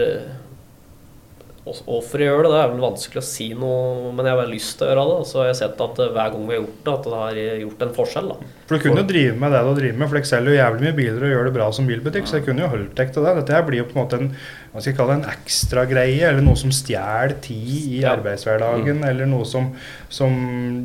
Hvorfor 1.66 2.22
jeg 2.22 2.30
gjør 2.30 2.44
det, 2.46 2.50
det 2.54 2.58
er 2.62 2.68
vel 2.76 2.84
vanskelig 2.84 3.22
å 3.24 3.26
si 3.26 3.48
noe, 3.58 4.12
men 4.14 4.28
jeg 4.30 4.38
har 4.38 4.50
lyst 4.52 4.76
til 4.78 4.86
å 4.86 4.90
gjøre 4.92 5.06
det. 5.10 5.28
Så 5.32 5.40
har 5.42 5.48
jeg 5.50 5.58
sett 5.64 5.80
at 5.82 6.02
eh, 6.04 6.12
hver 6.14 6.34
gang 6.36 6.44
vi 6.46 6.54
har 6.54 6.60
gjort 6.62 6.84
det, 6.86 6.94
at 6.94 7.08
det 7.10 7.22
har 7.24 7.40
gjort 7.64 7.82
en 7.88 7.96
forskjell. 7.96 8.28
da. 8.30 8.52
For 8.70 8.76
du 8.78 8.84
kunne 8.84 9.02
jo 9.02 9.08
drive 9.10 9.40
med 9.42 9.56
det 9.56 9.62
du 9.66 9.72
driver 9.80 9.98
med, 9.98 10.10
for 10.12 10.20
dere 10.20 10.30
selger 10.30 10.54
jo 10.54 10.60
jævlig 10.60 10.84
mye 10.86 10.98
biler 11.00 11.26
og 11.26 11.34
gjør 11.34 11.50
det 11.50 11.56
bra 11.58 11.70
som 11.74 11.90
bilbutikk, 11.90 12.30
så 12.30 12.38
jeg 12.38 12.46
kunne 12.46 12.66
jo 12.66 12.70
holdt 12.76 12.94
dere 13.00 13.16
til 13.16 13.26
det. 13.26 13.34
Dette 13.42 13.64
blir 13.66 13.82
jo 13.82 13.88
på 13.90 13.98
en 13.98 14.02
måte 14.04 14.20
en 14.22 14.30
hva 14.76 14.82
skal 14.84 14.92
jeg 14.92 14.98
kalle 15.00 15.16
det, 15.16 15.18
en 15.24 15.32
ekstra 15.32 15.84
greie, 15.88 16.22
eller 16.28 16.44
noe 16.44 16.60
som 16.60 16.72
stjeler 16.76 17.34
tid 17.42 17.90
i 17.96 18.00
Ja. 18.04 18.12
arbeidshverdagen, 18.18 19.02
eller 19.08 19.30
noe 19.32 19.46
som, 19.48 19.70
som 20.12 20.34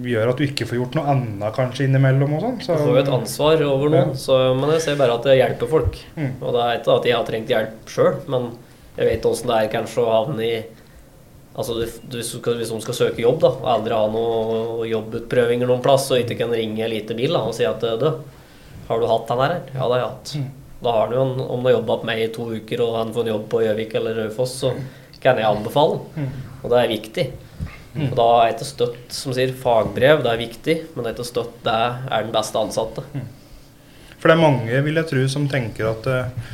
gjør 0.06 0.30
at 0.30 0.38
du 0.40 0.44
ikke 0.46 0.68
får 0.70 0.78
gjort 0.78 0.96
noe 1.00 1.10
annet 1.10 1.56
kanskje 1.56 1.88
innimellom 1.88 2.36
og 2.38 2.44
sånn. 2.46 2.58
Du 2.62 2.70
får 2.70 2.92
jo 2.94 3.00
et 3.02 3.12
ansvar 3.18 3.64
over 3.66 3.90
noen, 3.92 4.14
så, 4.16 4.38
men 4.56 4.70
jeg 4.76 4.84
ser 4.86 5.00
bare 5.00 5.18
at 5.18 5.26
det 5.26 5.36
hjelper 5.42 5.72
folk. 5.76 5.98
Mm. 6.16 6.32
Og 6.40 6.54
det 6.54 6.62
er 6.68 6.78
ikke 6.80 6.96
at 7.00 7.08
jeg 7.10 7.18
har 7.18 7.26
trengt 7.28 7.50
hjelp 7.52 7.90
sjøl, 7.90 8.14
men 8.30 8.52
jeg 9.00 9.08
vet 9.08 9.26
åssen 9.26 9.48
det 9.50 9.56
er 9.56 9.72
kanskje 9.72 10.04
å 10.04 10.12
havne 10.12 10.44
i 10.44 10.60
Altså 11.50 11.74
du, 11.74 11.82
du, 12.12 12.20
Hvis 12.22 12.70
noen 12.70 12.82
skal 12.84 12.94
søke 12.94 13.24
jobb 13.24 13.40
da, 13.42 13.48
og 13.50 13.64
aldri 13.68 13.96
ha 13.96 14.04
noen 14.08 14.84
jobbutprøvinger 14.86 15.66
noen 15.66 15.82
plass, 15.82 16.06
og 16.14 16.22
ikke 16.22 16.36
kan 16.38 16.54
ringe 16.54 16.84
en 16.86 16.92
liten 16.92 17.18
bil 17.18 17.34
da, 17.34 17.42
og 17.42 17.56
si 17.56 17.66
at 17.66 17.82
du, 18.00 18.06
har 18.86 19.02
du 19.02 19.06
hatt 19.10 19.26
den 19.28 19.42
her? 19.42 19.56
Ja, 19.74 19.80
det 19.82 19.88
har 19.90 19.98
jeg 19.98 20.06
hatt. 20.06 20.32
Da 20.80 20.94
har 20.94 21.08
han 21.08 21.16
jo 21.16 21.24
en, 21.26 21.42
Om 21.42 21.60
du 21.60 21.68
har 21.68 21.74
jobba 21.74 21.96
med 21.98 22.08
meg 22.12 22.22
i 22.22 22.30
to 22.36 22.46
uker, 22.54 22.84
og 22.86 22.96
han 23.00 23.10
får 23.16 23.26
en 23.26 23.32
jobb 23.32 23.44
på 23.50 23.64
Gjøvik 23.64 23.98
eller 23.98 24.22
Raufoss, 24.22 24.54
så 24.62 24.72
kan 25.20 25.42
jeg 25.42 25.50
anbefale 25.50 25.98
den. 26.14 26.30
Og 26.62 26.70
det 26.72 26.78
er 26.78 26.94
viktig. 26.94 27.26
Og 27.98 28.14
da 28.16 28.28
er 28.38 28.54
ikke 28.54 28.68
støtt 28.68 29.14
som 29.14 29.34
sier 29.34 29.52
fagbrev, 29.58 30.22
det 30.22 30.30
er 30.30 30.40
viktig, 30.40 30.76
men 30.94 31.04
det 31.04 31.16
ikke 31.16 31.26
støtt 31.32 31.56
det 31.66 31.74
er 31.74 32.26
den 32.28 32.34
beste 32.34 32.62
ansatte. 32.62 33.04
For 34.20 34.30
det 34.30 34.36
er 34.36 34.42
mange, 34.44 34.82
vil 34.86 35.00
jeg 35.00 35.08
tro, 35.10 35.24
som 35.32 35.48
tenker 35.50 35.90
at 35.90 36.06
uh, 36.06 36.50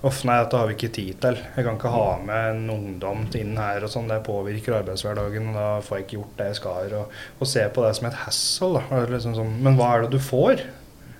Uff, 0.00 0.22
nei, 0.24 0.38
dette 0.40 0.56
har 0.56 0.68
vi 0.70 0.74
ikke 0.78 0.88
tid 0.96 1.16
til. 1.20 1.36
Jeg 1.56 1.64
kan 1.66 1.76
ikke 1.76 1.90
ha 1.92 2.04
med 2.24 2.54
en 2.54 2.70
ungdom 2.72 3.26
inn 3.36 3.58
her 3.60 3.84
og 3.84 3.90
sånn. 3.92 4.08
Det 4.08 4.22
påvirker 4.24 4.78
arbeidshverdagen, 4.78 5.50
og 5.52 5.58
da 5.58 5.66
får 5.84 5.98
jeg 5.98 6.06
ikke 6.06 6.16
gjort 6.16 6.38
det 6.38 6.46
jeg 6.48 6.58
skal. 6.62 6.94
Og, 7.02 7.18
og 7.36 7.50
se 7.50 7.66
på 7.74 7.84
det 7.84 7.90
som 7.98 8.08
et 8.08 8.16
hassle, 8.22 8.84
Liksom 9.12 9.34
sånn, 9.36 9.58
men 9.66 9.76
hva 9.76 9.90
er 9.96 10.06
det 10.06 10.14
du 10.14 10.22
får? 10.24 10.62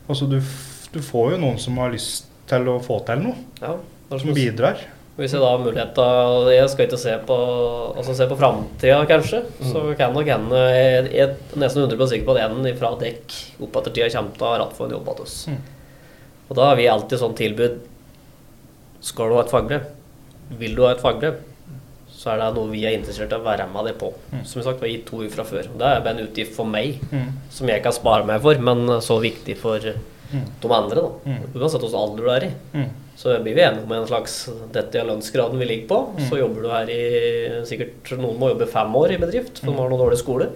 Altså, 0.06 0.30
du, 0.30 0.38
du 0.94 1.00
får 1.04 1.34
jo 1.34 1.42
noen 1.42 1.60
som 1.60 1.76
har 1.82 1.92
lyst 1.92 2.30
til 2.48 2.72
å 2.72 2.78
få 2.82 3.02
til 3.10 3.20
noe. 3.26 3.36
Ja, 3.60 3.76
Som 4.08 4.24
som 4.24 4.32
bidrar. 4.34 4.80
Hvis 5.20 5.34
jeg 5.36 5.42
da 5.42 5.50
har 5.52 5.60
mulighet 5.60 5.90
til 5.92 6.46
Jeg 6.54 6.68
skal 6.72 6.86
ikke 6.86 6.98
se 7.02 7.12
på 7.28 7.34
Altså 7.98 8.14
se 8.16 8.24
på 8.30 8.38
framtida, 8.40 9.02
kanskje. 9.10 9.42
Så 9.68 9.82
kan 9.98 10.14
nok 10.16 10.30
hende 10.30 10.60
Jeg 10.72 11.18
er 11.26 11.34
nesten 11.60 11.82
100 11.84 12.08
sikker 12.14 12.24
på 12.30 12.36
at 12.38 12.46
en 12.46 12.70
fra 12.78 12.94
dekk 13.02 13.34
opp 13.66 13.76
etter 13.82 13.92
tida 13.98 14.08
kommer 14.14 14.38
til 14.38 14.46
å 14.46 14.52
ha 14.54 14.60
ratt 14.62 14.72
for 14.78 14.88
en 14.88 14.94
jobb 14.96 15.10
hos 15.12 15.20
oss. 15.26 15.36
Og 16.48 16.56
da 16.56 16.70
har 16.70 16.78
vi 16.80 16.88
alltid 16.88 17.20
sånn 17.20 17.36
tilbud 17.36 17.76
Skal 19.00 19.30
du 19.30 19.38
ha 19.38 19.44
et 19.44 19.52
fagbrev? 19.52 19.86
Vil 20.60 20.76
du 20.76 20.84
ha 20.84 20.92
et 20.94 21.02
fagbrev? 21.02 21.40
Så 22.20 22.34
er 22.34 22.40
det 22.42 22.50
noe 22.52 22.68
vi 22.68 22.82
er 22.84 22.98
interessert 22.98 23.32
i 23.32 23.38
å 23.38 23.44
være 23.44 23.64
med 23.72 23.86
deg 23.88 23.98
på. 24.00 24.10
Som 24.44 24.60
sagt, 24.60 24.82
vi 24.82 24.88
har 24.88 24.92
gitt 24.92 25.06
to 25.08 25.22
uker 25.22 25.38
fra 25.38 25.46
før. 25.48 25.70
Det 25.80 25.86
er 25.88 26.02
bare 26.04 26.18
en 26.18 26.26
utgift 26.26 26.52
for 26.56 26.68
meg, 26.68 26.98
som 27.54 27.70
jeg 27.70 27.80
kan 27.84 27.94
spare 27.96 28.26
meg 28.28 28.42
for, 28.44 28.60
men 28.60 29.00
så 29.00 29.16
viktig 29.22 29.56
for 29.60 29.80
de 29.80 30.72
andre. 30.76 31.00
da 31.00 31.38
Uansett 31.56 31.80
hvilken 31.80 32.00
alder 32.02 32.26
du 32.26 32.32
er 32.34 32.44
i. 32.50 32.50
Mm. 32.74 32.90
Så 33.20 33.32
blir 33.44 33.56
vi 33.56 33.64
enige 33.64 33.84
om 33.84 33.92
en 33.92 34.06
slags 34.08 34.34
Dette 34.72 35.00
er 35.00 35.08
lønnsgraden 35.08 35.60
vi 35.60 35.66
ligger 35.68 35.88
på. 35.90 35.98
Så 36.28 36.38
jobber 36.40 36.64
du 36.64 36.68
her 36.72 36.92
i 36.92 37.00
sikkert 37.68 38.12
Noen 38.20 38.38
må 38.40 38.52
jobbe 38.52 38.68
fem 38.70 38.94
år 39.00 39.16
i 39.16 39.20
bedrift, 39.20 39.60
for 39.60 39.72
de 39.72 39.80
har 39.80 39.90
noe 39.92 40.00
dårlig 40.00 40.20
skole. 40.20 40.50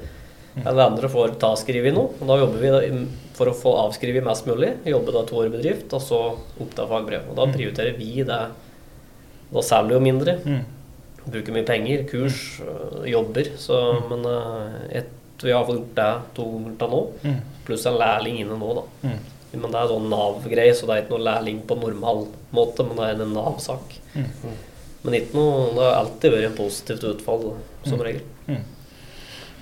Eller 0.62 0.84
andre 0.86 1.08
får 1.10 1.32
ta 1.42 1.50
skrive 1.58 1.88
i 1.90 1.94
noe. 1.94 2.12
Og 2.20 2.28
da 2.30 2.36
jobber 2.38 2.62
vi 2.62 3.06
for 3.34 3.50
å 3.50 3.54
få 3.58 3.72
avskrevet 3.88 4.22
mest 4.24 4.46
mulig. 4.46 4.70
Jobbe 4.86 5.14
da 5.16 5.24
to 5.26 5.40
år 5.40 5.48
i 5.48 5.54
bedrift, 5.56 5.90
og 5.96 6.02
så 6.04 6.20
oppta 6.62 6.86
fagbrev. 6.86 7.24
Og 7.32 7.36
da 7.40 7.48
prioriterer 7.50 7.96
vi 7.98 8.22
det. 8.22 8.38
Da 9.50 9.62
selger 9.66 9.90
vi 9.90 9.96
jo 9.98 10.04
mindre. 10.04 10.36
Mm. 10.46 10.62
Bruker 11.26 11.56
mye 11.56 11.66
penger. 11.66 12.04
Kurs, 12.10 12.60
øh, 12.62 13.02
jobber. 13.10 13.50
Så, 13.58 13.80
men 14.10 14.22
øh, 14.30 14.76
et, 15.00 15.10
vi 15.42 15.50
har 15.52 15.64
fått 15.66 15.80
gjort 15.80 15.96
det 15.98 16.10
to 16.38 16.46
ganger 16.52 16.76
til 16.84 16.92
nå. 16.94 17.00
Mm. 17.24 17.40
Pluss 17.66 17.86
en 17.90 17.98
lærling 17.98 18.38
inne 18.44 18.58
nå, 18.60 18.70
da. 18.78 18.84
Mm. 19.08 19.18
Men 19.54 19.70
det 19.74 19.80
er 19.80 19.90
sånn 19.90 20.06
Nav-greie, 20.10 20.74
så 20.74 20.86
det 20.86 20.94
er 20.94 21.02
ikke 21.04 21.14
noe 21.16 21.26
lærling 21.28 21.60
på 21.66 21.76
normal 21.78 22.24
måte, 22.54 22.86
men 22.86 22.98
det 22.98 23.04
er 23.10 23.20
en 23.26 23.34
Nav-sak. 23.36 23.98
Mm. 24.14 24.54
Men 25.04 25.14
ikke 25.18 25.36
noe, 25.36 25.66
det 25.76 25.84
har 25.84 25.98
alltid 26.00 26.32
vært 26.34 26.48
en 26.48 26.56
positivt 26.58 27.04
utfall, 27.10 27.44
som 27.86 27.98
Mm. 27.98 28.04
regel. 28.06 28.22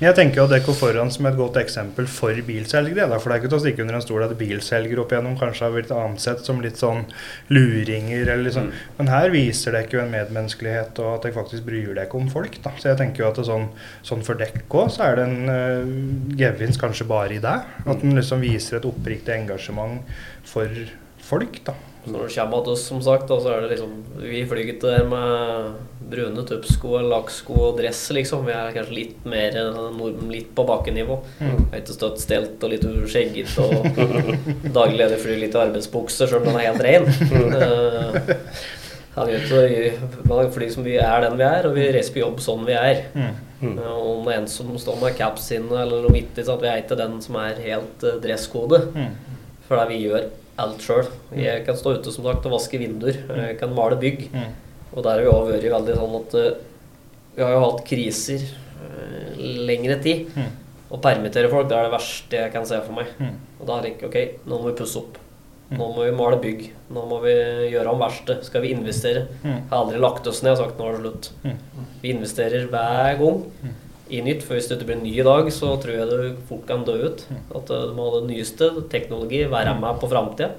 Jeg 0.03 0.17
tenker 0.19 0.41
jo 0.41 0.49
Dekko 0.51 0.73
foran 0.75 1.13
som 1.15 1.29
et 1.29 1.37
godt 1.39 1.61
eksempel 1.61 2.09
for 2.11 2.35
bilselgere. 2.43 3.05
Da, 3.07 3.21
for 3.23 3.31
det 3.31 3.37
er 3.37 3.43
ikke 3.43 3.51
til 3.53 3.59
å 3.61 3.63
stikke 3.63 3.85
under 3.85 3.99
en 4.01 4.03
stol 4.03 4.25
at 4.25 4.33
bilselgere 4.41 4.99
opp 4.99 5.13
igjennom 5.15 5.37
kanskje 5.39 5.69
har 5.69 5.77
blitt 5.77 5.93
ansett 5.95 6.43
som 6.43 6.59
litt 6.65 6.81
sånn 6.81 7.05
luringer. 7.55 8.25
eller 8.25 8.43
liksom. 8.49 8.73
Men 8.99 9.13
her 9.13 9.31
viser 9.31 9.77
dere 9.77 9.95
jo 9.95 10.01
en 10.03 10.11
medmenneskelighet 10.11 10.99
og 11.05 11.13
at 11.13 11.29
dere 11.29 11.37
faktisk 11.37 11.69
bryr 11.69 11.95
dere 11.95 12.19
om 12.19 12.27
folk. 12.33 12.59
da. 12.65 12.75
Så 12.83 12.91
jeg 12.91 12.99
tenker 12.99 13.23
jo 13.23 13.29
at 13.31 13.39
det 13.39 13.47
sånn, 13.47 13.69
sånn 14.03 14.27
for 14.27 14.43
Dekko 14.43 14.89
så 14.91 15.07
er 15.07 15.21
det 15.21 15.29
en 15.29 15.55
uh, 15.55 16.35
gevinst 16.43 16.83
kanskje 16.83 17.07
bare 17.07 17.39
i 17.39 17.45
deg. 17.47 17.71
At 17.87 18.03
den 18.03 18.19
liksom 18.19 18.43
viser 18.43 18.81
et 18.81 18.91
oppriktig 18.91 19.37
engasjement 19.39 20.03
for 20.51 20.83
folk. 21.31 21.63
da. 21.71 21.79
Så 22.03 22.11
når 22.11 22.27
det 22.27 22.35
kommer 22.35 22.65
til 22.67 22.75
oss, 22.75 22.85
som 22.91 23.03
sagt, 23.05 23.29
da, 23.31 23.39
så 23.39 23.53
er 23.55 23.63
det 23.63 23.77
liksom 23.77 23.93
Vi 24.19 24.43
flyr 24.51 24.63
ikke 24.65 24.89
der 24.89 25.05
med 25.07 25.73
brune 26.13 26.43
tuppsko, 26.45 26.99
lakksko 27.09 27.55
og 27.69 27.79
dress, 27.79 28.03
liksom. 28.13 28.45
Vi 28.49 28.53
er 28.53 28.75
kanskje 28.75 28.97
litt 28.97 29.23
mer 29.29 29.55
nordmenn, 29.95 30.33
litt 30.35 30.51
på 30.57 30.67
bakkenivå. 30.69 31.17
Mm. 31.41 31.63
Ikke 31.79 31.97
støtt 31.97 32.21
stelt 32.21 32.63
og 32.67 32.75
litt 32.75 32.85
skjeggete 33.09 33.65
og 33.65 33.87
daglig 34.77 35.01
leder 35.01 35.23
flyr 35.23 35.41
litt 35.41 35.57
i 35.57 35.63
arbeidsbukse, 35.63 36.29
sjøl 36.29 36.43
om 36.43 36.51
den 36.51 36.61
er 36.61 36.71
helt 36.71 36.87
ren. 36.89 37.11
Eh, 39.13 39.19
Han 39.19 39.29
gjør 39.29 39.67
ikke 40.49 40.69
som 40.73 40.85
vi 40.87 40.95
er 40.97 41.21
den 41.21 41.35
vi 41.37 41.45
er, 41.45 41.67
og 41.69 41.75
vi 41.77 41.83
reiser 41.93 42.15
på 42.15 42.23
jobb 42.23 42.39
sånn 42.41 42.63
vi 42.65 42.73
er. 42.73 43.03
Mm. 43.13 43.75
Eh, 43.75 43.91
Og 43.93 44.07
om 44.15 44.25
det 44.25 44.33
er 44.33 44.41
en 44.41 44.49
som 44.49 44.71
står 44.81 44.97
med 45.03 45.19
caps 45.19 45.51
inne 45.53 45.83
eller 45.83 46.07
noe 46.07 46.15
midt 46.15 46.41
i, 46.41 46.45
så 46.47 46.57
at 46.57 46.65
vi 46.65 46.71
er 46.71 46.81
ikke 46.81 46.97
den 46.97 47.19
som 47.25 47.37
er 47.43 47.61
helt 47.61 48.07
uh, 48.09 48.17
dresskode. 48.25 48.81
Mm. 48.97 49.11
For 49.69 49.77
det 49.77 49.91
vi 49.93 50.01
gjør 50.07 50.31
alt 50.61 50.85
sjøl. 50.85 51.09
Jeg 51.37 51.65
kan 51.67 51.79
stå 51.79 51.97
ute 51.97 52.13
som 52.13 52.27
sagt 52.27 52.47
og 52.49 52.57
vaske 52.57 52.81
vinduer. 52.81 53.23
Jeg 53.29 53.57
kan 53.61 53.73
male 53.77 53.97
bygg. 54.01 54.27
Mm. 54.35 54.51
Og 54.93 55.05
der 55.05 55.17
har 55.17 55.23
vi 55.25 55.31
òg 55.33 55.49
vært 55.49 55.71
veldig 55.73 55.97
sånn 55.97 56.19
at 56.19 56.37
eh, 56.41 56.51
vi 57.37 57.45
har 57.45 57.55
jo 57.55 57.63
hatt 57.65 57.85
kriser 57.89 58.45
eh, 58.45 59.41
lengre 59.69 59.97
tid. 60.05 60.29
Mm. 60.37 60.51
Å 60.93 61.01
permittere 61.01 61.49
folk 61.49 61.71
det 61.71 61.79
er 61.79 61.89
det 61.89 61.95
verste 61.95 62.41
jeg 62.43 62.53
kan 62.53 62.69
se 62.69 62.81
for 62.85 62.99
meg. 62.99 63.13
Mm. 63.17 63.37
Og 63.59 63.69
da 63.69 63.79
er 63.79 63.87
det 63.87 63.95
ikke 63.95 64.11
ok, 64.11 64.19
nå 64.45 64.59
må 64.59 64.69
vi 64.69 64.79
pusse 64.83 65.01
opp. 65.01 65.21
Nå 65.73 65.87
må 65.95 66.03
vi 66.05 66.13
male 66.13 66.37
bygg. 66.37 66.67
Nå 66.93 67.07
må 67.09 67.23
vi 67.23 67.33
gjøre 67.73 67.95
om 67.95 68.03
verste. 68.03 68.37
Skal 68.45 68.67
vi 68.67 68.75
investere? 68.77 69.25
Mm. 69.41 69.55
Jeg 69.55 69.71
har 69.71 69.79
aldri 69.79 70.03
lagt 70.03 70.29
oss 70.29 70.43
ned 70.45 70.53
og 70.53 70.61
sagt 70.61 70.81
nå 70.81 70.91
er 70.91 70.99
det 70.99 71.01
slutt. 71.07 71.31
Mm. 71.47 71.87
Vi 72.03 72.13
investerer 72.13 72.69
hver 72.69 73.17
gang 73.23 73.41
i 74.13 74.21
nytt. 74.25 74.45
For 74.47 74.59
hvis 74.59 74.69
det 74.71 74.79
ikke 74.79 74.91
blir 74.93 75.01
ny 75.03 75.15
i 75.21 75.25
dag, 75.27 75.49
så 75.55 75.73
tror 75.81 75.95
jeg 75.97 76.11
du 76.11 76.43
fort 76.49 76.67
kan 76.69 76.85
dø 76.87 76.99
ut. 77.09 77.25
At 77.57 77.73
eh, 77.73 77.89
du 77.89 77.97
må 77.97 78.11
ha 78.11 78.21
det 78.21 78.29
nyeste 78.35 78.69
teknologi, 78.93 79.43
være 79.51 79.75
med 79.81 79.99
på 80.03 80.11
framtida. 80.13 80.53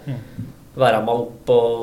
Være 0.74 1.04
med 1.06 1.14
opp 1.14 1.49
og, 1.54 1.82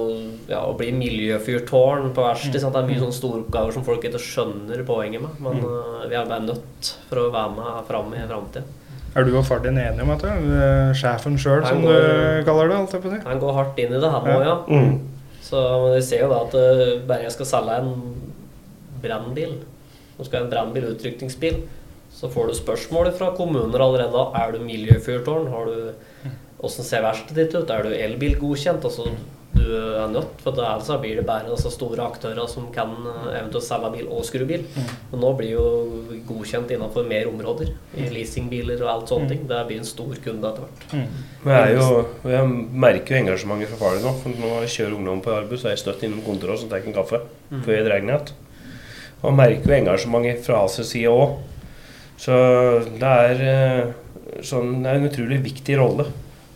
ja, 0.50 0.64
og 0.66 0.74
bli 0.80 0.88
miljøfyrtårn 0.98 2.08
på 2.16 2.24
verksted. 2.26 2.56
Det 2.58 2.80
er 2.80 2.88
mye 2.88 2.98
sånne 2.98 3.14
store 3.14 3.44
oppgaver 3.44 3.76
som 3.76 3.84
folk 3.86 4.02
ikke 4.08 4.18
skjønner 4.18 4.82
poenget 4.88 5.22
med. 5.22 5.36
Men 5.44 5.60
uh, 5.62 6.00
vi 6.10 6.18
er 6.18 6.26
bare 6.26 6.42
nødt 6.48 6.90
for 7.06 7.22
å 7.22 7.28
være 7.30 7.52
med 7.54 7.84
fram 7.86 8.10
i 8.18 8.24
framtida. 8.26 8.64
Er 9.14 9.26
du 9.26 9.30
og 9.38 9.46
far 9.46 9.62
din 9.62 9.78
enige 9.78 10.02
om 10.02 10.10
dette? 10.10 10.30
Eh, 10.30 10.90
Sjefen 10.98 11.38
sjøl, 11.38 11.62
som 11.66 11.82
du 11.82 11.94
kaller 12.46 12.70
det? 12.70 12.82
Si. 12.90 13.22
Han 13.26 13.40
går 13.42 13.56
hardt 13.56 13.78
inn 13.82 13.94
i 13.94 14.02
det, 14.02 14.10
han 14.10 14.26
Ja. 14.26 14.36
òg, 14.36 14.44
ja. 14.46 14.58
Mm. 14.70 14.92
Så 15.42 15.62
men 15.84 15.96
vi 15.96 16.02
ser 16.06 16.20
jo 16.22 16.28
da 16.30 16.42
at 16.44 16.54
bare 17.08 17.24
jeg 17.26 17.34
skal 17.34 17.48
selge 17.50 17.78
en 17.80 17.94
brannbil, 19.02 19.56
nå 20.20 20.28
skal 20.28 20.42
ha 20.42 20.46
en 20.46 20.52
brannbilutrykningsbil, 20.52 21.62
så 22.12 22.28
får 22.28 22.50
du 22.50 22.58
spørsmål 22.58 23.10
fra 23.16 23.32
kommuner 23.38 23.80
allerede 23.80 24.12
da. 24.12 24.28
Er 24.42 24.52
du 24.52 24.64
miljøfyrtårn? 24.66 25.50
Har 25.54 25.70
du 25.70 26.30
Åssen 26.60 26.84
ser 26.84 27.00
verkstedet 27.00 27.46
ditt 27.46 27.54
ut? 27.56 27.70
Er 27.72 27.86
du 27.86 27.94
elbilgodkjent? 27.96 28.84
Altså, 28.84 29.06
du 29.54 29.62
er 29.74 30.10
nødt, 30.12 30.42
for 30.44 30.54
ellers 30.60 30.90
blir 31.00 31.16
det 31.16 31.24
bare 31.26 31.48
altså, 31.48 31.70
store 31.72 32.04
aktører 32.04 32.44
som 32.52 32.66
kan 32.74 32.92
eh, 33.00 33.38
eventuelt 33.38 33.64
selge 33.64 33.90
bil 33.94 34.10
og 34.12 34.26
skru 34.28 34.44
bil. 34.46 34.66
Men 35.10 35.22
nå 35.24 35.30
blir 35.38 35.54
jo 35.54 35.64
godkjent 36.28 36.74
innenfor 36.76 37.08
mer 37.08 37.30
områder. 37.32 37.72
I 37.96 38.10
leasingbiler 38.12 38.84
og 38.84 38.92
alt 38.92 39.14
sånne 39.14 39.30
ting. 39.32 39.48
Det 39.48 39.62
blir 39.70 39.80
en 39.80 39.88
stor 39.88 40.20
kunde 40.26 40.52
etter 40.52 40.68
hvert. 40.68 41.16
Men 41.46 41.56
jeg, 41.56 41.72
er 41.72 41.80
jo, 41.80 42.04
jeg 42.34 42.52
merker 42.86 43.16
jo 43.16 43.22
engasjementet 43.24 43.72
fra 43.72 43.80
far 43.86 43.96
din 43.96 44.06
nå. 44.06 44.14
For 44.20 44.44
når 44.44 44.54
jeg 44.66 44.74
kjører 44.76 45.00
ungdom 45.00 45.24
på 45.24 45.34
arbeid, 45.38 45.64
så 45.64 45.70
er 45.70 45.76
jeg 45.78 45.84
støtt 45.86 46.06
innom 46.06 46.22
kontoret 46.28 46.68
og 46.68 46.70
tar 46.70 46.84
en 46.84 47.00
kaffe 47.00 47.24
før 47.50 47.74
jeg 47.78 47.88
drar 47.88 48.04
ned 48.04 48.18
igjen. 48.18 48.49
Og 49.20 49.36
merker 49.36 49.68
jo 49.68 49.78
engasjementet 49.82 50.44
fra 50.46 50.62
hans 50.62 50.80
side 50.88 51.12
òg. 51.12 51.38
Så 52.20 52.34
det 53.00 53.10
er, 53.26 53.42
eh, 53.48 54.40
sånn, 54.44 54.82
det 54.82 54.90
er 54.90 54.98
en 54.98 55.08
utrolig 55.08 55.40
viktig 55.44 55.76
rolle. 55.80 56.06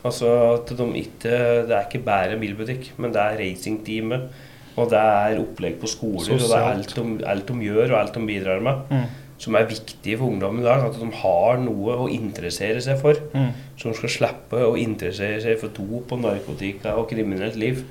Altså 0.05 0.29
at 0.59 0.69
de 0.77 0.87
ikke 1.01 1.33
Det 1.65 1.73
er 1.73 1.87
ikke 1.89 2.05
bare 2.05 2.35
en 2.35 2.41
bilbutikk, 2.41 2.93
men 2.99 3.13
det 3.13 3.21
er 3.23 3.39
racingteamet. 3.41 4.29
Og 4.77 4.91
det 4.91 4.99
er 4.99 5.39
opplegg 5.39 5.79
på 5.81 5.87
skoler, 5.87 6.35
og 6.35 6.41
det 6.43 6.57
er 6.59 6.71
alt 6.73 6.95
de, 6.97 7.05
alt 7.31 7.47
de 7.47 7.55
gjør 7.63 7.93
og 7.93 8.01
alt 8.01 8.17
de 8.17 8.27
bidrar 8.27 8.61
med. 8.61 8.81
Mm. 8.91 9.05
Som 9.39 9.55
er 9.55 9.69
viktig 9.71 10.17
for 10.19 10.27
ungdommen 10.27 10.63
i 10.63 10.67
dag. 10.67 10.85
At 10.89 10.99
de 10.99 11.11
har 11.23 11.61
noe 11.63 11.99
å 12.05 12.09
interessere 12.11 12.83
seg 12.83 12.99
for. 13.01 13.21
Mm. 13.35 13.53
Som 13.81 13.95
skal 13.95 14.13
slippe 14.17 14.65
å 14.67 14.75
interessere 14.81 15.41
seg 15.45 15.61
for 15.63 15.75
dop 15.75 16.13
og 16.17 16.25
narkotika 16.25 16.97
og 16.99 17.09
kriminelt 17.13 17.57
liv. 17.61 17.85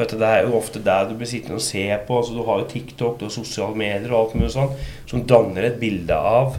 For 0.00 0.08
at 0.08 0.16
det 0.16 0.28
er 0.32 0.46
jo 0.46 0.56
ofte 0.56 0.80
det 0.80 0.96
du 1.10 1.18
blir 1.20 1.28
sittende 1.28 1.58
og 1.58 1.64
se 1.66 1.84
på. 2.06 2.16
altså 2.16 2.32
Du 2.32 2.40
har 2.46 2.62
jo 2.62 2.68
TikTok, 2.70 3.20
og 3.20 3.32
sosiale 3.34 3.76
medier 3.76 4.08
og 4.14 4.20
alt 4.20 4.36
mulig 4.38 4.54
sånn, 4.54 4.70
som 5.10 5.26
danner 5.28 5.66
et 5.68 5.76
bilde 5.82 6.16
av 6.16 6.56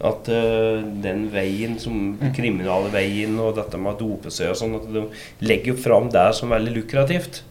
at 0.00 0.30
uh, 0.32 0.80
den 1.04 1.28
veien, 1.30 1.76
som 1.78 2.16
kriminale 2.34 2.88
veien 2.90 3.36
og 3.38 3.52
dette 3.60 3.78
med 3.78 3.92
å 3.92 4.00
dope 4.00 4.32
seg 4.34 4.50
og 4.50 4.58
sånn, 4.58 4.74
at 4.80 4.88
de 4.90 5.04
legger 5.46 5.78
fram 5.78 6.08
det 6.10 6.24
som 6.34 6.50
veldig 6.50 6.72
lukrativt. 6.80 7.44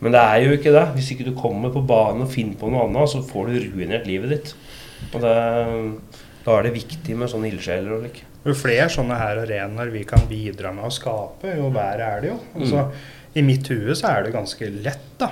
Men 0.00 0.16
det 0.16 0.24
er 0.24 0.42
jo 0.42 0.56
ikke 0.56 0.74
det. 0.74 0.82
Hvis 0.96 1.12
ikke 1.14 1.28
du 1.28 1.34
kommer 1.38 1.70
på 1.70 1.84
banen 1.86 2.24
og 2.24 2.32
finner 2.32 2.58
på 2.58 2.72
noe 2.72 2.88
annet, 2.88 3.12
så 3.12 3.22
får 3.22 3.52
du 3.52 3.68
ruinert 3.68 4.08
livet 4.08 4.34
ditt. 4.34 4.52
Og 5.12 5.20
det, 5.22 5.36
da 6.42 6.56
er 6.56 6.66
det 6.66 6.74
viktig 6.80 7.20
med 7.22 7.30
sånne 7.30 7.52
ildsjeler 7.52 7.94
og 8.00 8.08
lik. 8.08 8.24
Jo 8.40 8.56
flere 8.56 8.88
sånne 8.90 9.20
her 9.20 9.44
arenaer 9.44 9.92
vi 9.92 10.02
kan 10.08 10.26
bidra 10.26 10.72
med 10.74 10.88
å 10.88 10.94
skape, 10.96 11.54
jo 11.58 11.68
bedre 11.70 12.06
er 12.08 12.22
det 12.24 12.30
jo. 12.32 12.38
Altså, 12.56 12.86
I 13.34 13.44
mitt 13.46 13.68
hue 13.70 13.94
så 13.94 14.10
er 14.10 14.26
det 14.26 14.34
ganske 14.34 14.68
lett, 14.82 15.06
da. 15.20 15.30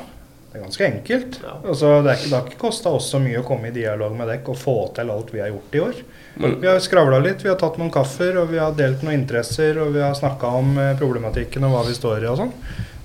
Det 0.49 0.57
er 0.57 0.63
ganske 0.65 0.87
enkelt. 0.87 1.39
Ja. 1.45 1.55
Altså, 1.61 1.91
det, 2.03 2.13
er 2.13 2.21
ikke, 2.21 2.29
det 2.29 2.37
har 2.39 2.47
ikke 2.49 2.61
kosta 2.63 2.93
oss 2.97 3.11
så 3.13 3.19
mye 3.21 3.43
å 3.43 3.47
komme 3.47 3.69
i 3.69 3.75
dialog 3.75 4.15
med 4.17 4.31
dere 4.31 4.49
og 4.49 4.57
få 4.57 4.77
til 4.97 5.11
alt 5.13 5.33
vi 5.35 5.43
har 5.43 5.51
gjort 5.53 5.75
i 5.77 5.83
år. 5.85 5.99
Men, 6.39 6.55
Vi 6.63 6.71
har 6.71 6.79
skravla 6.81 7.19
litt, 7.21 7.45
vi 7.45 7.51
har 7.53 7.59
tatt 7.61 7.77
noen 7.81 7.93
kaffer, 7.93 8.39
og 8.41 8.53
vi 8.55 8.61
har 8.63 8.77
delt 8.79 9.03
noen 9.05 9.19
interesser, 9.19 9.81
og 9.83 9.93
vi 9.97 10.01
har 10.05 10.17
snakka 10.17 10.55
om 10.61 10.73
eh, 10.79 10.95
problematikken 11.01 11.67
og 11.69 11.75
hva 11.75 11.83
vi 11.91 11.99
står 11.99 12.25
i 12.25 12.31
og 12.31 12.41
sånn. 12.41 12.55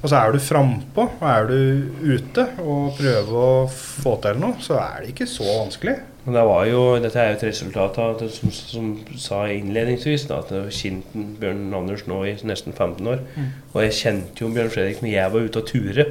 Og 0.04 0.12
så 0.12 0.20
er 0.20 0.34
du 0.36 0.40
frampå, 0.44 1.06
og 1.20 1.28
er 1.32 1.46
du 1.52 1.60
ute 2.04 2.48
og 2.62 2.96
prøver 3.00 3.38
å 3.40 3.52
få 3.72 4.18
til 4.24 4.40
noe, 4.40 4.58
så 4.64 4.80
er 4.84 5.04
det 5.04 5.14
ikke 5.14 5.28
så 5.32 5.48
vanskelig. 5.48 5.98
Men 6.24 6.38
det 6.38 6.44
var 6.48 6.68
jo, 6.70 6.82
dette 7.04 7.20
er 7.20 7.32
jo 7.32 7.36
et 7.36 7.46
resultat 7.50 7.98
av 8.00 8.14
det 8.22 8.30
som, 8.32 8.52
som 8.56 8.92
sa 9.20 9.42
innledningsvis, 9.52 10.24
da, 10.30 10.38
at 10.40 10.54
jeg 10.56 10.64
har 10.64 10.78
kjent 10.78 11.18
Bjørn 11.42 11.66
Anders 11.76 12.06
nå 12.08 12.22
i 12.30 12.38
nesten 12.48 12.72
15 12.72 13.10
år. 13.12 13.26
Og 13.74 13.82
jeg 13.84 13.98
kjente 13.98 14.46
jo 14.46 14.52
Bjørn 14.56 14.72
Fredrik 14.72 15.02
når 15.04 15.12
jeg 15.12 15.34
var 15.34 15.50
ute 15.50 15.60
og 15.60 15.68
ture. 15.68 16.06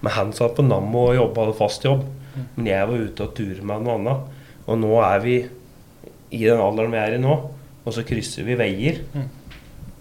Men 0.00 0.14
han 0.14 0.32
satt 0.32 0.56
på 0.56 0.64
Nammo 0.64 1.10
og 1.10 1.18
jobba, 1.18 1.44
hadde 1.44 1.58
fast 1.58 1.84
jobb. 1.84 2.06
Men 2.56 2.70
jeg 2.70 2.88
var 2.88 3.04
ute 3.04 3.26
og 3.26 3.34
ture 3.36 3.68
med 3.68 3.84
noe 3.84 3.98
annet. 3.98 4.40
Og 4.68 4.80
nå 4.80 4.94
er 5.04 5.22
vi 5.26 5.36
i 6.30 6.42
den 6.44 6.60
alderen 6.60 6.92
vi 6.92 7.00
er 7.00 7.16
i 7.16 7.20
nå, 7.20 7.36
og 7.84 7.94
så 7.96 8.04
krysser 8.08 8.48
vi 8.48 8.56
veier. 8.56 9.02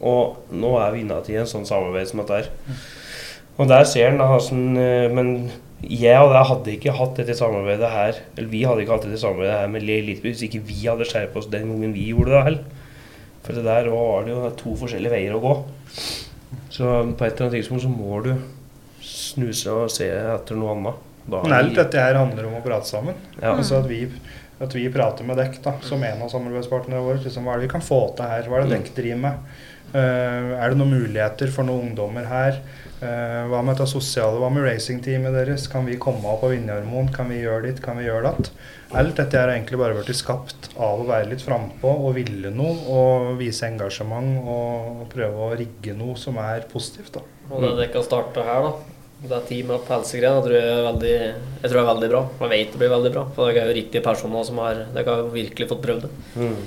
Og 0.07 0.53
nå 0.55 0.73
er 0.79 0.95
vi 0.95 1.03
innad 1.03 1.27
i 1.31 1.39
en 1.41 1.49
sånn 1.49 1.67
samarbeid 1.67 2.07
som 2.07 2.23
dette 2.23 2.39
her. 2.39 2.49
Og 3.57 3.67
der 3.67 3.87
ser 3.89 4.11
en 4.11 4.19
da 4.21 4.35
sånn 4.43 4.77
eh, 4.77 5.07
Men 5.09 5.49
jeg 5.85 6.17
og 6.23 6.31
deg 6.33 6.47
hadde 6.49 6.73
ikke 6.73 6.93
hatt 6.97 7.19
dette 7.19 7.35
samarbeidet 7.37 7.89
her 7.93 8.15
Eller 8.33 8.47
vi 8.49 8.63
hadde 8.65 8.81
ikke 8.81 8.95
hatt 8.95 9.03
dette 9.05 9.19
samarbeidet 9.21 9.59
her 9.59 9.67
med 9.69 9.83
Elitebil 9.85 10.33
hvis 10.33 10.45
ikke 10.47 10.63
vi 10.65 10.79
hadde 10.87 11.05
skjerpa 11.05 11.37
oss 11.37 11.49
den 11.53 11.69
gangen 11.69 11.93
vi 11.93 12.07
gjorde 12.09 12.33
det 12.33 12.45
heller. 12.47 12.63
For 13.45 13.55
det 13.55 13.65
der 13.67 13.89
var 13.93 14.25
det 14.25 14.33
jo 14.33 14.47
to 14.59 14.73
forskjellige 14.81 15.13
veier 15.13 15.35
å 15.37 15.43
gå. 15.43 15.51
Så 16.73 16.87
på 17.13 17.25
et 17.25 17.37
eller 17.37 17.45
annet 17.45 17.59
tidspunkt 17.59 17.85
så 17.85 17.91
må 17.91 18.17
du 18.25 18.33
snuse 19.05 19.71
og 19.71 19.93
se 19.93 20.09
etter 20.09 20.57
noe 20.59 20.73
annet. 20.73 21.05
Da 21.27 21.43
Men 21.43 21.55
alt 21.59 21.77
dette 21.77 22.01
her 22.01 22.17
handler 22.19 22.49
om 22.49 22.57
å 22.59 22.63
prate 22.65 22.89
sammen. 22.89 23.15
Ja. 23.37 23.53
Altså 23.53 23.79
at 23.81 23.87
vi, 23.89 24.01
at 24.63 24.75
vi 24.75 24.85
prater 24.91 25.27
med 25.27 25.39
dekk 25.39 25.61
da, 25.63 25.77
som 25.85 26.03
en 26.03 26.25
av 26.25 26.31
samarbeidspartnerne 26.33 27.03
våre. 27.05 27.21
Liksom, 27.23 27.47
hva 27.47 27.55
er 27.55 27.61
det 27.61 27.69
vi 27.69 27.73
kan 27.75 27.85
få 27.85 28.01
til 28.17 28.31
her? 28.31 28.49
Hva 28.49 28.59
er 28.59 28.67
det 28.67 28.77
dekk 28.77 28.91
driver 28.97 29.23
med? 29.27 29.55
Uh, 29.93 30.57
er 30.57 30.73
det 30.73 30.79
noen 30.81 30.95
muligheter 30.97 31.51
for 31.53 31.67
noen 31.67 31.91
ungdommer 31.91 32.27
her? 32.27 32.59
Eh, 32.97 33.43
hva 33.45 33.59
med 33.61 33.75
dette 33.75 33.85
sosiale? 33.91 34.39
Hva 34.41 34.49
med 34.49 34.65
racingteamet 34.65 35.35
deres? 35.35 35.67
Kan 35.69 35.85
vi 35.85 35.99
komme 36.01 36.25
opp 36.31 36.41
på 36.41 36.49
Vinjarmoen? 36.55 37.11
Kan 37.13 37.29
vi 37.29 37.43
gjøre 37.43 37.67
ditt? 37.67 37.81
Kan 37.83 37.99
vi 38.01 38.07
gjøre 38.07 38.31
datt? 38.31 38.49
Alt 38.97 39.19
dette 39.19 39.37
har 39.37 39.51
egentlig 39.53 39.77
bare 39.77 39.99
blitt 39.99 40.17
skapt 40.17 40.71
av 40.73 41.03
å 41.03 41.07
være 41.07 41.29
litt 41.29 41.45
frampå 41.45 41.91
og 41.91 42.15
ville 42.17 42.49
noe 42.55 42.73
og 42.89 43.33
vise 43.37 43.67
engasjement 43.69 44.39
og, 44.41 45.03
prøve 45.13 45.49
å 45.49 45.55
rigge 45.59 45.93
noe 45.97 46.17
som 46.17 46.39
er 46.41 46.65
positivt. 46.71 47.19
da. 47.19 47.25
Og 47.51 47.61
det 47.61 47.75
dere 47.77 47.91
kan 47.93 48.05
starte 48.05 48.45
her, 48.47 48.65
da. 48.65 48.95
Det 49.17 49.33
er 49.33 49.69
på 49.69 49.77
helsegreiene. 49.93 50.41
Jeg 50.41 50.45
tror 50.45 50.57
jeg 50.57 50.73
er 50.73 50.83
veldig, 50.87 51.13
jeg 51.61 51.69
tror 51.69 51.77
det 51.77 51.83
er 51.83 51.93
veldig 51.93 52.09
bra. 52.11 52.23
Jeg 52.41 52.51
vet 52.53 52.73
det 52.73 52.81
blir 52.81 52.91
veldig 52.93 53.13
bra. 53.13 53.23
For 53.37 53.49
dere 53.49 53.63
er 53.63 53.71
jo 53.71 53.77
riktige 53.77 54.05
personer 54.05 54.45
som 54.45 54.59
har 54.61 54.83
Dere 54.93 55.15
har 55.15 55.31
virkelig 55.33 55.69
fått 55.69 55.85
prøvd 55.85 56.05
det. 56.05 56.11
Mm. 56.37 56.59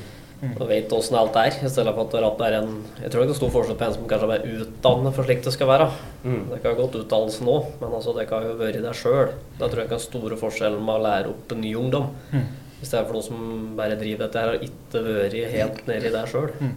Og 0.61 0.69
vet 0.69 0.89
åssen 0.97 1.17
alt 1.21 1.37
er, 1.37 1.51
i 1.65 1.69
stedet 1.69 1.93
for 1.95 2.07
at 2.25 2.39
det 2.39 2.47
er 2.47 2.55
en 2.63 2.71
Jeg 3.03 3.11
tror 3.13 3.27
det 3.27 3.31
er 3.35 3.39
stor 3.41 3.51
forskjell 3.51 3.77
på 3.77 3.85
en 3.87 3.93
som 3.95 4.07
kanskje 4.09 4.31
er 4.39 4.47
utdannet 4.63 5.15
for 5.15 5.25
slik 5.29 5.43
det 5.45 5.53
skal 5.53 5.69
være. 5.69 5.91
Mm. 6.25 6.49
Det 6.51 6.63
kan 6.63 6.71
ha 6.75 6.79
gått 6.81 6.97
utdannelse 7.03 7.45
nå, 7.45 7.57
men 7.81 7.93
altså 7.99 8.15
det 8.17 8.29
kan 8.31 8.43
jo 8.49 8.55
være 8.57 8.81
deg 8.83 8.95
sjøl. 8.97 9.35
Da 9.59 9.69
tror 9.69 9.83
jeg 9.83 9.87
ikke 9.91 9.99
den 9.99 10.07
store 10.07 10.37
forskjellen 10.41 10.81
med 10.85 10.95
å 10.97 11.05
lære 11.05 11.29
opp 11.35 11.53
en 11.53 11.61
ny 11.61 11.75
ungdom. 11.77 12.09
Mm. 12.33 12.47
I 12.81 12.87
stedet 12.89 13.07
for 13.07 13.13
noen 13.19 13.27
som 13.29 13.77
bare 13.77 13.97
driver 14.01 14.25
dette 14.27 14.41
her 14.41 14.55
og 14.57 14.63
ikke 14.65 15.05
vært 15.05 15.53
helt 15.53 15.87
nedi 15.87 16.11
der 16.15 16.27
sjøl. 16.27 16.51
Mm. 16.61 16.75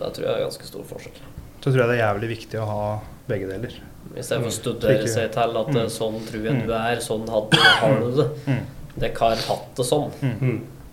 Da 0.00 0.10
tror 0.10 0.24
jeg 0.26 0.34
det 0.34 0.40
er 0.40 0.46
ganske 0.48 0.66
stor 0.66 0.82
forskjell. 0.90 1.18
Så 1.62 1.70
tror 1.70 1.78
jeg 1.84 1.88
det 1.88 1.98
er 2.00 2.02
jævlig 2.08 2.28
viktig 2.34 2.58
å 2.60 2.66
ha 2.66 3.00
begge 3.28 3.46
deler. 3.48 3.76
I 4.14 4.22
stedet 4.22 4.42
for 4.42 4.50
å 4.50 4.52
Mm. 4.52 4.58
studere 4.58 5.06
seg 5.08 5.30
til 5.32 5.56
at 5.62 5.68
Mm. 5.68 5.86
sånn 5.88 6.18
tror 6.26 6.42
jeg 6.44 6.52
Mm. 6.54 6.66
du 6.66 6.72
er, 6.74 6.96
sånn 7.00 7.28
hadde, 7.30 7.56
har 7.56 8.00
du 8.00 8.10
det. 8.22 8.28
Mm. 8.46 8.60
Dere 8.98 9.14
har 9.18 9.36
hatt 9.36 9.74
det 9.76 9.84
sånn. 9.86 10.10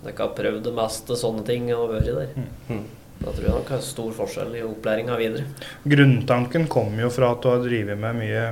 Mm. 0.02 0.08
Dere 0.08 0.18
har 0.28 0.34
prøvd 0.38 0.64
det 0.64 0.74
meste 0.74 1.16
sånne 1.20 1.46
ting 1.46 1.70
og 1.76 1.92
vært 1.94 2.06
der. 2.10 2.34
Mm. 2.70 2.84
Da 3.22 3.30
tror 3.30 3.44
jeg 3.46 3.54
nok 3.54 3.68
det 3.70 3.76
er 3.78 3.82
stor 3.86 4.12
forskjell 4.18 4.56
i 4.58 4.64
opplæringa 4.66 5.18
videre. 5.20 5.44
Grunntanken 5.86 6.68
kommer 6.68 7.04
jo 7.04 7.10
fra 7.14 7.32
at 7.36 7.44
du 7.44 7.50
har 7.52 7.60
drevet 7.62 8.00
med 8.02 8.16
mye 8.18 8.46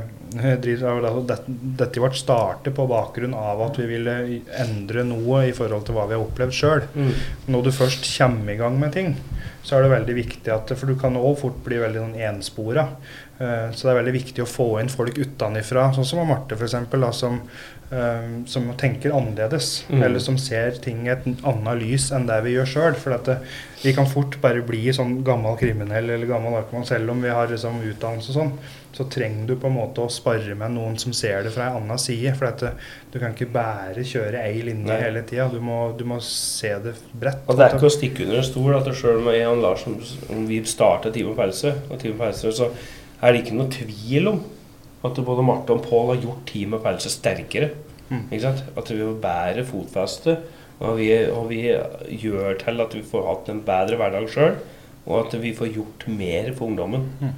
driv- 0.62 0.84
altså 0.86 1.24
det- 1.26 1.58
Dette 1.80 2.00
ble 2.04 2.12
startet 2.14 2.76
på 2.76 2.86
bakgrunn 2.88 3.34
av 3.34 3.62
at 3.66 3.78
vi 3.78 3.88
ville 3.88 4.42
endre 4.60 5.04
noe 5.04 5.48
i 5.48 5.52
forhold 5.58 5.86
til 5.86 5.96
hva 5.96 6.06
vi 6.08 6.14
har 6.14 6.22
opplevd 6.24 6.54
sjøl. 6.54 6.84
Mm. 6.96 7.14
Når 7.48 7.64
du 7.64 7.72
først 7.72 8.06
kommer 8.18 8.54
i 8.54 8.58
gang 8.58 8.80
med 8.80 8.94
ting, 8.94 9.16
så 9.64 9.78
er 9.78 9.82
det 9.84 9.92
veldig 10.06 10.16
viktig 10.16 10.54
at 10.54 10.78
For 10.78 10.86
du 10.86 10.96
kan 10.96 11.16
òg 11.16 11.40
fort 11.40 11.64
bli 11.66 11.78
veldig 11.78 12.00
sånn 12.06 12.16
enspora. 12.30 12.90
Eh, 13.40 13.72
Så 13.72 13.84
det 13.88 13.96
er 13.98 14.04
veldig 14.04 14.14
viktig 14.22 14.44
å 14.44 14.48
få 14.48 14.80
inn 14.82 14.90
folk 14.90 15.16
utenifra, 15.18 15.94
sånn 15.96 16.06
som 16.06 16.28
Marte 16.28 16.54
f.eks., 16.56 17.16
som, 17.16 17.42
eh, 17.92 18.46
som 18.46 18.68
tenker 18.78 19.14
annerledes. 19.18 19.86
Mm. 19.90 20.04
Eller 20.04 20.20
som 20.20 20.38
ser 20.38 20.72
ting 20.84 21.08
i 21.08 21.14
et 21.14 21.28
annet 21.28 21.80
lys 21.82 22.10
enn 22.16 22.28
det 22.30 22.42
vi 22.46 22.56
gjør 22.56 22.74
sjøl. 22.74 22.98
For 23.00 23.16
at 23.16 23.30
det, 23.30 23.38
vi 23.84 23.94
kan 23.96 24.10
fort 24.10 24.40
bare 24.44 24.64
bli 24.66 24.90
sånn 24.96 25.20
gammel 25.28 25.58
kriminell 25.60 26.10
eller 26.10 26.30
gammel 26.30 26.58
narkoman, 26.58 26.88
selv 26.88 27.14
om 27.14 27.24
vi 27.24 27.34
har 27.34 27.52
liksom 27.52 27.82
utdannelse 27.92 28.34
og 28.34 28.40
sånn. 28.40 28.54
Så 28.96 29.06
trenger 29.12 29.46
du 29.52 29.54
på 29.62 29.70
en 29.70 29.76
måte 29.78 30.02
å 30.02 30.12
spare 30.12 30.56
med 30.58 30.74
noen 30.74 30.98
som 31.00 31.14
ser 31.14 31.44
det 31.46 31.54
fra 31.54 31.70
en 31.70 31.84
annen 31.84 32.02
side. 32.02 32.34
For 32.38 32.50
at 32.50 32.64
det, 32.66 32.74
du 33.14 33.20
kan 33.22 33.36
ikke 33.36 33.52
bare 33.54 34.06
kjøre 34.06 34.44
ei 34.44 34.62
linje 34.66 34.90
Nei. 34.90 35.02
hele 35.04 35.26
tida. 35.28 35.50
Du, 35.54 35.60
du 35.98 36.06
må 36.10 36.20
se 36.26 36.74
det 36.84 36.96
bredt. 37.14 37.46
Og 37.48 37.58
det 37.58 37.68
er 37.68 37.78
ikke 37.78 37.92
å 37.92 37.98
stikke 38.00 38.26
under 38.26 38.42
en 38.42 38.48
stol 38.50 38.78
at 38.78 38.94
sjøl 38.98 39.22
med 39.26 39.40
Jan 39.40 39.62
Larsen, 39.64 40.00
om 40.34 40.48
vi 40.50 40.64
starter 40.68 41.14
Time 41.16 41.36
Pause, 41.38 41.76
og 41.90 42.02
Time 42.02 42.18
Pause, 42.20 42.54
så 42.56 42.72
er 43.20 43.34
det 43.34 43.44
ikke 43.44 43.58
noe 43.58 43.72
tvil 43.72 44.32
om 44.32 44.40
at 45.06 45.20
både 45.26 45.46
Marte 45.46 45.76
og 45.76 45.86
Pål 45.86 46.14
har 46.14 46.24
gjort 46.24 46.48
teamet 46.50 46.84
på 46.84 46.92
Elsa 46.92 47.12
sterkere. 47.14 47.70
Mm. 48.10 48.26
At 48.34 48.90
vi 48.92 49.06
bedre 49.22 49.66
fotfeste, 49.68 50.40
og 50.80 50.98
vi, 50.98 51.12
og 51.30 51.50
vi 51.52 51.62
gjør 52.22 52.58
til 52.62 52.82
at 52.82 52.96
vi 52.96 53.04
får 53.06 53.28
hatt 53.28 53.52
en 53.52 53.62
bedre 53.68 54.00
hverdag 54.00 54.28
sjøl, 54.32 54.58
og 55.06 55.16
at 55.22 55.38
vi 55.42 55.54
får 55.56 55.72
gjort 55.76 56.08
mer 56.12 56.52
for 56.56 56.72
ungdommen. 56.72 57.06
Mm. 57.20 57.38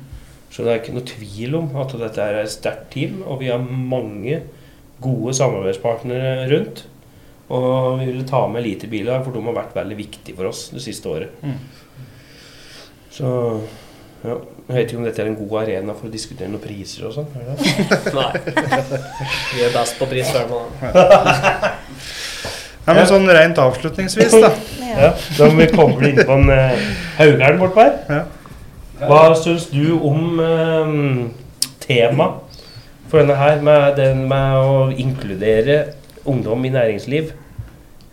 Så 0.51 0.63
det 0.63 0.71
er 0.71 0.81
ikke 0.81 0.95
noe 0.95 1.07
tvil 1.07 1.59
om 1.61 1.69
at 1.79 1.93
dette 1.99 2.23
er 2.23 2.41
et 2.41 2.51
sterkt 2.51 2.89
team, 2.95 3.21
og 3.23 3.39
vi 3.43 3.51
har 3.51 3.61
mange 3.61 4.41
gode 5.01 5.35
samarbeidspartnere 5.37 6.49
rundt. 6.51 6.85
Og 7.51 7.99
vi 7.99 8.07
ville 8.07 8.27
ta 8.27 8.45
med 8.47 8.63
elitebiler, 8.63 9.23
for 9.23 9.35
de 9.35 9.43
har 9.43 9.57
vært 9.57 9.75
veldig 9.75 9.97
viktige 9.99 10.37
for 10.37 10.51
oss 10.51 10.69
det 10.71 10.83
siste 10.83 11.11
året. 11.11 11.33
Mm. 11.43 11.57
Så 13.11 13.29
ja. 14.21 14.35
Jeg 14.67 14.75
vet 14.75 14.91
ikke 14.91 14.99
om 15.01 15.05
dette 15.07 15.23
er 15.23 15.29
en 15.31 15.37
god 15.39 15.55
arena 15.63 15.95
for 15.97 16.07
å 16.07 16.11
diskutere 16.13 16.47
noen 16.51 16.61
priser 16.63 17.07
og 17.09 17.15
sånn. 17.15 17.27
Nei. 18.17 18.29
Vi 19.51 19.63
er 19.65 19.73
best 19.73 19.97
på 19.99 20.07
pris, 20.11 20.29
før 20.31 20.45
fall. 20.51 20.67
Nei, 22.85 22.95
men 22.95 23.09
sånn 23.09 23.27
rent 23.29 23.59
avslutningsvis, 23.61 24.37
da. 24.41 24.53
Ja, 24.91 25.13
da 25.37 25.47
må 25.47 25.61
vi 25.61 25.69
koble 25.71 26.09
inn 26.09 26.17
på 26.27 26.35
en 26.35 26.49
uh, 26.51 26.87
Haugern 27.15 27.61
bortpå 27.61 27.85
her. 27.85 28.25
Hva 29.07 29.21
syns 29.39 29.69
du 29.71 29.93
om 29.95 30.41
uh, 30.43 30.89
temaet 31.79 32.59
for 33.11 33.21
denne 33.21 33.37
her, 33.39 33.61
med, 33.63 33.95
den 33.95 34.25
med 34.27 34.57
å 34.59 34.73
inkludere 34.91 35.77
ungdom 36.27 36.67
i 36.67 36.73
næringsliv? 36.75 37.31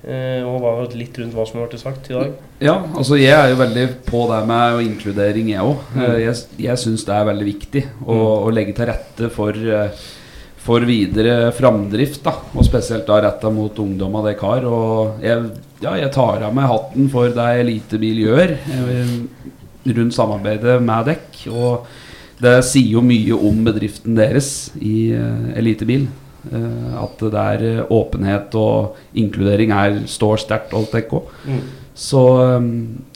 Eh, 0.09 0.41
og 0.41 0.63
hva, 0.63 0.71
litt 0.97 1.19
rundt 1.21 1.35
hva 1.37 1.45
som 1.45 1.59
har 1.59 1.67
vært 1.67 1.83
sagt 1.83 2.07
i 2.09 2.15
dag. 2.17 2.31
Ja, 2.65 2.79
altså 2.97 3.19
jeg 3.21 3.35
er 3.35 3.51
jo 3.53 3.59
veldig 3.61 3.83
på 4.07 4.23
det 4.31 4.39
med 4.49 4.79
inkludering, 4.87 5.51
jeg 5.53 5.67
òg. 5.67 5.83
Mm. 5.93 6.05
Jeg, 6.23 6.39
jeg 6.65 6.81
syns 6.81 7.05
det 7.05 7.13
er 7.13 7.27
veldig 7.29 7.49
viktig 7.49 7.83
å, 8.07 8.17
å 8.47 8.55
legge 8.55 8.73
til 8.79 8.89
rette 8.89 9.29
for, 9.35 9.53
eh, 9.53 10.07
for 10.65 10.87
videre 10.89 11.51
framdrift. 11.57 12.23
da 12.25 12.39
Og 12.55 12.65
spesielt 12.65 13.05
da 13.11 13.21
retta 13.27 13.53
mot 13.53 13.85
ungdom 13.85 14.17
av 14.17 14.31
dere 14.31 14.41
har. 14.47 14.69
Og 14.71 15.21
jeg, 15.27 15.51
ja, 15.85 15.93
jeg 16.01 16.13
tar 16.17 16.47
av 16.49 16.57
meg 16.57 16.73
hatten 16.73 17.11
for 17.13 17.35
det 17.37 17.49
Elitebil 17.67 18.23
gjør 18.25 18.55
eh, 18.57 19.15
rundt 19.93 20.17
samarbeidet 20.17 20.79
med 20.89 21.13
dekk. 21.13 21.43
Og 21.53 21.85
det 22.41 22.63
sier 22.65 22.95
jo 22.97 23.05
mye 23.05 23.37
om 23.37 23.61
bedriften 23.67 24.17
deres 24.17 24.71
i 24.81 25.11
eh, 25.13 25.53
Elitebil. 25.61 26.09
Eh, 26.53 26.95
at 27.03 27.21
det 27.21 27.43
er 27.43 27.67
eh, 27.67 27.93
åpenhet 27.93 28.55
og 28.59 28.97
inkludering 29.19 29.75
er, 29.75 30.01
står 30.09 30.41
sterkt 30.45 30.75
alt 30.77 30.97
òg. 30.99 31.29
Mm. 31.45 31.61
Så 31.99 32.21
um, 32.39 32.67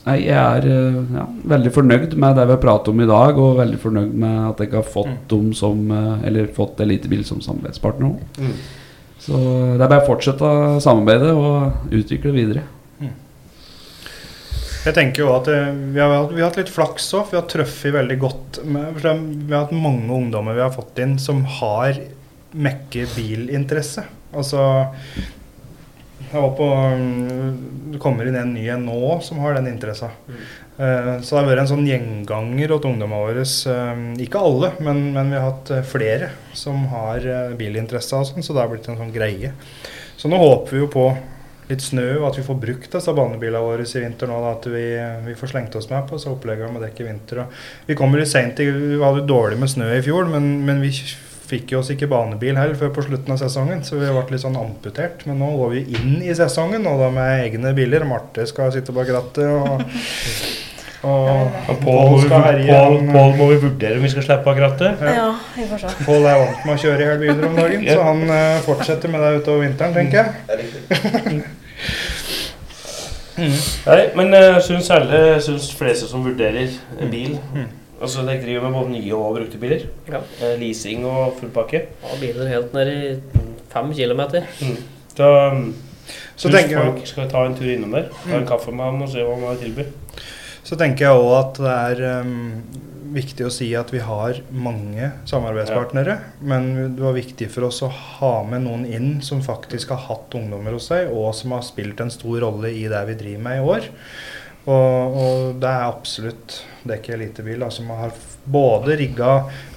nei, 0.03 0.17
jeg 0.25 0.35
er 0.35 0.65
ja, 0.67 1.23
veldig 1.53 1.71
fornøyd 1.71 2.17
med 2.19 2.35
det 2.35 2.43
vi 2.49 2.51
har 2.51 2.63
pratet 2.65 2.91
om 2.91 2.99
i 2.99 3.07
dag, 3.07 3.37
og 3.39 3.61
veldig 3.61 3.79
fornøyd 3.79 4.17
med 4.25 4.39
at 4.49 4.63
jeg 4.65 4.73
har 4.73 4.83
fått 4.83 5.21
dem 5.31 5.53
som 5.55 5.87
Eller 6.19 6.51
fått 6.51 6.83
Elitebil 6.83 7.23
som 7.23 7.39
samarbeidspartner. 7.41 8.17
Mm. 8.43 8.57
Så 9.23 9.39
det 9.39 9.85
er 9.85 9.87
bare 9.87 10.03
å 10.03 10.09
fortsette 10.09 10.49
samarbeidet 10.83 11.31
og 11.31 11.93
utvikle 11.95 12.35
videre. 12.35 12.65
Jeg 14.83 14.97
tenker 14.97 15.23
jo 15.23 15.29
at 15.31 15.47
eh, 15.47 15.69
vi 15.95 16.01
har, 16.01 16.11
vi 16.27 16.41
har 16.41 16.49
hatt 16.49 16.59
litt 16.59 16.71
flaks 16.71 17.05
òg. 17.15 17.29
Vi 17.31 17.39
har 17.39 17.45
truffet 17.47 17.95
veldig 17.95 18.17
godt 18.19 18.59
med, 18.67 18.99
Vi 18.99 19.53
har 19.53 19.63
hatt 19.63 19.71
mange 19.75 20.11
ungdommer 20.11 20.57
vi 20.57 20.65
har 20.65 20.73
fått 20.75 20.99
inn 20.99 21.15
som 21.21 21.45
har 21.59 22.01
mekke 22.53 23.07
bilinteresse. 23.15 24.03
Altså 24.33 24.59
Jeg 26.33 26.41
var 26.41 26.53
på 26.57 26.65
mm, 26.65 27.57
Det 27.93 27.99
kommer 28.01 28.25
inn 28.29 28.37
en 28.39 28.53
ny 28.55 28.63
en 28.73 28.85
nå 28.87 29.19
som 29.21 29.39
har 29.43 29.53
den 29.57 29.67
interessa. 29.69 30.09
Eh, 30.79 31.11
Så 31.21 31.35
det 31.35 31.41
har 31.43 31.49
vært 31.51 31.61
en 31.65 31.71
sånn 31.75 31.85
gjenganger 31.87 32.73
hos 32.73 32.87
ungdommene 32.89 33.19
våre. 33.27 33.43
eh, 33.45 34.23
Ikke 34.25 34.41
alle, 34.41 34.71
men, 34.81 35.11
men 35.13 35.29
vi 35.29 35.37
har 35.37 35.51
hatt 35.51 35.69
eh, 35.75 35.83
flere 35.85 36.31
som 36.57 36.87
har 36.93 37.19
bilinteresse 37.59 38.17
og 38.17 38.25
sånn, 38.31 38.41
så 38.45 38.53
det 38.55 38.63
har 38.65 38.71
blitt 38.73 38.89
en 38.89 38.97
sånn 38.97 39.13
greie. 39.13 39.53
Så 40.17 40.29
nå 40.31 40.37
håper 40.41 40.71
vi 40.77 40.81
jo 40.81 40.89
på 40.93 41.05
litt 41.69 41.81
snø, 41.85 42.07
og 42.19 42.25
at 42.27 42.37
vi 42.41 42.43
får 42.43 42.57
brukt 42.59 42.91
disse 42.91 43.13
banebilene 43.15 43.61
våre 43.63 43.85
i 43.87 44.01
vinter 44.03 44.27
nå. 44.27 44.39
Da, 44.43 44.49
at 44.57 44.65
vi, 44.73 44.81
vi 45.29 45.35
får 45.39 45.53
slengt 45.53 45.75
oss 45.79 45.87
med 45.89 46.07
på 46.09 46.17
så 46.19 46.33
oppleggene 46.33 46.73
med 46.75 46.81
dekk 46.83 46.99
i 46.99 47.05
vinter. 47.07 47.43
Og 47.45 47.87
vi 47.87 47.95
kommer 47.95 48.19
litt 48.19 48.27
sent, 48.33 48.59
i- 48.59 48.71
vi 48.73 48.97
hadde 48.99 49.23
dårlig 49.29 49.59
med 49.61 49.69
snø 49.71 49.87
i 49.95 50.01
fjor, 50.03 50.25
men, 50.33 50.65
men 50.65 50.81
vi 50.83 50.89
fikk 51.43 51.73
jo 51.73 51.79
oss 51.83 51.91
ikke 51.93 52.07
banebil 52.11 52.55
heller 52.57 52.77
før 52.79 52.91
på 52.95 53.03
slutten 53.05 53.33
av 53.35 53.39
sesongen, 53.41 53.83
så 53.85 53.97
vi 53.99 54.07
ble 54.09 54.23
litt 54.31 54.43
sånn 54.43 54.57
amputert. 54.59 55.25
Men 55.29 55.41
nå 55.43 55.49
går 55.59 55.73
vi 55.75 55.81
inn 55.97 56.15
i 56.23 56.33
sesongen, 56.37 56.85
og 56.89 57.01
da 57.03 57.09
med 57.13 57.45
egne 57.47 57.73
biler. 57.77 58.05
Marte 58.07 58.45
skal 58.49 58.71
sitte 58.75 58.95
bak 58.95 59.11
rattet, 59.13 59.49
og, 59.51 59.83
og, 61.09 61.59
Og 61.73 61.81
Pål 61.83 61.99
Pål 62.13 62.21
skal 62.25 62.45
herje. 62.47 62.71
Pål- 62.71 63.11
Pål 63.11 63.35
må 63.41 63.49
vi 63.51 63.59
vurdere 63.65 63.99
om 63.99 64.07
vi 64.07 64.13
skal 64.13 64.27
slippe 64.27 64.47
bak 64.47 64.63
rattet. 64.63 65.03
Ja, 65.03 65.27
vi 65.57 65.67
får 65.71 65.83
se. 65.83 65.93
Pål 66.07 66.29
er 66.31 66.39
vant 66.45 66.63
med 66.69 66.73
å 66.77 66.81
kjøre 66.85 66.99
i 67.01 67.09
hele 67.11 67.21
biler 67.25 67.49
om 67.49 67.59
dagen, 67.59 67.85
så 67.91 67.99
han 68.07 68.23
uh, 68.31 68.63
fortsetter 68.69 69.11
med 69.13 69.19
det 69.27 69.35
utover 69.41 69.67
vinteren, 69.67 69.93
tenker 69.99 70.23
jeg. 70.23 70.27
Er. 70.47 71.43
Nei, 73.33 74.01
men 74.13 74.29
jeg 74.35 74.59
syns 74.61 74.91
alle 74.93 75.19
syns 75.41 75.71
fleste 75.73 76.05
som 76.05 76.21
vurderer 76.25 76.69
en 77.01 77.09
bil 77.09 77.31
Altså 78.03 78.25
Dere 78.27 78.41
driver 78.43 78.67
med 78.67 78.75
både 78.75 78.93
nye 78.97 79.15
og 79.15 79.37
brukte 79.37 79.59
biler? 79.61 79.87
Ja. 80.11 80.19
Eh, 80.43 80.57
Leasing 80.59 81.05
og 81.07 81.37
full 81.39 81.51
pakke? 81.55 81.85
Ja, 82.03 82.19
biler 82.19 82.51
helt 82.51 82.75
ned 82.75 82.91
i 82.91 83.01
fem 83.71 83.93
kilometer. 83.95 84.47
Så, 85.15 85.27
Så 86.35 86.49
syns 86.49 86.55
tenker 86.57 86.75
jeg 86.75 86.87
folk 86.89 87.05
skal 87.07 87.29
ta 87.31 87.45
en 87.47 87.55
tur 87.55 87.69
innom 87.71 87.93
der, 87.95 88.09
ta 88.25 88.39
en 88.41 88.49
kaffe 88.49 88.73
med 88.75 88.83
ham 88.89 89.05
og 89.05 89.11
se 89.13 89.23
hva 89.23 89.37
han 89.37 89.47
har 89.47 89.61
å. 89.61 89.85
Så 90.63 90.79
tenker 90.79 91.07
jeg 91.07 91.21
òg 91.21 91.31
at 91.37 91.61
det 91.63 91.77
er 91.77 92.21
um, 92.23 92.35
viktig 93.13 93.45
å 93.47 93.51
si 93.53 93.69
at 93.77 93.91
vi 93.93 94.01
har 94.03 94.39
mange 94.51 95.09
samarbeidspartnere. 95.29 96.17
Men 96.43 96.69
det 96.95 97.03
var 97.03 97.15
viktig 97.15 97.49
for 97.53 97.69
oss 97.69 97.81
å 97.85 97.91
ha 97.91 98.35
med 98.47 98.65
noen 98.65 98.85
inn 98.89 99.17
som 99.25 99.43
faktisk 99.45 99.93
har 99.93 100.05
hatt 100.09 100.35
ungdommer 100.39 100.75
hos 100.75 100.89
seg, 100.91 101.11
og 101.11 101.33
som 101.37 101.55
har 101.55 101.65
spilt 101.67 102.01
en 102.03 102.13
stor 102.13 102.41
rolle 102.45 102.71
i 102.73 102.87
det 102.91 103.03
vi 103.11 103.19
driver 103.19 103.45
med 103.47 103.59
i 103.59 103.67
år. 103.75 103.91
Og, 104.63 105.17
og 105.19 105.55
det 105.59 105.69
er 105.69 105.89
absolutt 105.89 106.61
det 106.83 106.95
er 106.95 106.99
ikke 107.01 107.15
Elitebil 107.17 107.63
Altså 107.63 107.83
man 107.87 107.99
har 107.99 108.15
både 108.43 108.97
rigga 108.99 109.31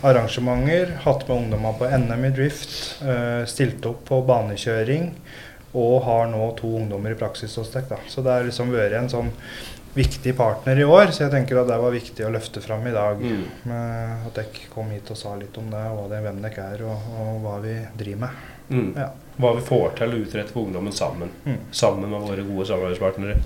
arrangementer, 0.06 0.96
hatt 1.04 1.26
med 1.28 1.36
ungdommer 1.36 1.76
på 1.78 1.86
NM 1.86 2.24
i 2.26 2.32
drift, 2.34 2.72
eh, 3.06 3.44
stilt 3.46 3.86
opp 3.86 4.02
på 4.08 4.18
banekjøring, 4.26 5.12
og 5.78 6.02
har 6.02 6.26
nå 6.32 6.48
to 6.58 6.72
ungdommer 6.80 7.14
i 7.14 7.18
praksis 7.18 7.54
hos 7.60 7.70
deg. 7.70 7.94
Så 8.10 8.24
det 8.26 8.34
har 8.34 8.48
liksom 8.48 8.74
vært 8.74 8.98
en 8.98 9.12
sånn 9.12 9.30
viktig 9.94 10.34
partner 10.36 10.82
i 10.82 10.84
år, 10.84 11.14
så 11.14 11.24
jeg 11.24 11.34
tenker 11.36 11.62
at 11.62 11.70
det 11.70 11.78
var 11.80 11.94
viktig 11.94 12.26
å 12.26 12.32
løfte 12.34 12.60
fram 12.64 12.84
i 12.90 12.96
dag. 12.96 13.22
Mm. 13.22 13.46
Med 13.70 14.26
at 14.26 14.42
dere 14.42 14.66
kom 14.74 14.90
hit 14.90 15.14
og 15.14 15.22
sa 15.22 15.38
litt 15.38 15.56
om 15.62 15.70
det, 15.70 15.86
det, 16.10 16.20
hvem 16.26 16.42
dere 16.42 16.68
er, 16.74 16.84
og, 16.90 17.08
og 17.22 17.40
hva 17.46 17.56
vi 17.62 17.78
driver 17.94 18.26
med. 18.26 18.44
Mm. 18.66 18.92
Ja. 18.98 19.10
Hva 19.38 19.54
vi 19.56 19.66
får 19.70 19.98
til 20.00 20.10
å 20.10 20.22
utrette 20.26 20.50
for 20.50 20.66
ungdommen 20.66 20.92
sammen. 20.92 21.30
Mm. 21.46 21.58
Sammen 21.70 22.10
med 22.10 22.26
våre 22.26 22.44
gode 22.50 22.66
samarbeidspartnere. 22.72 23.38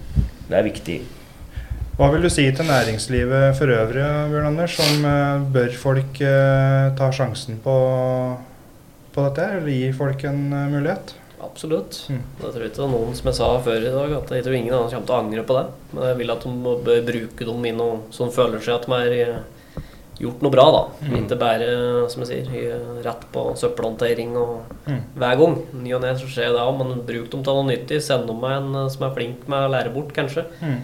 Det 0.48 0.58
er 0.58 0.70
viktig. 0.72 1.02
Hva 2.00 2.06
vil 2.14 2.22
du 2.24 2.30
si 2.32 2.46
til 2.56 2.64
næringslivet 2.64 3.58
for 3.58 3.68
øvrig, 3.74 4.00
Bjørn 4.32 4.46
Anders? 4.54 4.72
Som 4.78 5.02
eh, 5.04 5.42
bør 5.52 5.74
folk 5.76 6.20
eh, 6.24 6.86
ta 6.96 7.10
sjansen 7.12 7.58
på, 7.60 7.74
på 9.12 9.24
dette, 9.26 9.48
eller 9.58 9.68
gi 9.74 9.90
folk 9.92 10.22
en 10.30 10.46
eh, 10.48 10.70
mulighet? 10.72 11.12
Absolutt. 11.44 11.98
Mm. 12.08 12.22
Jeg 12.40 12.54
tror 12.54 12.64
ikke 12.70 12.84
er 12.86 12.92
noen 12.94 13.16
som 13.18 13.28
jeg 13.28 13.36
sa 13.36 13.48
før 13.66 13.84
i 13.84 13.92
dag, 13.92 14.14
at 14.16 14.32
jeg 14.32 14.46
tror 14.46 14.56
ingen 14.56 14.76
andre 14.78 14.94
kommer 14.94 15.10
til 15.10 15.16
å 15.16 15.20
angre 15.20 15.44
på 15.50 15.56
det. 15.58 15.64
Men 15.92 16.06
jeg 16.08 16.18
vil 16.22 16.32
at 16.32 16.46
de 16.46 16.74
bør 16.88 17.02
bruke 17.10 17.48
dem 17.50 17.66
i 17.68 17.72
noe 17.76 17.98
som 18.16 18.32
føler 18.32 18.64
seg 18.64 18.78
at 18.78 18.88
de 18.88 19.18
eh, 19.26 19.82
gjort 20.20 20.40
noe 20.44 20.52
bra, 20.54 20.64
da. 20.72 20.80
Mm. 21.04 21.12
Ikke 21.20 21.38
bare, 21.40 21.68
som 22.12 22.24
jeg 22.24 22.46
sier, 22.48 22.80
rett 23.04 23.26
på 23.34 23.44
søppelhåndtering 23.60 24.32
og 24.40 24.56
Mm. 24.90 25.02
hver 25.20 25.36
gang. 25.38 25.52
Ny 25.84 25.92
og 25.94 26.00
ne 26.02 26.14
så 26.18 26.26
skjer 26.26 26.48
det 26.56 26.62
òg, 26.64 26.72
men 26.80 27.04
bruk 27.06 27.28
dem 27.30 27.44
til 27.44 27.60
noe 27.60 27.68
nyttig. 27.68 28.00
Send 28.02 28.24
dem 28.26 28.40
med 28.40 28.56
en 28.56 28.88
som 28.90 29.04
er 29.06 29.12
flink 29.14 29.44
med 29.52 29.66
å 29.68 29.70
lære 29.76 29.92
bort, 29.94 30.10
kanskje. 30.16 30.46
Mm. 30.64 30.80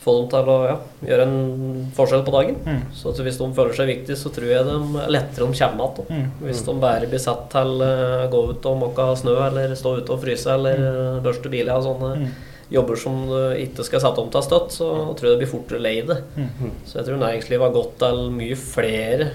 Få 0.00 0.14
dem 0.16 0.28
til 0.32 0.48
å 0.48 0.58
ja, 0.64 0.76
gjøre 1.04 1.24
en 1.28 1.88
forskjell 1.92 2.22
på 2.24 2.32
dagen. 2.32 2.54
Mm. 2.64 2.78
Så 2.96 3.10
at 3.10 3.18
hvis 3.20 3.36
de 3.36 3.48
føler 3.58 3.76
seg 3.76 3.90
viktige, 3.90 4.16
så 4.16 4.30
tror 4.32 4.48
jeg 4.48 4.64
de 4.64 5.02
lettere 5.12 5.44
de 5.44 5.58
kommer 5.58 5.98
igjen. 5.98 6.06
Mm. 6.08 6.30
Hvis 6.46 6.62
de 6.64 6.74
bare 6.80 7.10
blir 7.10 7.20
satt 7.20 7.50
til 7.52 7.82
å 7.84 7.90
gå 8.32 8.40
ut 8.54 8.68
og 8.70 8.78
måke 8.80 9.08
snø, 9.20 9.34
eller 9.50 9.74
stå 9.76 9.98
ute 9.98 10.14
og 10.14 10.22
fryse, 10.22 10.48
eller 10.54 10.80
eh, 10.86 11.20
børste 11.26 11.52
biler 11.52 11.76
og 11.76 11.84
sånne 11.90 12.14
Mm. 12.20 12.30
jobber 12.70 12.96
som 12.96 13.20
du 13.28 13.36
ikke 13.60 13.84
skal 13.84 14.00
sette 14.00 14.22
om 14.22 14.30
til 14.30 14.42
støtt, 14.46 14.72
så 14.78 14.88
tror 15.18 15.26
jeg 15.26 15.36
det 15.36 15.42
blir 15.42 15.52
fortere 15.52 15.82
lei 15.84 15.94
det. 16.06 16.16
Mm. 16.36 16.72
Så 16.86 16.98
jeg 17.00 17.06
tror 17.10 17.20
næringslivet 17.20 17.66
har 17.66 17.76
gått 17.76 17.96
til 17.98 18.24
mye 18.40 18.56
flere 18.56 19.30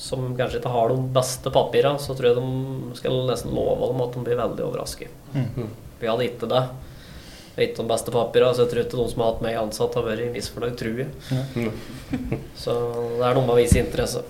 som 0.00 0.30
kanskje 0.34 0.58
ikke 0.62 0.72
har 0.72 0.88
de 0.88 1.02
beste 1.12 1.50
papirene, 1.52 2.00
så 2.00 2.16
tror 2.16 2.30
jeg 2.30 2.38
de 2.40 2.94
skal 2.96 3.18
nesten 3.28 3.52
love 3.54 3.90
dem 3.92 4.00
at 4.00 4.14
de 4.16 4.22
blir 4.24 4.38
veldig 4.40 4.64
overrasket. 4.64 5.12
Mm. 5.36 5.68
Vi 6.00 6.08
hadde 6.08 6.24
ikke 6.24 6.48
det. 6.48 6.62
Jeg 7.50 7.56
vet 7.56 7.72
ikke 7.72 7.82
de 7.82 7.90
beste 7.90 8.12
papir, 8.14 8.44
så 8.54 8.64
jeg 8.64 8.70
tror 8.72 8.84
ikke 8.84 8.98
noen 9.00 9.10
som 9.10 9.22
har 9.22 9.32
hatt 9.32 9.40
meg 9.44 9.56
ansatt, 9.60 9.96
har 9.98 10.04
vært 10.06 10.34
misfornøyd, 10.34 10.76
tror 10.80 11.00
jeg. 11.02 11.70
Så 12.62 12.76
det 13.18 13.24
er 13.26 13.34
noe 13.36 13.46
med 13.46 13.56
å 13.56 13.58
vise 13.58 13.80
interesse. 13.82 14.22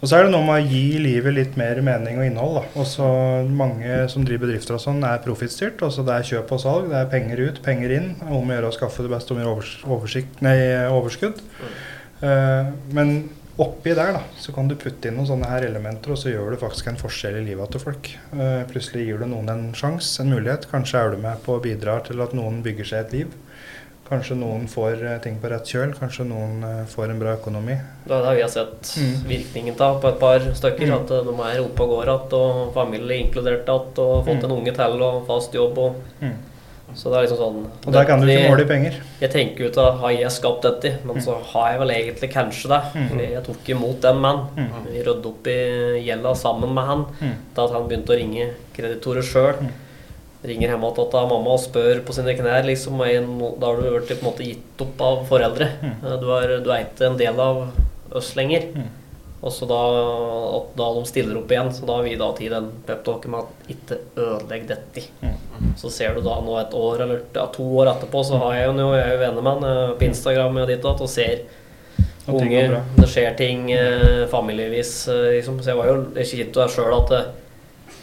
Og 0.00 0.08
så 0.08 0.16
er 0.16 0.24
det 0.24 0.32
noe 0.32 0.46
med 0.46 0.62
å 0.62 0.70
gi 0.72 0.96
livet 1.04 1.34
litt 1.36 1.56
mer 1.60 1.82
mening 1.84 2.22
og 2.22 2.24
innhold. 2.24 2.54
da. 2.56 2.62
Også 2.80 3.04
mange 3.52 3.98
som 4.08 4.24
driver 4.24 4.46
bedrifter 4.46 4.78
og 4.78 4.80
sånn, 4.80 5.02
er 5.04 5.20
profittstyrt. 5.24 5.82
Det 5.84 6.14
er 6.14 6.28
kjøp 6.30 6.54
og 6.56 6.62
salg, 6.62 6.88
det 6.88 6.96
er 7.02 7.10
penger 7.12 7.42
ut, 7.44 7.60
penger 7.66 7.92
inn. 7.98 8.08
Om 8.24 8.48
å 8.48 8.56
gjøre 8.56 8.70
å 8.70 8.76
skaffe 8.78 9.04
det 9.04 9.12
beste 9.12 9.36
om 9.36 9.42
å 9.42 9.44
gjøre 9.44 9.92
overs 9.92 10.16
nei, 10.40 10.56
overskudd. 10.88 11.44
Eh, 12.24 12.72
men 12.96 13.12
oppi 13.60 13.92
der 13.94 14.12
da, 14.16 14.22
så 14.40 14.52
kan 14.56 14.68
du 14.70 14.74
putte 14.80 15.08
inn 15.10 15.16
noen 15.18 15.28
sånne 15.28 15.48
her 15.50 15.66
elementer, 15.68 16.14
og 16.14 16.18
så 16.18 16.32
gjør 16.32 16.54
du 16.54 16.60
faktisk 16.62 16.88
en 16.88 16.96
forskjell 17.00 17.36
i 17.42 17.44
livet 17.50 17.70
til 17.74 17.82
folk. 17.82 18.08
Eh, 18.32 18.62
plutselig 18.70 19.06
gir 19.06 19.18
du 19.20 19.26
noen 19.28 19.48
en 19.52 19.66
sjanse, 19.76 20.20
en 20.22 20.32
mulighet. 20.32 20.66
Kanskje 20.70 20.98
er 21.02 21.10
du 21.14 21.20
med 21.22 21.42
på 21.44 21.58
å 21.58 21.62
bidra 21.62 21.98
til 22.06 22.20
at 22.24 22.32
noen 22.36 22.62
bygger 22.64 22.84
seg 22.88 23.04
et 23.06 23.12
liv. 23.18 23.38
Kanskje 24.10 24.34
noen 24.34 24.64
får 24.66 25.02
eh, 25.06 25.18
ting 25.22 25.36
på 25.38 25.46
rett 25.52 25.68
kjøl. 25.70 25.92
Kanskje 25.94 26.24
noen 26.26 26.64
eh, 26.66 26.80
får 26.90 27.12
en 27.12 27.20
bra 27.20 27.36
økonomi. 27.36 27.76
Det 28.08 28.16
er 28.16 28.24
det 28.26 28.32
vi 28.40 28.42
har 28.42 28.50
sett 28.50 28.94
Mm. 28.98 29.16
virkningen 29.28 29.80
av 29.86 30.00
på 30.02 30.08
et 30.08 30.18
par 30.18 30.40
stykker. 30.40 30.86
Mm. 30.90 30.94
At 30.96 31.12
de 31.28 31.34
er 31.52 31.60
oppe 31.62 31.84
og 31.84 31.92
går 31.94 32.10
igjen, 32.10 32.32
og 32.40 32.72
familie 32.74 33.14
er 33.14 33.22
inkludert 33.28 33.68
igjen, 33.68 33.92
og 34.02 34.24
fått 34.26 34.40
Mm. 34.40 34.44
en 34.48 34.56
unge 34.56 34.74
til 34.74 35.02
og 35.06 35.26
fast 35.28 35.52
jobb. 35.54 35.78
Og, 35.78 35.94
Mm. 36.20 36.34
Så 36.98 37.10
det 37.10 37.18
er 37.18 37.26
liksom 37.26 37.40
sånn 37.40 37.58
Og 37.86 37.94
der 37.94 38.06
kan 38.08 38.22
du 38.22 38.26
ikke 38.28 38.50
måle 38.50 38.64
i 38.64 38.68
penger. 38.68 38.96
Jeg 39.20 39.32
tenker 39.34 39.66
jo 39.66 39.70
av 39.82 40.00
har 40.02 40.14
jeg 40.14 40.32
skapt 40.34 40.66
dette, 40.66 40.92
men 41.06 41.20
så 41.24 41.36
har 41.52 41.72
jeg 41.72 41.82
vel 41.82 41.92
egentlig 41.94 42.30
kanskje 42.34 42.70
det. 42.72 42.80
Mm. 42.94 43.20
Jeg 43.24 43.44
tok 43.46 43.70
imot 43.74 44.00
den 44.04 44.22
mannen. 44.22 44.48
Mm. 44.56 44.88
Vi 44.88 45.04
rydda 45.06 45.30
opp 45.30 45.50
i 45.52 45.58
gjelda 46.06 46.34
sammen 46.38 46.74
med 46.76 46.90
han. 46.90 47.06
Mm. 47.20 47.36
Da 47.56 47.68
han 47.74 47.88
begynte 47.90 48.14
å 48.14 48.18
ringe 48.20 48.50
kreditorer 48.76 49.26
sjøl. 49.26 49.62
Mm. 49.62 49.72
Ringer 50.50 50.72
hjemme 50.72 50.92
til 50.96 51.28
mamma 51.34 51.52
og 51.52 51.60
spør 51.60 52.00
på 52.06 52.16
sine 52.16 52.34
knær. 52.38 52.64
Liksom, 52.64 53.02
da 53.60 53.70
har 53.70 53.82
du 53.82 53.90
blitt 53.90 54.14
på 54.14 54.24
en 54.24 54.30
måte 54.30 54.46
gitt 54.46 54.86
opp 54.86 55.04
av 55.04 55.26
foreldre. 55.28 55.68
Mm. 55.82 55.94
Eh, 56.00 56.16
Du, 56.22 56.30
er, 56.38 56.56
du 56.64 56.72
er 56.72 56.86
ikke 56.86 57.10
en 57.10 57.20
del 57.20 57.44
av 57.44 57.66
oss 58.16 58.34
lenger. 58.38 58.70
Og 59.40 59.52
så 59.52 59.64
da, 59.64 59.76
da 60.76 60.86
de 60.98 61.06
stiller 61.08 61.38
opp 61.40 61.52
igjen, 61.52 61.70
så 61.72 61.86
da 61.88 61.94
har 61.96 62.04
vi 62.04 62.16
da 62.20 62.26
tid 62.36 62.52
den 62.52 62.66
peptalken 62.84 63.32
med 63.32 63.46
at 63.46 63.70
ikke 63.72 63.96
ødelegg 64.20 64.66
dette. 64.68 65.04
Mm. 65.22 65.70
Så 65.80 65.92
ser 65.92 66.12
du 66.16 66.20
da 66.26 66.34
nå 66.44 66.58
et 66.60 66.76
år 66.76 67.06
eller 67.06 67.22
ja, 67.32 67.46
to 67.54 67.64
år 67.80 67.94
etterpå, 67.94 68.20
så 68.26 68.40
har 68.42 68.58
jeg 68.58 68.68
jo 68.68 68.90
jeg 68.90 69.00
er 69.06 69.14
jo 69.14 69.22
venner 69.22 69.46
med 69.46 69.54
han 69.54 69.70
eh, 69.70 69.94
på 69.96 70.06
Instagram 70.10 70.60
og 70.60 70.68
ditt 70.68 70.84
og 70.90 71.08
ser 71.08 71.46
Og 72.28 72.36
unge. 72.42 72.82
Det 72.98 73.08
skjer 73.08 73.32
ting 73.38 73.70
eh, 73.72 74.26
familievis, 74.28 74.92
eh, 75.08 75.30
liksom. 75.38 75.62
Så 75.64 75.72
jeg 75.72 75.80
var 75.80 75.88
jo 75.88 76.28
kjent 76.34 76.60
jo 76.60 76.68
sjøl 76.76 76.98
at 77.00 77.16
eh, 77.16 77.30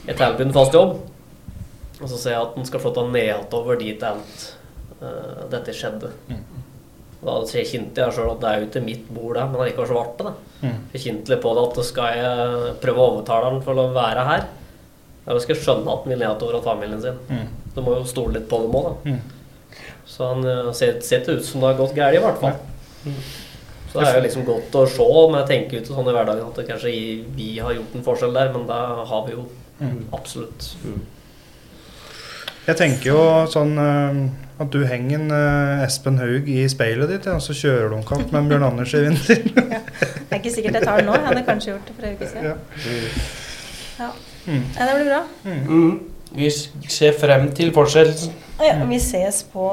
jeg 0.10 0.18
tilbyr 0.18 0.48
en 0.48 0.58
fast 0.58 0.74
jobb, 0.74 0.98
og 2.02 2.10
så 2.10 2.18
ser 2.18 2.34
jeg 2.34 2.42
at 2.48 2.58
han 2.58 2.66
skal 2.66 2.82
få 2.82 2.96
ta 2.96 3.06
nedover 3.14 3.78
dit 3.78 4.10
alt 4.10 4.50
eh, 5.04 5.46
dette 5.54 5.76
skjedde. 5.76 6.16
Mm. 6.32 6.57
Da 7.18 7.36
kjente 7.50 8.04
jeg 8.04 8.14
sjøl 8.14 8.30
at 8.36 8.42
det 8.44 8.50
er 8.52 8.60
jo 8.62 8.68
ikke 8.68 8.84
mitt 8.86 9.08
bord, 9.10 9.34
det, 9.40 9.46
men 9.50 9.62
allikevel 9.64 9.88
så 9.90 9.96
ble 9.98 10.12
det 10.20 10.26
det. 10.28 10.34
Mm. 10.68 10.76
Jeg 10.94 11.02
kjente 11.06 11.32
litt 11.34 11.42
på 11.44 11.54
det 11.58 11.64
at 11.68 11.80
skal 11.88 12.20
jeg 12.20 12.76
prøve 12.84 13.02
å 13.02 13.08
overtale 13.14 13.50
han 13.50 13.64
for 13.66 13.82
å 13.82 13.88
være 13.96 14.26
her, 14.28 14.46
eller 15.28 15.42
skal 15.44 15.56
jeg 15.56 15.64
skjønne 15.66 15.90
at 15.96 16.06
han 16.06 16.14
vil 16.14 16.22
nedover 16.22 16.60
av 16.60 16.68
familien 16.70 17.02
sin. 17.02 17.18
Mm. 17.32 17.48
Du 17.76 17.82
må 17.86 17.98
jo 17.98 18.06
stole 18.10 18.38
litt 18.38 18.48
på 18.52 18.62
dem 18.64 18.78
òg, 18.78 18.88
da. 18.88 19.12
Mm. 19.18 19.82
Så 20.08 20.30
han 20.32 20.46
eh, 20.48 20.72
ser, 20.78 21.02
ser 21.04 21.26
ut 21.28 21.44
som 21.46 21.62
det 21.62 21.72
har 21.74 21.82
gått 21.82 21.98
galt, 21.98 22.16
i 22.16 22.22
hvert 22.24 22.40
fall. 22.42 22.62
Så 23.92 24.00
det 24.02 24.08
er 24.08 24.18
jo 24.20 24.24
liksom 24.28 24.46
godt 24.48 24.76
å 24.78 24.86
se, 24.92 25.06
men 25.32 25.40
jeg 25.42 25.50
tenker 25.52 25.78
jo 25.78 25.82
ikke 25.84 25.96
sånn 25.98 26.10
i 26.12 26.16
hverdagen 26.16 26.48
at 26.52 26.58
det 26.62 26.66
kanskje 26.70 26.94
vi 27.38 27.50
har 27.64 27.74
gjort 27.76 27.94
en 27.98 28.06
forskjell 28.06 28.34
der, 28.36 28.50
men 28.54 28.68
det 28.70 28.82
har 29.14 29.24
vi 29.30 29.36
jo 29.40 29.48
Mm. 29.78 30.08
absolutt. 30.12 30.72
Jeg 32.66 32.76
tenker 32.80 33.12
jo 33.12 33.20
sånn 33.52 33.76
eh, 33.78 34.22
at 34.58 34.74
du 34.74 34.80
henger 34.90 35.20
en 35.20 35.32
uh, 35.32 35.86
Espen 35.86 36.18
Haug 36.18 36.48
i 36.50 36.64
speilet 36.72 37.12
ditt, 37.14 37.28
og 37.30 37.42
så 37.46 37.54
kjører 37.58 37.92
du 37.94 37.98
en 38.00 38.26
med 38.32 38.50
Bjørn 38.50 38.66
Anders 38.72 38.94
i 38.98 39.04
vinter. 39.06 39.44
Det 40.28 40.36
er 40.36 40.42
ikke 40.42 40.54
sikkert 40.56 40.80
jeg 40.80 40.84
tar 40.84 40.98
den 41.00 41.08
nå. 41.08 41.14
Jeg 41.16 41.28
hadde 41.30 41.44
kanskje 41.48 41.72
gjort 41.72 41.88
det 41.88 41.96
for 41.96 42.08
en 42.08 42.16
uke 42.18 42.30
siden. 42.32 42.46
Ja. 42.46 42.56
Ja. 43.98 44.10
Mm. 44.48 44.64
ja. 44.80 44.88
det 44.88 44.96
blir 44.96 45.10
bra. 45.12 45.22
Mm. 45.46 46.00
Vi 46.38 46.50
ser 46.90 47.14
frem 47.20 47.52
til 47.56 47.72
fortsettelsen. 47.74 48.34
Ja, 48.60 48.86
vi 48.90 49.00
ses 49.00 49.44
på 49.54 49.70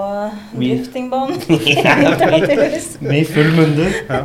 driftingbanen. 0.54 1.40
Med 3.08 3.26
full 3.32 3.50
mundur. 3.56 3.90
Ja. 4.08 4.22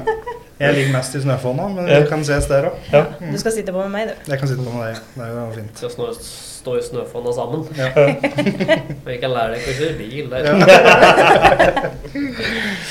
Jeg 0.60 0.74
ligger 0.76 0.92
mest 0.98 1.16
i 1.16 1.22
snøfonna, 1.24 1.68
men 1.72 1.88
vi 1.88 2.04
kan 2.10 2.24
ses 2.28 2.52
der 2.52 2.68
òg. 2.70 2.86
Ja. 2.92 3.06
Du 3.32 3.40
skal 3.40 3.56
sitte 3.56 3.72
på 3.72 3.88
med 3.88 3.96
meg, 3.96 4.12
du. 4.12 4.32
Jeg 4.32 4.40
kan 4.40 4.52
sitte 4.52 4.64
på 4.64 4.76
med 4.76 4.88
deg. 4.90 5.04
Det 5.16 5.26
er 5.26 5.36
jo 5.40 5.52
fint. 5.56 6.49
Stå 6.60 6.76
i 6.76 6.82
snøfonna 6.84 7.32
sammen. 7.34 7.64
Ja. 7.78 7.88
Vi 9.08 9.18
kan 9.22 9.32
lære 9.32 9.56
deg 9.56 9.64
å 9.64 9.76
kjøre 9.78 9.96
bil 10.00 10.28
der. 10.34 10.50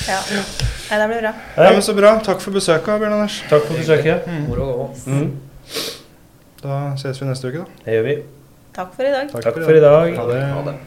Ja. 0.09 0.19
Nei, 0.89 0.97
det 1.03 1.09
blir 1.11 1.21
bra. 1.21 1.33
Ja, 1.59 1.73
men 1.75 1.83
Så 1.85 1.93
bra. 1.99 2.15
Takk 2.25 2.41
for 2.41 2.57
besøket, 2.57 2.89
Bjørn 2.89 3.19
Anders. 3.19 3.43
Takk 3.51 3.67
for 3.69 3.77
besøket. 3.77 4.25
Mm. 4.25 4.47
Moro. 4.49 4.89
Mm. 5.05 5.29
Da 6.63 6.79
ses 6.99 7.21
vi 7.21 7.29
neste 7.29 7.53
uke, 7.53 7.67
da. 7.67 7.83
Det 7.85 7.99
gjør 7.99 8.07
vi. 8.09 8.15
Takk 8.79 8.95
for 8.97 9.05
i 9.05 9.13
dag. 9.13 9.35
Takk 9.37 9.61
for 9.61 9.77
i 9.77 9.83
dag. 9.85 10.17
Ha 10.17 10.31
det. 10.33 10.41
Ha 10.55 10.63
det. 10.71 10.79